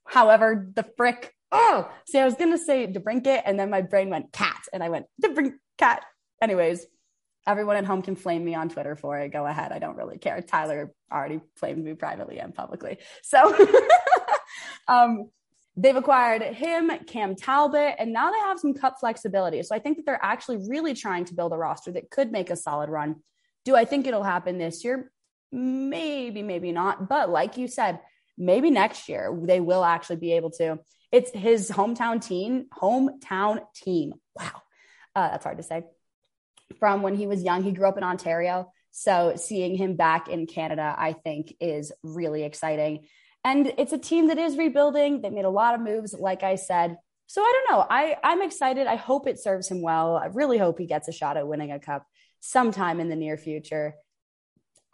However, 0.06 0.68
the 0.74 0.86
frick. 0.97 1.34
Oh, 1.51 1.89
see, 2.08 2.20
I 2.20 2.26
was 2.26 2.36
gonna 2.36 2.58
say 2.58 2.88
DeBrincat, 2.88 3.43
and 3.45 3.60
then 3.60 3.70
my 3.70 3.82
brain 3.82 4.10
went 4.10 4.32
cat, 4.32 4.64
and 4.74 4.84
I 4.84 4.89
went 4.89 5.06
DeBrincat. 5.24 5.99
Anyways, 6.41 6.86
everyone 7.47 7.78
at 7.78 7.86
home 7.86 8.01
can 8.01 8.16
flame 8.16 8.43
me 8.43 8.56
on 8.56 8.70
Twitter 8.70 8.95
for 8.95 9.20
it. 9.20 9.30
Go 9.30 9.45
ahead. 9.45 9.72
I 9.72 9.80
don't 9.80 9.95
really 9.95 10.18
care. 10.18 10.41
Tyler 10.41 10.91
already 11.12 11.39
flamed 11.56 11.84
me 11.84 11.93
privately 11.93 12.39
and 12.39 12.53
publicly. 12.53 12.97
So 13.24 13.56
um, 14.88 15.30
they've 15.78 15.95
acquired 15.95 16.41
him, 16.41 16.91
Cam 17.08 17.36
Talbot, 17.36 17.95
and 17.99 18.12
now 18.12 18.32
they 18.32 18.39
have 18.39 18.60
some 18.60 18.74
cap 18.74 18.95
flexibility. 18.99 19.62
So 19.64 19.76
I 19.76 19.80
think 19.80 19.97
that 19.97 20.06
they're 20.06 20.24
actually 20.24 20.68
really 20.68 20.93
trying 20.93 21.26
to 21.26 21.34
build 21.34 21.53
a 21.53 21.58
roster 21.58 21.91
that 21.93 22.10
could 22.10 22.32
make 22.32 22.49
a 22.49 22.56
solid 22.56 22.89
run. 22.89 23.18
Do 23.64 23.76
I 23.76 23.86
think 23.86 24.08
it'll 24.08 24.24
happen 24.24 24.58
this 24.58 24.84
year? 24.84 25.12
Maybe, 25.51 26.41
maybe 26.41 26.72
not. 26.72 27.08
But 27.08 27.30
like 27.30 27.58
you 27.58 27.68
said, 27.68 27.99
maybe 28.38 28.69
next 28.69 29.09
year 29.09 29.38
they 29.43 29.59
will 29.59 29.83
actually 29.83 30.17
be 30.17 30.33
able 30.33 30.51
to. 30.51 30.79
It's 31.11 31.31
his 31.31 31.69
hometown 31.69 32.25
team, 32.25 32.65
hometown 32.73 33.61
team. 33.75 34.13
Wow. 34.36 34.61
Uh, 35.15 35.29
that's 35.29 35.45
hard 35.45 35.57
to 35.57 35.63
say. 35.63 35.83
From 36.79 37.01
when 37.01 37.15
he 37.15 37.27
was 37.27 37.43
young, 37.43 37.63
he 37.63 37.71
grew 37.71 37.88
up 37.88 37.97
in 37.97 38.03
Ontario. 38.03 38.71
So 38.91 39.33
seeing 39.36 39.75
him 39.75 39.95
back 39.95 40.27
in 40.27 40.47
Canada, 40.47 40.93
I 40.97 41.13
think, 41.13 41.55
is 41.59 41.91
really 42.03 42.43
exciting. 42.43 43.07
And 43.43 43.73
it's 43.77 43.93
a 43.93 43.97
team 43.97 44.27
that 44.27 44.38
is 44.38 44.57
rebuilding. 44.57 45.21
They 45.21 45.29
made 45.29 45.45
a 45.45 45.49
lot 45.49 45.75
of 45.75 45.81
moves, 45.81 46.13
like 46.13 46.43
I 46.43 46.55
said. 46.55 46.97
So 47.27 47.41
I 47.41 47.53
don't 47.53 47.77
know. 47.77 47.86
I, 47.89 48.17
I'm 48.23 48.41
excited. 48.41 48.88
I 48.88 48.95
hope 48.95 49.27
it 49.27 49.39
serves 49.39 49.69
him 49.69 49.81
well. 49.81 50.15
I 50.17 50.27
really 50.27 50.57
hope 50.57 50.79
he 50.79 50.86
gets 50.86 51.07
a 51.07 51.11
shot 51.11 51.38
at 51.38 51.47
winning 51.47 51.71
a 51.71 51.79
cup 51.79 52.05
sometime 52.39 52.99
in 52.99 53.09
the 53.09 53.15
near 53.15 53.38
future. 53.38 53.95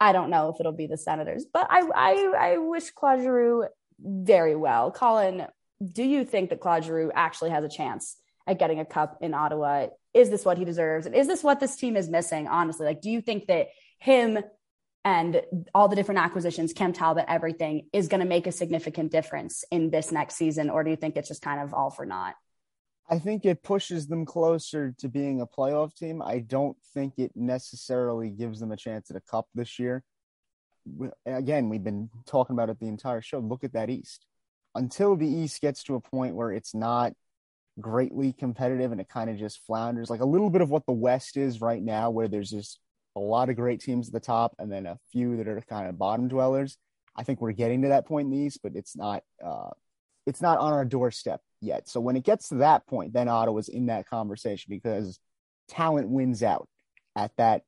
I 0.02 0.12
don't 0.12 0.30
know 0.30 0.48
if 0.48 0.56
it'll 0.60 0.72
be 0.72 0.86
the 0.86 0.96
Senators, 0.96 1.46
but 1.52 1.66
I 1.70 1.88
I, 1.94 2.32
I 2.38 2.58
wish 2.58 2.90
Claude 2.90 3.20
Giroux 3.20 3.66
very 4.00 4.56
well. 4.56 4.90
Colin, 4.90 5.46
do 5.82 6.02
you 6.02 6.24
think 6.24 6.50
that 6.50 6.60
Claude 6.60 6.84
Giroux 6.84 7.12
actually 7.14 7.50
has 7.50 7.64
a 7.64 7.68
chance 7.68 8.16
at 8.46 8.58
getting 8.58 8.80
a 8.80 8.84
cup 8.84 9.18
in 9.20 9.32
Ottawa 9.34 9.86
is 10.14 10.30
this 10.30 10.44
what 10.44 10.58
he 10.58 10.64
deserves? 10.64 11.06
And 11.06 11.14
is 11.14 11.26
this 11.26 11.42
what 11.42 11.60
this 11.60 11.76
team 11.76 11.96
is 11.96 12.08
missing? 12.08 12.46
Honestly, 12.46 12.86
like, 12.86 13.00
do 13.00 13.10
you 13.10 13.20
think 13.20 13.46
that 13.46 13.68
him 13.98 14.38
and 15.04 15.42
all 15.74 15.88
the 15.88 15.96
different 15.96 16.20
acquisitions, 16.20 16.72
Cam 16.72 16.92
Talbot, 16.92 17.24
everything 17.28 17.88
is 17.92 18.08
going 18.08 18.20
to 18.20 18.26
make 18.26 18.46
a 18.46 18.52
significant 18.52 19.10
difference 19.10 19.64
in 19.70 19.90
this 19.90 20.12
next 20.12 20.36
season? 20.36 20.70
Or 20.70 20.84
do 20.84 20.90
you 20.90 20.96
think 20.96 21.16
it's 21.16 21.28
just 21.28 21.42
kind 21.42 21.60
of 21.60 21.74
all 21.74 21.90
for 21.90 22.04
naught? 22.04 22.34
I 23.10 23.18
think 23.18 23.44
it 23.44 23.62
pushes 23.62 24.06
them 24.06 24.24
closer 24.24 24.94
to 24.98 25.08
being 25.08 25.40
a 25.40 25.46
playoff 25.46 25.94
team. 25.94 26.22
I 26.22 26.38
don't 26.38 26.76
think 26.94 27.14
it 27.18 27.32
necessarily 27.34 28.30
gives 28.30 28.60
them 28.60 28.72
a 28.72 28.76
chance 28.76 29.10
at 29.10 29.16
a 29.16 29.20
cup 29.20 29.48
this 29.54 29.78
year. 29.78 30.02
Again, 31.26 31.68
we've 31.68 31.84
been 31.84 32.10
talking 32.26 32.54
about 32.54 32.70
it 32.70 32.80
the 32.80 32.88
entire 32.88 33.20
show. 33.20 33.38
Look 33.38 33.64
at 33.64 33.72
that 33.74 33.90
East. 33.90 34.26
Until 34.74 35.16
the 35.16 35.28
East 35.28 35.60
gets 35.60 35.82
to 35.84 35.96
a 35.96 36.00
point 36.00 36.34
where 36.34 36.52
it's 36.52 36.74
not 36.74 37.12
greatly 37.80 38.32
competitive 38.32 38.92
and 38.92 39.00
it 39.00 39.08
kind 39.08 39.28
of 39.28 39.36
just 39.36 39.64
flounders, 39.66 40.08
like 40.08 40.20
a 40.20 40.26
little 40.26 40.50
bit 40.50 40.62
of 40.62 40.70
what 40.70 40.86
the 40.86 40.92
West 40.92 41.36
is 41.36 41.60
right 41.60 41.82
now, 41.82 42.10
where 42.10 42.28
there's 42.28 42.50
just 42.50 42.78
a 43.14 43.20
lot 43.20 43.50
of 43.50 43.56
great 43.56 43.80
teams 43.80 44.08
at 44.08 44.14
the 44.14 44.20
top 44.20 44.54
and 44.58 44.72
then 44.72 44.86
a 44.86 44.98
few 45.10 45.36
that 45.36 45.48
are 45.48 45.60
kind 45.68 45.88
of 45.88 45.98
bottom 45.98 46.28
dwellers. 46.28 46.78
I 47.14 47.24
think 47.24 47.40
we're 47.40 47.52
getting 47.52 47.82
to 47.82 47.88
that 47.88 48.06
point 48.06 48.26
in 48.26 48.30
the 48.30 48.38
East, 48.38 48.60
but 48.62 48.72
it's 48.74 48.96
not 48.96 49.22
uh, 49.44 49.70
it's 50.26 50.40
not 50.40 50.58
on 50.58 50.72
our 50.72 50.84
doorstep 50.84 51.42
yet. 51.62 51.88
So 51.88 52.00
when 52.00 52.16
it 52.16 52.24
gets 52.24 52.48
to 52.48 52.56
that 52.56 52.86
point, 52.86 53.12
then 53.12 53.28
Ottawa's 53.28 53.68
in 53.68 53.86
that 53.86 54.08
conversation 54.08 54.68
because 54.70 55.18
talent 55.68 56.08
wins 56.08 56.42
out 56.42 56.68
at 57.16 57.36
that 57.36 57.62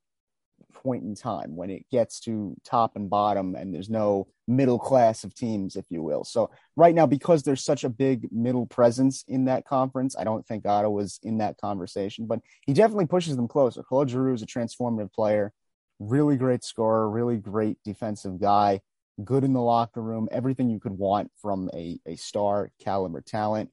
point 0.73 1.03
in 1.03 1.15
time 1.15 1.55
when 1.55 1.69
it 1.69 1.85
gets 1.89 2.19
to 2.19 2.55
top 2.63 2.95
and 2.95 3.09
bottom 3.09 3.55
and 3.55 3.73
there's 3.73 3.89
no 3.89 4.27
middle 4.47 4.77
class 4.77 5.23
of 5.23 5.33
teams, 5.33 5.75
if 5.75 5.85
you 5.89 6.03
will. 6.03 6.23
So 6.23 6.51
right 6.75 6.93
now, 6.93 7.07
because 7.07 7.43
there's 7.43 7.63
such 7.63 7.83
a 7.83 7.89
big 7.89 8.27
middle 8.31 8.65
presence 8.65 9.23
in 9.27 9.45
that 9.45 9.65
conference, 9.65 10.15
I 10.17 10.23
don't 10.23 10.45
think 10.45 10.65
Ottawa's 10.65 11.19
in 11.23 11.39
that 11.39 11.57
conversation, 11.57 12.27
but 12.27 12.39
he 12.65 12.73
definitely 12.73 13.07
pushes 13.07 13.35
them 13.35 13.47
closer. 13.47 13.83
Claude 13.83 14.09
Giroux 14.09 14.33
is 14.33 14.43
a 14.43 14.45
transformative 14.45 15.13
player, 15.13 15.53
really 15.99 16.35
great 16.37 16.63
scorer, 16.63 17.09
really 17.09 17.37
great 17.37 17.77
defensive 17.83 18.39
guy, 18.39 18.81
good 19.23 19.43
in 19.43 19.53
the 19.53 19.61
locker 19.61 20.01
room, 20.01 20.27
everything 20.31 20.69
you 20.69 20.79
could 20.79 20.97
want 20.97 21.31
from 21.41 21.69
a, 21.73 21.99
a 22.05 22.15
star 22.15 22.71
caliber 22.79 23.21
talent. 23.21 23.71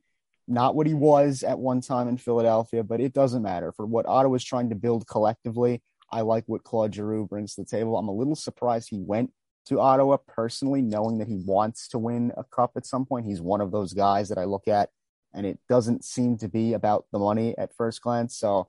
Not 0.52 0.74
what 0.74 0.86
he 0.86 0.92
was 0.92 1.42
at 1.42 1.58
one 1.58 1.80
time 1.80 2.08
in 2.08 2.18
Philadelphia, 2.18 2.84
but 2.84 3.00
it 3.00 3.14
doesn't 3.14 3.42
matter. 3.42 3.72
For 3.72 3.86
what 3.86 4.04
Ottawa's 4.04 4.44
trying 4.44 4.68
to 4.68 4.74
build 4.74 5.06
collectively, 5.06 5.80
I 6.10 6.20
like 6.20 6.44
what 6.46 6.62
Claude 6.62 6.94
Giroux 6.94 7.26
brings 7.26 7.54
to 7.54 7.62
the 7.62 7.66
table. 7.66 7.96
I'm 7.96 8.08
a 8.08 8.12
little 8.12 8.36
surprised 8.36 8.90
he 8.90 9.00
went 9.00 9.32
to 9.64 9.80
Ottawa 9.80 10.18
personally, 10.28 10.82
knowing 10.82 11.16
that 11.18 11.28
he 11.28 11.40
wants 11.46 11.88
to 11.88 11.98
win 11.98 12.32
a 12.36 12.44
cup 12.44 12.72
at 12.76 12.84
some 12.84 13.06
point. 13.06 13.24
He's 13.24 13.40
one 13.40 13.62
of 13.62 13.70
those 13.70 13.94
guys 13.94 14.28
that 14.28 14.36
I 14.36 14.44
look 14.44 14.68
at, 14.68 14.90
and 15.32 15.46
it 15.46 15.58
doesn't 15.70 16.04
seem 16.04 16.36
to 16.36 16.48
be 16.48 16.74
about 16.74 17.06
the 17.12 17.18
money 17.18 17.56
at 17.56 17.74
first 17.74 18.02
glance. 18.02 18.36
So, 18.36 18.68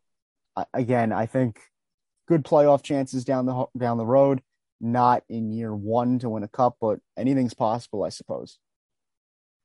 again, 0.73 1.11
I 1.11 1.25
think 1.25 1.59
good 2.29 2.45
playoff 2.45 2.81
chances 2.81 3.25
down 3.25 3.45
the 3.45 3.65
down 3.77 3.97
the 3.97 4.05
road. 4.05 4.41
Not 4.79 5.23
in 5.27 5.51
year 5.51 5.75
one 5.75 6.17
to 6.19 6.29
win 6.29 6.43
a 6.43 6.47
cup, 6.47 6.77
but 6.79 6.99
anything's 7.17 7.53
possible, 7.53 8.05
I 8.05 8.09
suppose. 8.09 8.57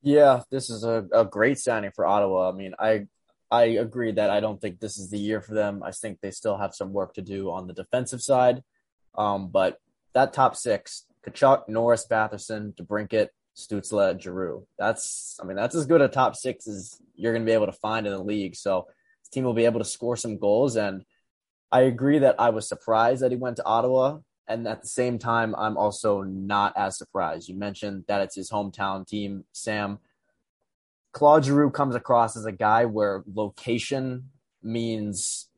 Yeah, 0.02 0.42
this 0.50 0.70
is 0.70 0.84
a, 0.84 1.06
a 1.12 1.24
great 1.24 1.58
signing 1.58 1.90
for 1.94 2.06
Ottawa. 2.06 2.50
I 2.50 2.52
mean, 2.52 2.74
I 2.78 3.06
I 3.50 3.64
agree 3.64 4.12
that 4.12 4.30
I 4.30 4.40
don't 4.40 4.60
think 4.60 4.78
this 4.78 4.98
is 4.98 5.10
the 5.10 5.18
year 5.18 5.40
for 5.40 5.54
them. 5.54 5.82
I 5.82 5.90
think 5.90 6.20
they 6.20 6.30
still 6.30 6.56
have 6.56 6.74
some 6.74 6.92
work 6.92 7.14
to 7.14 7.22
do 7.22 7.50
on 7.50 7.66
the 7.66 7.72
defensive 7.72 8.22
side. 8.22 8.62
Um, 9.16 9.48
but 9.48 9.78
that 10.14 10.32
top 10.32 10.54
six, 10.54 11.06
Tkachuk, 11.26 11.68
Norris, 11.68 12.06
Batherson, 12.10 12.74
DeBrincat, 12.74 13.28
Stützle, 13.56 14.20
Giroux. 14.20 14.66
That's, 14.78 15.38
I 15.42 15.46
mean, 15.46 15.56
that's 15.56 15.74
as 15.74 15.86
good 15.86 16.02
a 16.02 16.08
top 16.08 16.36
six 16.36 16.68
as 16.68 17.00
you're 17.14 17.32
to 17.36 17.40
be 17.40 17.52
able 17.52 17.66
to 17.66 17.72
find 17.72 18.06
in 18.06 18.12
the 18.12 18.22
league. 18.22 18.54
So 18.54 18.86
this 19.22 19.30
team 19.30 19.44
will 19.44 19.54
be 19.54 19.64
able 19.64 19.80
to 19.80 19.84
score 19.84 20.16
some 20.16 20.38
goals. 20.38 20.76
And 20.76 21.04
I 21.72 21.82
agree 21.82 22.20
that 22.20 22.36
I 22.38 22.50
was 22.50 22.68
surprised 22.68 23.22
that 23.22 23.32
he 23.32 23.36
went 23.36 23.56
to 23.56 23.64
Ottawa. 23.64 24.18
And 24.48 24.66
at 24.66 24.80
the 24.80 24.88
same 24.88 25.18
time, 25.18 25.54
I'm 25.56 25.76
also 25.76 26.22
not 26.22 26.72
as 26.76 26.96
surprised. 26.96 27.48
You 27.48 27.54
mentioned 27.54 28.04
that 28.08 28.22
it's 28.22 28.36
his 28.36 28.50
hometown 28.50 29.06
team, 29.06 29.44
Sam. 29.52 29.98
Claude 31.12 31.44
Giroux 31.44 31.70
comes 31.70 31.94
across 31.94 32.36
as 32.36 32.46
a 32.46 32.52
guy 32.52 32.86
where 32.86 33.22
location 33.32 34.30
means 34.62 35.48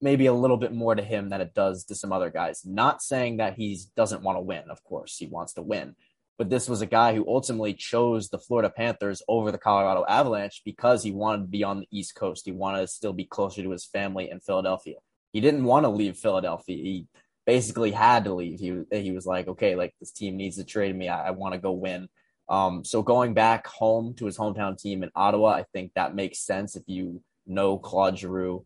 maybe 0.00 0.26
a 0.26 0.32
little 0.32 0.56
bit 0.56 0.72
more 0.72 0.94
to 0.94 1.02
him 1.02 1.28
than 1.28 1.40
it 1.40 1.54
does 1.54 1.84
to 1.84 1.94
some 1.94 2.12
other 2.12 2.30
guys. 2.30 2.64
Not 2.64 3.02
saying 3.02 3.38
that 3.38 3.54
he 3.54 3.78
doesn't 3.96 4.22
want 4.22 4.36
to 4.36 4.42
win, 4.42 4.70
of 4.70 4.82
course, 4.84 5.16
he 5.16 5.26
wants 5.26 5.52
to 5.54 5.62
win. 5.62 5.96
But 6.38 6.48
this 6.48 6.70
was 6.70 6.80
a 6.80 6.86
guy 6.86 7.14
who 7.14 7.28
ultimately 7.28 7.74
chose 7.74 8.30
the 8.30 8.38
Florida 8.38 8.70
Panthers 8.70 9.22
over 9.28 9.52
the 9.52 9.58
Colorado 9.58 10.06
Avalanche 10.08 10.62
because 10.64 11.02
he 11.02 11.10
wanted 11.10 11.42
to 11.42 11.48
be 11.48 11.64
on 11.64 11.80
the 11.80 11.88
East 11.90 12.14
Coast. 12.14 12.46
He 12.46 12.52
wanted 12.52 12.80
to 12.80 12.86
still 12.86 13.12
be 13.12 13.26
closer 13.26 13.62
to 13.62 13.70
his 13.70 13.84
family 13.84 14.30
in 14.30 14.40
Philadelphia. 14.40 14.96
He 15.32 15.40
didn't 15.40 15.64
want 15.64 15.84
to 15.84 15.90
leave 15.90 16.16
Philadelphia. 16.16 16.76
He 16.76 17.06
basically 17.50 17.90
had 17.90 18.22
to 18.22 18.32
leave. 18.32 18.60
He, 18.60 18.84
he 18.92 19.10
was 19.10 19.26
like, 19.26 19.48
okay, 19.48 19.74
like 19.74 19.92
this 19.98 20.12
team 20.12 20.36
needs 20.36 20.58
to 20.58 20.64
trade 20.64 20.94
me. 20.94 21.08
I, 21.08 21.26
I 21.26 21.30
want 21.32 21.52
to 21.54 21.60
go 21.60 21.72
win. 21.72 22.08
Um, 22.48 22.84
so 22.84 23.02
going 23.02 23.34
back 23.34 23.66
home 23.66 24.14
to 24.18 24.26
his 24.26 24.38
hometown 24.38 24.80
team 24.80 25.02
in 25.02 25.10
Ottawa, 25.16 25.48
I 25.48 25.64
think 25.72 25.90
that 25.94 26.14
makes 26.14 26.38
sense 26.38 26.76
if 26.76 26.84
you 26.86 27.22
know 27.48 27.76
Claude 27.76 28.16
Giroux 28.16 28.64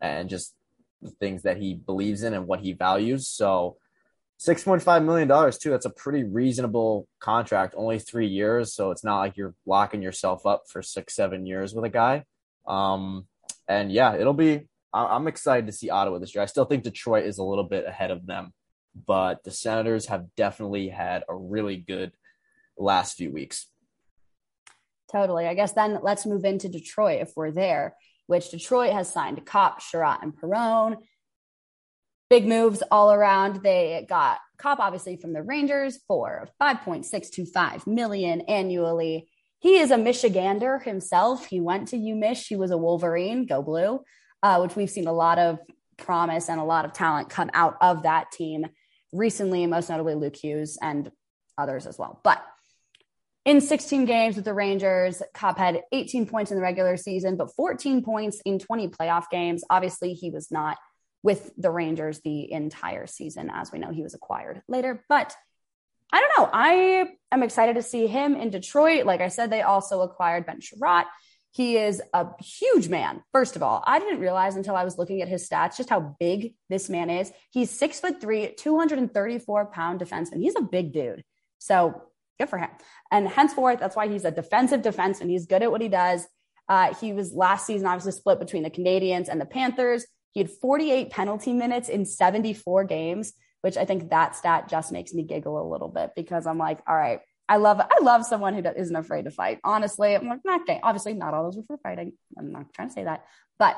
and 0.00 0.30
just 0.30 0.54
the 1.02 1.10
things 1.10 1.42
that 1.42 1.56
he 1.56 1.74
believes 1.74 2.22
in 2.22 2.32
and 2.32 2.46
what 2.46 2.60
he 2.60 2.72
values. 2.72 3.26
So 3.26 3.78
$6.5 4.38 5.04
million 5.04 5.28
too. 5.58 5.70
That's 5.70 5.86
a 5.86 5.90
pretty 5.90 6.22
reasonable 6.22 7.08
contract, 7.18 7.74
only 7.76 7.98
three 7.98 8.28
years. 8.28 8.72
So 8.72 8.92
it's 8.92 9.02
not 9.02 9.18
like 9.18 9.36
you're 9.36 9.56
locking 9.66 10.02
yourself 10.02 10.46
up 10.46 10.68
for 10.68 10.82
six, 10.82 11.16
seven 11.16 11.46
years 11.46 11.74
with 11.74 11.84
a 11.84 11.88
guy. 11.88 12.22
Um, 12.64 13.26
and 13.66 13.90
yeah, 13.90 14.14
it'll 14.14 14.34
be, 14.34 14.68
I'm 14.92 15.28
excited 15.28 15.66
to 15.66 15.72
see 15.72 15.90
Ottawa 15.90 16.18
this 16.18 16.34
year. 16.34 16.42
I 16.42 16.46
still 16.46 16.64
think 16.64 16.82
Detroit 16.82 17.24
is 17.24 17.38
a 17.38 17.44
little 17.44 17.64
bit 17.64 17.86
ahead 17.86 18.10
of 18.10 18.26
them, 18.26 18.52
but 19.06 19.44
the 19.44 19.50
Senators 19.50 20.06
have 20.06 20.26
definitely 20.36 20.88
had 20.88 21.22
a 21.28 21.34
really 21.34 21.76
good 21.76 22.12
last 22.76 23.16
few 23.16 23.30
weeks. 23.32 23.68
Totally. 25.10 25.46
I 25.46 25.54
guess 25.54 25.72
then 25.72 25.98
let's 26.02 26.26
move 26.26 26.44
into 26.44 26.68
Detroit 26.68 27.20
if 27.20 27.32
we're 27.36 27.50
there, 27.50 27.96
which 28.26 28.50
Detroit 28.50 28.92
has 28.92 29.12
signed 29.12 29.44
Copp, 29.44 29.80
Chiarot, 29.80 30.22
and 30.22 30.36
Perron. 30.36 30.96
Big 32.28 32.46
moves 32.46 32.82
all 32.90 33.12
around. 33.12 33.62
They 33.62 34.06
got 34.08 34.38
Copp 34.56 34.78
obviously 34.78 35.16
from 35.16 35.32
the 35.32 35.42
Rangers 35.42 35.98
for 36.06 36.48
5.625 36.60 37.86
million 37.86 38.42
annually. 38.42 39.28
He 39.58 39.78
is 39.78 39.90
a 39.90 39.96
Michigander 39.96 40.82
himself. 40.82 41.46
He 41.46 41.60
went 41.60 41.88
to 41.88 41.96
UMich. 41.96 42.46
He 42.46 42.56
was 42.56 42.70
a 42.70 42.78
Wolverine, 42.78 43.46
go 43.46 43.62
blue, 43.62 44.00
uh, 44.42 44.58
which 44.60 44.76
we've 44.76 44.90
seen 44.90 45.06
a 45.06 45.12
lot 45.12 45.38
of 45.38 45.58
promise 45.96 46.48
and 46.48 46.60
a 46.60 46.64
lot 46.64 46.84
of 46.84 46.92
talent 46.92 47.28
come 47.28 47.50
out 47.52 47.76
of 47.80 48.04
that 48.04 48.32
team 48.32 48.66
recently, 49.12 49.66
most 49.66 49.90
notably 49.90 50.14
Luke 50.14 50.36
Hughes 50.36 50.78
and 50.80 51.10
others 51.58 51.86
as 51.86 51.98
well. 51.98 52.20
But 52.24 52.42
in 53.44 53.60
16 53.60 54.04
games 54.04 54.36
with 54.36 54.44
the 54.44 54.54
Rangers, 54.54 55.22
Copp 55.34 55.58
had 55.58 55.82
18 55.92 56.26
points 56.26 56.50
in 56.50 56.56
the 56.56 56.62
regular 56.62 56.96
season, 56.96 57.36
but 57.36 57.54
14 57.54 58.02
points 58.02 58.40
in 58.44 58.58
20 58.58 58.88
playoff 58.88 59.24
games. 59.30 59.64
Obviously, 59.70 60.12
he 60.12 60.30
was 60.30 60.50
not 60.50 60.76
with 61.22 61.50
the 61.56 61.70
Rangers 61.70 62.20
the 62.20 62.52
entire 62.52 63.06
season. 63.06 63.50
As 63.52 63.72
we 63.72 63.78
know, 63.78 63.90
he 63.90 64.02
was 64.02 64.14
acquired 64.14 64.62
later. 64.68 65.04
But 65.08 65.34
I 66.12 66.20
don't 66.20 66.38
know. 66.38 66.50
I 66.52 67.08
am 67.30 67.42
excited 67.42 67.76
to 67.76 67.82
see 67.82 68.06
him 68.06 68.34
in 68.34 68.50
Detroit. 68.50 69.06
Like 69.06 69.20
I 69.20 69.28
said, 69.28 69.50
they 69.50 69.62
also 69.62 70.02
acquired 70.02 70.46
Ben 70.46 70.60
Chiarot. 70.60 71.06
He 71.52 71.76
is 71.76 72.00
a 72.14 72.28
huge 72.40 72.88
man. 72.88 73.22
First 73.32 73.56
of 73.56 73.62
all, 73.62 73.82
I 73.86 73.98
didn't 73.98 74.20
realize 74.20 74.54
until 74.54 74.76
I 74.76 74.84
was 74.84 74.98
looking 74.98 75.20
at 75.20 75.28
his 75.28 75.48
stats 75.48 75.76
just 75.76 75.90
how 75.90 76.16
big 76.20 76.54
this 76.68 76.88
man 76.88 77.10
is. 77.10 77.32
He's 77.50 77.70
six 77.70 77.98
foot 77.98 78.20
three, 78.20 78.54
234 78.54 79.66
pound 79.66 80.00
defenseman. 80.00 80.40
He's 80.40 80.56
a 80.56 80.62
big 80.62 80.92
dude. 80.92 81.24
So 81.58 82.02
good 82.38 82.48
for 82.48 82.58
him. 82.58 82.70
And 83.10 83.28
henceforth, 83.28 83.80
that's 83.80 83.96
why 83.96 84.08
he's 84.08 84.24
a 84.24 84.30
defensive 84.30 84.82
defenseman. 84.82 85.28
He's 85.28 85.46
good 85.46 85.62
at 85.62 85.70
what 85.70 85.80
he 85.80 85.88
does. 85.88 86.26
Uh, 86.68 86.94
he 86.94 87.12
was 87.12 87.32
last 87.32 87.66
season 87.66 87.88
obviously 87.88 88.12
split 88.12 88.38
between 88.38 88.62
the 88.62 88.70
Canadiens 88.70 89.28
and 89.28 89.40
the 89.40 89.46
Panthers. 89.46 90.06
He 90.30 90.40
had 90.40 90.50
48 90.50 91.10
penalty 91.10 91.52
minutes 91.52 91.88
in 91.88 92.06
74 92.06 92.84
games, 92.84 93.32
which 93.62 93.76
I 93.76 93.84
think 93.84 94.10
that 94.10 94.36
stat 94.36 94.68
just 94.68 94.92
makes 94.92 95.12
me 95.12 95.24
giggle 95.24 95.60
a 95.60 95.68
little 95.68 95.88
bit 95.88 96.12
because 96.14 96.46
I'm 96.46 96.58
like, 96.58 96.80
all 96.86 96.94
right, 96.94 97.20
I 97.50 97.56
love 97.56 97.80
I 97.80 98.02
love 98.02 98.24
someone 98.24 98.54
who 98.54 98.62
isn't 98.64 98.96
afraid 98.96 99.26
to 99.26 99.30
fight. 99.30 99.58
Honestly, 99.64 100.14
I'm 100.14 100.28
like 100.28 100.40
not 100.44 100.66
gay. 100.66 100.80
Obviously, 100.82 101.14
not 101.14 101.34
all 101.34 101.44
those 101.44 101.58
are 101.58 101.64
for 101.66 101.78
fighting. 101.78 102.12
I'm 102.38 102.52
not 102.52 102.72
trying 102.72 102.88
to 102.88 102.94
say 102.94 103.04
that, 103.04 103.24
but 103.58 103.76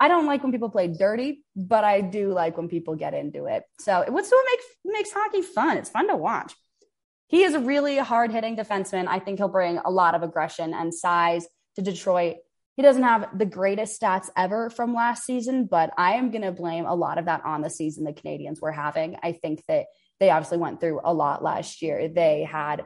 I 0.00 0.08
don't 0.08 0.26
like 0.26 0.42
when 0.42 0.52
people 0.52 0.70
play 0.70 0.88
dirty, 0.88 1.44
but 1.54 1.84
I 1.84 2.00
do 2.00 2.32
like 2.32 2.56
when 2.56 2.68
people 2.68 2.94
get 2.96 3.14
into 3.14 3.46
it. 3.46 3.64
So 3.80 4.04
what's 4.08 4.30
what 4.30 4.46
makes 4.50 4.64
makes 4.84 5.12
hockey 5.12 5.42
fun? 5.42 5.76
It's 5.76 5.90
fun 5.90 6.08
to 6.08 6.16
watch 6.16 6.54
he 7.32 7.44
is 7.44 7.54
a 7.54 7.60
really 7.60 7.96
hard 7.96 8.30
hitting 8.30 8.58
defenseman. 8.58 9.08
I 9.08 9.18
think 9.18 9.38
he'll 9.38 9.48
bring 9.48 9.78
a 9.78 9.90
lot 9.90 10.14
of 10.14 10.22
aggression 10.22 10.74
and 10.74 10.92
size 10.92 11.46
to 11.76 11.82
Detroit. 11.82 12.36
He 12.76 12.82
doesn't 12.82 13.02
have 13.02 13.38
the 13.38 13.46
greatest 13.46 13.98
stats 13.98 14.28
ever 14.36 14.68
from 14.68 14.92
last 14.92 15.24
season, 15.24 15.64
but 15.64 15.90
I 15.96 16.16
am 16.16 16.30
going 16.30 16.42
to 16.42 16.52
blame 16.52 16.84
a 16.84 16.94
lot 16.94 17.16
of 17.16 17.24
that 17.24 17.42
on 17.46 17.62
the 17.62 17.70
season 17.70 18.04
the 18.04 18.12
Canadiens 18.12 18.60
were 18.60 18.70
having. 18.70 19.16
I 19.22 19.32
think 19.32 19.64
that 19.66 19.86
they 20.22 20.30
obviously 20.30 20.58
went 20.58 20.80
through 20.80 21.00
a 21.02 21.12
lot 21.12 21.42
last 21.42 21.82
year. 21.82 22.08
They 22.08 22.44
had 22.44 22.84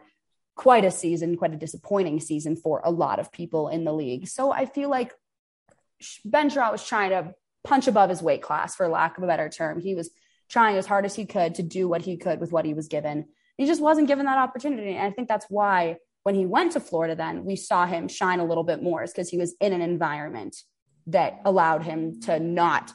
quite 0.54 0.86
a 0.86 0.90
season, 0.90 1.36
quite 1.36 1.52
a 1.52 1.58
disappointing 1.58 2.18
season 2.18 2.56
for 2.56 2.80
a 2.82 2.90
lot 2.90 3.18
of 3.18 3.30
people 3.30 3.68
in 3.68 3.84
the 3.84 3.92
league. 3.92 4.26
So 4.26 4.50
I 4.50 4.64
feel 4.64 4.88
like 4.88 5.12
Ben 6.24 6.48
Chiarot 6.48 6.72
was 6.72 6.86
trying 6.86 7.10
to 7.10 7.34
punch 7.62 7.88
above 7.88 8.08
his 8.08 8.22
weight 8.22 8.42
class, 8.42 8.74
for 8.74 8.88
lack 8.88 9.18
of 9.18 9.24
a 9.24 9.26
better 9.26 9.50
term. 9.50 9.80
He 9.80 9.94
was 9.94 10.10
trying 10.48 10.76
as 10.76 10.86
hard 10.86 11.04
as 11.04 11.14
he 11.14 11.26
could 11.26 11.56
to 11.56 11.62
do 11.62 11.88
what 11.88 12.02
he 12.02 12.16
could 12.16 12.40
with 12.40 12.52
what 12.52 12.64
he 12.64 12.72
was 12.72 12.88
given. 12.88 13.26
He 13.58 13.66
just 13.66 13.82
wasn't 13.82 14.08
given 14.08 14.24
that 14.26 14.38
opportunity. 14.38 14.94
And 14.94 15.06
I 15.06 15.10
think 15.10 15.28
that's 15.28 15.46
why 15.50 15.96
when 16.22 16.34
he 16.34 16.46
went 16.46 16.72
to 16.72 16.80
Florida, 16.80 17.14
then 17.14 17.44
we 17.44 17.56
saw 17.56 17.86
him 17.86 18.08
shine 18.08 18.40
a 18.40 18.44
little 18.44 18.64
bit 18.64 18.82
more, 18.82 19.02
is 19.02 19.12
because 19.12 19.28
he 19.28 19.38
was 19.38 19.54
in 19.60 19.72
an 19.72 19.82
environment 19.82 20.56
that 21.08 21.40
allowed 21.44 21.82
him 21.82 22.20
to 22.22 22.40
not 22.40 22.92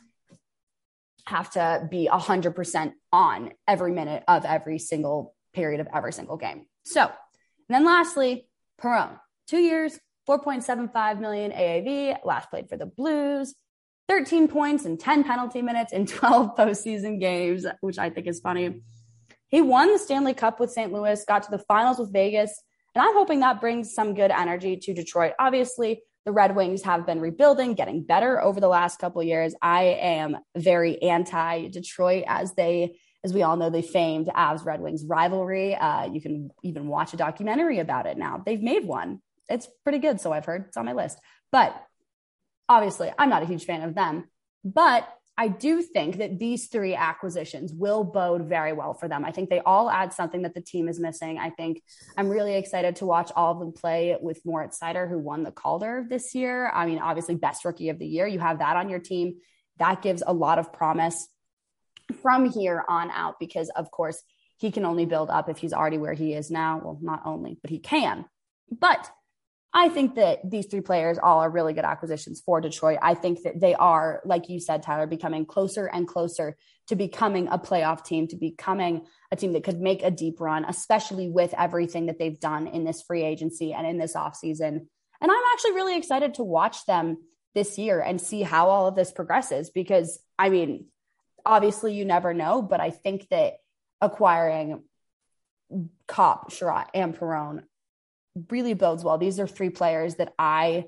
have 1.28 1.50
to 1.52 1.88
be 1.90 2.10
100% 2.12 2.94
on 3.12 3.52
every 3.68 3.92
minute 3.92 4.24
of 4.28 4.46
every 4.46 4.80
single 4.80 5.36
period 5.54 5.80
of 5.80 5.88
every 5.94 6.14
single 6.14 6.38
game. 6.38 6.66
So, 6.84 7.02
and 7.02 7.12
then 7.70 7.86
lastly, 7.86 8.48
Perron, 8.80 9.20
two 9.48 9.60
years, 9.60 10.00
4.75 10.28 11.20
million 11.20 11.52
AAV, 11.52 12.24
last 12.24 12.50
played 12.50 12.70
for 12.70 12.78
the 12.78 12.86
Blues, 12.86 13.56
13 14.08 14.48
points 14.48 14.86
and 14.86 15.00
10 15.00 15.24
penalty 15.24 15.62
minutes 15.62 15.94
in 15.94 16.06
12 16.08 16.56
postseason 16.56 17.20
games, 17.20 17.66
which 17.82 17.98
I 17.98 18.10
think 18.10 18.28
is 18.28 18.40
funny. 18.40 18.82
He 19.48 19.62
won 19.62 19.92
the 19.92 20.00
Stanley 20.00 20.34
Cup 20.34 20.60
with 20.60 20.72
St. 20.72 20.94
Louis, 20.94 21.24
got 21.26 21.44
to 21.44 21.52
the 21.52 21.60
finals 21.60 22.00
with 22.00 22.14
Vegas, 22.14 22.62
and 22.96 23.04
I'm 23.04 23.14
hoping 23.14 23.40
that 23.42 23.62
brings 23.62 23.94
some 23.94 24.14
good 24.14 24.32
energy 24.32 24.78
to 24.78 24.94
Detroit. 24.94 25.34
Obviously, 25.40 26.02
the 26.26 26.32
Red 26.32 26.56
Wings 26.56 26.84
have 26.84 27.06
been 27.06 27.20
rebuilding, 27.20 27.74
getting 27.74 28.04
better 28.04 28.42
over 28.42 28.60
the 28.60 28.68
last 28.68 29.00
couple 29.00 29.24
years. 29.24 29.56
I 29.62 29.84
am 29.84 30.38
very 30.56 31.02
anti 31.02 31.68
Detroit 31.70 32.26
as 32.28 32.54
they, 32.54 33.00
as 33.24 33.34
we 33.34 33.44
all 33.44 33.58
know, 33.58 33.70
the 33.70 33.82
famed 33.82 34.28
Avs 34.28 34.66
Red 34.66 34.82
Wings 34.82 35.04
rivalry. 35.06 35.76
Uh, 35.76 36.06
you 36.12 36.22
can 36.22 36.52
even 36.64 36.88
watch 36.88 37.14
a 37.14 37.18
documentary 37.18 37.80
about 37.80 38.06
it 38.06 38.18
now. 38.18 38.42
They've 38.46 38.62
made 38.62 38.86
one. 38.86 39.22
It's 39.50 39.68
pretty 39.84 40.00
good, 40.00 40.22
so 40.22 40.32
I've 40.32 40.46
heard. 40.46 40.66
It's 40.68 40.78
on 40.78 40.86
my 40.86 40.94
list. 40.94 41.20
But 41.52 41.76
obviously, 42.70 43.12
I'm 43.18 43.30
not 43.30 43.44
a 43.44 43.48
huge 43.48 43.66
fan 43.66 43.82
of 43.82 43.96
them. 43.96 44.26
But 44.64 45.08
I 45.38 45.48
do 45.48 45.82
think 45.82 46.18
that 46.18 46.38
these 46.40 46.68
three 46.68 46.94
acquisitions 46.94 47.74
will 47.74 48.04
bode 48.04 48.48
very 48.48 48.74
well 48.74 48.94
for 48.94 49.08
them. 49.08 49.26
I 49.26 49.32
think 49.32 49.50
they 49.50 49.62
all 49.62 49.90
add 49.90 50.14
something 50.14 50.44
that 50.44 50.54
the 50.54 50.62
team 50.62 50.88
is 50.88 51.00
missing. 51.00 51.40
I 51.40 51.50
think 51.50 51.82
I'm 52.18 52.30
really 52.30 52.56
excited 52.56 52.98
to 52.98 53.06
watch 53.06 53.32
all 53.36 53.54
of 53.54 53.60
them 53.60 53.72
play 53.72 54.18
with 54.22 54.46
Moritz 54.46 54.80
Seider, 54.80 55.10
who 55.10 55.18
won 55.18 55.44
the 55.44 55.52
Calder 55.52 56.06
this 56.08 56.36
year. 56.36 56.70
I 56.70 56.86
mean, 56.86 57.00
obviously, 57.00 57.36
best 57.36 57.66
rookie 57.66 57.90
of 57.90 57.98
the 57.98 58.06
year. 58.06 58.28
You 58.28 58.40
have 58.40 58.60
that 58.60 58.76
on 58.76 58.90
your 58.90 59.00
team. 59.00 59.36
That 59.78 60.02
gives 60.02 60.22
a 60.26 60.34
lot 60.34 60.60
of 60.60 60.74
promise 60.74 61.28
from 62.22 62.52
here 62.52 62.84
on 62.88 63.10
out 63.10 63.40
because, 63.40 63.70
of 63.70 63.90
course, 63.90 64.22
he 64.58 64.70
can 64.70 64.86
only 64.86 65.06
build 65.06 65.30
up 65.30 65.50
if 65.50 65.58
he's 65.58 65.74
already 65.74 65.98
where 65.98 66.14
he 66.14 66.34
is 66.34 66.52
now. 66.52 66.80
Well, 66.84 67.00
not 67.02 67.24
only, 67.26 67.58
but 67.62 67.72
he 67.72 67.80
can. 67.80 68.26
But 68.70 69.10
I 69.74 69.88
think 69.88 70.16
that 70.16 70.50
these 70.50 70.66
three 70.66 70.82
players 70.82 71.18
all 71.18 71.40
are 71.40 71.50
really 71.50 71.74
good 71.74 71.86
acquisitions 71.86 72.42
for 72.46 72.60
Detroit. 72.60 73.00
I 73.02 73.14
think 73.14 73.44
that 73.44 73.60
they 73.60 73.74
are, 73.74 74.22
like 74.26 74.50
you 74.50 74.60
said, 74.60 74.84
Tyler, 74.84 75.08
becoming 75.08 75.46
closer 75.46 75.86
and 75.86 76.08
closer 76.08 76.58
to 76.88 76.96
becoming 76.98 77.48
a 77.48 77.58
playoff 77.58 78.04
team, 78.04 78.28
to 78.28 78.36
becoming 78.36 79.06
a 79.32 79.38
team 79.38 79.54
that 79.54 79.64
could 79.64 79.80
make 79.80 80.04
a 80.04 80.12
deep 80.12 80.42
run, 80.42 80.66
especially 80.66 81.30
with 81.30 81.54
everything 81.58 82.08
that 82.08 82.20
they've 82.20 82.40
done 82.40 82.68
in 82.68 82.84
this 82.84 83.02
free 83.02 83.24
agency 83.24 83.72
and 83.72 83.88
in 83.88 83.98
this 83.98 84.14
offseason. 84.14 84.88
And 85.22 85.32
I'm 85.32 85.44
actually 85.54 85.74
really 85.74 85.98
excited 85.98 86.34
to 86.34 86.44
watch 86.44 86.86
them 86.86 87.18
this 87.56 87.78
year 87.78 88.02
and 88.02 88.20
see 88.20 88.42
how 88.42 88.70
all 88.70 88.88
of 88.88 88.96
this 88.96 89.12
progresses 89.12 89.70
because, 89.70 90.20
I 90.38 90.50
mean, 90.50 90.88
obviously 91.46 91.94
you 91.94 92.04
never 92.04 92.34
know, 92.34 92.62
but 92.62 92.82
I 92.82 92.90
think 92.90 93.30
that 93.30 93.54
acquiring 94.02 94.84
Copp, 96.08 96.52
Chiarot, 96.52 96.88
and 96.94 97.18
Perron 97.18 97.64
really 98.50 98.74
bodes 98.74 99.04
well. 99.04 99.18
These 99.18 99.40
are 99.40 99.48
three 99.48 99.70
players 99.70 100.16
that 100.16 100.34
I 100.40 100.86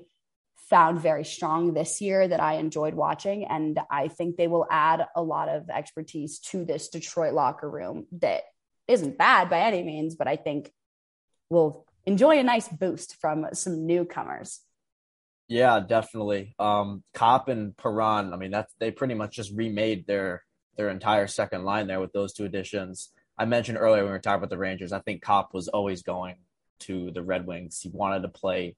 found 0.70 1.00
very 1.00 1.24
strong 1.24 1.74
this 1.74 2.00
year 2.00 2.26
that 2.26 2.40
I 2.40 2.54
enjoyed 2.54 2.94
watching. 2.94 3.44
And 3.44 3.78
I 3.90 4.08
think 4.08 4.36
they 4.36 4.48
will 4.48 4.66
add 4.70 5.06
a 5.14 5.22
lot 5.22 5.48
of 5.48 5.68
expertise 5.68 6.38
to 6.50 6.64
this 6.64 6.88
Detroit 6.88 7.34
locker 7.34 7.68
room 7.68 8.06
that 8.20 8.42
isn't 8.88 9.18
bad 9.18 9.50
by 9.50 9.60
any 9.60 9.82
means, 9.82 10.14
but 10.14 10.28
I 10.28 10.36
think 10.36 10.72
will 11.50 11.86
enjoy 12.06 12.38
a 12.38 12.42
nice 12.42 12.68
boost 12.68 13.16
from 13.20 13.46
some 13.52 13.86
newcomers. 13.86 14.60
Yeah, 15.48 15.80
definitely. 15.80 16.54
Um, 16.58 17.02
Copp 17.12 17.48
and 17.48 17.76
Perron, 17.76 18.32
I 18.32 18.36
mean, 18.36 18.50
that's 18.50 18.72
they 18.78 18.90
pretty 18.90 19.14
much 19.14 19.36
just 19.36 19.52
remade 19.52 20.06
their 20.06 20.42
their 20.76 20.88
entire 20.88 21.26
second 21.26 21.64
line 21.64 21.86
there 21.86 22.00
with 22.00 22.12
those 22.12 22.32
two 22.32 22.46
additions. 22.46 23.10
I 23.36 23.44
mentioned 23.44 23.78
earlier 23.78 24.02
when 24.02 24.06
we 24.06 24.12
were 24.12 24.18
talking 24.18 24.38
about 24.38 24.50
the 24.50 24.58
Rangers, 24.58 24.92
I 24.92 25.00
think 25.00 25.22
Copp 25.22 25.52
was 25.52 25.68
always 25.68 26.02
going 26.02 26.36
to 26.80 27.10
the 27.10 27.22
Red 27.22 27.46
Wings. 27.46 27.80
He 27.80 27.88
wanted 27.90 28.22
to 28.22 28.28
play 28.28 28.76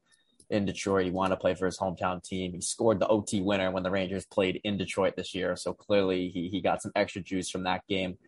in 0.50 0.64
Detroit. 0.64 1.04
He 1.04 1.10
wanted 1.10 1.34
to 1.34 1.40
play 1.40 1.54
for 1.54 1.66
his 1.66 1.78
hometown 1.78 2.22
team. 2.22 2.52
He 2.52 2.60
scored 2.60 3.00
the 3.00 3.08
OT 3.08 3.40
winner 3.40 3.70
when 3.70 3.82
the 3.82 3.90
Rangers 3.90 4.26
played 4.26 4.60
in 4.64 4.76
Detroit 4.76 5.14
this 5.16 5.34
year. 5.34 5.56
So 5.56 5.72
clearly 5.72 6.28
he, 6.28 6.48
he 6.48 6.60
got 6.60 6.82
some 6.82 6.92
extra 6.94 7.22
juice 7.22 7.50
from 7.50 7.64
that 7.64 7.86
game. 7.88 8.18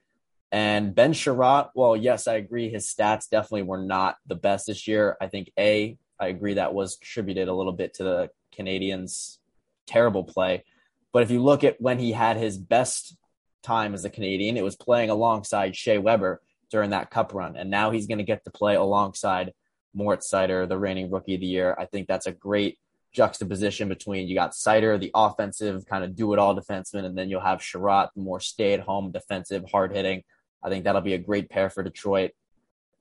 And 0.50 0.94
Ben 0.94 1.12
Chiarot, 1.12 1.70
well, 1.74 1.96
yes, 1.96 2.26
I 2.26 2.34
agree. 2.34 2.70
His 2.70 2.86
stats 2.86 3.28
definitely 3.28 3.62
were 3.62 3.82
not 3.82 4.16
the 4.26 4.34
best 4.34 4.66
this 4.66 4.88
year. 4.88 5.16
I 5.20 5.26
think 5.26 5.52
A, 5.58 5.96
I 6.18 6.28
agree 6.28 6.54
that 6.54 6.74
was 6.74 6.96
attributed 6.96 7.48
a 7.48 7.54
little 7.54 7.72
bit 7.72 7.94
to 7.94 8.04
the 8.04 8.30
Canadiens' 8.56 9.38
terrible 9.86 10.24
play. 10.24 10.64
But 11.12 11.22
if 11.22 11.30
you 11.30 11.42
look 11.42 11.64
at 11.64 11.80
when 11.80 11.98
he 11.98 12.12
had 12.12 12.36
his 12.36 12.56
best 12.56 13.16
time 13.62 13.94
as 13.94 14.04
a 14.04 14.10
Canadien, 14.10 14.56
it 14.56 14.64
was 14.64 14.76
playing 14.76 15.10
alongside 15.10 15.76
Shea 15.76 15.98
Weber 15.98 16.40
during 16.70 16.90
that 16.90 17.10
cup 17.10 17.34
run. 17.34 17.56
And 17.56 17.70
now 17.70 17.90
he's 17.90 18.06
going 18.06 18.18
to 18.18 18.24
get 18.24 18.44
to 18.44 18.50
play 18.50 18.74
alongside 18.74 19.52
Moritz 19.94 20.30
Seider, 20.30 20.68
the 20.68 20.78
reigning 20.78 21.10
rookie 21.10 21.34
of 21.34 21.40
the 21.40 21.46
year. 21.46 21.76
I 21.78 21.86
think 21.86 22.08
that's 22.08 22.26
a 22.26 22.32
great 22.32 22.78
juxtaposition 23.12 23.88
between 23.88 24.28
you 24.28 24.34
got 24.34 24.52
Seider, 24.52 25.00
the 25.00 25.10
offensive 25.14 25.86
kind 25.86 26.04
of 26.04 26.14
do 26.14 26.32
it 26.32 26.38
all 26.38 26.54
defenseman, 26.54 27.04
and 27.04 27.16
then 27.16 27.30
you'll 27.30 27.40
have 27.40 27.60
Chiarot, 27.60 28.10
the 28.14 28.22
more 28.22 28.40
stay 28.40 28.74
at 28.74 28.80
home 28.80 29.10
defensive, 29.10 29.64
hard 29.70 29.94
hitting. 29.94 30.22
I 30.62 30.68
think 30.68 30.84
that'll 30.84 31.00
be 31.00 31.14
a 31.14 31.18
great 31.18 31.48
pair 31.48 31.70
for 31.70 31.82
Detroit. 31.82 32.32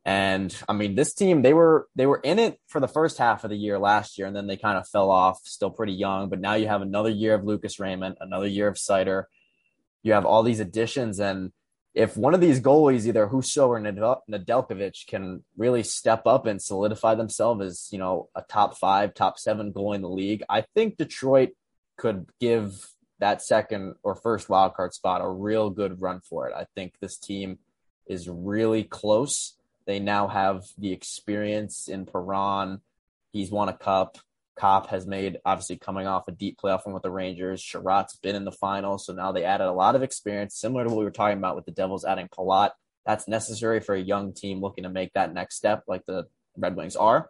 And 0.05 0.55
I 0.69 0.73
mean, 0.73 0.95
this 0.95 1.13
team 1.13 1.41
they 1.41 1.53
were 1.53 1.87
they 1.95 2.05
were 2.05 2.21
in 2.23 2.39
it 2.39 2.59
for 2.67 2.79
the 2.79 2.87
first 2.87 3.17
half 3.17 3.43
of 3.43 3.49
the 3.49 3.57
year 3.57 3.77
last 3.77 4.17
year, 4.17 4.25
and 4.25 4.35
then 4.35 4.47
they 4.47 4.55
kind 4.55 4.77
of 4.77 4.87
fell 4.87 5.11
off. 5.11 5.41
Still 5.43 5.69
pretty 5.69 5.93
young, 5.93 6.29
but 6.29 6.39
now 6.39 6.53
you 6.53 6.67
have 6.67 6.81
another 6.81 7.09
year 7.09 7.33
of 7.33 7.43
Lucas 7.43 7.79
Raymond, 7.79 8.15
another 8.21 8.47
year 8.47 8.69
of 8.69 8.75
Seider. 8.75 9.25
You 10.03 10.13
have 10.13 10.25
all 10.25 10.43
these 10.43 10.61
additions, 10.61 11.19
and 11.19 11.51
if 11.97 12.15
one 12.15 12.35
of 12.35 12.41
these 12.41 12.61
goalies, 12.61 13.07
either 13.07 13.25
Husso 13.25 13.69
or 13.69 13.79
Nedeljkovic, 13.81 15.07
can 15.07 15.43
really 15.57 15.81
step 15.81 16.27
up 16.27 16.45
and 16.45 16.61
solidify 16.61 17.15
themselves 17.15 17.65
as 17.65 17.87
you 17.91 17.97
know 17.97 18.29
a 18.35 18.43
top 18.43 18.77
five, 18.77 19.15
top 19.15 19.39
seven 19.39 19.73
goalie 19.73 19.95
in 19.95 20.03
the 20.03 20.09
league, 20.09 20.43
I 20.47 20.61
think 20.61 20.97
Detroit 20.97 21.53
could 21.97 22.27
give 22.39 22.85
that 23.17 23.41
second 23.41 23.95
or 24.03 24.13
first 24.13 24.47
wildcard 24.47 24.93
spot 24.93 25.21
a 25.23 25.27
real 25.27 25.71
good 25.71 25.99
run 25.99 26.21
for 26.21 26.47
it. 26.47 26.53
I 26.55 26.67
think 26.75 26.93
this 27.01 27.17
team 27.17 27.57
is 28.05 28.29
really 28.29 28.83
close. 28.83 29.57
They 29.87 29.99
now 29.99 30.27
have 30.27 30.65
the 30.77 30.91
experience 30.91 31.87
in 31.87 32.05
Perron. 32.05 32.81
He's 33.33 33.49
won 33.49 33.69
a 33.69 33.73
cup. 33.73 34.19
Copp 34.57 34.87
has 34.87 35.05
made, 35.05 35.39
obviously 35.45 35.77
coming 35.77 36.07
off 36.07 36.27
a 36.27 36.31
deep 36.31 36.59
playoff 36.61 36.85
win 36.85 36.93
with 36.93 37.03
the 37.03 37.11
Rangers. 37.11 37.61
Chiarot's 37.61 38.17
been 38.17 38.35
in 38.35 38.45
the 38.45 38.51
finals, 38.51 39.05
so 39.05 39.13
now 39.13 39.31
they 39.31 39.43
added 39.43 39.67
a 39.67 39.73
lot 39.73 39.95
of 39.95 40.03
experience, 40.03 40.55
similar 40.55 40.83
to 40.83 40.89
what 40.89 40.99
we 40.99 41.05
were 41.05 41.11
talking 41.11 41.37
about 41.37 41.55
with 41.55 41.65
the 41.65 41.71
Devils 41.71 42.05
adding 42.05 42.27
Palat. 42.27 42.71
That's 43.05 43.27
necessary 43.27 43.79
for 43.79 43.95
a 43.95 44.01
young 44.01 44.33
team 44.33 44.59
looking 44.59 44.83
to 44.83 44.89
make 44.89 45.13
that 45.13 45.33
next 45.33 45.55
step, 45.55 45.83
like 45.87 46.05
the 46.05 46.27
Red 46.57 46.75
Wings 46.75 46.95
are. 46.95 47.29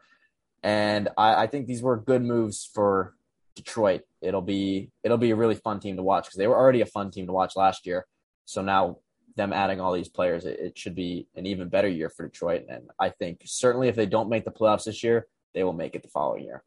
And 0.63 1.09
I, 1.17 1.43
I 1.43 1.47
think 1.47 1.67
these 1.67 1.83
were 1.83 1.97
good 1.97 2.23
moves 2.23 2.69
for 2.73 3.13
Detroit. 3.55 4.01
It'll 4.21 4.41
be 4.41 4.91
it'll 5.03 5.17
be 5.17 5.31
a 5.31 5.35
really 5.35 5.55
fun 5.55 5.79
team 5.79 5.97
to 5.97 6.03
watch 6.03 6.25
because 6.25 6.37
they 6.37 6.47
were 6.47 6.57
already 6.57 6.81
a 6.81 6.85
fun 6.85 7.11
team 7.11 7.27
to 7.27 7.33
watch 7.33 7.55
last 7.55 7.85
year. 7.85 8.05
So 8.45 8.61
now 8.61 8.97
them 9.35 9.53
adding 9.53 9.79
all 9.79 9.93
these 9.93 10.09
players, 10.09 10.45
it, 10.45 10.59
it 10.59 10.77
should 10.77 10.95
be 10.95 11.27
an 11.35 11.45
even 11.45 11.69
better 11.69 11.87
year 11.87 12.09
for 12.09 12.27
Detroit. 12.27 12.65
And 12.69 12.89
I 12.99 13.09
think 13.09 13.41
certainly 13.45 13.87
if 13.87 13.95
they 13.95 14.05
don't 14.05 14.29
make 14.29 14.45
the 14.45 14.51
playoffs 14.51 14.85
this 14.85 15.03
year, 15.03 15.27
they 15.53 15.63
will 15.63 15.73
make 15.73 15.95
it 15.95 16.01
the 16.01 16.09
following 16.09 16.43
year. 16.43 16.63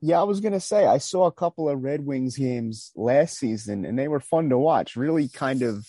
Yeah, 0.00 0.20
I 0.20 0.24
was 0.24 0.40
gonna 0.40 0.60
say 0.60 0.86
I 0.86 0.98
saw 0.98 1.26
a 1.26 1.32
couple 1.32 1.68
of 1.68 1.82
Red 1.82 2.04
Wings 2.04 2.36
games 2.36 2.92
last 2.94 3.38
season, 3.38 3.84
and 3.84 3.98
they 3.98 4.08
were 4.08 4.20
fun 4.20 4.48
to 4.50 4.58
watch. 4.58 4.96
Really, 4.96 5.28
kind 5.28 5.62
of 5.62 5.86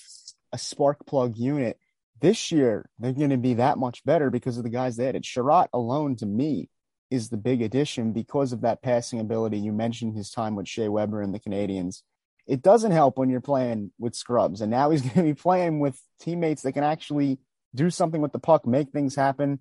a 0.52 0.57
spark 0.57 1.06
plug 1.06 1.38
unit. 1.38 1.77
This 2.22 2.52
year, 2.52 2.90
they're 2.99 3.14
going 3.14 3.30
to 3.30 3.38
be 3.38 3.56
that 3.56 3.77
much 3.77 4.03
better 4.03 4.30
because 4.30 4.57
of 4.57 4.64
the 4.64 4.69
guys 4.69 4.98
they 4.98 5.07
added. 5.07 5.23
Chiarot 5.23 5.69
alone, 5.73 6.18
to 6.18 6.26
me, 6.26 6.69
is 7.10 7.30
the 7.30 7.38
big 7.38 7.61
addition 7.61 8.11
because 8.11 8.52
of 8.52 8.61
that 8.61 8.81
passing 8.81 9.19
ability. 9.19 9.57
You 9.57 9.72
mentioned 9.72 10.15
his 10.15 10.31
time 10.31 10.56
with 10.56 10.68
Shea 10.68 10.90
Weber 10.90 11.22
and 11.22 11.34
the 11.34 11.40
Canadiens. 11.40 12.02
It 12.45 12.61
doesn't 12.61 12.91
help 12.91 13.18
when 13.18 13.30
you're 13.30 13.41
playing 13.41 13.91
with 13.99 14.15
scrubs, 14.15 14.61
and 14.61 14.72
now 14.72 14.90
he's 14.90 15.02
going 15.03 15.14
to 15.14 15.23
be 15.23 15.34
playing 15.34 15.80
with 15.80 15.99
teammates 16.19 16.64
that 16.64 16.73
can 16.73 16.84
actually 16.84 17.40
do 17.73 17.90
something 17.90 18.22
with 18.22 18.31
the 18.31 18.40
puck, 18.40 18.65
make 18.65 18.91
things 18.91 19.15
happen. 19.15 19.60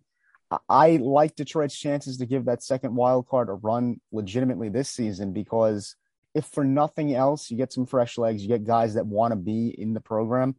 I 0.69 0.97
like 0.97 1.37
Detroit's 1.37 1.79
chances 1.79 2.17
to 2.19 2.27
give 2.27 2.47
that 2.47 2.63
second 2.63 2.95
wild 2.95 3.29
card 3.29 3.49
a 3.49 3.53
run 3.53 4.01
legitimately 4.13 4.71
this 4.71 4.89
season 4.89 5.33
because 5.33 5.95
if 6.35 6.47
for 6.47 6.65
nothing 6.65 7.15
else, 7.15 7.51
you 7.51 7.57
get 7.57 7.73
some 7.73 7.87
fresh 7.87 8.17
legs, 8.17 8.43
you 8.43 8.49
get 8.49 8.65
guys 8.65 8.95
that 8.95 9.07
want 9.07 9.33
to 9.33 9.37
be 9.37 9.75
in 9.77 9.93
the 9.93 10.01
program. 10.01 10.57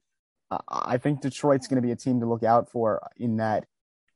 I 0.68 0.98
think 0.98 1.22
Detroit's 1.22 1.68
going 1.68 1.82
to 1.82 1.86
be 1.86 1.92
a 1.92 1.96
team 1.96 2.20
to 2.20 2.26
look 2.26 2.44
out 2.44 2.70
for 2.70 3.02
in 3.18 3.38
that 3.38 3.66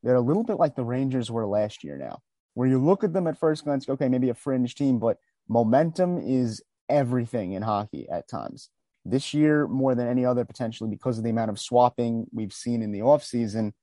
they're 0.02 0.16
a 0.16 0.22
little 0.22 0.44
bit 0.44 0.58
like 0.58 0.76
the 0.76 0.84
Rangers 0.84 1.32
were 1.32 1.48
last 1.48 1.84
year 1.84 1.98
now, 1.98 2.20
where 2.54 2.68
you 2.68 2.78
look 2.78 3.04
at 3.04 3.14
them 3.14 3.28
at 3.28 3.40
first 3.40 3.64
glance, 3.64 3.88
okay, 3.88 4.10
maybe 4.10 4.30
a 4.30 4.34
fringe 4.34 4.76
team, 4.76 5.00
but 5.00 5.18
momentum 5.48 6.18
is 6.18 6.62
everything 6.90 7.54
in 7.54 7.62
hockey 7.62 8.08
at 8.10 8.28
times. 8.28 8.70
This 9.06 9.34
year, 9.34 9.68
more 9.68 9.96
than 9.96 10.08
any 10.08 10.26
other, 10.26 10.46
potentially 10.46 10.90
because 10.90 11.18
of 11.18 11.24
the 11.24 11.30
amount 11.30 11.52
of 11.52 11.60
swapping 11.60 12.28
we've 12.32 12.54
seen 12.54 12.82
in 12.82 12.92
the 12.92 13.00
offseason, 13.00 13.74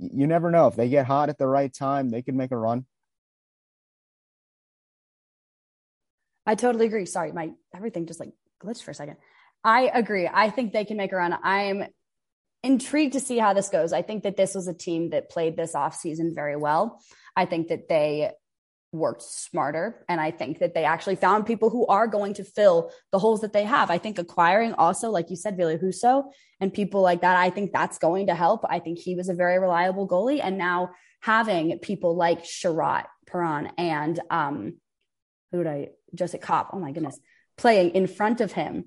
you 0.00 0.26
never 0.26 0.50
know. 0.50 0.66
If 0.66 0.76
they 0.76 0.88
get 0.88 1.06
hot 1.06 1.28
at 1.28 1.38
the 1.38 1.46
right 1.46 1.72
time, 1.72 2.08
they 2.08 2.22
could 2.22 2.34
make 2.34 2.50
a 2.50 2.56
run. 2.56 2.86
I 6.46 6.54
totally 6.54 6.86
agree. 6.86 7.06
Sorry, 7.06 7.32
my 7.32 7.52
everything 7.74 8.06
just 8.06 8.18
like 8.18 8.32
glitched 8.62 8.82
for 8.82 8.90
a 8.90 8.94
second. 8.94 9.16
I 9.62 9.90
agree. 9.92 10.28
I 10.32 10.50
think 10.50 10.72
they 10.72 10.84
can 10.84 10.96
make 10.96 11.12
a 11.12 11.16
run. 11.16 11.36
I'm 11.42 11.84
intrigued 12.62 13.12
to 13.12 13.20
see 13.20 13.38
how 13.38 13.52
this 13.52 13.68
goes. 13.68 13.92
I 13.92 14.02
think 14.02 14.22
that 14.22 14.36
this 14.36 14.54
was 14.54 14.66
a 14.66 14.74
team 14.74 15.10
that 15.10 15.30
played 15.30 15.56
this 15.56 15.74
offseason 15.74 16.34
very 16.34 16.56
well. 16.56 17.00
I 17.36 17.44
think 17.44 17.68
that 17.68 17.88
they 17.88 18.30
worked 18.92 19.22
smarter. 19.22 20.04
And 20.08 20.20
I 20.20 20.30
think 20.30 20.58
that 20.58 20.74
they 20.74 20.84
actually 20.84 21.16
found 21.16 21.46
people 21.46 21.70
who 21.70 21.86
are 21.86 22.06
going 22.06 22.34
to 22.34 22.44
fill 22.44 22.90
the 23.12 23.18
holes 23.18 23.40
that 23.42 23.52
they 23.52 23.64
have. 23.64 23.90
I 23.90 23.98
think 23.98 24.18
acquiring 24.18 24.74
also, 24.74 25.10
like 25.10 25.30
you 25.30 25.36
said, 25.36 25.56
Ville 25.56 25.78
Husso 25.78 26.24
and 26.60 26.72
people 26.72 27.00
like 27.00 27.20
that, 27.20 27.36
I 27.36 27.50
think 27.50 27.72
that's 27.72 27.98
going 27.98 28.26
to 28.26 28.34
help. 28.34 28.64
I 28.68 28.80
think 28.80 28.98
he 28.98 29.14
was 29.14 29.28
a 29.28 29.34
very 29.34 29.58
reliable 29.58 30.08
goalie. 30.08 30.40
And 30.42 30.58
now 30.58 30.90
having 31.20 31.78
people 31.78 32.16
like 32.16 32.44
Chiarot, 32.44 33.04
Perron, 33.26 33.70
and 33.78 34.18
um, 34.30 34.76
who 35.52 35.62
did 35.62 35.70
I, 35.70 35.88
Joseph 36.14 36.40
Copp, 36.40 36.70
oh 36.72 36.78
my 36.78 36.92
goodness, 36.92 37.18
playing 37.56 37.90
in 37.90 38.06
front 38.06 38.40
of 38.40 38.52
him 38.52 38.86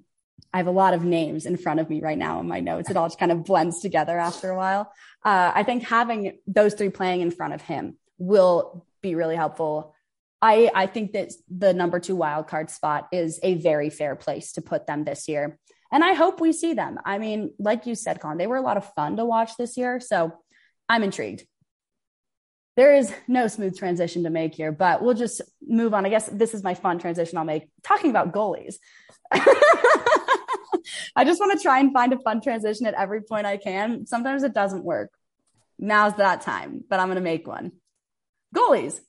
I 0.54 0.58
have 0.58 0.68
a 0.68 0.72
lot 0.72 0.94
of 0.94 1.04
names 1.04 1.46
in 1.46 1.58
front 1.58 1.80
of 1.80 1.90
me 1.90 2.02
right 2.02 2.18
now 2.18 2.40
in 2.40 2.48
my 2.48 2.60
notes. 2.60 2.90
It 2.90 2.98
all 2.98 3.08
just 3.08 3.20
kind 3.20 3.32
of 3.32 3.44
blends 3.44 3.80
together 3.80 4.18
after 4.20 4.50
a 4.50 4.56
while. 4.56 4.92
Uh, 5.24 5.52
I 5.54 5.64
think 5.64 5.84
having 5.84 6.38
those 6.46 6.76
three 6.76 6.90
playing 6.90 7.22
in 7.22 7.32
front 7.32 7.54
of 7.54 7.62
him 7.62 7.98
will 8.18 8.86
be 9.04 9.14
really 9.14 9.36
helpful. 9.36 9.94
I, 10.42 10.72
I 10.74 10.88
think 10.88 11.14
that 11.14 11.32
the 11.48 11.74
number 11.74 12.00
two 12.00 12.16
wild 12.16 12.48
card 12.48 12.72
spot 12.72 13.08
is 13.12 13.40
a 13.44 13.54
very 13.54 13.92
fair 13.92 14.16
place 14.16 14.54
to 14.54 14.62
put 14.62 14.88
them 14.88 15.04
this 15.04 15.28
year. 15.28 15.60
And 15.92 16.04
I 16.04 16.14
hope 16.14 16.42
we 16.42 16.52
see 16.54 16.74
them. 16.74 16.98
I 17.06 17.20
mean, 17.20 17.54
like 17.60 17.86
you 17.86 17.94
said, 17.94 18.20
Con, 18.20 18.38
they 18.38 18.48
were 18.48 18.58
a 18.58 18.62
lot 18.62 18.78
of 18.78 18.92
fun 18.96 19.18
to 19.18 19.26
watch 19.26 19.52
this 19.58 19.78
year. 19.78 20.00
So 20.00 20.34
I'm 20.90 21.04
intrigued. 21.04 21.46
There 22.76 22.96
is 22.96 23.14
no 23.28 23.48
smooth 23.48 23.78
transition 23.78 24.24
to 24.24 24.32
make 24.32 24.56
here, 24.56 24.72
but 24.72 25.04
we'll 25.04 25.14
just 25.14 25.42
move 25.62 25.94
on. 25.94 26.08
I 26.08 26.10
guess 26.10 26.26
this 26.26 26.56
is 26.56 26.64
my 26.64 26.74
fun 26.74 26.98
transition 26.98 27.38
I'll 27.38 27.46
make 27.46 27.70
talking 27.84 28.10
about 28.10 28.34
goalies. 28.34 28.78
I 31.16 31.24
just 31.24 31.40
want 31.40 31.58
to 31.58 31.62
try 31.62 31.80
and 31.80 31.94
find 31.94 32.12
a 32.12 32.20
fun 32.20 32.42
transition 32.42 32.88
at 32.88 32.96
every 32.96 33.22
point 33.22 33.46
I 33.46 33.58
can. 33.58 34.08
Sometimes 34.08 34.42
it 34.42 34.56
doesn't 34.56 34.84
work. 34.84 35.12
Now's 35.78 36.16
that 36.16 36.42
time, 36.42 36.84
but 36.90 37.00
I'm 37.00 37.08
going 37.08 37.16
to 37.16 37.22
make 37.22 37.48
one. 37.48 37.74
Goalies. 38.54 39.00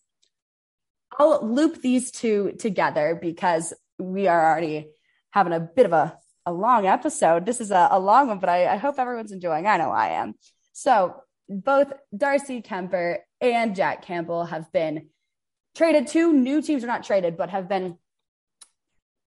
I'll 1.19 1.47
loop 1.47 1.81
these 1.81 2.11
two 2.11 2.55
together 2.59 3.19
because 3.21 3.73
we 3.99 4.27
are 4.27 4.51
already 4.51 4.89
having 5.31 5.53
a 5.53 5.61
bit 5.61 5.87
of 5.87 5.93
a, 5.93 6.19
a 6.47 6.53
long 6.53 6.87
episode. 6.87 7.47
This 7.47 7.61
is 7.61 7.71
a, 7.71 7.89
a 7.93 8.01
long 8.01 8.29
one, 8.29 8.41
but 8.41 8.49
I, 8.49 8.67
I 8.67 8.77
hope 8.77 8.99
everyone's 8.99 9.33
enjoying. 9.33 9.67
I 9.67 9.77
know 9.77 9.91
I 9.91 10.09
am. 10.09 10.35
So 10.73 11.15
both 11.49 11.93
Darcy 12.17 12.63
Kuemper 12.63 13.19
and 13.41 13.77
Jack 13.77 14.05
Campbell 14.05 14.47
have 14.47 14.73
been 14.73 15.09
traded 15.75 16.07
to 16.09 16.33
new 16.33 16.63
teams 16.63 16.83
are 16.85 16.89
not 16.89 17.05
traded, 17.05 17.37
but 17.37 17.51
have 17.51 17.69
been 17.69 17.99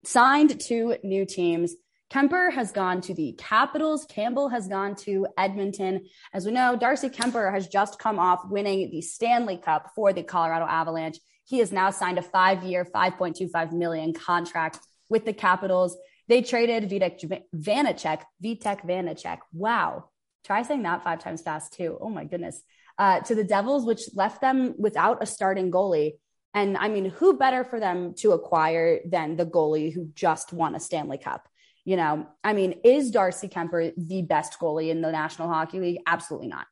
signed 0.05 0.61
to 0.61 0.97
new 1.03 1.27
teams. 1.27 1.75
Kuemper 2.12 2.53
has 2.53 2.70
gone 2.70 3.01
to 3.03 3.15
the 3.15 3.35
Capitals. 3.37 4.07
Campbell 4.09 4.49
has 4.49 4.69
gone 4.69 4.95
to 4.95 5.27
Edmonton. 5.37 6.07
As 6.33 6.47
we 6.47 6.53
know, 6.53 6.77
Darcy 6.77 7.09
Kuemper 7.09 7.53
has 7.53 7.66
just 7.66 7.99
come 7.99 8.19
off 8.19 8.43
winning 8.49 8.91
the 8.91 9.01
Stanley 9.01 9.57
Cup 9.57 9.91
for 9.95 10.12
the 10.12 10.23
Colorado 10.23 10.66
Avalanche. 10.66 11.19
He 11.45 11.59
has 11.59 11.73
now 11.73 11.91
signed 11.91 12.19
a 12.19 12.23
five-year, 12.23 12.85
5.25 12.85 13.73
million 13.73 14.12
contract 14.12 14.78
with 15.09 15.24
the 15.24 15.33
Capitals. 15.33 15.97
They 16.28 16.43
traded 16.43 16.89
Vitek 16.89 17.43
Vanecek, 17.55 18.23
Vitek 18.43 18.85
Vanecek. 18.85 19.39
Wow. 19.53 20.11
Try 20.45 20.62
saying 20.62 20.83
that 20.85 21.03
five 21.03 21.19
times 21.19 21.43
fast 21.43 21.73
too. 21.73 21.99
Oh 22.01 22.09
my 22.09 22.24
goodness. 22.24 22.62
Uh, 22.99 23.20
to 23.20 23.35
the 23.35 23.45
Devils, 23.45 23.85
which 23.85 24.15
left 24.15 24.41
them 24.41 24.74
without 24.78 25.23
a 25.23 25.27
starting 25.27 25.73
goalie. 25.73 26.15
And 26.55 26.77
I 26.77 26.89
mean, 26.89 27.07
who 27.07 27.37
better 27.37 27.65
for 27.65 27.78
them 27.78 28.15
to 28.19 28.33
acquire 28.33 29.01
than 29.05 29.37
the 29.37 29.45
goalie 29.45 29.93
who 29.93 30.09
just 30.15 30.53
won 30.53 30.74
a 30.74 30.81
Stanley 30.81 31.19
Cup? 31.19 31.49
You 31.87 31.97
know, 31.97 32.27
I 32.43 32.53
mean, 32.53 32.81
is 32.83 33.13
Darcy 33.13 33.49
Kuemper 33.49 33.93
the 33.97 34.23
best 34.23 34.59
goalie 34.59 34.91
in 34.91 35.03
the 35.03 35.13
National 35.13 35.47
Hockey 35.49 35.79
League? 35.79 36.01
Absolutely 36.05 36.49
not. 36.49 36.67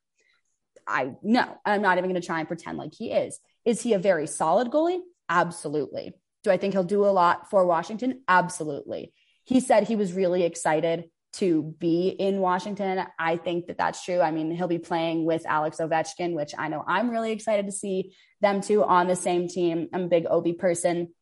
I 0.88 1.12
no, 1.22 1.56
I'm 1.64 1.82
not 1.82 1.98
even 1.98 2.10
going 2.10 2.20
to 2.20 2.26
try 2.26 2.40
and 2.40 2.48
pretend 2.48 2.78
like 2.78 2.92
he 2.92 3.12
is. 3.12 3.38
Is 3.64 3.80
he 3.80 3.92
a 3.92 3.98
very 4.00 4.26
solid 4.26 4.72
goalie? 4.72 4.98
Absolutely. 5.28 6.14
Do 6.42 6.50
I 6.50 6.56
think 6.56 6.74
he'll 6.74 6.82
do 6.82 7.04
a 7.04 7.14
lot 7.14 7.48
for 7.48 7.64
Washington? 7.64 8.22
Absolutely. 8.26 9.12
He 9.44 9.60
said 9.60 9.84
he 9.84 9.94
was 9.94 10.12
really 10.12 10.42
excited 10.42 11.04
to 11.34 11.74
be 11.78 12.08
in 12.08 12.40
Washington. 12.40 13.06
I 13.16 13.36
think 13.36 13.68
that 13.68 13.78
that's 13.78 14.04
true. 14.04 14.20
I 14.20 14.32
mean, 14.32 14.50
he'll 14.50 14.66
be 14.66 14.78
playing 14.78 15.24
with 15.24 15.46
Alex 15.46 15.76
Ovechkin, 15.78 16.34
which 16.34 16.54
I 16.58 16.66
know 16.66 16.84
I'm 16.86 17.10
really 17.10 17.30
excited 17.30 17.66
to 17.66 17.72
see 17.72 18.14
them 18.40 18.60
two 18.60 18.82
on 18.82 19.06
the 19.06 19.16
same 19.16 19.46
team. 19.46 19.88
I'm 19.92 20.04
a 20.04 20.08
big 20.08 20.24
Ovi 20.24 20.58
person. 20.58 21.14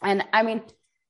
And 0.00 0.24
I 0.32 0.44
mean, 0.44 0.62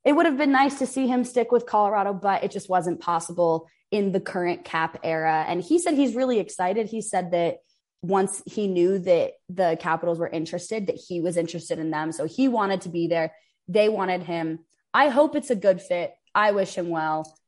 it 0.05 0.13
would 0.13 0.27
have 0.27 0.37
been 0.37 0.53
nice 0.53 0.79
to 0.79 0.87
see 0.87 1.07
him 1.07 1.25
stick 1.25 1.51
with 1.51 1.67
Colorado, 1.67 2.13
but 2.13 2.45
it 2.45 2.51
just 2.51 2.69
wasn't 2.69 3.01
possible 3.01 3.69
in 3.91 4.13
the 4.13 4.21
current 4.21 4.65
cap 4.65 4.99
era. 5.03 5.45
And 5.47 5.63
he 5.63 5.79
said 5.79 5.95
he's 5.95 6.15
really 6.15 6.39
excited. 6.39 6.87
He 6.87 7.01
said 7.01 7.31
that 7.31 7.59
once 8.03 8.43
he 8.45 8.67
knew 8.67 8.99
that 8.99 9.33
the 9.49 9.79
Capitals 9.81 10.19
were 10.19 10.29
interested, 10.29 10.89
that 10.89 10.97
he 10.97 11.21
was 11.21 11.37
interested 11.37 11.79
in 11.79 11.91
them. 11.91 12.13
So 12.13 12.27
he 12.27 12.49
wanted 12.49 12.83
to 12.83 12.91
be 12.91 13.07
there. 13.07 13.33
They 13.67 13.89
wanted 13.89 14.23
him. 14.23 14.59
I 14.93 15.09
hope 15.09 15.37
it's 15.37 15.51
a 15.51 15.57
good 15.57 15.81
fit. 15.81 16.13
I 16.35 16.53
wish 16.53 16.75
him 16.75 16.91
well. 16.91 17.39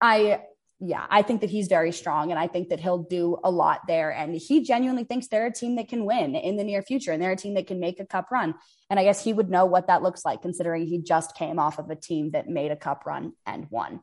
I 0.00 0.42
yeah, 0.80 1.06
I 1.08 1.22
think 1.22 1.40
that 1.40 1.50
he's 1.50 1.68
very 1.68 1.92
strong 1.92 2.30
and 2.30 2.38
I 2.38 2.46
think 2.46 2.68
that 2.68 2.80
he'll 2.80 3.04
do 3.04 3.38
a 3.44 3.50
lot 3.50 3.82
there. 3.86 4.10
And 4.10 4.34
he 4.34 4.62
genuinely 4.62 5.04
thinks 5.04 5.28
they're 5.28 5.46
a 5.46 5.52
team 5.52 5.76
that 5.76 5.88
can 5.88 6.04
win 6.04 6.34
in 6.34 6.56
the 6.56 6.64
near 6.64 6.82
future 6.82 7.12
and 7.12 7.22
they're 7.22 7.32
a 7.32 7.36
team 7.36 7.54
that 7.54 7.66
can 7.66 7.80
make 7.80 8.00
a 8.00 8.06
cup 8.06 8.30
run. 8.30 8.54
And 8.90 8.98
I 8.98 9.04
guess 9.04 9.22
he 9.22 9.32
would 9.32 9.50
know 9.50 9.66
what 9.66 9.86
that 9.86 10.02
looks 10.02 10.24
like 10.24 10.42
considering 10.42 10.86
he 10.86 10.98
just 10.98 11.36
came 11.36 11.58
off 11.58 11.78
of 11.78 11.90
a 11.90 11.96
team 11.96 12.32
that 12.32 12.48
made 12.48 12.70
a 12.70 12.76
cup 12.76 13.06
run 13.06 13.32
and 13.46 13.66
won. 13.70 14.00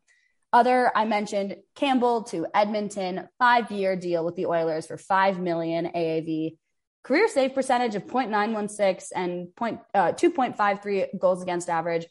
Other, 0.53 0.91
I 0.95 1.05
mentioned 1.05 1.57
Campbell 1.75 2.23
to 2.25 2.47
Edmonton, 2.53 3.27
five 3.39 3.71
year 3.71 3.95
deal 3.95 4.25
with 4.25 4.35
the 4.35 4.47
Oilers 4.47 4.87
for 4.87 4.97
5 4.97 5.39
million 5.39 5.91
AAV, 5.95 6.57
career 7.03 7.27
save 7.27 7.53
percentage 7.53 7.95
of 7.95 8.05
0.916 8.05 9.11
and 9.15 9.55
point, 9.55 9.79
uh, 9.93 10.11
2.53 10.11 11.19
goals 11.19 11.41
against 11.41 11.69
average. 11.69 12.05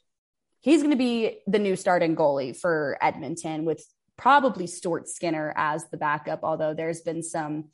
He's 0.61 0.81
going 0.81 0.93
to 0.93 0.97
be 0.97 1.41
the 1.47 1.59
new 1.59 1.77
starting 1.77 2.16
goalie 2.16 2.57
for 2.57 2.97
Edmonton 3.01 3.65
with 3.65 3.85
probably 4.21 4.67
Stuart 4.67 5.09
Skinner 5.09 5.53
as 5.57 5.89
the 5.89 5.97
backup, 5.97 6.41
although 6.43 6.75
there's 6.75 7.01
been 7.01 7.23
some 7.23 7.71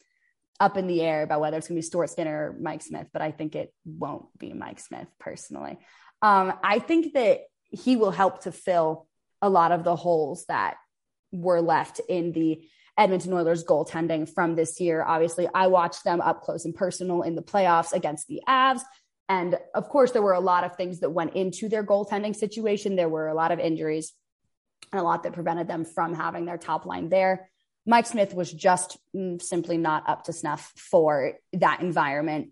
up 0.60 0.76
in 0.76 0.86
the 0.86 1.02
air 1.02 1.24
about 1.24 1.40
whether 1.40 1.56
it's 1.56 1.66
going 1.66 1.74
to 1.74 1.80
be 1.80 1.86
Stuart 1.86 2.08
Skinner 2.08 2.50
or 2.50 2.56
Mike 2.58 2.82
Smith, 2.82 3.08
but 3.12 3.20
I 3.20 3.32
think 3.32 3.56
it 3.56 3.74
won't 3.84 4.26
be 4.38 4.52
Mike 4.52 4.78
Smith 4.78 5.08
personally. 5.18 5.76
Um, 6.22 6.52
I 6.62 6.78
think 6.78 7.14
that 7.14 7.40
he 7.64 7.96
will 7.96 8.12
help 8.12 8.42
to 8.42 8.52
fill 8.52 9.08
a 9.42 9.50
lot 9.50 9.72
of 9.72 9.82
the 9.82 9.96
holes 9.96 10.46
that 10.46 10.76
were 11.32 11.60
left 11.60 12.00
in 12.08 12.30
the 12.30 12.62
Edmonton 12.96 13.32
Oilers 13.32 13.64
goaltending 13.64 14.32
from 14.32 14.54
this 14.54 14.80
year. 14.80 15.02
Obviously, 15.02 15.48
I 15.52 15.66
watched 15.66 16.04
them 16.04 16.20
up 16.20 16.42
close 16.42 16.64
and 16.64 16.76
personal 16.76 17.22
in 17.22 17.34
the 17.34 17.42
playoffs 17.42 17.92
against 17.92 18.28
the 18.28 18.40
Avs. 18.48 18.82
And 19.28 19.58
of 19.74 19.88
course, 19.88 20.12
there 20.12 20.22
were 20.22 20.32
a 20.32 20.40
lot 20.40 20.62
of 20.62 20.76
things 20.76 21.00
that 21.00 21.10
went 21.10 21.34
into 21.34 21.68
their 21.68 21.84
goaltending 21.84 22.36
situation. 22.36 22.94
There 22.94 23.08
were 23.08 23.26
a 23.26 23.34
lot 23.34 23.50
of 23.50 23.58
injuries 23.58 24.12
and 24.92 25.00
a 25.00 25.04
lot 25.04 25.22
that 25.22 25.32
prevented 25.32 25.68
them 25.68 25.84
from 25.84 26.14
having 26.14 26.44
their 26.44 26.58
top 26.58 26.86
line 26.86 27.08
there. 27.08 27.50
Mike 27.86 28.06
Smith 28.06 28.34
was 28.34 28.52
just 28.52 28.98
mm, 29.14 29.40
simply 29.40 29.78
not 29.78 30.08
up 30.08 30.24
to 30.24 30.32
snuff 30.32 30.72
for 30.76 31.34
that 31.52 31.80
environment. 31.80 32.50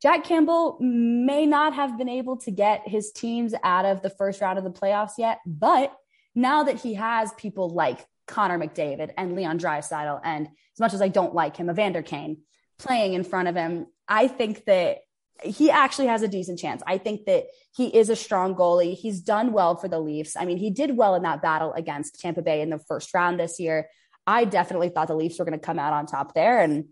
Jack 0.00 0.24
Campbell 0.24 0.78
may 0.80 1.44
not 1.44 1.74
have 1.74 1.98
been 1.98 2.08
able 2.08 2.36
to 2.38 2.52
get 2.52 2.86
his 2.86 3.10
teams 3.10 3.52
out 3.64 3.84
of 3.84 4.00
the 4.00 4.10
first 4.10 4.40
round 4.40 4.56
of 4.56 4.64
the 4.64 4.70
playoffs 4.70 5.18
yet, 5.18 5.40
but 5.44 5.92
now 6.36 6.62
that 6.62 6.80
he 6.80 6.94
has 6.94 7.32
people 7.32 7.68
like 7.68 8.06
Connor 8.28 8.58
McDavid 8.58 9.10
and 9.16 9.34
Leon 9.34 9.58
Draisaitl, 9.58 10.20
and 10.22 10.46
as 10.46 10.80
much 10.80 10.94
as 10.94 11.02
I 11.02 11.08
don't 11.08 11.34
like 11.34 11.56
him, 11.56 11.68
Evander 11.68 12.02
Kane 12.02 12.42
playing 12.78 13.14
in 13.14 13.24
front 13.24 13.48
of 13.48 13.56
him, 13.56 13.86
I 14.06 14.28
think 14.28 14.64
that 14.66 14.98
he 15.42 15.70
actually 15.70 16.08
has 16.08 16.22
a 16.22 16.28
decent 16.28 16.58
chance. 16.58 16.82
I 16.86 16.98
think 16.98 17.26
that 17.26 17.46
he 17.74 17.86
is 17.88 18.10
a 18.10 18.16
strong 18.16 18.54
goalie. 18.54 18.94
He's 18.94 19.20
done 19.20 19.52
well 19.52 19.76
for 19.76 19.88
the 19.88 20.00
Leafs. 20.00 20.36
I 20.36 20.44
mean, 20.44 20.58
he 20.58 20.70
did 20.70 20.96
well 20.96 21.14
in 21.14 21.22
that 21.22 21.42
battle 21.42 21.72
against 21.72 22.20
Tampa 22.20 22.42
Bay 22.42 22.60
in 22.60 22.70
the 22.70 22.78
first 22.78 23.14
round 23.14 23.38
this 23.38 23.60
year. 23.60 23.88
I 24.26 24.44
definitely 24.44 24.88
thought 24.88 25.08
the 25.08 25.14
Leafs 25.14 25.38
were 25.38 25.44
going 25.44 25.58
to 25.58 25.64
come 25.64 25.78
out 25.78 25.92
on 25.92 26.06
top 26.06 26.34
there. 26.34 26.60
And 26.60 26.86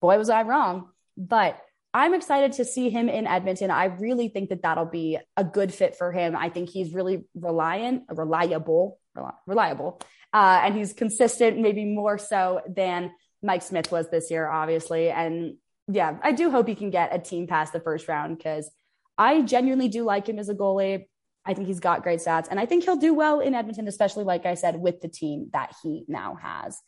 boy, 0.00 0.18
was 0.18 0.30
I 0.30 0.42
wrong. 0.42 0.88
But 1.16 1.60
I'm 1.92 2.14
excited 2.14 2.52
to 2.52 2.64
see 2.64 2.88
him 2.88 3.08
in 3.08 3.26
Edmonton. 3.26 3.70
I 3.70 3.86
really 3.86 4.28
think 4.28 4.50
that 4.50 4.62
that'll 4.62 4.86
be 4.86 5.18
a 5.36 5.44
good 5.44 5.74
fit 5.74 5.96
for 5.96 6.12
him. 6.12 6.36
I 6.36 6.48
think 6.48 6.70
he's 6.70 6.94
really 6.94 7.24
reliant, 7.34 8.04
reliable, 8.08 8.98
reliable, 9.46 10.00
uh, 10.32 10.60
and 10.64 10.76
he's 10.76 10.92
consistent, 10.92 11.58
maybe 11.58 11.84
more 11.84 12.16
so 12.16 12.62
than 12.68 13.12
Mike 13.42 13.62
Smith 13.62 13.90
was 13.90 14.08
this 14.08 14.30
year, 14.30 14.48
obviously. 14.48 15.10
And 15.10 15.56
yeah, 15.90 16.18
I 16.22 16.32
do 16.32 16.50
hope 16.50 16.68
he 16.68 16.74
can 16.74 16.90
get 16.90 17.14
a 17.14 17.18
team 17.18 17.46
past 17.46 17.72
the 17.72 17.80
first 17.80 18.08
round 18.08 18.38
because 18.38 18.70
I 19.18 19.42
genuinely 19.42 19.88
do 19.88 20.04
like 20.04 20.28
him 20.28 20.38
as 20.38 20.48
a 20.48 20.54
goalie. 20.54 21.06
I 21.44 21.54
think 21.54 21.66
he's 21.66 21.80
got 21.80 22.02
great 22.02 22.20
stats, 22.20 22.48
and 22.50 22.60
I 22.60 22.66
think 22.66 22.84
he'll 22.84 22.96
do 22.96 23.14
well 23.14 23.40
in 23.40 23.54
Edmonton, 23.54 23.88
especially 23.88 24.24
like 24.24 24.44
I 24.44 24.54
said, 24.54 24.76
with 24.76 25.00
the 25.00 25.08
team 25.08 25.48
that 25.52 25.74
he 25.82 26.04
now 26.06 26.36
has. 26.36 26.78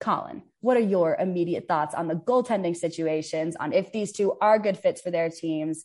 Colin, 0.00 0.42
what 0.60 0.76
are 0.76 0.80
your 0.80 1.16
immediate 1.18 1.66
thoughts 1.66 1.94
on 1.94 2.08
the 2.08 2.14
goaltending 2.14 2.76
situations? 2.76 3.56
On 3.56 3.72
if 3.72 3.92
these 3.92 4.12
two 4.12 4.36
are 4.40 4.58
good 4.58 4.76
fits 4.76 5.00
for 5.00 5.10
their 5.10 5.30
teams, 5.30 5.84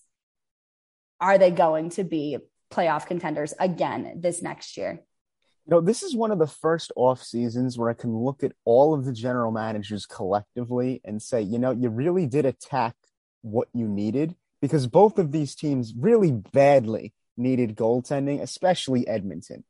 are 1.22 1.38
they 1.38 1.52
going 1.52 1.90
to 1.92 2.04
be 2.04 2.38
playoff 2.72 3.06
contenders 3.06 3.54
again 3.60 4.20
this 4.22 4.42
next 4.42 4.78
year? 4.78 5.04
You 5.70 5.76
know, 5.76 5.82
this 5.82 6.02
is 6.02 6.16
one 6.16 6.32
of 6.32 6.40
the 6.40 6.48
first 6.48 6.92
off 6.96 7.22
seasons 7.22 7.78
where 7.78 7.92
I 7.92 7.94
can 7.94 8.18
look 8.18 8.44
at 8.44 8.54
all 8.66 8.96
of 8.96 9.06
the 9.06 9.14
general 9.14 9.52
managers 9.52 10.08
collectively 10.08 11.00
and 11.06 11.22
say, 11.22 11.44
you 11.44 11.60
know, 11.60 11.70
you 11.70 11.90
really 11.90 12.26
did 12.26 12.48
attack 12.48 12.96
what 13.44 13.68
you 13.72 13.88
needed 13.88 14.34
because 14.64 14.88
both 14.88 15.20
of 15.20 15.32
these 15.32 15.54
teams 15.54 15.94
really 15.96 16.32
badly 16.32 17.14
needed 17.38 17.76
goaltending, 17.76 18.42
especially 18.42 19.08
Edmonton. 19.08 19.64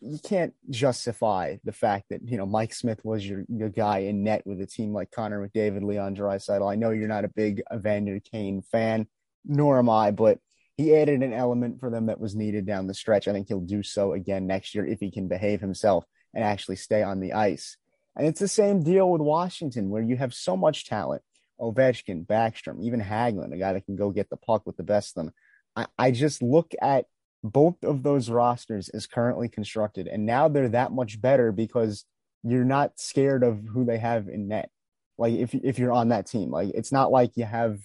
You 0.00 0.18
can't 0.18 0.54
justify 0.70 1.56
the 1.64 1.72
fact 1.72 2.06
that, 2.08 2.26
you 2.26 2.38
know, 2.38 2.46
Mike 2.46 2.72
Smith 2.72 3.04
was 3.04 3.28
your, 3.28 3.44
your 3.50 3.68
guy 3.68 3.98
in 3.98 4.24
net 4.24 4.46
with 4.46 4.58
a 4.62 4.66
team 4.66 4.94
like 4.94 5.10
Connor 5.10 5.46
McDavid, 5.46 5.82
Leon 5.82 6.16
Draisaitl. 6.16 6.72
I 6.72 6.76
know 6.76 6.92
you're 6.92 7.08
not 7.08 7.26
a 7.26 7.28
big 7.28 7.60
Evander 7.70 8.20
Kane 8.20 8.62
fan, 8.62 9.06
nor 9.44 9.78
am 9.78 9.90
I, 9.90 10.12
but 10.12 10.38
he 10.82 10.96
added 10.96 11.22
an 11.22 11.32
element 11.32 11.78
for 11.78 11.90
them 11.90 12.06
that 12.06 12.20
was 12.20 12.34
needed 12.34 12.66
down 12.66 12.86
the 12.86 12.94
stretch. 12.94 13.28
I 13.28 13.32
think 13.32 13.48
he'll 13.48 13.60
do 13.60 13.82
so 13.82 14.12
again 14.12 14.46
next 14.46 14.74
year 14.74 14.84
if 14.84 15.00
he 15.00 15.10
can 15.10 15.28
behave 15.28 15.60
himself 15.60 16.04
and 16.34 16.42
actually 16.42 16.76
stay 16.76 17.02
on 17.02 17.20
the 17.20 17.34
ice. 17.34 17.76
And 18.16 18.26
it's 18.26 18.40
the 18.40 18.48
same 18.48 18.82
deal 18.82 19.10
with 19.10 19.22
Washington, 19.22 19.90
where 19.90 20.02
you 20.02 20.16
have 20.16 20.34
so 20.34 20.56
much 20.56 20.86
talent. 20.86 21.22
Ovechkin, 21.60 22.26
Backstrom, 22.26 22.82
even 22.82 23.00
Hagelin, 23.00 23.54
a 23.54 23.56
guy 23.56 23.72
that 23.72 23.86
can 23.86 23.94
go 23.94 24.10
get 24.10 24.28
the 24.28 24.36
puck 24.36 24.66
with 24.66 24.76
the 24.76 24.82
best 24.82 25.16
of 25.16 25.24
them. 25.24 25.34
I, 25.76 25.86
I 25.96 26.10
just 26.10 26.42
look 26.42 26.72
at 26.82 27.06
both 27.44 27.82
of 27.84 28.02
those 28.02 28.28
rosters 28.28 28.88
as 28.88 29.06
currently 29.06 29.48
constructed, 29.48 30.08
and 30.08 30.26
now 30.26 30.48
they're 30.48 30.68
that 30.70 30.92
much 30.92 31.20
better 31.20 31.52
because 31.52 32.04
you're 32.42 32.64
not 32.64 32.98
scared 32.98 33.44
of 33.44 33.62
who 33.72 33.84
they 33.84 33.98
have 33.98 34.28
in 34.28 34.48
net. 34.48 34.70
Like 35.16 35.34
if 35.34 35.54
if 35.54 35.78
you're 35.78 35.92
on 35.92 36.08
that 36.08 36.26
team, 36.26 36.50
like 36.50 36.70
it's 36.74 36.90
not 36.90 37.12
like 37.12 37.36
you 37.36 37.44
have 37.44 37.78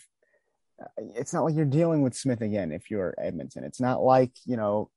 it's 0.98 1.34
not 1.34 1.44
like 1.44 1.56
you're 1.56 1.66
dealing 1.66 2.02
with 2.02 2.16
Smith 2.16 2.42
again 2.42 2.72
if 2.72 2.90
you're 2.92 3.16
Edmonton. 3.18 3.64
It's 3.64 3.82
not 3.82 4.02
like, 4.02 4.32
you 4.46 4.58
know, 4.58 4.90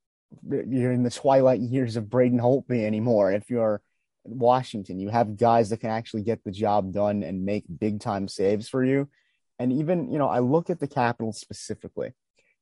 you're 0.49 0.93
in 0.93 1.03
the 1.03 1.11
twilight 1.11 1.61
years 1.61 1.97
of 1.97 2.11
Braden 2.11 2.39
Holtby 2.39 2.85
anymore. 2.85 3.33
If 3.33 3.51
you're 3.51 3.83
Washington, 4.25 5.01
you 5.01 5.09
have 5.09 5.37
guys 5.37 5.71
that 5.71 5.81
can 5.81 5.91
actually 5.91 6.23
get 6.23 6.45
the 6.45 6.53
job 6.53 6.93
done 6.93 7.23
and 7.23 7.45
make 7.45 7.65
big 7.79 8.01
time 8.01 8.29
saves 8.29 8.69
for 8.69 8.85
you. 8.85 9.09
And 9.59 9.73
even, 9.73 10.11
you 10.11 10.19
know, 10.19 10.29
I 10.29 10.39
look 10.39 10.71
at 10.71 10.81
the 10.81 10.87
Capitals 10.87 11.41
specifically. 11.41 12.13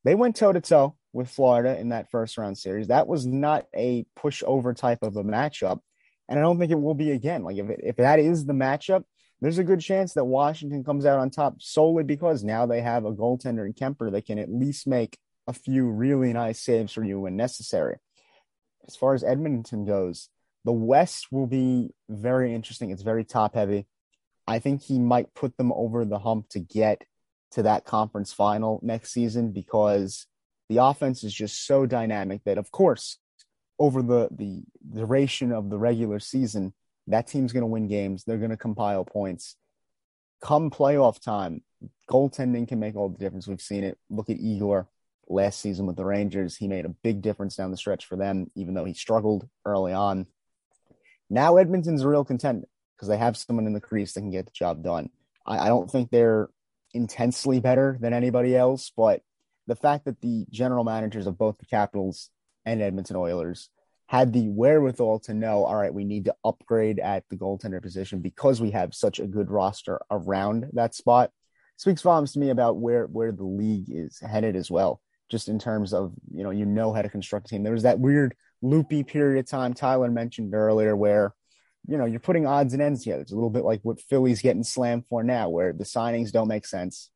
They 0.04 0.14
went 0.14 0.36
toe 0.36 0.52
to 0.52 0.60
toe 0.60 0.96
with 1.12 1.28
Florida 1.28 1.78
in 1.78 1.90
that 1.90 2.10
first 2.10 2.38
round 2.38 2.56
series. 2.56 2.88
That 2.88 3.06
was 3.06 3.26
not 3.26 3.66
a 3.74 4.06
pushover 4.18 4.74
type 4.74 5.02
of 5.02 5.16
a 5.16 5.24
matchup. 5.24 5.80
And 6.28 6.38
I 6.38 6.42
don't 6.42 6.58
think 6.58 6.70
it 6.72 6.80
will 6.80 6.94
be 6.94 7.10
again. 7.10 7.42
Like 7.42 7.56
if 7.56 7.68
it, 7.68 7.80
if 7.82 7.96
that 7.96 8.18
is 8.18 8.46
the 8.46 8.52
matchup, 8.52 9.04
there's 9.40 9.58
a 9.58 9.64
good 9.64 9.80
chance 9.80 10.14
that 10.14 10.24
Washington 10.24 10.82
comes 10.82 11.06
out 11.06 11.18
on 11.18 11.30
top 11.30 11.62
solely 11.62 12.04
because 12.04 12.42
now 12.42 12.66
they 12.66 12.80
have 12.80 13.04
a 13.04 13.12
goaltender 13.12 13.66
in 13.66 13.72
Kuemper 13.72 14.10
that 14.12 14.26
can 14.26 14.38
at 14.38 14.50
least 14.50 14.86
make 14.86 15.16
a 15.46 15.52
few 15.52 15.86
really 15.86 16.32
nice 16.32 16.60
saves 16.60 16.92
for 16.92 17.04
you 17.04 17.20
when 17.20 17.36
necessary. 17.36 17.96
As 18.86 18.96
far 18.96 19.14
as 19.14 19.22
Edmonton 19.22 19.84
goes, 19.84 20.28
the 20.64 20.72
West 20.72 21.28
will 21.30 21.46
be 21.46 21.90
very 22.08 22.54
interesting. 22.54 22.90
It's 22.90 23.02
very 23.02 23.24
top 23.24 23.54
heavy. 23.54 23.86
I 24.46 24.58
think 24.58 24.82
he 24.82 24.98
might 24.98 25.34
put 25.34 25.56
them 25.56 25.72
over 25.72 26.04
the 26.04 26.18
hump 26.18 26.48
to 26.50 26.58
get 26.58 27.04
to 27.52 27.62
that 27.62 27.84
conference 27.84 28.32
final 28.32 28.80
next 28.82 29.12
season 29.12 29.52
because 29.52 30.26
the 30.68 30.78
offense 30.78 31.22
is 31.24 31.32
just 31.32 31.66
so 31.66 31.86
dynamic 31.86 32.44
that, 32.44 32.58
of 32.58 32.70
course, 32.70 33.18
over 33.78 34.02
the, 34.02 34.28
the 34.30 34.62
duration 34.92 35.52
of 35.52 35.70
the 35.70 35.78
regular 35.78 36.18
season, 36.18 36.74
that 37.08 37.26
team's 37.26 37.52
going 37.52 37.62
to 37.62 37.66
win 37.66 37.88
games. 37.88 38.24
They're 38.24 38.38
going 38.38 38.50
to 38.50 38.56
compile 38.56 39.04
points. 39.04 39.56
Come 40.40 40.70
playoff 40.70 41.20
time, 41.20 41.62
goaltending 42.08 42.68
can 42.68 42.78
make 42.78 42.94
all 42.96 43.08
the 43.08 43.18
difference. 43.18 43.48
We've 43.48 43.60
seen 43.60 43.84
it. 43.84 43.98
Look 44.08 44.30
at 44.30 44.38
Igor 44.38 44.88
last 45.28 45.60
season 45.60 45.86
with 45.86 45.96
the 45.96 46.04
Rangers. 46.04 46.56
He 46.56 46.68
made 46.68 46.84
a 46.84 46.90
big 46.90 47.22
difference 47.22 47.56
down 47.56 47.70
the 47.70 47.76
stretch 47.76 48.06
for 48.06 48.16
them, 48.16 48.50
even 48.54 48.74
though 48.74 48.84
he 48.84 48.94
struggled 48.94 49.48
early 49.64 49.92
on. 49.92 50.26
Now 51.28 51.56
Edmonton's 51.56 52.02
a 52.02 52.08
real 52.08 52.24
contender 52.24 52.68
because 52.96 53.08
they 53.08 53.18
have 53.18 53.36
someone 53.36 53.66
in 53.66 53.72
the 53.72 53.80
crease 53.80 54.12
that 54.12 54.20
can 54.20 54.30
get 54.30 54.46
the 54.46 54.52
job 54.52 54.82
done. 54.82 55.10
I, 55.46 55.58
I 55.58 55.68
don't 55.68 55.90
think 55.90 56.10
they're 56.10 56.48
intensely 56.94 57.60
better 57.60 57.98
than 58.00 58.12
anybody 58.12 58.56
else, 58.56 58.90
but 58.96 59.22
the 59.66 59.76
fact 59.76 60.04
that 60.06 60.20
the 60.20 60.46
general 60.50 60.84
managers 60.84 61.26
of 61.26 61.36
both 61.36 61.58
the 61.58 61.66
Capitals 61.66 62.30
and 62.64 62.80
Edmonton 62.80 63.16
Oilers 63.16 63.68
had 64.08 64.32
the 64.32 64.48
wherewithal 64.48 65.20
to 65.20 65.34
know, 65.34 65.64
all 65.64 65.76
right, 65.76 65.92
we 65.92 66.04
need 66.04 66.24
to 66.24 66.34
upgrade 66.42 66.98
at 66.98 67.24
the 67.28 67.36
goaltender 67.36 67.80
position 67.80 68.20
because 68.20 68.58
we 68.58 68.70
have 68.70 68.94
such 68.94 69.20
a 69.20 69.26
good 69.26 69.50
roster 69.50 70.00
around 70.10 70.66
that 70.72 70.94
spot. 70.94 71.30
Speaks 71.76 72.00
volumes 72.00 72.32
to 72.32 72.38
me 72.38 72.48
about 72.48 72.78
where 72.78 73.04
where 73.04 73.32
the 73.32 73.44
league 73.44 73.88
is 73.88 74.18
headed 74.18 74.56
as 74.56 74.70
well, 74.70 75.00
just 75.28 75.48
in 75.48 75.58
terms 75.58 75.92
of 75.92 76.12
you 76.34 76.42
know 76.42 76.50
you 76.50 76.64
know 76.64 76.92
how 76.92 77.02
to 77.02 77.10
construct 77.10 77.46
a 77.46 77.48
team. 77.50 77.62
There 77.62 77.72
was 77.74 77.82
that 77.82 78.00
weird 78.00 78.34
loopy 78.62 79.04
period 79.04 79.38
of 79.38 79.46
time 79.46 79.74
Tyler 79.74 80.10
mentioned 80.10 80.54
earlier 80.54 80.96
where 80.96 81.34
you 81.86 81.98
know 81.98 82.06
you're 82.06 82.18
putting 82.18 82.46
odds 82.46 82.72
and 82.72 82.82
ends 82.82 83.04
together. 83.04 83.22
It's 83.22 83.32
a 83.32 83.36
little 83.36 83.50
bit 83.50 83.62
like 83.62 83.80
what 83.82 84.00
Philly's 84.00 84.40
getting 84.40 84.64
slammed 84.64 85.06
for 85.06 85.22
now, 85.22 85.50
where 85.50 85.74
the 85.74 85.84
signings 85.84 86.32
don't 86.32 86.48
make 86.48 86.66
sense. 86.66 87.10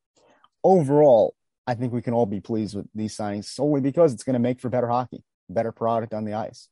Overall, 0.62 1.34
I 1.66 1.74
think 1.74 1.92
we 1.92 2.02
can 2.02 2.12
all 2.12 2.26
be 2.26 2.40
pleased 2.40 2.76
with 2.76 2.86
these 2.94 3.16
signings 3.16 3.46
solely 3.46 3.80
because 3.80 4.12
it's 4.12 4.24
going 4.24 4.34
to 4.34 4.38
make 4.38 4.60
for 4.60 4.68
better 4.68 4.88
hockey, 4.88 5.24
better 5.48 5.72
product 5.72 6.12
on 6.12 6.26
the 6.26 6.34
ice. 6.34 6.68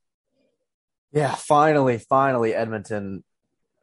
Yeah, 1.12 1.35
finally, 1.35 1.99
finally, 1.99 2.55
Edmonton, 2.55 3.24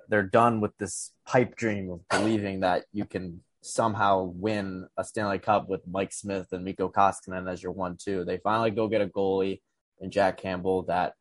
they're 0.07 0.23
done 0.23 0.61
with 0.61 0.77
this 0.77 1.11
pipe 1.25 1.55
dream 1.55 1.89
of 1.91 2.07
believing 2.09 2.61
that 2.61 2.85
you 2.93 3.05
can 3.05 3.41
somehow 3.61 4.23
win 4.23 4.87
a 4.97 5.03
Stanley 5.03 5.39
Cup 5.39 5.67
with 5.67 5.85
Mike 5.85 6.13
Smith 6.13 6.47
and 6.53 6.63
Mikko 6.63 6.89
Koskinen 6.89 7.51
as 7.51 7.61
your 7.61 7.73
one 7.73 7.97
two. 7.97 8.23
They 8.23 8.37
finally 8.37 8.71
go 8.71 8.87
get 8.87 9.01
a 9.01 9.07
goalie 9.07 9.59
in 9.99 10.09
Jack 10.09 10.37
Campbell 10.37 10.83
that 10.83 11.13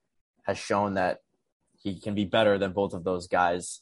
has 0.45 0.59
shown 0.59 0.95
that 0.95 1.19
he 1.83 2.01
can 2.01 2.15
be 2.15 2.25
better 2.25 2.57
than 2.57 2.73
both 2.73 2.95
of 2.95 3.03
those 3.03 3.27
guys. 3.27 3.81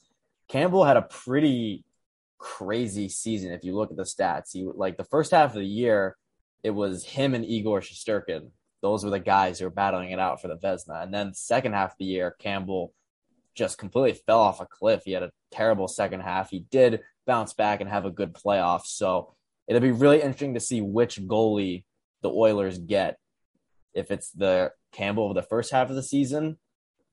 Campbell 0.48 0.84
had 0.84 0.96
a 0.96 1.02
pretty 1.02 1.84
crazy 2.38 3.08
season 3.08 3.52
if 3.52 3.64
you 3.64 3.74
look 3.74 3.90
at 3.90 3.96
the 3.98 4.02
stats. 4.04 4.52
He 4.52 4.64
like 4.74 4.96
the 4.96 5.04
first 5.04 5.30
half 5.30 5.50
of 5.50 5.56
the 5.56 5.66
year, 5.66 6.16
it 6.62 6.70
was 6.70 7.04
him 7.04 7.34
and 7.34 7.44
Igor 7.44 7.80
Shesterkin 7.80 8.48
those 8.84 9.02
were 9.02 9.10
the 9.10 9.18
guys 9.18 9.58
who 9.58 9.64
were 9.64 9.70
battling 9.70 10.10
it 10.10 10.18
out 10.18 10.42
for 10.42 10.48
the 10.48 10.58
Vezina. 10.58 11.02
And 11.02 11.12
then 11.12 11.32
second 11.32 11.72
half 11.72 11.92
of 11.92 11.98
the 11.98 12.04
year, 12.04 12.36
Campbell 12.38 12.92
just 13.54 13.78
completely 13.78 14.20
fell 14.26 14.40
off 14.40 14.60
a 14.60 14.66
cliff. 14.66 15.04
He 15.06 15.12
had 15.12 15.22
a 15.22 15.32
terrible 15.50 15.88
second 15.88 16.20
half. 16.20 16.50
He 16.50 16.66
did 16.70 17.00
bounce 17.26 17.54
back 17.54 17.80
and 17.80 17.88
have 17.88 18.04
a 18.04 18.10
good 18.10 18.34
playoff. 18.34 18.84
So 18.84 19.32
it'll 19.66 19.80
be 19.80 19.90
really 19.90 20.18
interesting 20.18 20.52
to 20.52 20.60
see 20.60 20.82
which 20.82 21.18
goalie 21.22 21.84
the 22.20 22.28
Oilers 22.28 22.76
get. 22.76 23.16
If 23.94 24.10
it's 24.10 24.30
the 24.30 24.72
Campbell 24.92 25.30
of 25.30 25.34
the 25.34 25.40
first 25.40 25.72
half 25.72 25.88
of 25.88 25.96
the 25.96 26.02
season, 26.02 26.58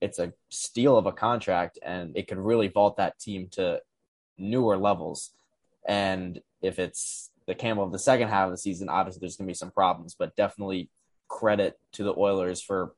it's 0.02 0.18
a 0.18 0.34
steal 0.50 0.98
of 0.98 1.06
a 1.06 1.12
contract 1.12 1.78
and 1.82 2.14
it 2.18 2.28
could 2.28 2.36
really 2.36 2.68
vault 2.68 2.98
that 2.98 3.18
team 3.18 3.48
to 3.52 3.80
newer 4.36 4.76
levels. 4.76 5.30
And 5.88 6.42
if 6.60 6.78
it's 6.78 7.30
the 7.46 7.54
Campbell 7.54 7.84
of 7.84 7.92
the 7.92 7.98
second 7.98 8.28
half 8.28 8.44
of 8.44 8.50
the 8.50 8.58
season, 8.58 8.90
obviously 8.90 9.20
there's 9.20 9.38
going 9.38 9.46
to 9.46 9.52
be 9.52 9.54
some 9.54 9.70
problems, 9.70 10.14
but 10.18 10.36
definitely 10.36 10.90
credit 11.32 11.78
to 11.92 12.04
the 12.04 12.14
Oilers 12.14 12.60
for 12.60 12.94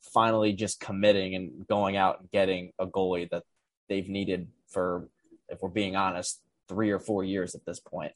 finally 0.00 0.54
just 0.54 0.80
committing 0.80 1.34
and 1.34 1.66
going 1.68 1.96
out 1.96 2.20
and 2.20 2.30
getting 2.30 2.72
a 2.78 2.86
goalie 2.86 3.28
that 3.30 3.42
they've 3.88 4.08
needed 4.08 4.48
for, 4.68 5.08
if 5.50 5.60
we're 5.60 5.68
being 5.68 5.94
honest, 5.94 6.40
three 6.68 6.90
or 6.90 6.98
four 6.98 7.22
years 7.22 7.54
at 7.54 7.66
this 7.66 7.78
point. 7.78 8.12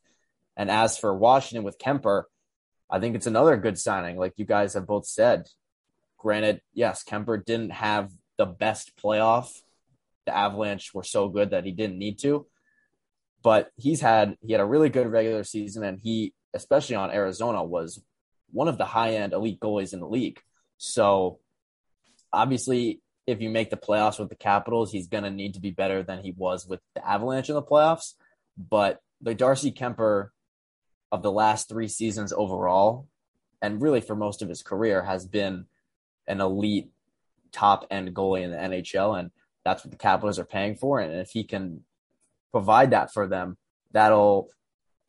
And 0.57 0.70
as 0.70 0.97
for 0.97 1.15
Washington 1.15 1.62
with 1.62 1.78
Kuemper, 1.78 2.24
I 2.91 3.01
think 3.01 3.15
it's 3.15 3.27
another 3.27 3.57
good 3.59 3.78
signing, 3.78 4.16
like 4.16 4.32
you 4.37 4.47
guys 4.47 4.74
have 4.74 4.87
both 4.87 5.07
said. 5.07 5.47
Granted, 6.16 6.62
yes, 6.73 7.05
Kuemper 7.05 7.45
didn't 7.45 7.70
have 7.70 8.11
the 8.39 8.47
best 8.47 8.97
playoff. 8.97 9.53
The 10.24 10.37
Avalanche 10.37 10.93
were 10.95 11.05
so 11.05 11.28
good 11.28 11.51
that 11.51 11.65
he 11.65 11.73
didn't 11.73 11.99
need 11.99 12.19
to. 12.20 12.47
But 13.43 13.70
he's 13.77 14.01
had 14.01 14.37
he 14.41 14.53
had 14.53 14.61
a 14.61 14.66
really 14.66 14.89
good 14.89 15.07
regular 15.07 15.45
season 15.45 15.85
and 15.85 15.99
he 15.99 16.35
especially 16.53 16.97
on 16.97 17.11
Arizona 17.11 17.62
was 17.62 18.03
one 18.52 18.68
of 18.68 18.78
the 18.78 18.85
high 18.85 19.14
end 19.14 19.32
elite 19.32 19.60
goalies 19.60 19.93
in 19.93 20.01
the 20.01 20.09
league. 20.09 20.40
So 20.78 21.39
obviously, 22.32 23.01
if 23.27 23.40
you 23.40 23.51
make 23.51 23.70
the 23.70 23.77
playoffs 23.77 24.18
with 24.18 24.28
the 24.28 24.36
Capitals, 24.36 24.90
he's 24.90 25.09
going 25.09 25.24
to 25.24 25.31
need 25.31 25.55
to 25.55 25.60
be 25.60 25.70
better 25.70 26.02
than 26.02 26.22
he 26.22 26.32
was 26.32 26.66
with 26.66 26.81
the 26.94 27.06
Avalanche 27.06 27.48
in 27.48 27.55
the 27.55 27.62
playoffs. 27.62 28.14
But 28.56 29.01
the 29.20 29.35
Darcy 29.35 29.72
Kuemper 29.72 30.31
of 31.12 31.22
the 31.22 31.32
last 31.32 31.68
three 31.68 31.89
seasons 31.89 32.32
overall, 32.32 33.06
and 33.62 33.81
really 33.81 34.01
for 34.01 34.16
most 34.16 34.43
of 34.43 34.48
his 34.48 34.62
career, 34.62 35.02
has 35.02 35.27
been 35.27 35.66
an 36.27 36.40
elite 36.40 36.90
top 37.52 37.86
end 37.90 38.14
goalie 38.14 38.43
in 38.43 38.51
the 38.51 38.56
NHL. 38.56 39.18
And 39.18 39.31
that's 39.64 39.85
what 39.85 39.90
the 39.90 39.98
Capitals 39.98 40.39
are 40.39 40.44
paying 40.44 40.77
for. 40.77 41.01
And 41.01 41.14
if 41.14 41.31
he 41.31 41.44
can 41.44 41.85
provide 42.52 42.90
that 42.90 43.12
for 43.12 43.27
them, 43.27 43.59
that'll 43.93 44.51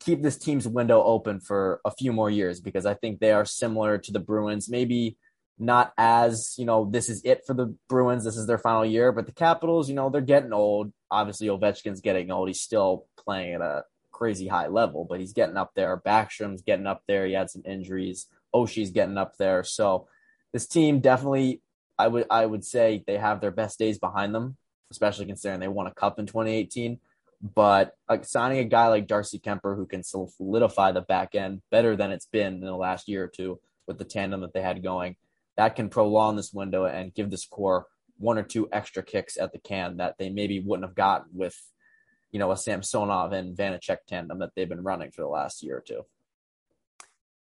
keep 0.04 0.22
this 0.22 0.38
team's 0.38 0.68
window 0.68 1.02
open 1.02 1.40
for 1.40 1.80
a 1.84 1.90
few 1.90 2.12
more 2.12 2.30
years 2.30 2.60
because 2.60 2.86
I 2.86 2.94
think 2.94 3.20
they 3.20 3.32
are 3.32 3.44
similar 3.44 3.98
to 3.98 4.12
the 4.12 4.20
Bruins, 4.20 4.68
maybe 4.68 5.16
not 5.58 5.92
as, 5.96 6.54
you 6.58 6.64
know, 6.64 6.88
this 6.90 7.08
is 7.08 7.22
it 7.24 7.42
for 7.46 7.54
the 7.54 7.74
Bruins. 7.88 8.24
This 8.24 8.36
is 8.36 8.46
their 8.46 8.58
final 8.58 8.84
year. 8.84 9.12
But 9.12 9.26
the 9.26 9.32
Capitals, 9.32 9.88
you 9.88 9.94
know, 9.94 10.10
they're 10.10 10.20
getting 10.20 10.52
old. 10.52 10.92
Obviously, 11.10 11.46
Ovechkin's 11.48 12.00
getting 12.00 12.30
old. 12.30 12.48
He's 12.48 12.60
still 12.60 13.06
playing 13.16 13.54
at 13.54 13.60
a 13.60 13.84
crazy 14.10 14.48
high 14.48 14.68
level, 14.68 15.06
but 15.08 15.20
he's 15.20 15.32
getting 15.32 15.56
up 15.56 15.72
there. 15.74 16.00
Backstrom's 16.04 16.62
getting 16.62 16.86
up 16.86 17.02
there. 17.06 17.26
He 17.26 17.32
had 17.32 17.50
some 17.50 17.62
injuries. 17.64 18.26
Oshie's 18.54 18.90
getting 18.90 19.18
up 19.18 19.36
there. 19.38 19.64
So 19.64 20.08
this 20.52 20.66
team 20.66 21.00
definitely, 21.00 21.62
I 21.98 22.08
would 22.08 22.26
I 22.30 22.44
would 22.46 22.64
say 22.64 23.04
they 23.06 23.18
have 23.18 23.40
their 23.40 23.50
best 23.50 23.78
days 23.78 23.98
behind 23.98 24.34
them, 24.34 24.56
especially 24.90 25.26
considering 25.26 25.60
they 25.60 25.68
won 25.68 25.86
a 25.86 25.94
cup 25.94 26.18
in 26.18 26.26
2018. 26.26 26.98
But 27.42 27.94
like 28.08 28.24
signing 28.24 28.60
a 28.60 28.64
guy 28.64 28.86
like 28.86 29.08
Darcy 29.08 29.40
Kuemper 29.40 29.76
who 29.76 29.86
can 29.86 30.04
solidify 30.04 30.92
the 30.92 31.00
back 31.00 31.34
end 31.34 31.60
better 31.70 31.96
than 31.96 32.12
it's 32.12 32.26
been 32.26 32.54
in 32.54 32.60
the 32.60 32.76
last 32.76 33.08
year 33.08 33.24
or 33.24 33.28
two 33.28 33.58
with 33.88 33.98
the 33.98 34.04
tandem 34.04 34.42
that 34.42 34.52
they 34.54 34.62
had 34.62 34.82
going, 34.82 35.16
that 35.56 35.74
can 35.74 35.88
prolong 35.88 36.36
this 36.36 36.52
window 36.52 36.84
and 36.84 37.14
give 37.14 37.30
this 37.30 37.44
core 37.44 37.86
one 38.18 38.38
or 38.38 38.44
two 38.44 38.68
extra 38.70 39.02
kicks 39.02 39.36
at 39.36 39.52
the 39.52 39.58
can 39.58 39.96
that 39.96 40.16
they 40.18 40.30
maybe 40.30 40.60
wouldn't 40.60 40.86
have 40.86 40.94
gotten 40.94 41.30
with, 41.32 41.60
you 42.30 42.38
know, 42.38 42.52
a 42.52 42.56
Samsonov 42.56 43.32
and 43.32 43.56
Vanecek 43.56 43.98
tandem 44.06 44.38
that 44.38 44.50
they've 44.54 44.68
been 44.68 44.84
running 44.84 45.10
for 45.10 45.22
the 45.22 45.28
last 45.28 45.64
year 45.64 45.78
or 45.78 45.80
two. 45.80 46.02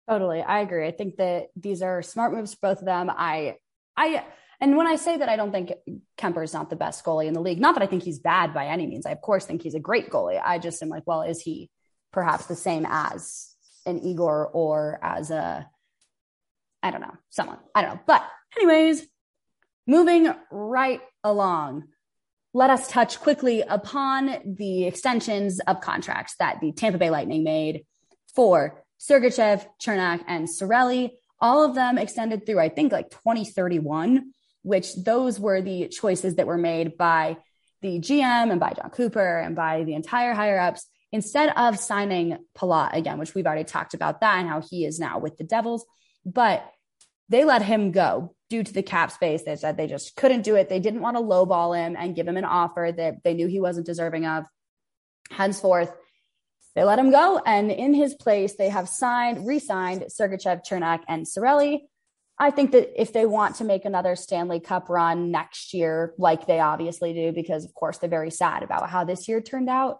Totally. 0.09 0.41
I 0.41 0.61
agree. 0.61 0.88
I 0.88 0.91
think 0.91 1.17
that 1.17 1.47
these 1.57 1.81
are 1.81 2.01
smart 2.01 2.34
moves 2.34 2.55
both 2.55 2.80
of 2.80 2.85
them. 2.85 3.11
I, 3.15 3.57
I, 3.97 4.23
and 4.61 4.76
when 4.76 4.88
I 4.88 4.98
say 4.98 5.18
that 5.18 5.30
I 5.30 5.36
don't 5.36 5.52
think 5.52 5.72
Kuemper 6.18 6.44
is 6.44 6.53
not 6.53 6.69
the 6.69 6.76
best 6.76 7.06
goalie 7.06 7.27
in 7.27 7.34
the 7.34 7.41
league, 7.41 7.61
not 7.61 7.76
that 7.76 7.84
I 7.84 7.88
think 7.88 8.03
he's 8.03 8.19
bad 8.19 8.53
by 8.53 8.68
any 8.68 8.86
means. 8.88 9.06
I, 9.06 9.11
of 9.11 9.22
course, 9.22 9.45
think 9.45 9.61
he's 9.61 9.76
a 9.76 9.80
great 9.80 10.10
goalie. 10.10 10.41
I 10.44 10.60
just 10.60 10.84
am 10.84 10.90
like, 10.90 11.03
well, 11.06 11.22
is 11.22 11.41
he 11.41 11.69
perhaps 12.11 12.48
the 12.48 12.56
same 12.56 12.86
as 12.90 13.56
an 13.86 13.99
Igor 13.99 14.48
or 14.48 14.99
as 15.02 15.31
a, 15.31 15.68
I 16.84 16.91
don't 16.91 17.02
know, 17.02 17.15
someone. 17.30 17.60
I 17.73 17.81
don't 17.81 17.95
know. 17.95 18.02
But, 18.06 18.27
anyways, 18.57 19.06
moving 19.88 20.34
right 20.52 21.02
along, 21.23 21.86
let 22.53 22.69
us 22.69 22.88
touch 22.88 23.19
quickly 23.19 23.61
upon 23.61 24.56
the 24.57 24.86
extensions 24.86 25.60
of 25.61 25.81
contracts 25.81 26.36
that 26.40 26.60
the 26.61 26.72
Tampa 26.72 26.98
Bay 26.98 27.10
Lightning 27.10 27.44
made 27.44 27.86
for 28.36 28.84
Sergachev, 28.99 29.65
Cernak, 29.81 30.23
and 30.27 30.48
Cirelli. 30.48 31.11
All 31.40 31.64
of 31.64 31.76
them 31.76 31.98
extended 31.98 32.45
through, 32.45 32.60
I 32.60 32.69
think, 32.69 32.91
like 32.91 33.11
2031, 33.11 34.34
which 34.64 34.95
those 34.95 35.40
were 35.40 35.61
the 35.61 35.88
choices 35.88 36.36
that 36.36 36.48
were 36.48 36.57
made 36.57 36.98
by 36.98 37.38
the 37.81 37.99
GM 37.99 38.52
and 38.52 38.60
by 38.60 38.73
Jon 38.73 38.90
Cooper 38.90 39.40
and 39.40 39.56
by 39.56 39.84
the 39.84 39.94
entire 39.94 40.34
higher 40.34 40.60
ups 40.60 40.86
instead 41.11 41.53
of 41.56 41.80
signing 41.80 42.38
Palat 42.57 42.94
again, 42.94 43.18
which 43.18 43.34
we've 43.34 43.45
already 43.45 43.64
talked 43.64 43.94
about 43.94 44.22
that 44.22 44.40
and 44.40 44.49
how 44.49 44.61
he 44.61 44.86
is 44.86 44.99
now 44.99 45.19
with 45.19 45.38
the 45.38 45.44
Devils. 45.44 45.86
But 46.26 46.69
they 47.30 47.45
let 47.45 47.61
him 47.61 47.91
go 47.91 48.36
due 48.49 48.64
to 48.64 48.73
the 48.73 48.84
cap 48.84 49.11
space. 49.11 49.44
They 49.44 49.56
said 49.56 49.77
they 49.77 49.88
just 49.88 50.15
couldn't 50.15 50.41
do 50.41 50.56
it. 50.56 50.68
They 50.68 50.80
didn't 50.80 51.02
want 51.02 51.15
to 51.18 51.23
lowball 51.23 51.77
him 51.77 51.95
and 51.98 52.15
give 52.15 52.27
him 52.27 52.38
an 52.38 52.45
offer 52.45 52.91
that 52.95 53.23
they 53.23 53.34
knew 53.34 53.48
he 53.48 53.61
wasn't 53.61 53.86
deserving 53.86 54.26
of. 54.26 54.45
Henceforth, 55.31 55.94
they 56.76 56.84
let 56.84 56.99
him 56.99 57.11
go. 57.11 57.40
And 57.45 57.72
in 57.72 57.94
his 57.94 58.15
place, 58.15 58.56
they 58.56 58.69
have 58.69 58.90
signed, 58.90 59.45
re 59.45 59.60
signed 59.60 60.06
Sergachev, 60.10 60.61
Cernak, 60.68 61.02
and 61.07 61.26
Cirelli. 61.26 61.81
I 62.40 62.52
think 62.52 62.72
that 62.72 62.99
if 62.99 63.11
they 63.11 63.26
want 63.26 63.56
to 63.56 63.66
make 63.66 63.84
another 63.84 64.16
Stanley 64.16 64.61
Cup 64.61 64.90
run 64.90 65.30
next 65.30 65.74
year, 65.74 66.14
like 66.18 66.48
they 66.48 66.60
obviously 66.60 67.14
do, 67.14 67.34
because 67.34 67.66
of 67.66 67.74
course 67.74 67.98
they're 67.98 68.10
very 68.10 68.32
sad 68.32 68.64
about 68.64 68.90
how 68.90 69.03
this 69.03 69.28
year 69.28 69.41
turned 69.41 69.70
out, 69.70 69.99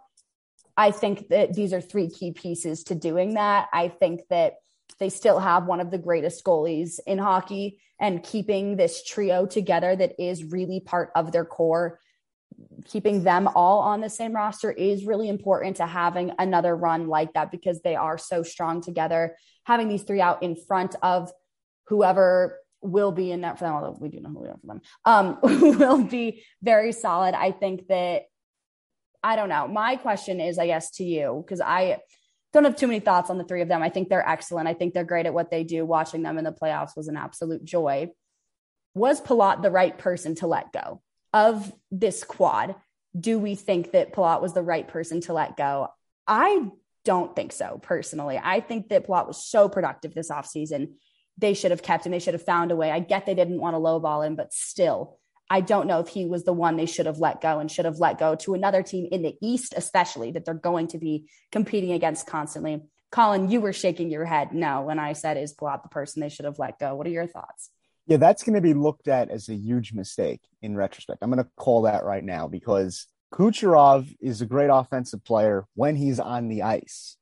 I 0.76 0.90
think 0.90 1.28
that 1.28 1.52
these 1.52 1.74
are 1.74 1.80
three 1.80 2.08
key 2.08 2.32
pieces 2.32 2.84
to 2.84 2.94
doing 2.94 3.34
that. 3.34 3.68
I 3.72 3.88
think 3.88 4.22
that 4.30 4.54
they 4.98 5.10
still 5.10 5.38
have 5.38 5.66
one 5.66 5.80
of 5.80 5.90
the 5.90 5.98
greatest 5.98 6.42
goalies 6.44 6.98
in 7.06 7.18
hockey 7.18 7.78
and 8.00 8.22
keeping 8.22 8.76
this 8.76 9.04
trio 9.04 9.44
together 9.44 9.94
that 9.94 10.14
is 10.18 10.44
really 10.44 10.80
part 10.80 11.10
of 11.14 11.32
their 11.32 11.44
core 11.44 11.98
keeping 12.84 13.22
them 13.22 13.48
all 13.54 13.80
on 13.80 14.00
the 14.00 14.10
same 14.10 14.34
roster 14.34 14.70
is 14.70 15.04
really 15.04 15.28
important 15.28 15.76
to 15.76 15.86
having 15.86 16.32
another 16.38 16.74
run 16.74 17.08
like 17.08 17.32
that 17.34 17.50
because 17.50 17.80
they 17.82 17.96
are 17.96 18.18
so 18.18 18.42
strong 18.42 18.82
together. 18.82 19.36
Having 19.64 19.88
these 19.88 20.02
three 20.02 20.20
out 20.20 20.42
in 20.42 20.56
front 20.56 20.94
of 21.02 21.30
whoever 21.90 22.58
will 22.80 23.12
be 23.12 23.30
in 23.30 23.42
net 23.42 23.58
for 23.58 23.66
them, 23.66 23.74
although 23.74 23.98
we 24.00 24.08
do 24.08 24.20
know 24.20 24.30
who 24.30 24.40
we 24.40 24.48
are 24.48 24.56
for 24.58 24.66
them, 24.66 24.80
um, 25.04 25.38
will 25.78 26.02
be 26.02 26.42
very 26.62 26.92
solid. 26.92 27.34
I 27.34 27.50
think 27.50 27.88
that, 27.88 28.22
I 29.22 29.36
don't 29.36 29.50
know. 29.50 29.68
My 29.68 29.96
question 29.96 30.40
is, 30.40 30.58
I 30.58 30.66
guess, 30.66 30.92
to 30.92 31.04
you, 31.04 31.44
because 31.44 31.60
I 31.60 31.98
don't 32.54 32.64
have 32.64 32.76
too 32.76 32.86
many 32.86 33.00
thoughts 33.00 33.28
on 33.28 33.36
the 33.36 33.44
three 33.44 33.60
of 33.60 33.68
them. 33.68 33.82
I 33.82 33.90
think 33.90 34.08
they're 34.08 34.26
excellent. 34.26 34.66
I 34.66 34.72
think 34.72 34.94
they're 34.94 35.04
great 35.04 35.26
at 35.26 35.34
what 35.34 35.50
they 35.50 35.62
do. 35.62 35.84
Watching 35.84 36.22
them 36.22 36.38
in 36.38 36.44
the 36.44 36.52
playoffs 36.52 36.96
was 36.96 37.08
an 37.08 37.18
absolute 37.18 37.62
joy. 37.62 38.08
Was 38.94 39.20
Palat 39.20 39.60
the 39.60 39.70
right 39.70 39.96
person 39.96 40.34
to 40.36 40.46
let 40.46 40.72
go? 40.72 41.02
of 41.32 41.72
this 41.90 42.24
quad, 42.24 42.74
do 43.18 43.38
we 43.38 43.54
think 43.54 43.92
that 43.92 44.12
Palat 44.12 44.42
was 44.42 44.52
the 44.52 44.62
right 44.62 44.86
person 44.86 45.20
to 45.22 45.32
let 45.32 45.56
go? 45.56 45.88
I 46.26 46.70
don't 47.04 47.34
think 47.34 47.52
so 47.52 47.78
personally. 47.82 48.40
I 48.42 48.60
think 48.60 48.88
that 48.88 49.06
Palat 49.06 49.26
was 49.26 49.44
so 49.44 49.68
productive 49.68 50.14
this 50.14 50.30
offseason. 50.30 50.94
They 51.40 51.54
should 51.54 51.70
have 51.70 51.82
kept 51.82 52.06
him. 52.06 52.12
They 52.12 52.18
should 52.18 52.34
have 52.34 52.44
found 52.44 52.70
a 52.70 52.76
way. 52.76 52.90
I 52.90 53.00
get 53.00 53.26
they 53.26 53.34
didn't 53.34 53.60
want 53.60 53.74
to 53.74 53.80
lowball 53.80 54.26
him, 54.26 54.36
but 54.36 54.52
still, 54.52 55.18
I 55.48 55.60
don't 55.60 55.88
know 55.88 55.98
if 55.98 56.08
he 56.08 56.26
was 56.26 56.44
the 56.44 56.52
one 56.52 56.76
they 56.76 56.86
should 56.86 57.06
have 57.06 57.18
let 57.18 57.40
go 57.40 57.58
and 57.58 57.70
should 57.70 57.86
have 57.86 57.98
let 57.98 58.18
go 58.18 58.36
to 58.36 58.54
another 58.54 58.82
team 58.82 59.08
in 59.10 59.22
the 59.22 59.36
East, 59.42 59.74
especially 59.76 60.30
that 60.32 60.44
they're 60.44 60.54
going 60.54 60.88
to 60.88 60.98
be 60.98 61.28
competing 61.50 61.92
against 61.92 62.26
constantly. 62.26 62.82
Colin, 63.10 63.50
you 63.50 63.60
were 63.60 63.72
shaking 63.72 64.10
your 64.10 64.24
head 64.24 64.52
no 64.52 64.82
when 64.82 65.00
I 65.00 65.14
said, 65.14 65.36
is 65.36 65.54
Palat 65.54 65.82
the 65.82 65.88
person 65.88 66.20
they 66.20 66.28
should 66.28 66.44
have 66.44 66.60
let 66.60 66.78
go? 66.78 66.94
What 66.94 67.06
are 67.06 67.10
your 67.10 67.26
thoughts? 67.26 67.70
Yeah, 68.06 68.18
that's 68.18 68.42
going 68.42 68.54
to 68.54 68.60
be 68.60 68.74
looked 68.74 69.08
at 69.08 69.30
as 69.30 69.48
a 69.48 69.54
huge 69.54 69.92
mistake 69.92 70.40
in 70.62 70.76
retrospect. 70.76 71.18
I'm 71.22 71.30
going 71.30 71.42
to 71.42 71.50
call 71.56 71.82
that 71.82 72.04
right 72.04 72.24
now 72.24 72.46
because 72.46 73.06
Kucherov 73.32 74.12
is 74.20 74.40
a 74.40 74.46
great 74.46 74.70
offensive 74.70 75.24
player 75.24 75.64
when 75.74 75.96
he's 75.96 76.20
on 76.20 76.48
the 76.48 76.62
ice. 76.62 77.16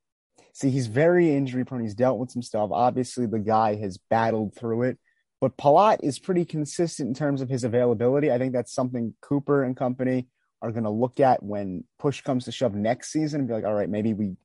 See, 0.59 0.71
he's 0.71 0.87
very 0.87 1.33
injury 1.33 1.63
prone. 1.63 1.81
He's 1.81 1.95
dealt 1.95 2.19
with 2.19 2.31
some 2.31 2.41
stuff. 2.41 2.71
Obviously, 2.73 3.25
the 3.25 3.39
guy 3.39 3.75
has 3.75 3.97
battled 4.09 4.55
through 4.55 4.83
it, 4.83 4.99
but 5.39 5.55
Palat 5.55 5.99
is 6.03 6.19
pretty 6.19 6.43
consistent 6.43 7.07
in 7.07 7.13
terms 7.13 7.39
of 7.39 7.47
his 7.47 7.63
availability. 7.63 8.29
I 8.29 8.37
think 8.37 8.51
that's 8.51 8.73
something 8.73 9.13
Cooper 9.21 9.63
and 9.63 9.77
company 9.77 10.27
are 10.61 10.73
going 10.73 10.83
to 10.83 10.89
look 10.89 11.21
at 11.21 11.41
when 11.41 11.85
push 11.97 12.19
comes 12.19 12.43
to 12.43 12.51
shove 12.51 12.75
next 12.75 13.09
season 13.09 13.39
and 13.39 13.47
be 13.47 13.53
like, 13.53 13.63
all 13.63 13.73
right, 13.73 13.89
maybe 13.89 14.13
we 14.13 14.35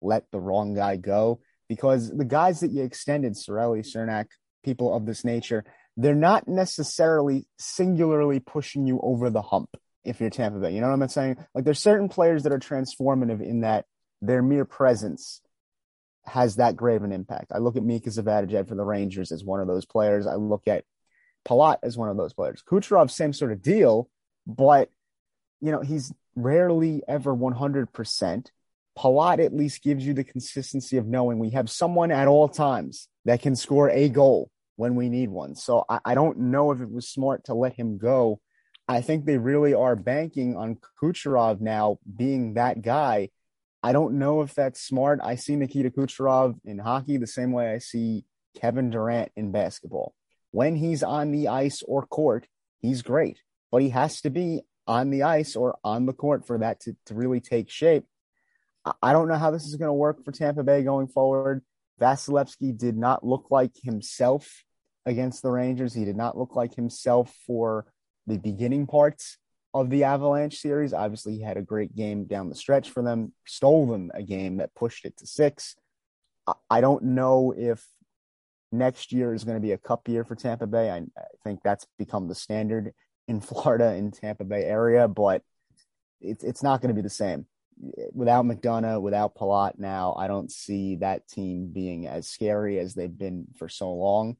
let 0.00 0.30
the 0.30 0.38
wrong 0.38 0.74
guy 0.74 0.94
go 0.94 1.40
because 1.68 2.08
the 2.08 2.24
guys 2.24 2.60
that 2.60 2.70
you 2.70 2.84
extended, 2.84 3.32
Cirelli, 3.32 3.80
Cernak, 3.80 4.26
people 4.62 4.94
of 4.94 5.06
this 5.06 5.24
nature, 5.24 5.64
they're 5.96 6.14
not 6.14 6.46
necessarily 6.46 7.48
singularly 7.58 8.38
pushing 8.38 8.86
you 8.86 9.00
over 9.02 9.28
the 9.28 9.42
hump 9.42 9.70
if 10.04 10.20
you're 10.20 10.30
Tampa 10.30 10.60
Bay. 10.60 10.72
You 10.72 10.80
know 10.82 10.90
what 10.90 11.02
I'm 11.02 11.08
saying? 11.08 11.44
Like 11.52 11.64
there's 11.64 11.80
certain 11.80 12.08
players 12.08 12.44
that 12.44 12.52
are 12.52 12.60
transformative 12.60 13.42
in 13.42 13.62
that 13.62 13.86
their 14.22 14.40
mere 14.40 14.64
presence 14.64 15.40
has 16.26 16.56
that 16.56 16.76
grave 16.76 17.02
an 17.02 17.12
impact. 17.12 17.52
I 17.54 17.58
look 17.58 17.76
at 17.76 17.82
Mika 17.82 18.10
Zibanejad 18.10 18.68
for 18.68 18.74
the 18.74 18.84
Rangers 18.84 19.32
as 19.32 19.44
one 19.44 19.60
of 19.60 19.66
those 19.66 19.84
players. 19.84 20.26
I 20.26 20.34
look 20.34 20.66
at 20.66 20.84
Palat 21.46 21.78
as 21.82 21.96
one 21.96 22.08
of 22.08 22.16
those 22.16 22.32
players. 22.32 22.62
Kucherov, 22.62 23.10
same 23.10 23.32
sort 23.32 23.52
of 23.52 23.62
deal, 23.62 24.08
but 24.46 24.90
you 25.60 25.70
know 25.70 25.80
he's 25.80 26.12
rarely 26.34 27.02
ever 27.06 27.34
100%. 27.34 28.46
Palat 28.98 29.44
at 29.44 29.54
least 29.54 29.82
gives 29.82 30.06
you 30.06 30.14
the 30.14 30.24
consistency 30.24 30.96
of 30.96 31.06
knowing 31.06 31.38
we 31.38 31.50
have 31.50 31.68
someone 31.68 32.10
at 32.10 32.28
all 32.28 32.48
times 32.48 33.08
that 33.24 33.42
can 33.42 33.56
score 33.56 33.90
a 33.90 34.08
goal 34.08 34.50
when 34.76 34.94
we 34.94 35.08
need 35.08 35.30
one. 35.30 35.54
So 35.54 35.84
I, 35.88 36.00
I 36.04 36.14
don't 36.14 36.38
know 36.38 36.70
if 36.70 36.80
it 36.80 36.90
was 36.90 37.08
smart 37.08 37.44
to 37.44 37.54
let 37.54 37.74
him 37.74 37.98
go. 37.98 38.40
I 38.86 39.00
think 39.00 39.24
they 39.24 39.38
really 39.38 39.74
are 39.74 39.96
banking 39.96 40.56
on 40.56 40.78
Kucherov 41.00 41.60
now 41.60 41.98
being 42.16 42.54
that 42.54 42.82
guy. 42.82 43.30
I 43.84 43.92
don't 43.92 44.18
know 44.18 44.40
if 44.40 44.54
that's 44.54 44.80
smart. 44.80 45.20
I 45.22 45.34
see 45.34 45.56
Nikita 45.56 45.90
Kucherov 45.90 46.58
in 46.64 46.78
hockey 46.78 47.18
the 47.18 47.26
same 47.26 47.52
way 47.52 47.70
I 47.70 47.78
see 47.80 48.24
Kevin 48.58 48.88
Durant 48.88 49.30
in 49.36 49.52
basketball. 49.52 50.14
When 50.52 50.74
he's 50.74 51.02
on 51.02 51.32
the 51.32 51.48
ice 51.48 51.82
or 51.86 52.06
court, 52.06 52.46
he's 52.80 53.02
great, 53.02 53.42
but 53.70 53.82
he 53.82 53.90
has 53.90 54.22
to 54.22 54.30
be 54.30 54.62
on 54.86 55.10
the 55.10 55.24
ice 55.24 55.54
or 55.54 55.76
on 55.84 56.06
the 56.06 56.14
court 56.14 56.46
for 56.46 56.56
that 56.60 56.80
to, 56.80 56.96
to 57.04 57.14
really 57.14 57.40
take 57.40 57.68
shape. 57.68 58.04
I 59.02 59.12
don't 59.12 59.28
know 59.28 59.36
how 59.36 59.50
this 59.50 59.66
is 59.66 59.76
going 59.76 59.90
to 59.90 59.92
work 59.92 60.24
for 60.24 60.32
Tampa 60.32 60.62
Bay 60.62 60.82
going 60.82 61.08
forward. 61.08 61.62
Vasilevskiy 62.00 62.78
did 62.78 62.96
not 62.96 63.22
look 63.22 63.50
like 63.50 63.72
himself 63.82 64.64
against 65.04 65.42
the 65.42 65.50
Rangers. 65.50 65.92
He 65.92 66.06
did 66.06 66.16
not 66.16 66.38
look 66.38 66.56
like 66.56 66.74
himself 66.74 67.36
for 67.46 67.84
the 68.26 68.38
beginning 68.38 68.86
parts 68.86 69.36
of 69.74 69.90
the 69.90 70.04
Avalanche 70.04 70.58
series. 70.58 70.92
Obviously, 70.94 71.36
he 71.36 71.42
had 71.42 71.56
a 71.56 71.62
great 71.62 71.94
game 71.94 72.24
down 72.24 72.48
the 72.48 72.54
stretch 72.54 72.90
for 72.90 73.02
them, 73.02 73.32
stole 73.46 73.86
them 73.86 74.10
a 74.14 74.22
game 74.22 74.58
that 74.58 74.74
pushed 74.74 75.04
it 75.04 75.16
to 75.18 75.26
six. 75.26 75.76
I 76.70 76.80
don't 76.80 77.02
know 77.02 77.52
if 77.56 77.84
next 78.70 79.12
year 79.12 79.34
is 79.34 79.44
going 79.44 79.56
to 79.56 79.60
be 79.60 79.72
a 79.72 79.78
cup 79.78 80.08
year 80.08 80.24
for 80.24 80.34
Tampa 80.34 80.66
Bay. 80.66 80.90
I, 80.90 80.98
I 80.98 81.24
think 81.42 81.60
that's 81.62 81.86
become 81.98 82.28
the 82.28 82.34
standard 82.34 82.92
in 83.28 83.40
Florida 83.42 83.94
in 83.94 84.10
Tampa 84.12 84.44
Bay 84.44 84.64
area, 84.64 85.08
but 85.08 85.42
it's 86.20 86.44
it's 86.44 86.62
not 86.62 86.80
going 86.80 86.88
to 86.88 86.94
be 86.94 87.02
the 87.02 87.10
same 87.10 87.46
without 88.12 88.44
McDonagh, 88.44 89.02
without 89.02 89.34
Palat 89.34 89.78
now, 89.78 90.14
I 90.16 90.26
don't 90.26 90.50
see 90.50 90.96
that 90.96 91.28
team 91.28 91.70
being 91.72 92.06
as 92.06 92.28
scary 92.28 92.78
as 92.78 92.94
they've 92.94 93.16
been 93.16 93.46
for 93.56 93.68
so 93.68 93.92
long. 93.92 94.36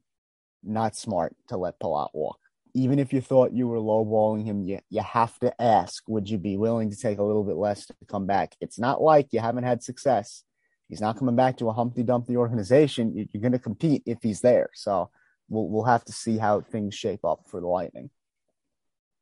not 0.63 0.95
smart 0.95 1.35
to 1.49 1.57
let 1.57 1.79
Palat 1.79 2.09
walk. 2.13 2.39
Even 2.75 2.99
if 2.99 3.11
you 3.13 3.21
thought 3.21 3.53
you 3.53 3.67
were 3.67 3.77
lowballing 3.77 4.45
him, 4.45 4.63
you, 4.63 4.79
you 4.89 5.01
have 5.01 5.39
to 5.39 5.59
ask, 5.61 6.03
would 6.07 6.29
you 6.29 6.37
be 6.37 6.57
willing 6.57 6.91
to 6.91 6.95
take 6.95 7.17
a 7.17 7.23
little 7.23 7.43
bit 7.43 7.55
less 7.55 7.87
to 7.87 7.95
come 8.07 8.27
back? 8.27 8.55
It's 8.61 8.77
not 8.77 9.01
like 9.01 9.29
you 9.31 9.39
haven't 9.39 9.63
had 9.63 9.81
success. 9.81 10.43
He's 10.89 11.01
not 11.01 11.17
coming 11.17 11.35
back 11.35 11.57
to 11.57 11.69
a 11.69 11.73
Humpty 11.73 12.03
Dumpty 12.03 12.37
organization. 12.37 13.27
You're 13.31 13.41
going 13.41 13.53
to 13.53 13.59
compete 13.59 14.03
if 14.05 14.19
he's 14.21 14.41
there. 14.41 14.69
So 14.75 15.09
we'll, 15.49 15.67
we'll 15.67 15.85
have 15.85 16.05
to 16.05 16.11
see 16.11 16.37
how 16.37 16.61
things 16.61 16.93
shape 16.93 17.25
up 17.25 17.45
for 17.47 17.59
the 17.59 17.67
Lightning. 17.67 18.11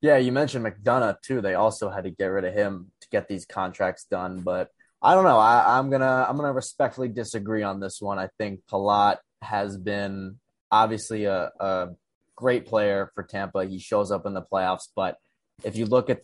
Yeah, 0.02 0.18
you 0.18 0.34
mentioned 0.34 0.66
McDonagh 0.66 1.22
too. 1.22 1.40
They 1.40 1.54
also 1.54 1.90
had 1.90 2.04
to 2.04 2.10
get 2.10 2.26
rid 2.26 2.44
of 2.44 2.54
him 2.54 2.92
to 3.00 3.08
get 3.10 3.30
these 3.30 3.46
contracts 3.46 4.04
done, 4.04 4.42
but 4.42 4.70
I 5.02 5.16
don't 5.16 5.24
know. 5.24 5.40
I, 5.40 5.80
am 5.80 5.90
gonna 5.90 6.26
I'm 6.28 6.36
gonna 6.36 6.52
respectfully 6.54 7.08
disagree 7.10 7.64
on 7.64 7.80
this 7.80 8.02
one. 8.02 8.20
I 8.20 8.28
think 8.38 8.62
Palat 8.70 9.18
has 9.42 9.78
been 9.78 10.40
obviously 10.72 11.26
a, 11.26 11.52
a 11.60 11.90
great 12.36 12.66
player 12.66 13.12
for 13.14 13.24
Tampa. 13.24 13.66
He 13.66 13.80
shows 13.80 14.12
up 14.12 14.26
in 14.26 14.34
the 14.34 14.42
playoffs, 14.42 14.88
but 14.96 15.18
if 15.64 15.76
you 15.76 15.86
look 15.86 16.10
at 16.10 16.24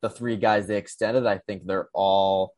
the 0.00 0.10
three 0.10 0.36
guys 0.36 0.66
they 0.66 0.76
extended, 0.76 1.26
I 1.26 1.38
think 1.38 1.66
they're 1.66 1.88
all 1.92 2.54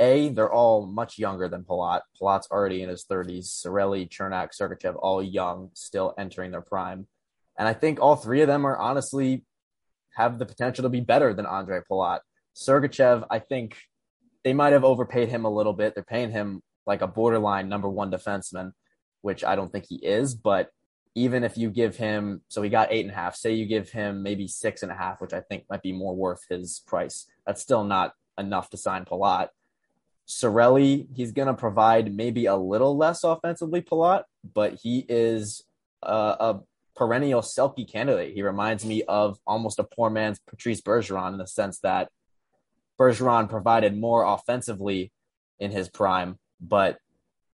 a 0.00 0.30
they're 0.30 0.52
all 0.52 0.86
much 0.86 1.18
younger 1.18 1.48
than 1.48 1.64
Palat. 1.64 2.00
Palat's 2.20 2.48
already 2.50 2.82
in 2.82 2.88
his 2.88 3.04
30s. 3.04 3.46
Cirelli, 3.46 4.08
Cernak, 4.08 4.50
Sergachev, 4.58 4.96
all 4.98 5.22
young, 5.22 5.70
still 5.74 6.14
entering 6.18 6.52
their 6.52 6.62
prime, 6.62 7.06
and 7.58 7.68
I 7.68 7.74
think 7.74 8.00
all 8.00 8.16
three 8.16 8.40
of 8.40 8.48
them 8.48 8.66
are 8.66 8.78
honestly 8.78 9.44
have 10.16 10.38
the 10.38 10.46
potential 10.46 10.82
to 10.82 10.88
be 10.88 11.00
better 11.00 11.34
than 11.34 11.46
Andre 11.46 11.80
Palat. 11.90 12.20
Sergachev, 12.56 13.26
I 13.30 13.38
think 13.38 13.76
they 14.44 14.54
might 14.54 14.72
have 14.72 14.84
overpaid 14.84 15.28
him 15.28 15.44
a 15.44 15.50
little 15.50 15.72
bit. 15.72 15.94
They're 15.94 16.04
paying 16.04 16.30
him 16.30 16.62
like 16.86 17.02
a 17.02 17.06
borderline 17.06 17.68
number 17.68 17.88
one 17.88 18.10
defenseman, 18.10 18.72
which 19.22 19.44
I 19.44 19.54
don't 19.54 19.70
think 19.70 19.86
he 19.88 19.96
is. 19.96 20.34
But 20.34 20.70
even 21.14 21.42
if 21.42 21.56
you 21.56 21.70
give 21.70 21.96
him, 21.96 22.42
so 22.48 22.62
he 22.62 22.70
got 22.70 22.92
eight 22.92 23.04
and 23.04 23.10
a 23.10 23.16
half, 23.16 23.34
say 23.34 23.52
you 23.52 23.66
give 23.66 23.90
him 23.90 24.22
maybe 24.22 24.46
six 24.46 24.82
and 24.82 24.92
a 24.92 24.94
half, 24.94 25.20
which 25.20 25.32
I 25.32 25.40
think 25.40 25.64
might 25.68 25.82
be 25.82 25.92
more 25.92 26.14
worth 26.14 26.44
his 26.48 26.82
price. 26.86 27.26
That's 27.46 27.60
still 27.60 27.84
not 27.84 28.14
enough 28.38 28.70
to 28.70 28.76
sign 28.76 29.04
Palat. 29.04 29.48
Cirelli, 30.28 31.08
he's 31.12 31.32
going 31.32 31.48
to 31.48 31.54
provide 31.54 32.14
maybe 32.14 32.46
a 32.46 32.56
little 32.56 32.96
less 32.96 33.24
offensively, 33.24 33.82
Palat, 33.82 34.24
but 34.54 34.74
he 34.74 35.04
is 35.08 35.64
a, 36.02 36.14
a 36.14 36.60
perennial 36.94 37.40
Selke 37.40 37.90
candidate. 37.90 38.34
He 38.34 38.42
reminds 38.42 38.84
me 38.84 39.02
of 39.02 39.38
almost 39.46 39.80
a 39.80 39.84
poor 39.84 40.10
man's 40.10 40.38
Patrice 40.38 40.80
Bergeron 40.80 41.32
in 41.32 41.38
the 41.38 41.46
sense 41.46 41.80
that 41.80 42.10
Bergeron 42.98 43.48
provided 43.48 43.98
more 43.98 44.22
offensively 44.24 45.10
in 45.58 45.72
his 45.72 45.88
prime, 45.88 46.38
but 46.60 46.98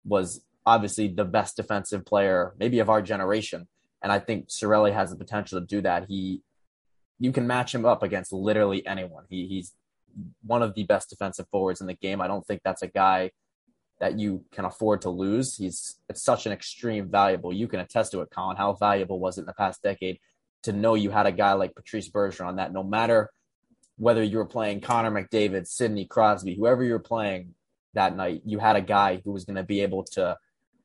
was 0.03 0.41
obviously 0.65 1.07
the 1.07 1.25
best 1.25 1.55
defensive 1.55 2.05
player, 2.05 2.53
maybe 2.57 2.79
of 2.79 2.89
our 2.89 3.01
generation. 3.01 3.67
And 4.01 4.11
I 4.11 4.19
think 4.19 4.49
Cirelli 4.49 4.93
has 4.93 5.09
the 5.09 5.15
potential 5.15 5.59
to 5.59 5.65
do 5.65 5.81
that. 5.81 6.05
He, 6.07 6.41
you 7.19 7.31
can 7.31 7.47
match 7.47 7.73
him 7.73 7.85
up 7.85 8.03
against 8.03 8.33
literally 8.33 8.85
anyone. 8.85 9.25
He, 9.29 9.47
he's 9.47 9.73
one 10.43 10.61
of 10.61 10.75
the 10.75 10.83
best 10.83 11.09
defensive 11.09 11.47
forwards 11.51 11.81
in 11.81 11.87
the 11.87 11.93
game. 11.93 12.21
I 12.21 12.27
don't 12.27 12.45
think 12.45 12.61
that's 12.63 12.81
a 12.81 12.87
guy 12.87 13.31
that 13.99 14.19
you 14.19 14.43
can 14.51 14.65
afford 14.65 15.01
to 15.01 15.09
lose. 15.09 15.55
He's 15.55 15.95
it's 16.09 16.23
such 16.23 16.45
an 16.45 16.51
extreme 16.51 17.09
valuable. 17.09 17.53
You 17.53 17.67
can 17.67 17.79
attest 17.79 18.11
to 18.11 18.21
it, 18.21 18.29
Colin. 18.29 18.57
How 18.57 18.73
valuable 18.73 19.19
was 19.19 19.37
it 19.37 19.41
in 19.41 19.47
the 19.47 19.53
past 19.53 19.81
decade 19.81 20.19
to 20.63 20.73
know 20.73 20.95
you 20.95 21.11
had 21.11 21.27
a 21.27 21.31
guy 21.31 21.53
like 21.53 21.75
Patrice 21.75 22.09
Bergeron 22.09 22.57
that 22.57 22.73
no 22.73 22.83
matter 22.83 23.29
whether 23.97 24.23
you 24.23 24.37
were 24.37 24.45
playing 24.45 24.81
Connor 24.81 25.11
McDavid, 25.11 25.67
Sidney 25.67 26.05
Crosby, 26.05 26.55
whoever 26.55 26.83
you 26.83 26.91
were 26.91 26.99
playing 26.99 27.53
that 27.93 28.15
night, 28.15 28.41
you 28.45 28.59
had 28.59 28.75
a 28.75 28.81
guy 28.81 29.21
who 29.23 29.31
was 29.31 29.45
going 29.45 29.55
to 29.55 29.63
be 29.63 29.81
able 29.81 30.03
to, 30.03 30.35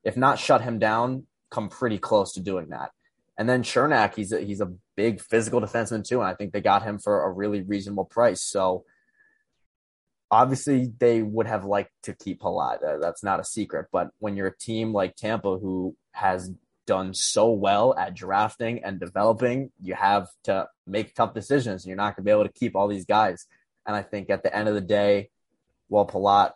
if 0.05 0.17
not 0.17 0.39
shut 0.39 0.63
him 0.63 0.79
down, 0.79 1.27
come 1.51 1.69
pretty 1.69 1.99
close 1.99 2.33
to 2.35 2.41
doing 2.41 2.69
that. 2.71 2.91
And 3.37 3.49
then 3.49 3.63
Cernak, 3.63 4.15
he's 4.15 4.33
a, 4.33 4.41
he's 4.41 4.61
a 4.61 4.73
big 4.97 5.21
physical 5.21 5.61
defenseman 5.61 6.07
too, 6.07 6.21
and 6.21 6.29
I 6.29 6.35
think 6.35 6.53
they 6.53 6.61
got 6.61 6.83
him 6.83 6.99
for 6.99 7.25
a 7.25 7.31
really 7.31 7.63
reasonable 7.63 8.05
price. 8.05 8.43
So 8.43 8.85
obviously 10.31 10.93
they 10.99 11.23
would 11.23 11.47
have 11.47 11.65
liked 11.65 11.93
to 12.05 12.15
keep 12.15 12.41
Palat. 12.41 12.85
Uh, 12.85 12.99
that's 12.99 13.25
not 13.25 13.41
a 13.41 13.45
secret. 13.45 13.87
But 13.91 14.11
when 14.19 14.37
you're 14.37 14.49
a 14.49 14.57
team 14.57 14.93
like 14.93 15.17
Tampa 15.17 15.59
who 15.59 15.97
has 16.13 16.53
done 16.87 17.15
so 17.15 17.51
well 17.51 17.95
at 17.97 18.15
drafting 18.15 18.85
and 18.85 19.01
developing, 19.01 19.71
you 19.81 19.95
have 19.95 20.29
to 20.45 20.69
make 20.87 21.15
tough 21.15 21.35
decisions. 21.35 21.87
You're 21.87 21.97
not 21.97 22.17
going 22.17 22.25
to 22.25 22.29
be 22.29 22.31
able 22.31 22.45
to 22.45 22.53
keep 22.53 22.77
all 22.77 22.89
these 22.89 23.07
guys. 23.07 23.47
And 23.87 23.97
I 23.97 24.03
think 24.03 24.31
at 24.31 24.43
the 24.43 24.55
end 24.55 24.69
of 24.69 24.75
the 24.75 24.81
day, 24.81 25.31
while 25.89 26.07
Palat 26.07 26.53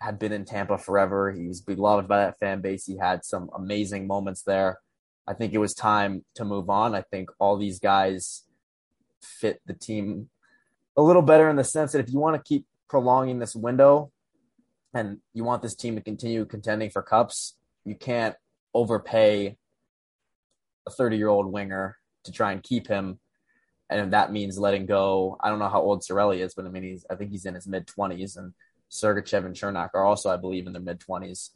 had 0.00 0.18
been 0.18 0.32
in 0.32 0.44
Tampa 0.44 0.78
forever, 0.78 1.32
he's 1.32 1.60
beloved 1.60 2.08
by 2.08 2.18
that 2.18 2.38
fan 2.38 2.60
base. 2.60 2.86
He 2.86 2.98
had 2.98 3.24
some 3.24 3.50
amazing 3.54 4.06
moments 4.06 4.42
there. 4.42 4.78
I 5.26 5.34
think 5.34 5.52
it 5.52 5.58
was 5.58 5.74
time 5.74 6.24
to 6.34 6.44
move 6.44 6.70
on. 6.70 6.94
I 6.94 7.02
think 7.02 7.30
all 7.38 7.56
these 7.56 7.80
guys 7.80 8.44
fit 9.22 9.60
the 9.66 9.74
team 9.74 10.28
a 10.96 11.02
little 11.02 11.22
better 11.22 11.50
in 11.50 11.56
the 11.56 11.64
sense 11.64 11.92
that 11.92 12.00
if 12.00 12.12
you 12.12 12.18
want 12.18 12.36
to 12.36 12.48
keep 12.48 12.66
prolonging 12.88 13.38
this 13.38 13.54
window 13.54 14.10
and 14.94 15.18
you 15.34 15.44
want 15.44 15.62
this 15.62 15.74
team 15.74 15.96
to 15.96 16.00
continue 16.00 16.44
contending 16.44 16.90
for 16.90 17.02
cups, 17.02 17.56
you 17.84 17.94
can't 17.94 18.36
overpay 18.72 19.56
a 20.86 20.90
30 20.90 21.16
year 21.16 21.28
old 21.28 21.46
winger 21.46 21.96
to 22.24 22.32
try 22.32 22.52
and 22.52 22.62
keep 22.62 22.86
him. 22.86 23.18
And 23.88 24.12
that 24.12 24.32
means 24.32 24.58
letting 24.58 24.86
go, 24.86 25.36
I 25.40 25.48
don't 25.48 25.58
know 25.58 25.68
how 25.68 25.80
old 25.80 26.02
Cirelli 26.02 26.38
is, 26.38 26.54
but 26.54 26.66
I 26.66 26.70
mean, 26.70 26.82
he's, 26.82 27.04
I 27.08 27.14
think 27.14 27.30
he's 27.30 27.46
in 27.46 27.54
his 27.54 27.68
mid 27.68 27.86
20s, 27.86 28.36
and 28.36 28.52
Sergachev 28.90 29.44
and 29.44 29.54
Cernak 29.54 29.90
are 29.94 30.04
also, 30.04 30.30
I 30.30 30.36
believe, 30.36 30.66
in 30.66 30.72
their 30.72 30.82
mid 30.82 31.00
20s. 31.00 31.50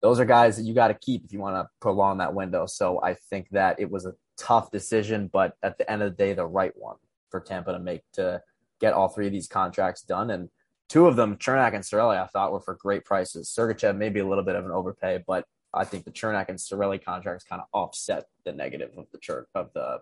Those 0.00 0.18
are 0.18 0.24
guys 0.24 0.56
that 0.56 0.64
you 0.64 0.74
got 0.74 0.88
to 0.88 0.94
keep 0.94 1.24
if 1.24 1.32
you 1.32 1.38
want 1.38 1.56
to 1.56 1.68
prolong 1.80 2.18
that 2.18 2.34
window. 2.34 2.66
So 2.66 3.00
I 3.02 3.14
think 3.14 3.48
that 3.50 3.78
it 3.78 3.90
was 3.90 4.04
a 4.04 4.14
tough 4.36 4.70
decision, 4.70 5.30
but 5.32 5.56
at 5.62 5.78
the 5.78 5.90
end 5.90 6.02
of 6.02 6.10
the 6.10 6.16
day, 6.16 6.32
the 6.32 6.46
right 6.46 6.72
one 6.74 6.96
for 7.30 7.40
Tampa 7.40 7.72
to 7.72 7.78
make 7.78 8.02
to 8.14 8.42
get 8.80 8.92
all 8.92 9.08
three 9.08 9.26
of 9.26 9.32
these 9.32 9.46
contracts 9.46 10.02
done. 10.02 10.30
And 10.30 10.48
two 10.88 11.06
of 11.06 11.16
them, 11.16 11.36
Cernak 11.36 11.74
and 11.74 11.84
Cirelli, 11.84 12.20
I 12.20 12.26
thought 12.26 12.52
were 12.52 12.60
for 12.60 12.74
great 12.74 13.04
prices. 13.04 13.48
Sergachev 13.56 13.96
maybe 13.96 14.20
a 14.20 14.26
little 14.26 14.44
bit 14.44 14.56
of 14.56 14.64
an 14.64 14.72
overpay, 14.72 15.22
but 15.26 15.46
I 15.72 15.84
think 15.84 16.04
the 16.04 16.10
Cernak 16.10 16.48
and 16.48 16.58
Cirelli 16.58 17.02
contracts 17.02 17.44
kind 17.44 17.62
of 17.62 17.68
offset 17.72 18.24
the 18.44 18.52
negative 18.52 18.90
of 18.98 19.06
the 19.12 19.18
Chur- 19.18 19.46
of 19.54 19.72
the 19.72 20.00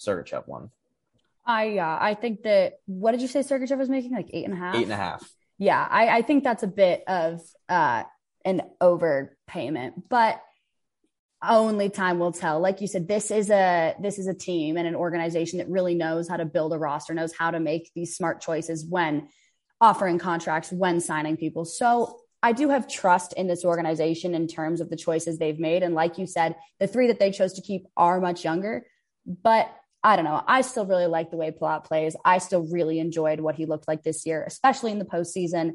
Sergachev 0.00 0.48
one. 0.48 0.70
I 1.46 1.78
uh, 1.78 1.98
I 2.00 2.14
think 2.14 2.42
that 2.42 2.80
what 2.86 3.12
did 3.12 3.22
you 3.22 3.28
say 3.28 3.40
Sergachev 3.40 3.78
was 3.78 3.88
making 3.88 4.12
like 4.12 4.30
eight 4.32 4.44
and 4.44 4.54
a 4.54 4.56
half? 4.56 4.74
Eight 4.74 4.82
and 4.82 4.92
a 4.92 4.96
half. 4.96 5.30
Yeah, 5.58 5.86
I, 5.88 6.18
I 6.18 6.22
think 6.22 6.44
that's 6.44 6.62
a 6.62 6.68
bit 6.68 7.02
of 7.06 7.40
uh, 7.68 8.04
an 8.44 8.62
overpayment, 8.80 10.02
but 10.08 10.40
only 11.42 11.88
time 11.90 12.18
will 12.18 12.32
tell. 12.32 12.60
Like 12.60 12.80
you 12.80 12.86
said, 12.86 13.08
this 13.08 13.30
is 13.30 13.50
a 13.50 13.94
this 14.00 14.18
is 14.18 14.26
a 14.26 14.34
team 14.34 14.76
and 14.76 14.86
an 14.86 14.94
organization 14.94 15.58
that 15.58 15.68
really 15.68 15.94
knows 15.94 16.28
how 16.28 16.36
to 16.36 16.44
build 16.44 16.72
a 16.72 16.78
roster, 16.78 17.14
knows 17.14 17.34
how 17.36 17.50
to 17.50 17.60
make 17.60 17.90
these 17.94 18.16
smart 18.16 18.40
choices 18.40 18.84
when 18.84 19.28
offering 19.80 20.18
contracts, 20.18 20.72
when 20.72 21.00
signing 21.00 21.36
people. 21.36 21.64
So 21.64 22.18
I 22.42 22.52
do 22.52 22.68
have 22.68 22.88
trust 22.88 23.32
in 23.34 23.46
this 23.46 23.64
organization 23.64 24.34
in 24.34 24.46
terms 24.46 24.80
of 24.80 24.88
the 24.88 24.96
choices 24.96 25.38
they've 25.38 25.58
made. 25.58 25.82
And 25.82 25.94
like 25.94 26.18
you 26.18 26.26
said, 26.26 26.56
the 26.80 26.86
three 26.86 27.08
that 27.08 27.18
they 27.18 27.30
chose 27.30 27.54
to 27.54 27.62
keep 27.62 27.86
are 27.96 28.20
much 28.20 28.44
younger. 28.44 28.86
But 29.26 29.70
I 30.06 30.14
don't 30.14 30.24
know. 30.24 30.40
I 30.46 30.60
still 30.60 30.86
really 30.86 31.08
like 31.08 31.32
the 31.32 31.36
way 31.36 31.50
Palat 31.50 31.84
plays. 31.84 32.14
I 32.24 32.38
still 32.38 32.62
really 32.62 33.00
enjoyed 33.00 33.40
what 33.40 33.56
he 33.56 33.66
looked 33.66 33.88
like 33.88 34.04
this 34.04 34.24
year, 34.24 34.44
especially 34.46 34.92
in 34.92 35.00
the 35.00 35.04
postseason. 35.04 35.72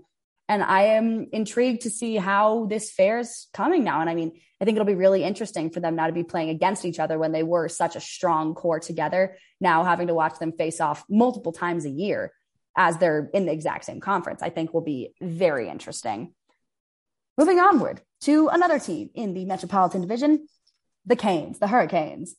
And 0.48 0.64
I 0.64 0.84
am 0.84 1.28
intrigued 1.34 1.82
to 1.82 1.90
see 1.90 2.16
how 2.16 2.66
this 2.68 2.92
fares 2.92 3.50
coming 3.54 3.84
now. 3.84 4.00
And 4.00 4.10
I 4.10 4.16
mean, 4.16 4.32
I 4.62 4.64
think 4.64 4.78
it'll 4.78 4.86
be 4.86 4.96
really 4.96 5.26
interesting 5.26 5.70
for 5.70 5.82
them 5.82 5.98
now 5.98 6.08
to 6.08 6.14
be 6.14 6.24
playing 6.24 6.50
against 6.50 6.86
each 6.86 6.98
other 6.98 7.20
when 7.20 7.34
they 7.34 7.44
were 7.44 7.68
such 7.68 7.98
a 7.98 8.00
strong 8.00 8.56
core 8.56 8.80
together. 8.80 9.36
Now 9.60 9.84
having 9.84 10.08
to 10.08 10.14
watch 10.14 10.40
them 10.40 10.54
face 10.54 10.80
off 10.80 11.04
multiple 11.10 11.52
times 11.52 11.84
a 11.84 11.90
year 11.90 12.32
as 12.78 12.98
they're 13.00 13.30
in 13.34 13.48
the 13.48 13.52
exact 13.52 13.84
same 13.84 14.00
conference, 14.00 14.42
I 14.42 14.50
think 14.50 14.74
will 14.74 14.80
be 14.80 15.14
very 15.20 15.68
interesting. 15.68 16.34
Moving 17.38 17.60
onward 17.60 18.00
to 18.22 18.48
another 18.48 18.80
team 18.80 19.10
in 19.14 19.34
the 19.34 19.44
Metropolitan 19.44 20.00
Division, 20.00 20.48
the 21.06 21.18
Canes, 21.18 21.60
the 21.60 21.68
Hurricanes. 21.68 22.34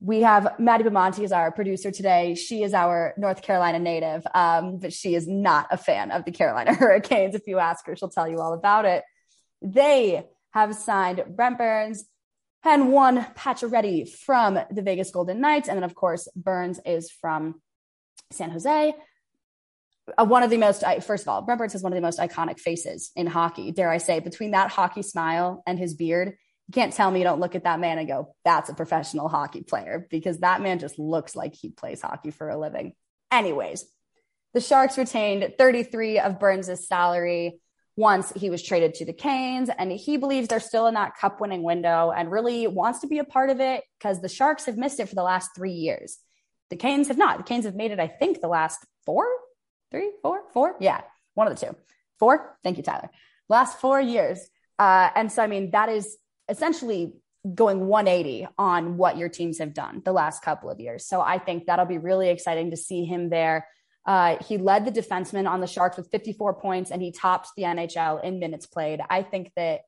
We 0.00 0.20
have 0.20 0.58
Maddie 0.58 0.84
Bamonte 0.84 1.24
as 1.24 1.32
our 1.32 1.50
producer 1.50 1.90
today. 1.90 2.34
She 2.34 2.62
is 2.62 2.74
our 2.74 3.14
North 3.16 3.42
Carolina 3.42 3.78
native, 3.78 4.26
um, 4.34 4.78
but 4.78 4.92
she 4.92 5.14
is 5.14 5.26
not 5.26 5.68
a 5.70 5.76
fan 5.76 6.10
of 6.10 6.24
the 6.24 6.32
Carolina 6.32 6.74
Hurricanes. 6.78 7.34
If 7.34 7.46
you 7.46 7.58
ask 7.58 7.86
her, 7.86 7.96
she'll 7.96 8.10
tell 8.10 8.28
you 8.28 8.38
all 8.38 8.52
about 8.52 8.84
it. 8.84 9.04
They 9.62 10.24
have 10.50 10.74
signed 10.74 11.24
Brent 11.28 11.58
Burns 11.58 12.04
and 12.62 12.92
one 12.92 13.24
Pacioretty 13.36 14.08
from 14.08 14.58
the 14.70 14.82
Vegas 14.82 15.10
Golden 15.10 15.40
Knights. 15.40 15.68
And 15.68 15.76
then, 15.76 15.84
of 15.84 15.94
course, 15.94 16.28
Burns 16.36 16.78
is 16.84 17.10
from 17.10 17.60
San 18.30 18.50
Jose 18.50 18.94
uh, 20.16 20.24
one 20.24 20.42
of 20.42 20.50
the 20.50 20.56
most, 20.56 20.84
first 21.02 21.24
of 21.24 21.28
all, 21.28 21.42
Brent 21.42 21.58
Burns 21.58 21.72
has 21.72 21.82
one 21.82 21.92
of 21.92 21.96
the 21.96 22.02
most 22.02 22.18
iconic 22.18 22.58
faces 22.58 23.10
in 23.16 23.26
hockey, 23.26 23.72
dare 23.72 23.90
I 23.90 23.98
say. 23.98 24.20
Between 24.20 24.52
that 24.52 24.70
hockey 24.70 25.02
smile 25.02 25.62
and 25.66 25.78
his 25.78 25.94
beard, 25.94 26.36
you 26.68 26.72
can't 26.72 26.92
tell 26.92 27.10
me 27.10 27.20
you 27.20 27.24
don't 27.24 27.40
look 27.40 27.54
at 27.54 27.64
that 27.64 27.80
man 27.80 27.98
and 27.98 28.08
go, 28.08 28.34
that's 28.44 28.70
a 28.70 28.74
professional 28.74 29.28
hockey 29.28 29.62
player, 29.62 30.06
because 30.10 30.38
that 30.38 30.60
man 30.60 30.78
just 30.78 30.98
looks 30.98 31.36
like 31.36 31.54
he 31.54 31.70
plays 31.70 32.02
hockey 32.02 32.30
for 32.30 32.48
a 32.48 32.58
living. 32.58 32.94
Anyways, 33.30 33.84
the 34.54 34.60
Sharks 34.60 34.98
retained 34.98 35.54
33 35.58 36.18
of 36.18 36.40
Burns' 36.40 36.88
salary, 36.88 37.60
once 37.96 38.30
he 38.36 38.50
was 38.50 38.62
traded 38.62 38.94
to 38.94 39.06
the 39.06 39.12
Canes, 39.12 39.70
and 39.78 39.90
he 39.90 40.18
believes 40.18 40.48
they're 40.48 40.60
still 40.60 40.86
in 40.86 40.94
that 40.94 41.16
cup 41.16 41.40
winning 41.40 41.62
window 41.62 42.12
and 42.14 42.30
really 42.30 42.66
wants 42.66 43.00
to 43.00 43.06
be 43.06 43.18
a 43.18 43.24
part 43.24 43.48
of 43.48 43.58
it 43.58 43.84
because 43.98 44.20
the 44.20 44.28
Sharks 44.28 44.66
have 44.66 44.76
missed 44.76 45.00
it 45.00 45.08
for 45.08 45.14
the 45.14 45.22
last 45.22 45.50
three 45.56 45.72
years. 45.72 46.18
The 46.68 46.76
Canes 46.76 47.08
have 47.08 47.16
not. 47.16 47.38
The 47.38 47.44
Canes 47.44 47.64
have 47.64 47.74
made 47.74 47.92
it, 47.92 48.00
I 48.00 48.08
think, 48.08 48.40
the 48.40 48.48
last 48.48 48.84
four, 49.06 49.26
three, 49.90 50.12
four, 50.20 50.42
four. 50.52 50.76
Yeah, 50.78 51.00
one 51.34 51.46
of 51.46 51.58
the 51.58 51.66
two. 51.66 51.76
Four. 52.18 52.58
Thank 52.62 52.76
you, 52.76 52.82
Tyler. 52.82 53.10
Last 53.48 53.80
four 53.80 54.00
years. 54.00 54.46
Uh, 54.78 55.08
and 55.14 55.32
so, 55.32 55.42
I 55.42 55.46
mean, 55.46 55.70
that 55.70 55.88
is 55.88 56.18
essentially 56.48 57.12
going 57.54 57.86
180 57.86 58.48
on 58.58 58.96
what 58.96 59.16
your 59.16 59.28
teams 59.28 59.58
have 59.58 59.74
done 59.74 60.02
the 60.04 60.12
last 60.12 60.42
couple 60.42 60.70
of 60.70 60.80
years. 60.80 61.06
So 61.06 61.20
I 61.20 61.38
think 61.38 61.66
that'll 61.66 61.86
be 61.86 61.98
really 61.98 62.28
exciting 62.28 62.70
to 62.70 62.76
see 62.76 63.04
him 63.04 63.30
there. 63.30 63.68
Uh, 64.04 64.36
he 64.44 64.58
led 64.58 64.84
the 64.84 64.92
defenseman 64.92 65.48
on 65.48 65.60
the 65.60 65.66
Sharks 65.66 65.96
with 65.96 66.10
54 66.10 66.54
points 66.54 66.90
and 66.90 67.02
he 67.02 67.12
topped 67.12 67.50
the 67.56 67.64
NHL 67.64 68.22
in 68.22 68.38
minutes 68.38 68.66
played. 68.66 69.00
I 69.08 69.22
think 69.22 69.52
that 69.56 69.80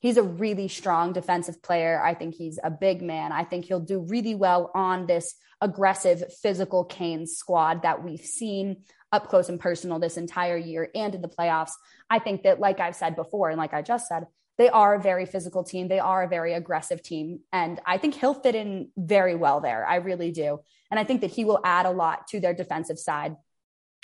he's 0.00 0.16
a 0.16 0.22
really 0.22 0.68
strong 0.68 1.12
defensive 1.12 1.62
player. 1.62 2.02
I 2.02 2.14
think 2.14 2.34
he's 2.34 2.58
a 2.62 2.70
big 2.70 3.02
man. 3.02 3.32
I 3.32 3.44
think 3.44 3.64
he'll 3.64 3.80
do 3.80 4.00
really 4.00 4.34
well 4.34 4.70
on 4.74 5.06
this 5.06 5.34
aggressive, 5.60 6.32
physical 6.34 6.84
Canes 6.84 7.36
squad 7.36 7.82
that 7.82 8.04
we've 8.04 8.24
seen 8.24 8.84
up 9.12 9.28
close 9.28 9.48
and 9.48 9.60
personal 9.60 9.98
this 9.98 10.16
entire 10.16 10.56
year 10.56 10.88
and 10.94 11.14
in 11.14 11.22
the 11.22 11.28
playoffs. 11.28 11.72
I 12.10 12.18
think 12.18 12.42
that, 12.42 12.60
like 12.60 12.80
I've 12.80 12.96
said 12.96 13.16
before, 13.16 13.50
and 13.50 13.58
like 13.58 13.72
I 13.72 13.82
just 13.82 14.08
said, 14.08 14.26
they 14.58 14.68
are 14.68 14.94
a 14.94 15.02
very 15.02 15.26
physical 15.26 15.64
team. 15.64 15.88
They 15.88 15.98
are 15.98 16.22
a 16.22 16.28
very 16.28 16.54
aggressive 16.54 17.02
team. 17.02 17.40
And 17.52 17.80
I 17.84 17.98
think 17.98 18.14
he'll 18.14 18.34
fit 18.34 18.54
in 18.54 18.90
very 18.96 19.34
well 19.34 19.60
there. 19.60 19.86
I 19.86 19.96
really 19.96 20.30
do. 20.30 20.60
And 20.90 20.98
I 20.98 21.04
think 21.04 21.20
that 21.20 21.30
he 21.30 21.44
will 21.44 21.60
add 21.64 21.86
a 21.86 21.90
lot 21.90 22.28
to 22.28 22.40
their 22.40 22.54
defensive 22.54 22.98
side 22.98 23.36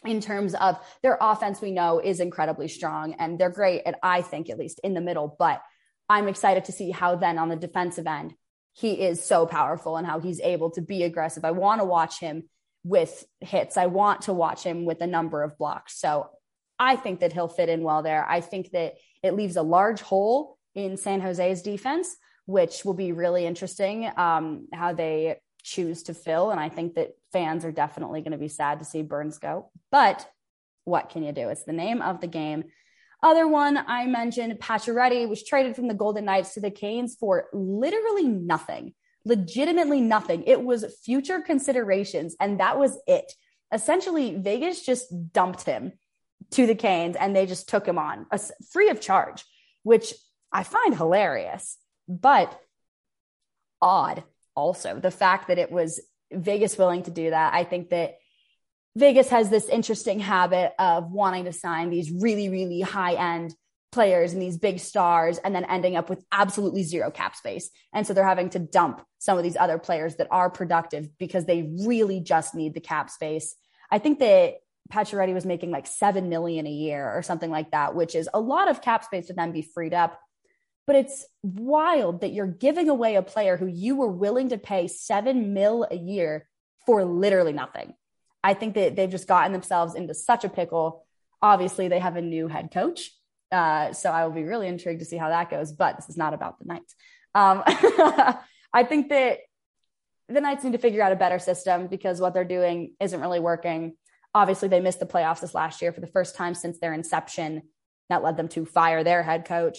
in 0.04 0.20
terms 0.20 0.54
of 0.54 0.78
their 1.02 1.16
offense, 1.20 1.60
we 1.60 1.70
know 1.70 2.00
is 2.00 2.20
incredibly 2.20 2.68
strong 2.68 3.14
and 3.14 3.38
they're 3.38 3.50
great 3.50 3.82
at, 3.86 3.98
I 4.02 4.22
think, 4.22 4.50
at 4.50 4.58
least 4.58 4.80
in 4.82 4.94
the 4.94 5.00
middle. 5.00 5.36
But 5.38 5.62
I'm 6.08 6.28
excited 6.28 6.66
to 6.66 6.72
see 6.72 6.90
how 6.90 7.16
then 7.16 7.38
on 7.38 7.48
the 7.48 7.56
defensive 7.56 8.06
end, 8.06 8.34
he 8.72 8.92
is 8.92 9.24
so 9.24 9.46
powerful 9.46 9.96
and 9.96 10.06
how 10.06 10.18
he's 10.18 10.40
able 10.40 10.70
to 10.72 10.80
be 10.82 11.02
aggressive. 11.02 11.44
I 11.44 11.52
want 11.52 11.80
to 11.80 11.84
watch 11.84 12.18
him 12.18 12.44
with 12.84 13.24
hits. 13.40 13.76
I 13.76 13.86
want 13.86 14.22
to 14.22 14.32
watch 14.32 14.64
him 14.64 14.84
with 14.84 15.00
a 15.02 15.06
number 15.06 15.42
of 15.42 15.56
blocks. 15.56 15.98
So 15.98 16.30
I 16.78 16.96
think 16.96 17.20
that 17.20 17.32
he'll 17.32 17.48
fit 17.48 17.68
in 17.68 17.82
well 17.82 18.02
there. 18.02 18.26
I 18.28 18.40
think 18.40 18.70
that 18.72 18.94
it 19.22 19.34
leaves 19.34 19.56
a 19.56 19.62
large 19.62 20.00
hole 20.00 20.58
in 20.74 20.96
San 20.96 21.20
Jose's 21.20 21.62
defense, 21.62 22.16
which 22.46 22.84
will 22.84 22.94
be 22.94 23.12
really 23.12 23.46
interesting 23.46 24.10
um, 24.16 24.68
how 24.72 24.92
they 24.92 25.36
choose 25.62 26.02
to 26.04 26.14
fill. 26.14 26.50
And 26.50 26.58
I 26.58 26.68
think 26.68 26.94
that 26.94 27.12
fans 27.32 27.64
are 27.64 27.72
definitely 27.72 28.20
going 28.20 28.32
to 28.32 28.38
be 28.38 28.48
sad 28.48 28.80
to 28.80 28.84
see 28.84 29.02
Burns 29.02 29.38
go. 29.38 29.70
But 29.90 30.28
what 30.84 31.10
can 31.10 31.22
you 31.22 31.32
do? 31.32 31.48
It's 31.48 31.64
the 31.64 31.72
name 31.72 32.02
of 32.02 32.20
the 32.20 32.26
game. 32.26 32.64
Other 33.22 33.46
one 33.46 33.78
I 33.78 34.06
mentioned, 34.06 34.58
Pacioretty 34.58 35.28
was 35.28 35.44
traded 35.44 35.76
from 35.76 35.86
the 35.86 35.94
Golden 35.94 36.24
Knights 36.24 36.54
to 36.54 36.60
the 36.60 36.72
Canes 36.72 37.16
for 37.18 37.46
literally 37.52 38.26
nothing, 38.26 38.94
legitimately 39.24 40.00
nothing. 40.00 40.42
It 40.44 40.60
was 40.60 40.84
future 41.04 41.40
considerations, 41.40 42.34
and 42.40 42.58
that 42.58 42.80
was 42.80 42.98
it. 43.06 43.32
Essentially, 43.72 44.36
Vegas 44.36 44.84
just 44.84 45.32
dumped 45.32 45.62
him 45.62 45.92
to 46.52 46.66
the 46.66 46.74
Canes 46.74 47.16
and 47.16 47.34
they 47.34 47.46
just 47.46 47.68
took 47.68 47.86
him 47.86 47.98
on 47.98 48.26
a, 48.30 48.40
free 48.70 48.90
of 48.90 49.00
charge, 49.00 49.44
which 49.82 50.14
I 50.52 50.62
find 50.62 50.96
hilarious, 50.96 51.78
but 52.08 52.58
odd 53.80 54.22
also. 54.54 54.98
The 54.98 55.10
fact 55.10 55.48
that 55.48 55.58
it 55.58 55.70
was 55.70 56.00
Vegas 56.30 56.78
willing 56.78 57.02
to 57.04 57.10
do 57.10 57.30
that, 57.30 57.54
I 57.54 57.64
think 57.64 57.90
that 57.90 58.16
Vegas 58.96 59.30
has 59.30 59.48
this 59.48 59.68
interesting 59.68 60.20
habit 60.20 60.72
of 60.78 61.10
wanting 61.10 61.46
to 61.46 61.52
sign 61.52 61.90
these 61.90 62.10
really, 62.10 62.48
really 62.48 62.80
high 62.82 63.14
end 63.14 63.54
players 63.90 64.32
and 64.32 64.40
these 64.40 64.56
big 64.56 64.80
stars 64.80 65.38
and 65.38 65.54
then 65.54 65.64
ending 65.64 65.96
up 65.96 66.08
with 66.10 66.24
absolutely 66.32 66.82
zero 66.82 67.10
cap 67.10 67.36
space. 67.36 67.70
And 67.92 68.06
so 68.06 68.14
they're 68.14 68.24
having 68.24 68.50
to 68.50 68.58
dump 68.58 69.04
some 69.18 69.36
of 69.38 69.44
these 69.44 69.56
other 69.56 69.78
players 69.78 70.16
that 70.16 70.28
are 70.30 70.50
productive 70.50 71.08
because 71.18 71.44
they 71.44 71.70
really 71.86 72.20
just 72.20 72.54
need 72.54 72.74
the 72.74 72.80
cap 72.80 73.10
space. 73.10 73.54
I 73.90 73.98
think 73.98 74.18
that 74.20 74.56
Pacioretty 74.90 75.34
was 75.34 75.46
making 75.46 75.70
like 75.70 75.86
7 75.86 76.28
million 76.28 76.66
a 76.66 76.70
year 76.70 77.10
or 77.10 77.22
something 77.22 77.50
like 77.50 77.70
that, 77.70 77.94
which 77.94 78.14
is 78.14 78.28
a 78.32 78.40
lot 78.40 78.68
of 78.68 78.82
cap 78.82 79.04
space 79.04 79.26
to 79.26 79.32
then 79.32 79.52
be 79.52 79.62
freed 79.62 79.94
up. 79.94 80.18
But 80.86 80.96
it's 80.96 81.24
wild 81.42 82.22
that 82.22 82.32
you're 82.32 82.46
giving 82.46 82.88
away 82.88 83.14
a 83.14 83.22
player 83.22 83.56
who 83.56 83.66
you 83.66 83.96
were 83.96 84.08
willing 84.08 84.48
to 84.48 84.58
pay 84.58 84.88
7 84.88 85.54
mil 85.54 85.86
a 85.90 85.96
year 85.96 86.48
for 86.86 87.04
literally 87.04 87.52
nothing. 87.52 87.94
I 88.42 88.54
think 88.54 88.74
that 88.74 88.96
they've 88.96 89.10
just 89.10 89.28
gotten 89.28 89.52
themselves 89.52 89.94
into 89.94 90.14
such 90.14 90.44
a 90.44 90.48
pickle. 90.48 91.04
Obviously, 91.40 91.88
they 91.88 92.00
have 92.00 92.16
a 92.16 92.22
new 92.22 92.48
head 92.48 92.70
coach. 92.72 93.10
Uh, 93.52 93.92
so 93.92 94.10
I 94.10 94.24
will 94.24 94.32
be 94.32 94.44
really 94.44 94.66
intrigued 94.66 95.00
to 95.00 95.06
see 95.06 95.16
how 95.16 95.28
that 95.28 95.50
goes. 95.50 95.72
But 95.72 95.96
this 95.96 96.08
is 96.08 96.16
not 96.16 96.34
about 96.34 96.58
the 96.58 96.64
Knights. 96.64 96.94
Um, 97.34 97.62
I 98.72 98.84
think 98.84 99.10
that 99.10 99.38
the 100.28 100.40
Knights 100.40 100.64
need 100.64 100.72
to 100.72 100.78
figure 100.78 101.02
out 101.02 101.12
a 101.12 101.16
better 101.16 101.38
system 101.38 101.86
because 101.86 102.20
what 102.20 102.34
they're 102.34 102.44
doing 102.44 102.94
isn't 102.98 103.20
really 103.20 103.40
working. 103.40 103.94
Obviously, 104.34 104.68
they 104.68 104.80
missed 104.80 105.00
the 105.00 105.06
playoffs 105.06 105.40
this 105.40 105.54
last 105.54 105.82
year 105.82 105.92
for 105.92 106.00
the 106.00 106.06
first 106.06 106.36
time 106.36 106.54
since 106.54 106.78
their 106.78 106.94
inception. 106.94 107.62
That 108.08 108.22
led 108.22 108.36
them 108.36 108.48
to 108.48 108.64
fire 108.64 109.04
their 109.04 109.22
head 109.22 109.44
coach. 109.44 109.78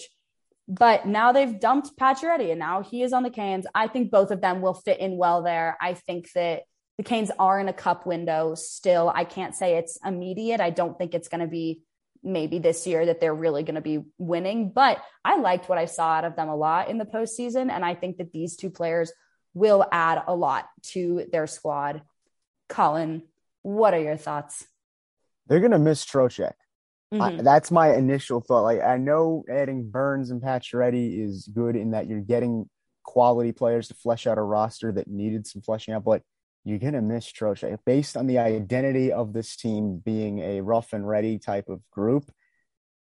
But 0.66 1.06
now 1.06 1.32
they've 1.32 1.60
dumped 1.60 1.96
Pacioretty 1.98 2.50
and 2.50 2.58
now 2.58 2.82
he 2.82 3.02
is 3.02 3.12
on 3.12 3.22
the 3.22 3.30
Canes. 3.30 3.66
I 3.74 3.86
think 3.86 4.10
both 4.10 4.30
of 4.30 4.40
them 4.40 4.62
will 4.62 4.74
fit 4.74 4.98
in 4.98 5.16
well 5.16 5.42
there. 5.42 5.76
I 5.80 5.94
think 5.94 6.32
that 6.32 6.62
the 6.96 7.04
Canes 7.04 7.30
are 7.38 7.60
in 7.60 7.68
a 7.68 7.72
cup 7.72 8.06
window 8.06 8.54
still. 8.54 9.12
I 9.14 9.24
can't 9.24 9.54
say 9.54 9.76
it's 9.76 9.98
immediate. 10.04 10.60
I 10.60 10.70
don't 10.70 10.96
think 10.96 11.14
it's 11.14 11.28
going 11.28 11.40
to 11.40 11.46
be 11.46 11.82
maybe 12.22 12.58
this 12.58 12.86
year 12.86 13.04
that 13.06 13.20
they're 13.20 13.34
really 13.34 13.62
going 13.62 13.74
to 13.74 13.82
be 13.82 14.04
winning, 14.16 14.70
but 14.70 15.02
I 15.24 15.36
liked 15.36 15.68
what 15.68 15.76
I 15.76 15.84
saw 15.84 16.12
out 16.12 16.24
of 16.24 16.36
them 16.36 16.48
a 16.48 16.56
lot 16.56 16.88
in 16.88 16.96
the 16.96 17.04
postseason. 17.04 17.70
And 17.70 17.84
I 17.84 17.94
think 17.94 18.16
that 18.16 18.32
these 18.32 18.56
two 18.56 18.70
players 18.70 19.12
will 19.52 19.84
add 19.92 20.22
a 20.26 20.34
lot 20.34 20.66
to 20.82 21.26
their 21.30 21.46
squad. 21.46 22.02
Colin, 22.68 23.22
what 23.64 23.94
are 23.94 24.00
your 24.00 24.16
thoughts? 24.16 24.66
They're 25.48 25.60
going 25.60 25.72
to 25.72 25.78
miss 25.78 26.04
Trocheck. 26.04 26.52
Mm-hmm. 27.12 27.44
that's 27.44 27.70
my 27.70 27.94
initial 27.94 28.40
thought. 28.40 28.62
Like 28.62 28.82
I 28.82 28.96
know 28.96 29.44
adding 29.48 29.88
Burns 29.88 30.30
and 30.30 30.42
Pacioretty 30.42 31.24
is 31.24 31.48
good 31.52 31.76
in 31.76 31.92
that 31.92 32.08
you're 32.08 32.20
getting 32.20 32.68
quality 33.04 33.52
players 33.52 33.88
to 33.88 33.94
flesh 33.94 34.26
out 34.26 34.38
a 34.38 34.42
roster 34.42 34.90
that 34.90 35.06
needed 35.06 35.46
some 35.46 35.62
fleshing 35.62 35.94
out, 35.94 36.02
but 36.02 36.22
you're 36.64 36.78
gonna 36.78 37.02
miss 37.02 37.30
Trocheck 37.30 37.78
based 37.84 38.16
on 38.16 38.26
the 38.26 38.38
identity 38.38 39.12
of 39.12 39.32
this 39.32 39.54
team 39.54 39.98
being 40.04 40.40
a 40.40 40.60
rough 40.62 40.92
and 40.92 41.06
ready 41.06 41.38
type 41.38 41.68
of 41.68 41.88
group. 41.90 42.24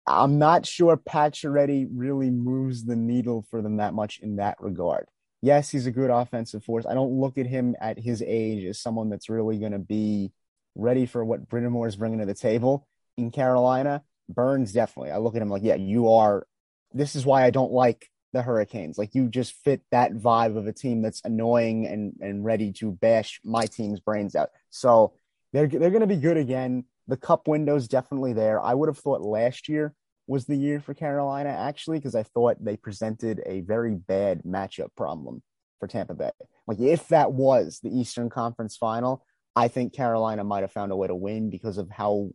I'm 0.07 0.39
not 0.39 0.65
sure 0.65 0.97
Pacioretty 0.97 1.89
really 1.93 2.31
moves 2.31 2.85
the 2.85 2.97
needle 2.97 3.45
for 3.51 3.61
them 3.61 3.77
that 3.79 3.93
much 3.93 4.21
in 4.21 4.37
that 4.37 4.57
regard. 4.61 5.09
Yes, 5.43 5.71
he's 5.71 5.87
a 5.87 5.91
good 5.91 6.11
offensive 6.11 6.65
force. 6.65 6.87
I 6.87 6.95
don't 6.95 7.21
look 7.21 7.39
at 7.39 7.47
him 7.47 7.75
at 7.81 7.99
his 7.99 8.23
age 8.23 8.65
as 8.65 8.81
someone 8.81 9.11
that's 9.11 9.29
really 9.29 9.59
going 9.59 9.73
to 9.73 9.79
be 9.79 10.33
ready 10.75 11.07
for 11.07 11.25
what 11.25 11.49
Brind'Amour 11.49 11.89
is 11.89 11.97
bringing 11.97 12.21
to 12.21 12.27
the 12.27 12.35
table 12.35 12.87
in 13.17 13.31
Carolina. 13.31 14.03
Burns 14.29 14.73
definitely. 14.73 15.11
I 15.11 15.19
look 15.19 15.37
at 15.37 15.43
him 15.43 15.51
like, 15.51 15.63
yeah, 15.63 15.75
you 15.75 16.11
are. 16.13 16.47
This 16.93 17.17
is 17.17 17.27
why 17.27 17.45
I 17.45 17.51
don't 17.51 17.73
like 17.73 18.09
the 18.33 18.43
Hurricanes. 18.43 18.99
Like 18.99 19.15
you 19.15 19.29
just 19.29 19.53
fit 19.65 19.83
that 19.91 20.13
vibe 20.13 20.57
of 20.57 20.67
a 20.67 20.73
team 20.73 21.03
that's 21.03 21.21
annoying 21.25 21.87
and 21.87 22.15
and 22.21 22.45
ready 22.45 22.73
to 22.75 22.93
bash 22.93 23.41
my 23.45 23.67
team's 23.67 24.01
brains 24.01 24.35
out. 24.35 24.51
So 24.71 25.15
they're 25.53 25.67
they're 25.67 25.91
going 25.91 26.01
to 26.01 26.07
be 26.07 26.17
good 26.17 26.37
again. 26.37 26.85
The 27.09 27.17
cup 27.17 27.49
window's 27.49 27.89
definitely 27.89 28.33
there. 28.33 28.61
I 28.61 28.75
would 28.75 28.89
have 28.89 28.99
thought 28.99 29.23
last 29.23 29.69
year 29.69 29.95
was 30.27 30.45
the 30.45 30.57
year 30.57 30.79
for 30.79 30.95
Carolina 30.95 31.49
actually 31.49 31.99
because 31.99 32.15
I 32.15 32.23
thought 32.23 32.65
they 32.65 32.77
presented 32.77 33.43
a 33.47 33.63
very 33.63 33.97
bad 33.97 34.43
matchup 34.45 34.95
problem 34.97 35.43
for 35.81 35.89
Tampa 35.89 36.15
Bay. 36.15 36.31
Like 36.69 36.79
if 36.79 37.09
that 37.09 37.33
was 37.33 37.81
the 37.83 37.91
Eastern 37.91 38.31
Conference 38.31 38.77
final, 38.77 39.25
I 39.57 39.69
think 39.69 39.95
Carolina 39.95 40.45
might 40.45 40.63
have 40.63 40.73
found 40.73 40.93
a 40.93 40.97
way 40.97 41.09
to 41.09 41.15
win 41.15 41.51
because 41.51 41.79
of 41.79 41.91
how 41.91 42.31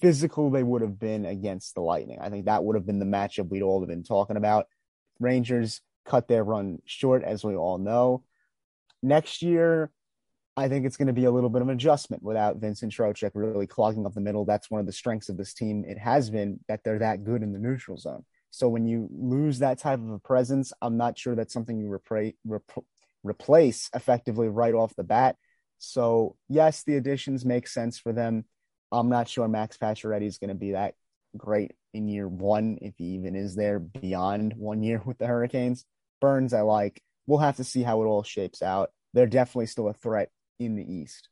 physical 0.00 0.50
they 0.50 0.62
would 0.62 0.82
have 0.82 0.98
been 0.98 1.24
against 1.24 1.74
the 1.74 1.80
Lightning. 1.80 2.18
I 2.20 2.30
think 2.30 2.46
that 2.46 2.64
would 2.64 2.76
have 2.76 2.86
been 2.86 2.98
the 2.98 3.04
matchup 3.04 3.48
we'd 3.48 3.62
all 3.62 3.80
have 3.80 3.88
been 3.88 4.04
talking 4.04 4.36
about. 4.36 4.66
Rangers 5.20 5.80
cut 6.04 6.28
their 6.28 6.44
run 6.44 6.78
short, 6.84 7.22
as 7.22 7.44
we 7.44 7.54
all 7.54 7.78
know. 7.78 8.24
Next 9.02 9.42
year, 9.42 9.90
I 10.56 10.68
think 10.68 10.84
it's 10.84 10.96
going 10.96 11.06
to 11.06 11.12
be 11.12 11.24
a 11.24 11.30
little 11.30 11.48
bit 11.48 11.62
of 11.62 11.68
an 11.68 11.74
adjustment 11.74 12.22
without 12.22 12.56
Vincent 12.58 12.92
Trocheck 12.92 13.30
really 13.34 13.66
clogging 13.66 14.04
up 14.04 14.14
the 14.14 14.20
middle. 14.20 14.44
That's 14.44 14.70
one 14.70 14.80
of 14.80 14.86
the 14.86 14.92
strengths 14.92 15.28
of 15.28 15.36
this 15.36 15.54
team. 15.54 15.84
It 15.86 15.98
has 15.98 16.30
been 16.30 16.60
that 16.68 16.84
they're 16.84 16.98
that 16.98 17.24
good 17.24 17.42
in 17.42 17.52
the 17.52 17.58
neutral 17.58 17.96
zone. 17.96 18.24
So 18.50 18.68
when 18.68 18.84
you 18.84 19.08
lose 19.10 19.60
that 19.60 19.78
type 19.78 19.98
of 19.98 20.10
a 20.10 20.18
presence, 20.18 20.72
I'm 20.82 20.98
not 20.98 21.18
sure 21.18 21.34
that's 21.34 21.54
something 21.54 21.78
you 21.78 21.86
repra- 21.86 22.34
rep- 22.44 22.84
replace 23.22 23.88
effectively 23.94 24.48
right 24.48 24.74
off 24.74 24.94
the 24.94 25.04
bat. 25.04 25.36
So 25.82 26.36
yes, 26.48 26.84
the 26.84 26.96
additions 26.96 27.44
make 27.44 27.66
sense 27.66 27.98
for 27.98 28.12
them. 28.12 28.44
I'm 28.92 29.08
not 29.08 29.28
sure 29.28 29.48
Max 29.48 29.76
Pacioretty 29.76 30.26
is 30.26 30.38
going 30.38 30.50
to 30.50 30.54
be 30.54 30.72
that 30.72 30.94
great 31.36 31.72
in 31.92 32.06
year 32.06 32.28
one, 32.28 32.78
if 32.80 32.94
he 32.98 33.14
even 33.14 33.34
is 33.34 33.56
there 33.56 33.80
beyond 33.80 34.54
one 34.56 34.82
year 34.82 35.02
with 35.04 35.18
the 35.18 35.26
Hurricanes. 35.26 35.84
Burns, 36.20 36.54
I 36.54 36.60
like. 36.60 37.02
We'll 37.26 37.40
have 37.40 37.56
to 37.56 37.64
see 37.64 37.82
how 37.82 38.00
it 38.02 38.06
all 38.06 38.22
shapes 38.22 38.62
out. 38.62 38.90
They're 39.12 39.26
definitely 39.26 39.66
still 39.66 39.88
a 39.88 39.92
threat 39.92 40.30
in 40.60 40.76
the 40.76 40.84
East. 40.84 41.28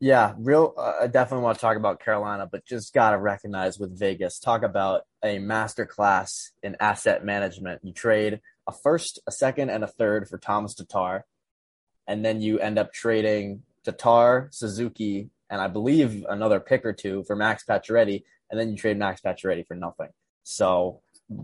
Yeah, 0.00 0.34
real. 0.38 0.74
Uh, 0.76 0.92
I 1.02 1.06
definitely 1.06 1.44
want 1.44 1.56
to 1.56 1.62
talk 1.62 1.78
about 1.78 2.00
Carolina, 2.00 2.46
but 2.50 2.66
just 2.66 2.92
gotta 2.92 3.16
recognize 3.16 3.78
with 3.78 3.98
Vegas. 3.98 4.38
Talk 4.38 4.62
about 4.62 5.02
a 5.22 5.38
masterclass 5.38 6.50
in 6.62 6.76
asset 6.78 7.24
management. 7.24 7.80
You 7.84 7.94
trade 7.94 8.40
a 8.66 8.72
first, 8.72 9.20
a 9.26 9.32
second, 9.32 9.70
and 9.70 9.82
a 9.82 9.86
third 9.86 10.28
for 10.28 10.36
Tomas 10.36 10.74
Tatar, 10.74 11.24
and 12.06 12.24
then 12.24 12.40
you 12.40 12.58
end 12.58 12.78
up 12.78 12.92
trading 12.92 13.62
Tatar, 13.84 14.48
Suzuki, 14.52 15.30
and 15.50 15.60
I 15.60 15.68
believe 15.68 16.24
another 16.28 16.60
pick 16.60 16.84
or 16.84 16.92
two 16.92 17.22
for 17.24 17.36
Max 17.36 17.64
Pacioretty, 17.64 18.24
and 18.50 18.58
then 18.58 18.70
you 18.70 18.76
trade 18.76 18.98
Max 18.98 19.20
Pacioretty 19.20 19.66
for 19.66 19.74
nothing. 19.74 20.08
So, 20.42 21.00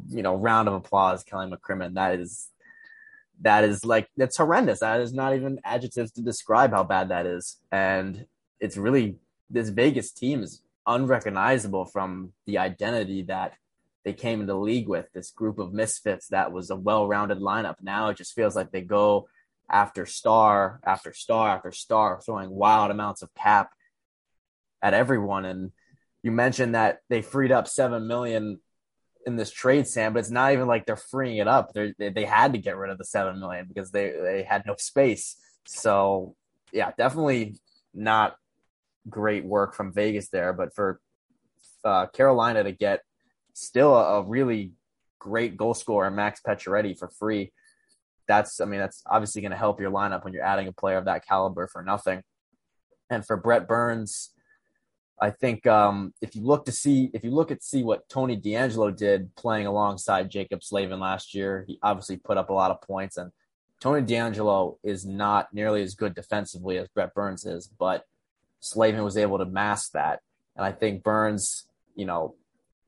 you 0.08 0.22
know, 0.22 0.34
round 0.34 0.68
of 0.68 0.74
applause, 0.74 1.22
Kelly 1.22 1.50
McCrimmon. 1.50 1.94
That 1.94 2.18
is 2.18 2.48
that 3.42 3.64
is 3.64 3.84
like 3.84 4.08
that's 4.16 4.36
horrendous. 4.36 4.80
That 4.80 5.00
is 5.00 5.12
not 5.12 5.34
even 5.34 5.60
adjectives 5.64 6.12
to 6.12 6.22
describe 6.22 6.72
how 6.72 6.84
bad 6.84 7.08
that 7.08 7.26
is. 7.26 7.56
And 7.72 8.26
it's 8.58 8.76
really 8.76 9.16
this 9.48 9.70
Vegas 9.70 10.12
team 10.12 10.42
is 10.42 10.62
unrecognizable 10.86 11.86
from 11.86 12.32
the 12.46 12.58
identity 12.58 13.22
that 13.22 13.54
they 14.04 14.12
came 14.12 14.40
into 14.40 14.52
the 14.52 14.58
league 14.58 14.88
with. 14.88 15.06
This 15.12 15.30
group 15.30 15.58
of 15.58 15.72
misfits 15.72 16.28
that 16.28 16.52
was 16.52 16.70
a 16.70 16.76
well-rounded 16.76 17.38
lineup. 17.38 17.76
Now 17.82 18.08
it 18.08 18.16
just 18.16 18.34
feels 18.34 18.56
like 18.56 18.70
they 18.70 18.82
go 18.82 19.28
after 19.70 20.06
star 20.06 20.80
after 20.84 21.12
star 21.12 21.48
after 21.48 21.72
star, 21.72 22.20
throwing 22.20 22.50
wild 22.50 22.90
amounts 22.90 23.22
of 23.22 23.32
cap 23.34 23.70
at 24.82 24.94
everyone. 24.94 25.44
And 25.44 25.72
you 26.22 26.32
mentioned 26.32 26.74
that 26.74 27.00
they 27.08 27.22
freed 27.22 27.52
up 27.52 27.68
seven 27.68 28.06
million 28.06 28.60
in 29.26 29.36
this 29.36 29.50
trade, 29.50 29.86
Sam, 29.86 30.12
but 30.12 30.20
it's 30.20 30.30
not 30.30 30.52
even 30.52 30.66
like 30.66 30.86
they're 30.86 30.96
freeing 30.96 31.36
it 31.36 31.48
up. 31.48 31.72
They're, 31.72 31.94
they 31.98 32.08
they 32.10 32.24
had 32.24 32.52
to 32.52 32.58
get 32.58 32.76
rid 32.76 32.90
of 32.90 32.98
the 32.98 33.04
seven 33.04 33.38
million 33.38 33.66
because 33.66 33.90
they 33.90 34.10
they 34.10 34.42
had 34.42 34.64
no 34.66 34.74
space. 34.78 35.36
So 35.66 36.34
yeah, 36.72 36.92
definitely 36.96 37.56
not 37.94 38.36
great 39.08 39.44
work 39.44 39.74
from 39.74 39.92
Vegas 39.92 40.28
there. 40.28 40.52
But 40.52 40.74
for 40.74 41.00
uh, 41.84 42.06
Carolina 42.06 42.64
to 42.64 42.72
get 42.72 43.02
still 43.54 43.94
a, 43.94 44.20
a 44.20 44.22
really 44.22 44.72
great 45.18 45.56
goal 45.56 45.74
scorer, 45.74 46.10
Max 46.10 46.40
Pacioretty, 46.46 46.98
for 46.98 47.08
free, 47.08 47.52
that's 48.30 48.60
I 48.60 48.64
mean 48.64 48.80
that's 48.80 49.02
obviously 49.06 49.42
going 49.42 49.50
to 49.50 49.58
help 49.58 49.80
your 49.80 49.90
lineup 49.90 50.24
when 50.24 50.32
you're 50.32 50.44
adding 50.44 50.68
a 50.68 50.72
player 50.72 50.96
of 50.96 51.06
that 51.06 51.26
caliber 51.26 51.66
for 51.66 51.82
nothing. 51.82 52.22
And 53.10 53.26
for 53.26 53.36
Brent 53.36 53.66
Burns, 53.66 54.30
I 55.20 55.30
think 55.30 55.66
um, 55.66 56.14
if 56.22 56.34
you 56.34 56.42
look 56.42 56.64
to 56.66 56.72
see 56.72 57.10
if 57.12 57.24
you 57.24 57.30
look 57.32 57.50
at 57.50 57.62
see 57.62 57.82
what 57.82 58.08
Tony 58.08 58.36
DeAngelo 58.36 58.96
did 58.96 59.34
playing 59.34 59.66
alongside 59.66 60.30
Jaccob 60.30 60.62
Slavin 60.62 61.00
last 61.00 61.34
year, 61.34 61.64
he 61.66 61.78
obviously 61.82 62.16
put 62.16 62.38
up 62.38 62.50
a 62.50 62.54
lot 62.54 62.70
of 62.70 62.80
points. 62.80 63.16
And 63.16 63.32
Tony 63.80 64.06
DeAngelo 64.06 64.76
is 64.82 65.04
not 65.04 65.52
nearly 65.52 65.82
as 65.82 65.94
good 65.94 66.14
defensively 66.14 66.78
as 66.78 66.88
Brent 66.88 67.12
Burns 67.14 67.44
is, 67.44 67.66
but 67.66 68.06
Slavin 68.60 69.02
was 69.02 69.16
able 69.16 69.38
to 69.38 69.44
mask 69.44 69.92
that. 69.92 70.20
And 70.56 70.64
I 70.64 70.72
think 70.72 71.02
Burns, 71.02 71.66
you 71.94 72.06
know, 72.06 72.34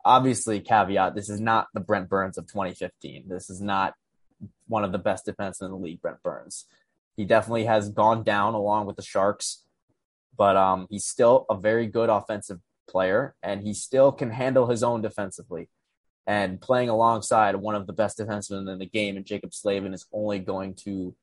obviously 0.05 0.61
caveat, 0.61 1.15
this 1.15 1.29
is 1.29 1.41
not 1.41 1.69
the 1.75 1.81
Brent 1.81 2.09
Burns 2.09 2.39
of 2.39 2.47
2015. 2.47 3.25
This 3.29 3.51
is 3.51 3.61
not 3.61 3.95
one 4.69 4.85
of 4.85 4.93
the 4.93 4.99
best 4.99 5.27
defensemen 5.27 5.67
in 5.67 5.71
the 5.71 5.77
league, 5.77 6.01
Brent 6.01 6.23
Burns. 6.23 6.67
He 7.17 7.25
definitely 7.25 7.65
has 7.67 7.91
gone 7.91 8.23
down 8.23 8.55
along 8.55 8.87
with 8.87 8.97
the 8.97 9.03
Sharks 9.03 9.65
but 10.37 10.57
um, 10.57 10.87
he's 10.91 11.05
still 11.05 11.47
a 11.51 11.57
very 11.57 11.87
good 11.87 12.09
offensive 12.09 12.61
player, 12.89 13.35
and 13.43 13.63
he 13.63 13.75
still 13.75 14.13
can 14.13 14.31
handle 14.31 14.67
his 14.67 14.83
own 14.83 15.03
defensively. 15.03 15.69
And 16.27 16.61
playing 16.61 16.89
alongside 16.89 17.57
one 17.57 17.75
of 17.75 17.87
the 17.87 17.93
best 17.93 18.19
defensemen 18.19 18.71
in 18.71 18.79
the 18.79 18.87
game, 18.87 19.17
and 19.17 19.27
Jaccob 19.27 19.53
Slavin, 19.53 19.93
is 19.93 20.07
only 20.13 20.39
going 20.39 20.75
to 20.77 21.15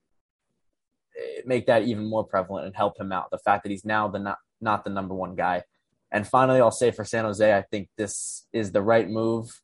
eh, 1.18 1.41
make 1.46 1.68
that 1.68 1.84
even 1.84 2.06
more 2.06 2.24
prevalent 2.24 2.68
and 2.68 2.76
help 2.76 3.00
him 3.00 3.12
out. 3.12 3.32
The 3.32 3.38
fact 3.38 3.64
that 3.64 3.70
he's 3.72 3.86
now 3.86 4.08
the 4.08 4.20
not 4.20 4.38
not 4.62 4.84
the 4.84 4.90
number 4.90 5.16
one 5.16 5.36
guy. 5.36 5.64
And 6.12 6.28
finally, 6.28 6.60
I'll 6.60 6.72
say 6.72 6.91
for 6.91 7.06
San 7.06 7.24
Jose, 7.24 7.56
I 7.56 7.62
think 7.62 7.88
this 7.98 8.46
is 8.52 8.72
the 8.72 8.82
right 8.82 9.08
move. 9.08 9.62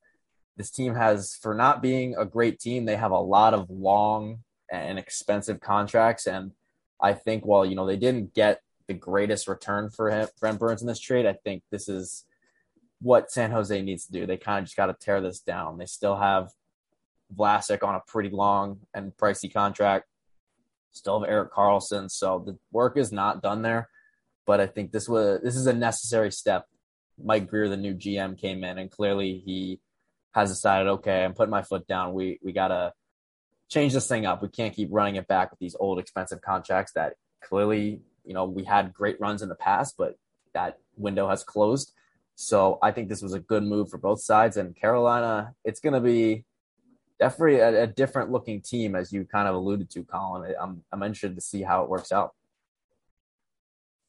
This 0.57 0.72
team 0.72 0.95
has, 0.95 1.36
for 1.41 1.53
not 1.53 1.82
being 1.82 2.15
a 2.18 2.26
great 2.26 2.60
team, 2.60 2.86
they 2.86 2.95
have 2.95 3.11
a 3.11 3.19
lot 3.19 3.53
of 3.53 3.69
long 3.69 4.40
and 4.72 4.98
expensive 4.98 5.60
contracts. 5.60 6.27
And 6.27 6.52
I 7.02 7.14
think 7.14 7.45
while 7.45 7.65
you 7.65 7.76
know 7.76 7.86
they 7.86 7.98
didn't 7.98 8.34
get 8.34 8.61
the 8.88 8.94
greatest 8.94 9.48
return 9.48 9.90
for 9.90 10.10
him, 10.10 10.27
Brent 10.40 10.60
Burns 10.60 10.82
in 10.82 10.88
this 10.88 10.99
trade. 10.99 11.26
I 11.26 11.34
think 11.34 11.64
this 11.72 11.90
is 11.90 12.26
what 13.02 13.32
San 13.32 13.52
Jose 13.52 13.82
needs 13.82 14.06
to 14.06 14.11
do. 14.11 14.26
They 14.26 14.38
kind 14.38 14.60
of 14.60 14.65
just 14.65 14.77
got 14.77 14.88
to 14.88 14.94
tear 14.94 15.22
this 15.22 15.40
down. 15.40 15.77
They 15.77 15.86
still 15.86 16.15
have 16.15 16.52
Vlasic 17.36 17.84
on 17.84 17.95
a 17.95 18.02
pretty 18.07 18.30
long 18.30 18.80
and 18.94 19.15
pricey 19.15 19.52
contract. 19.52 20.06
Still 20.91 21.19
have 21.19 21.30
Erik 21.30 21.52
Karlsson. 21.52 22.10
so 22.10 22.44
the 22.45 22.57
work 22.72 22.98
is 22.98 23.11
not 23.11 23.41
done 23.41 23.61
there. 23.61 23.90
But 24.45 24.61
I 24.61 24.68
think 24.68 24.91
this 24.91 25.10
was 25.10 25.41
this 25.41 25.56
is 25.56 25.68
a 25.68 25.73
necessary 25.73 26.32
step. 26.32 26.68
Mike 27.22 27.49
Grier, 27.49 27.68
the 27.68 27.77
new 27.77 27.95
GM, 27.95 28.38
came 28.38 28.64
in 28.64 28.77
and 28.77 28.91
clearly 28.91 29.41
he 29.44 29.80
has 30.35 30.49
decided, 30.51 30.87
okay, 30.87 31.23
I'm 31.23 31.33
putting 31.33 31.49
my 31.49 31.63
foot 31.63 31.87
down. 31.87 32.13
We 32.13 32.39
we 32.43 32.51
gotta 32.51 32.93
change 33.69 33.93
this 33.93 34.07
thing 34.07 34.27
up. 34.27 34.43
We 34.43 34.49
can't 34.49 34.75
keep 34.75 34.89
running 34.91 35.15
it 35.15 35.27
back 35.27 35.49
with 35.49 35.59
these 35.59 35.75
old 35.79 35.97
expensive 35.97 36.41
contracts 36.41 36.91
that 36.93 37.15
clearly 37.41 38.01
you 38.25 38.33
know, 38.33 38.45
we 38.45 38.63
had 38.63 38.93
great 38.93 39.19
runs 39.19 39.41
in 39.41 39.49
the 39.49 39.55
past, 39.55 39.95
but 39.97 40.17
that 40.53 40.79
window 40.97 41.29
has 41.29 41.43
closed. 41.43 41.93
So 42.35 42.79
I 42.81 42.91
think 42.91 43.07
this 43.07 43.21
was 43.21 43.33
a 43.33 43.39
good 43.39 43.63
move 43.63 43.89
for 43.89 43.97
both 43.97 44.21
sides. 44.21 44.57
And 44.57 44.75
Carolina, 44.75 45.53
it's 45.63 45.79
to 45.79 46.01
be 46.01 46.43
definitely 47.19 47.59
a, 47.59 47.83
a, 47.83 47.87
different 47.87 48.31
looking 48.31 48.61
team, 48.61 48.95
as 48.95 49.13
you 49.13 49.25
kind 49.25 49.47
of 49.47 49.55
alluded 49.55 49.89
to, 49.91 50.03
Colin. 50.03 50.53
I'm 50.59 50.83
I'm 50.91 51.01
interested 51.03 51.35
to 51.35 51.41
see 51.41 51.61
how 51.61 51.83
it 51.83 51.89
works 51.89 52.11
out. 52.11 52.33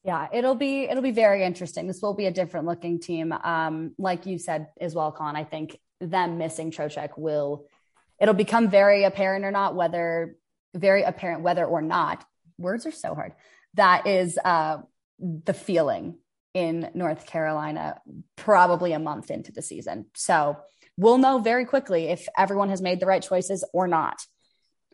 Yeah, 0.03 0.27
it'll 0.33 0.55
be 0.55 0.83
it'll 0.83 1.03
be 1.03 1.11
very 1.11 1.43
interesting. 1.43 1.87
This 1.87 2.01
will 2.01 2.13
be 2.13 2.25
a 2.25 2.31
different 2.31 2.65
looking 2.65 2.99
team. 2.99 3.31
Um, 3.31 3.93
like 3.97 4.25
you 4.25 4.37
said 4.39 4.67
as 4.81 4.93
well, 4.93 5.11
Colin. 5.11 5.37
I 5.37 5.45
think 5.45 5.79
them 5.99 6.37
missing 6.37 6.71
Trocheck 6.71 7.17
will 7.17 7.65
it'll 8.19 8.33
become 8.33 8.69
very 8.69 9.03
apparent 9.03 9.45
or 9.45 9.51
not 9.51 9.75
whether 9.75 10.35
very 10.75 11.03
apparent 11.03 11.41
whether 11.41 11.65
or 11.65 11.81
not 11.81 12.23
words 12.57 12.85
are 12.85 12.91
so 12.91 13.15
hard 13.15 13.33
that 13.73 14.07
is 14.07 14.37
uh, 14.43 14.77
the 15.19 15.53
feeling 15.53 16.17
in 16.53 16.89
North 16.95 17.27
Carolina, 17.27 18.01
probably 18.35 18.93
a 18.93 18.99
month 18.99 19.29
into 19.29 19.51
the 19.51 19.61
season. 19.61 20.07
So 20.15 20.57
we'll 20.97 21.19
know 21.19 21.37
very 21.39 21.65
quickly 21.65 22.07
if 22.07 22.27
everyone 22.37 22.69
has 22.69 22.81
made 22.81 22.99
the 22.99 23.05
right 23.05 23.21
choices 23.21 23.63
or 23.73 23.87
not. 23.87 24.19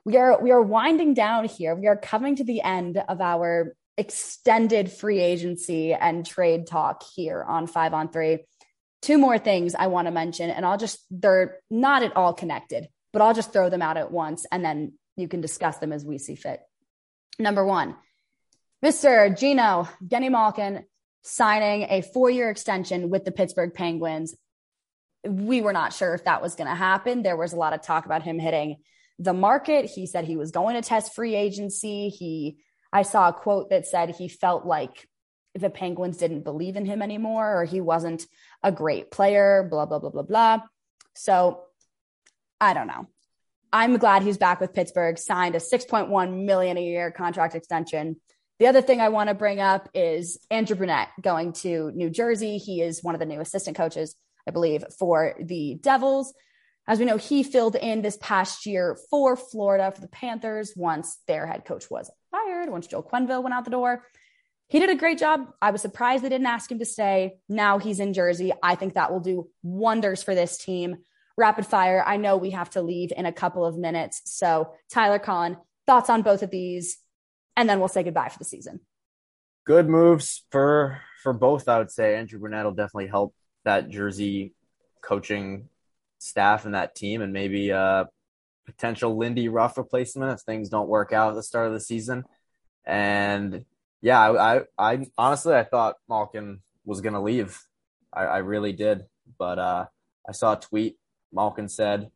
We 0.05 0.17
are 0.17 0.41
we 0.41 0.51
are 0.51 0.61
winding 0.61 1.13
down 1.13 1.45
here. 1.45 1.73
We 1.73 1.87
are 1.87 1.95
coming 1.95 2.35
to 2.35 2.43
the 2.43 2.61
end 2.61 3.01
of 3.07 3.21
our 3.21 3.75
extended 3.97 4.91
free 4.91 5.21
agency 5.21 5.93
and 5.93 6.25
trade 6.25 6.67
talk 6.67 7.03
here 7.15 7.41
on 7.41 7.67
Five 7.67 7.93
on 7.93 8.09
Three. 8.09 8.39
Two 9.03 9.17
more 9.17 9.37
things 9.37 9.75
I 9.75 9.87
want 9.87 10.07
to 10.07 10.11
mention, 10.11 10.49
and 10.49 10.65
I'll 10.65 10.77
just 10.77 10.99
they're 11.11 11.59
not 11.69 12.03
at 12.03 12.15
all 12.15 12.33
connected, 12.33 12.87
but 13.11 13.21
I'll 13.21 13.33
just 13.33 13.51
throw 13.51 13.69
them 13.69 13.81
out 13.81 13.97
at 13.97 14.11
once, 14.11 14.45
and 14.51 14.63
then 14.63 14.93
you 15.17 15.27
can 15.27 15.41
discuss 15.41 15.77
them 15.77 15.91
as 15.91 16.05
we 16.05 16.17
see 16.17 16.35
fit. 16.35 16.61
Number 17.37 17.65
one, 17.65 17.97
Mr. 18.83 19.37
Geno 19.37 19.89
Genny 20.05 20.31
Malkin 20.31 20.85
signing 21.21 21.83
a 21.89 22.01
four 22.01 22.29
year 22.29 22.49
extension 22.49 23.09
with 23.09 23.25
the 23.25 23.31
Pittsburgh 23.31 23.73
Penguins. 23.73 24.35
We 25.25 25.59
were 25.59 25.73
not 25.73 25.93
sure 25.93 26.13
if 26.13 26.23
that 26.23 26.41
was 26.41 26.55
going 26.55 26.69
to 26.69 26.75
happen. 26.75 27.23
There 27.23 27.37
was 27.37 27.53
a 27.53 27.57
lot 27.57 27.73
of 27.73 27.81
talk 27.81 28.05
about 28.05 28.23
him 28.23 28.39
hitting 28.39 28.77
the 29.19 29.33
market. 29.33 29.85
He 29.85 30.05
said 30.05 30.25
he 30.25 30.37
was 30.37 30.51
going 30.51 30.75
to 30.75 30.81
test 30.81 31.13
free 31.13 31.35
agency. 31.35 32.09
He, 32.09 32.57
I 32.91 33.03
saw 33.03 33.29
a 33.29 33.33
quote 33.33 33.69
that 33.69 33.85
said 33.85 34.11
he 34.11 34.27
felt 34.27 34.65
like 34.65 35.07
the 35.55 35.69
Penguins 35.69 36.17
didn't 36.17 36.43
believe 36.43 36.75
in 36.75 36.85
him 36.85 37.01
anymore 37.01 37.61
or 37.61 37.65
he 37.65 37.81
wasn't 37.81 38.25
a 38.63 38.71
great 38.71 39.11
player, 39.11 39.67
blah, 39.69 39.85
blah, 39.85 39.99
blah, 39.99 40.09
blah, 40.09 40.23
blah. 40.23 40.59
So 41.15 41.61
I 42.59 42.73
don't 42.73 42.87
know. 42.87 43.07
I'm 43.71 43.97
glad 43.97 44.21
he's 44.21 44.37
back 44.37 44.61
with 44.61 44.73
Pittsburgh, 44.73 45.17
signed 45.17 45.55
a 45.55 45.59
6.1 45.59 46.45
million 46.45 46.77
a 46.77 46.83
year 46.83 47.11
contract 47.11 47.55
extension. 47.55 48.17
The 48.59 48.67
other 48.67 48.81
thing 48.81 49.01
I 49.01 49.09
want 49.09 49.29
to 49.29 49.33
bring 49.33 49.59
up 49.59 49.89
is 49.93 50.37
Andrew 50.51 50.75
Brunette 50.75 51.09
going 51.19 51.53
to 51.53 51.91
New 51.95 52.09
Jersey. 52.09 52.57
He 52.57 52.81
is 52.81 53.03
one 53.03 53.15
of 53.15 53.19
the 53.19 53.25
new 53.25 53.41
assistant 53.41 53.75
coaches, 53.75 54.15
I 54.47 54.51
believe, 54.51 54.83
for 54.99 55.33
the 55.39 55.79
Devils. 55.81 56.33
As 56.87 56.99
we 56.99 57.05
know, 57.05 57.17
he 57.17 57.43
filled 57.43 57.75
in 57.75 58.01
this 58.01 58.17
past 58.21 58.65
year 58.65 58.97
for 59.09 59.35
Florida 59.35 59.91
for 59.91 60.01
the 60.01 60.07
Panthers 60.07 60.73
once 60.75 61.17
their 61.27 61.47
head 61.47 61.65
coach 61.65 61.89
was 61.89 62.11
fired, 62.29 62.69
once 62.69 62.87
Joe 62.87 63.01
Quenneville 63.01 63.41
went 63.41 63.55
out 63.55 63.65
the 63.65 63.71
door. 63.71 64.03
He 64.73 64.79
did 64.79 64.89
a 64.89 64.95
great 64.95 65.17
job. 65.17 65.53
I 65.61 65.71
was 65.71 65.81
surprised 65.81 66.23
they 66.25 66.29
didn't 66.29 66.47
ask 66.47 66.69
him 66.69 66.79
to 66.79 66.85
stay. 66.85 67.37
Now 67.47 67.77
he's 67.77 68.01
in 68.01 68.11
Jersey. 68.11 68.51
I 68.61 68.75
think 68.75 68.95
that 68.95 69.11
will 69.11 69.21
do 69.21 69.47
wonders 69.61 70.21
for 70.21 70.35
this 70.35 70.57
team. 70.57 70.97
Rapid 71.37 71.65
fire. 71.65 72.03
I 72.05 72.17
know 72.17 72.35
we 72.35 72.49
have 72.49 72.71
to 72.71 72.81
leave 72.81 73.13
in 73.15 73.25
a 73.25 73.31
couple 73.31 73.65
of 73.65 73.77
minutes. 73.77 74.21
So, 74.25 74.73
Tyler 74.91 75.19
Collin, 75.19 75.57
thoughts 75.87 76.09
on 76.09 76.21
both 76.21 76.43
of 76.43 76.51
these? 76.51 76.97
and 77.55 77.69
then 77.69 77.79
we'll 77.79 77.87
say 77.87 78.03
goodbye 78.03 78.29
for 78.29 78.39
the 78.39 78.45
season. 78.45 78.79
Good 79.65 79.87
moves 79.87 80.43
for 80.51 81.01
for 81.21 81.33
both, 81.33 81.69
I 81.69 81.77
would 81.77 81.91
say. 81.91 82.15
Andrew 82.15 82.39
Brunette 82.39 82.65
will 82.65 82.73
definitely 82.73 83.07
help 83.07 83.33
that 83.63 83.89
Jersey 83.89 84.53
coaching 85.01 85.69
staff 86.19 86.65
and 86.65 86.75
that 86.75 86.95
team, 86.95 87.21
and 87.21 87.31
maybe 87.31 87.69
a 87.69 88.07
potential 88.65 89.17
Lindy 89.17 89.49
Ruff 89.49 89.77
replacement 89.77 90.33
if 90.33 90.41
things 90.41 90.69
don't 90.69 90.89
work 90.89 91.13
out 91.13 91.29
at 91.29 91.35
the 91.35 91.43
start 91.43 91.67
of 91.67 91.73
the 91.73 91.79
season. 91.79 92.23
And 92.85 93.65
Yeah, 94.03 94.19
I, 94.19 94.57
I, 94.57 94.61
I 94.77 95.05
honestly 95.17 95.55
I 95.55 95.63
thought 95.63 95.95
Malkin 96.09 96.59
was 96.83 96.99
gonna 96.99 97.23
leave. 97.23 97.57
I, 98.11 98.25
I 98.25 98.37
really 98.39 98.73
did, 98.73 99.05
but 99.39 99.57
uh, 99.57 99.85
I 100.27 100.33
saw 100.33 100.53
a 100.53 100.59
tweet. 100.59 100.97
Malkin 101.31 101.69
said, 101.69 102.11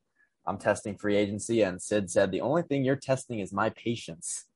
"I'm 0.45 0.57
testing 0.57 0.97
free 0.97 1.15
agency," 1.15 1.61
and 1.61 1.81
Sid 1.81 2.11
said, 2.11 2.31
"The 2.31 2.41
only 2.41 2.63
thing 2.63 2.83
you're 2.83 2.97
testing 2.97 3.39
is 3.39 3.53
my 3.53 3.69
patience. 3.69 4.47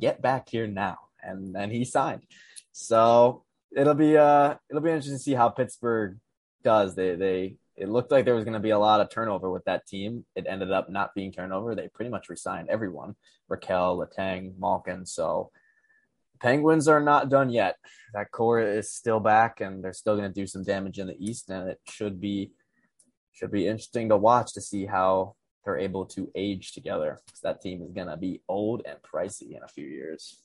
Get 0.00 0.20
back 0.20 0.48
here 0.48 0.66
now." 0.66 0.98
And 1.22 1.54
then 1.54 1.70
he 1.70 1.84
signed. 1.84 2.22
So 2.72 3.44
it'll 3.76 3.94
be 3.94 4.16
uh 4.16 4.56
it'll 4.68 4.82
be 4.82 4.90
interesting 4.90 5.14
to 5.16 5.22
see 5.22 5.34
how 5.34 5.50
Pittsburgh 5.50 6.18
does. 6.64 6.96
They 6.96 7.14
they 7.14 7.56
it 7.76 7.88
looked 7.88 8.10
like 8.10 8.24
there 8.24 8.34
was 8.34 8.44
going 8.44 8.54
to 8.54 8.60
be 8.60 8.70
a 8.70 8.78
lot 8.78 9.00
of 9.00 9.10
turnover 9.10 9.48
with 9.48 9.64
that 9.66 9.86
team. 9.86 10.24
It 10.34 10.46
ended 10.48 10.72
up 10.72 10.90
not 10.90 11.14
being 11.14 11.30
turnover. 11.30 11.76
They 11.76 11.88
pretty 11.88 12.10
much 12.10 12.28
resigned 12.28 12.68
everyone: 12.68 13.14
Rakell, 13.48 13.96
Letang, 14.04 14.58
Malkin. 14.58 15.06
So 15.06 15.52
Penguins 16.40 16.88
are 16.88 17.00
not 17.00 17.28
done 17.28 17.50
yet. 17.50 17.76
That 18.12 18.30
core 18.30 18.60
is 18.60 18.92
still 18.92 19.20
back, 19.20 19.60
and 19.60 19.82
they're 19.82 19.92
still 19.92 20.16
going 20.16 20.32
to 20.32 20.40
do 20.40 20.46
some 20.46 20.62
damage 20.62 20.98
in 20.98 21.06
the 21.06 21.16
East, 21.18 21.50
and 21.50 21.68
it 21.68 21.80
should 21.88 22.20
be 22.20 22.52
should 23.32 23.50
be 23.50 23.66
interesting 23.66 24.08
to 24.08 24.16
watch 24.16 24.52
to 24.54 24.60
see 24.60 24.86
how 24.86 25.34
they're 25.64 25.78
able 25.78 26.06
to 26.06 26.30
age 26.36 26.72
together. 26.72 27.18
Because 27.26 27.40
that 27.40 27.60
team 27.60 27.82
is 27.82 27.92
going 27.92 28.06
to 28.06 28.16
be 28.16 28.42
old 28.48 28.82
and 28.86 28.98
pricey 29.02 29.56
in 29.56 29.62
a 29.64 29.68
few 29.68 29.86
years. 29.86 30.40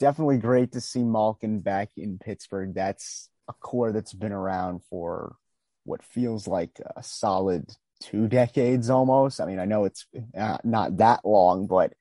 Definitely 0.00 0.38
great 0.38 0.72
to 0.72 0.80
see 0.80 1.02
Malkin 1.02 1.60
back 1.60 1.90
in 1.96 2.18
Pittsburgh. 2.18 2.74
That's 2.74 3.28
a 3.48 3.52
core 3.52 3.92
that's 3.92 4.14
been 4.14 4.32
around 4.32 4.80
for 4.88 5.36
what 5.84 6.02
feels 6.02 6.48
like 6.48 6.80
a 6.96 7.02
solid 7.02 7.68
two 8.00 8.28
decades 8.28 8.90
almost. 8.90 9.40
I 9.40 9.46
mean, 9.46 9.58
I 9.58 9.66
know 9.66 9.84
it's 9.84 10.06
uh, 10.36 10.58
not 10.64 10.96
that 10.98 11.24
long, 11.24 11.66
but 11.66 11.92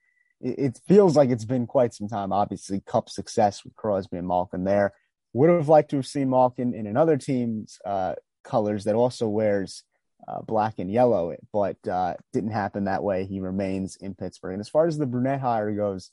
it, 0.44 0.80
feels 0.88 1.16
like 1.16 1.30
it's 1.30 1.46
been 1.46 1.66
quite 1.66 1.94
some 1.94 2.08
time. 2.08 2.32
Obviously, 2.32 2.82
Cup 2.82 3.10
success 3.10 3.64
with 3.64 3.76
Crosby 3.76 4.18
and 4.18 4.28
Malkin 4.28 4.64
there. 4.64 4.94
Would 5.34 5.50
have 5.50 5.70
liked 5.70 5.90
to 5.92 5.96
have 5.96 6.06
seen 6.06 6.30
Malkin 6.30 6.74
in 6.74 6.86
another 6.86 7.18
team's 7.18 7.80
uh, 7.86 8.14
colors 8.44 8.84
that 8.84 8.96
also 8.96 9.28
wears 9.28 9.84
uh, 10.28 10.42
black 10.42 10.78
and 10.78 10.92
yellow, 10.92 11.36
but 11.52 11.78
uh, 11.88 12.14
didn't 12.34 12.52
happen 12.52 12.86
that 12.86 13.04
way. 13.04 13.26
He 13.26 13.40
remains 13.40 13.96
in 13.96 14.14
Pittsburgh. 14.14 14.54
And 14.54 14.62
as 14.62 14.70
far 14.70 14.86
as 14.86 14.98
the 14.98 15.06
Brunette 15.06 15.42
hire 15.42 15.72
goes, 15.72 16.12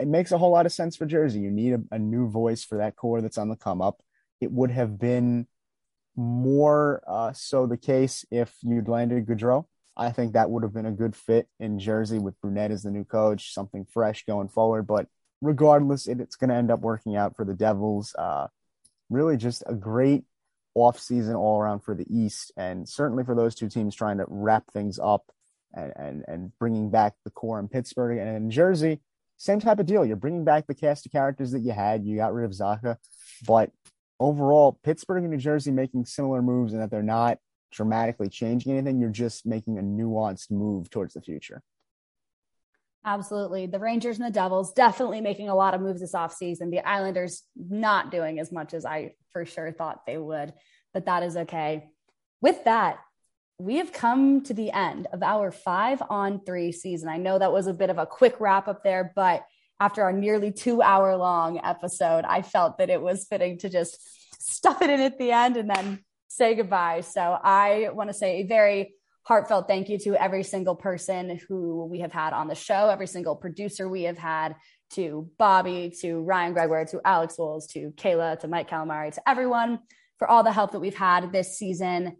it 0.00 0.08
makes 0.08 0.32
a 0.32 0.38
whole 0.38 0.50
lot 0.50 0.66
of 0.66 0.72
sense 0.72 0.96
for 0.96 1.06
Jersey. 1.06 1.40
You 1.40 1.50
need 1.50 1.74
a, 1.74 1.80
a 1.92 1.98
new 1.98 2.28
voice 2.28 2.64
for 2.64 2.78
that 2.78 2.96
core 2.96 3.20
that's 3.20 3.38
on 3.38 3.48
the 3.48 3.56
come 3.56 3.80
up. 3.80 4.02
It 4.40 4.50
would 4.50 4.70
have 4.70 4.98
been 4.98 5.46
more 6.16 7.02
uh, 7.06 7.32
so 7.32 7.66
the 7.66 7.76
case 7.76 8.24
if 8.30 8.54
you'd 8.62 8.88
landed 8.88 9.26
Gaudreau. 9.26 9.66
I 10.00 10.12
think 10.12 10.32
that 10.32 10.50
would 10.50 10.62
have 10.62 10.72
been 10.72 10.86
a 10.86 10.92
good 10.92 11.14
fit 11.14 11.46
in 11.60 11.78
Jersey 11.78 12.18
with 12.18 12.40
Brunette 12.40 12.70
as 12.70 12.82
the 12.82 12.90
new 12.90 13.04
coach, 13.04 13.52
something 13.52 13.84
fresh 13.84 14.24
going 14.24 14.48
forward. 14.48 14.86
But 14.86 15.06
regardless, 15.42 16.08
it, 16.08 16.20
it's 16.20 16.36
going 16.36 16.48
to 16.48 16.56
end 16.56 16.70
up 16.70 16.80
working 16.80 17.16
out 17.16 17.36
for 17.36 17.44
the 17.44 17.52
Devils. 17.52 18.14
Uh, 18.18 18.46
really, 19.10 19.36
just 19.36 19.62
a 19.66 19.74
great 19.74 20.24
offseason 20.74 21.36
all 21.36 21.60
around 21.60 21.80
for 21.80 21.94
the 21.94 22.06
East, 22.08 22.50
and 22.56 22.88
certainly 22.88 23.24
for 23.24 23.34
those 23.34 23.54
two 23.54 23.68
teams 23.68 23.94
trying 23.94 24.16
to 24.16 24.24
wrap 24.26 24.72
things 24.72 24.98
up 24.98 25.30
and, 25.74 25.92
and, 25.96 26.24
and 26.26 26.58
bringing 26.58 26.90
back 26.90 27.12
the 27.24 27.30
core 27.30 27.60
in 27.60 27.68
Pittsburgh 27.68 28.16
and 28.16 28.36
in 28.36 28.50
Jersey. 28.50 29.00
Same 29.36 29.60
type 29.60 29.80
of 29.80 29.86
deal. 29.86 30.06
You're 30.06 30.16
bringing 30.16 30.44
back 30.44 30.66
the 30.66 30.74
cast 30.74 31.04
of 31.04 31.12
characters 31.12 31.50
that 31.52 31.60
you 31.60 31.72
had. 31.72 32.06
You 32.06 32.16
got 32.16 32.32
rid 32.32 32.46
of 32.46 32.52
Zacha, 32.52 32.96
but 33.46 33.70
overall, 34.18 34.78
Pittsburgh 34.82 35.24
and 35.24 35.32
New 35.32 35.38
Jersey 35.38 35.72
making 35.72 36.06
similar 36.06 36.40
moves 36.40 36.72
and 36.72 36.80
that 36.80 36.90
they're 36.90 37.02
not 37.02 37.38
dramatically 37.70 38.28
changing 38.28 38.72
anything. 38.72 39.00
You're 39.00 39.10
just 39.10 39.46
making 39.46 39.78
a 39.78 39.82
nuanced 39.82 40.50
move 40.50 40.90
towards 40.90 41.14
the 41.14 41.20
future. 41.20 41.62
Absolutely. 43.04 43.66
The 43.66 43.78
Rangers 43.78 44.18
and 44.18 44.26
the 44.26 44.32
Devils 44.32 44.74
definitely 44.74 45.22
making 45.22 45.48
a 45.48 45.54
lot 45.54 45.72
of 45.72 45.80
moves 45.80 46.00
this 46.00 46.12
offseason. 46.12 46.70
The 46.70 46.86
Islanders 46.86 47.42
not 47.56 48.10
doing 48.10 48.38
as 48.38 48.52
much 48.52 48.74
as 48.74 48.84
I 48.84 49.14
for 49.32 49.46
sure 49.46 49.72
thought 49.72 50.04
they 50.06 50.18
would, 50.18 50.52
but 50.92 51.06
that 51.06 51.22
is 51.22 51.36
okay. 51.36 51.88
With 52.42 52.64
that, 52.64 52.98
we 53.58 53.76
have 53.76 53.92
come 53.92 54.42
to 54.44 54.54
the 54.54 54.70
end 54.70 55.06
of 55.12 55.22
our 55.22 55.50
five 55.50 56.02
on 56.10 56.40
three 56.44 56.72
season. 56.72 57.08
I 57.08 57.16
know 57.16 57.38
that 57.38 57.52
was 57.52 57.66
a 57.66 57.74
bit 57.74 57.90
of 57.90 57.98
a 57.98 58.06
quick 58.06 58.36
wrap 58.40 58.68
up 58.68 58.82
there, 58.82 59.12
but 59.14 59.44
after 59.78 60.02
our 60.02 60.12
nearly 60.12 60.52
two 60.52 60.82
hour 60.82 61.16
long 61.16 61.58
episode, 61.62 62.24
I 62.26 62.42
felt 62.42 62.78
that 62.78 62.90
it 62.90 63.00
was 63.00 63.24
fitting 63.24 63.58
to 63.58 63.70
just 63.70 63.98
stuff 64.38 64.82
it 64.82 64.90
in 64.90 65.00
at 65.00 65.18
the 65.18 65.32
end 65.32 65.56
and 65.56 65.70
then 65.70 66.04
say 66.30 66.54
goodbye. 66.54 67.00
So 67.00 67.20
I 67.20 67.88
want 67.92 68.08
to 68.08 68.14
say 68.14 68.40
a 68.40 68.46
very 68.46 68.94
heartfelt 69.24 69.66
thank 69.66 69.88
you 69.88 69.98
to 69.98 70.14
every 70.14 70.44
single 70.44 70.76
person 70.76 71.40
who 71.48 71.86
we 71.86 72.00
have 72.00 72.12
had 72.12 72.32
on 72.32 72.46
the 72.46 72.54
show, 72.54 72.88
every 72.88 73.08
single 73.08 73.34
producer 73.34 73.88
we 73.88 74.04
have 74.04 74.16
had, 74.16 74.54
to 74.92 75.28
Bobby, 75.38 75.92
to 76.00 76.20
Ryan 76.20 76.52
Gregor, 76.52 76.84
to 76.86 77.00
Alex 77.04 77.36
Wolves, 77.36 77.66
to 77.68 77.90
Kayla, 77.96 78.38
to 78.40 78.48
Mike 78.48 78.70
Calamari, 78.70 79.12
to 79.14 79.28
everyone 79.28 79.80
for 80.18 80.28
all 80.28 80.42
the 80.42 80.52
help 80.52 80.72
that 80.72 80.80
we've 80.80 80.96
had 80.96 81.32
this 81.32 81.58
season. 81.58 82.16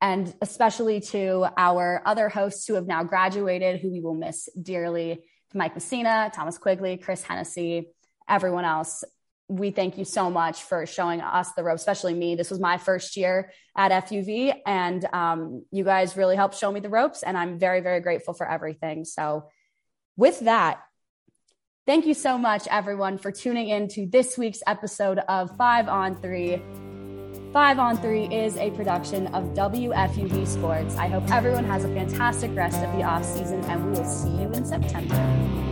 And 0.00 0.34
especially 0.42 1.00
to 1.00 1.48
our 1.56 2.02
other 2.04 2.28
hosts 2.28 2.66
who 2.66 2.74
have 2.74 2.86
now 2.86 3.04
graduated, 3.04 3.80
who 3.80 3.90
we 3.90 4.00
will 4.00 4.14
miss 4.14 4.48
dearly 4.60 5.24
to 5.50 5.56
Mike 5.56 5.74
Messina, 5.74 6.30
Thomas 6.34 6.58
Quigley, 6.58 6.98
Chris 6.98 7.22
Hennessy, 7.22 7.88
everyone 8.28 8.66
else. 8.66 9.02
We 9.48 9.70
thank 9.70 9.96
you 9.96 10.04
so 10.04 10.28
much 10.28 10.62
for 10.62 10.86
showing 10.86 11.20
us 11.20 11.52
the 11.52 11.62
ropes, 11.62 11.82
especially 11.82 12.14
me. 12.14 12.34
This 12.34 12.50
was 12.50 12.58
my 12.58 12.78
first 12.78 13.16
year 13.16 13.52
at 13.76 14.06
FUV, 14.06 14.54
and 14.66 15.04
um, 15.12 15.64
you 15.70 15.84
guys 15.84 16.16
really 16.16 16.34
helped 16.34 16.56
show 16.56 16.72
me 16.72 16.80
the 16.80 16.88
ropes, 16.88 17.22
and 17.22 17.38
I'm 17.38 17.58
very, 17.58 17.80
very 17.80 18.00
grateful 18.00 18.34
for 18.34 18.48
everything. 18.48 19.04
So, 19.04 19.48
with 20.16 20.40
that, 20.40 20.80
thank 21.86 22.06
you 22.06 22.14
so 22.14 22.38
much, 22.38 22.66
everyone, 22.68 23.18
for 23.18 23.30
tuning 23.30 23.68
in 23.68 23.86
to 23.88 24.06
this 24.06 24.36
week's 24.36 24.62
episode 24.66 25.18
of 25.28 25.56
Five 25.56 25.88
on 25.88 26.20
Three. 26.20 26.60
Five 27.52 27.78
on 27.78 27.96
Three 27.98 28.26
is 28.26 28.56
a 28.56 28.70
production 28.72 29.28
of 29.28 29.44
WFUV 29.54 30.46
Sports. 30.46 30.96
I 30.96 31.06
hope 31.06 31.30
everyone 31.30 31.64
has 31.64 31.84
a 31.84 31.88
fantastic 31.88 32.54
rest 32.54 32.82
of 32.82 32.92
the 32.96 33.04
off 33.04 33.24
season, 33.24 33.64
and 33.64 33.86
we 33.86 33.92
will 33.92 34.04
see 34.04 34.28
you 34.28 34.50
in 34.52 34.64
September. 34.64 35.65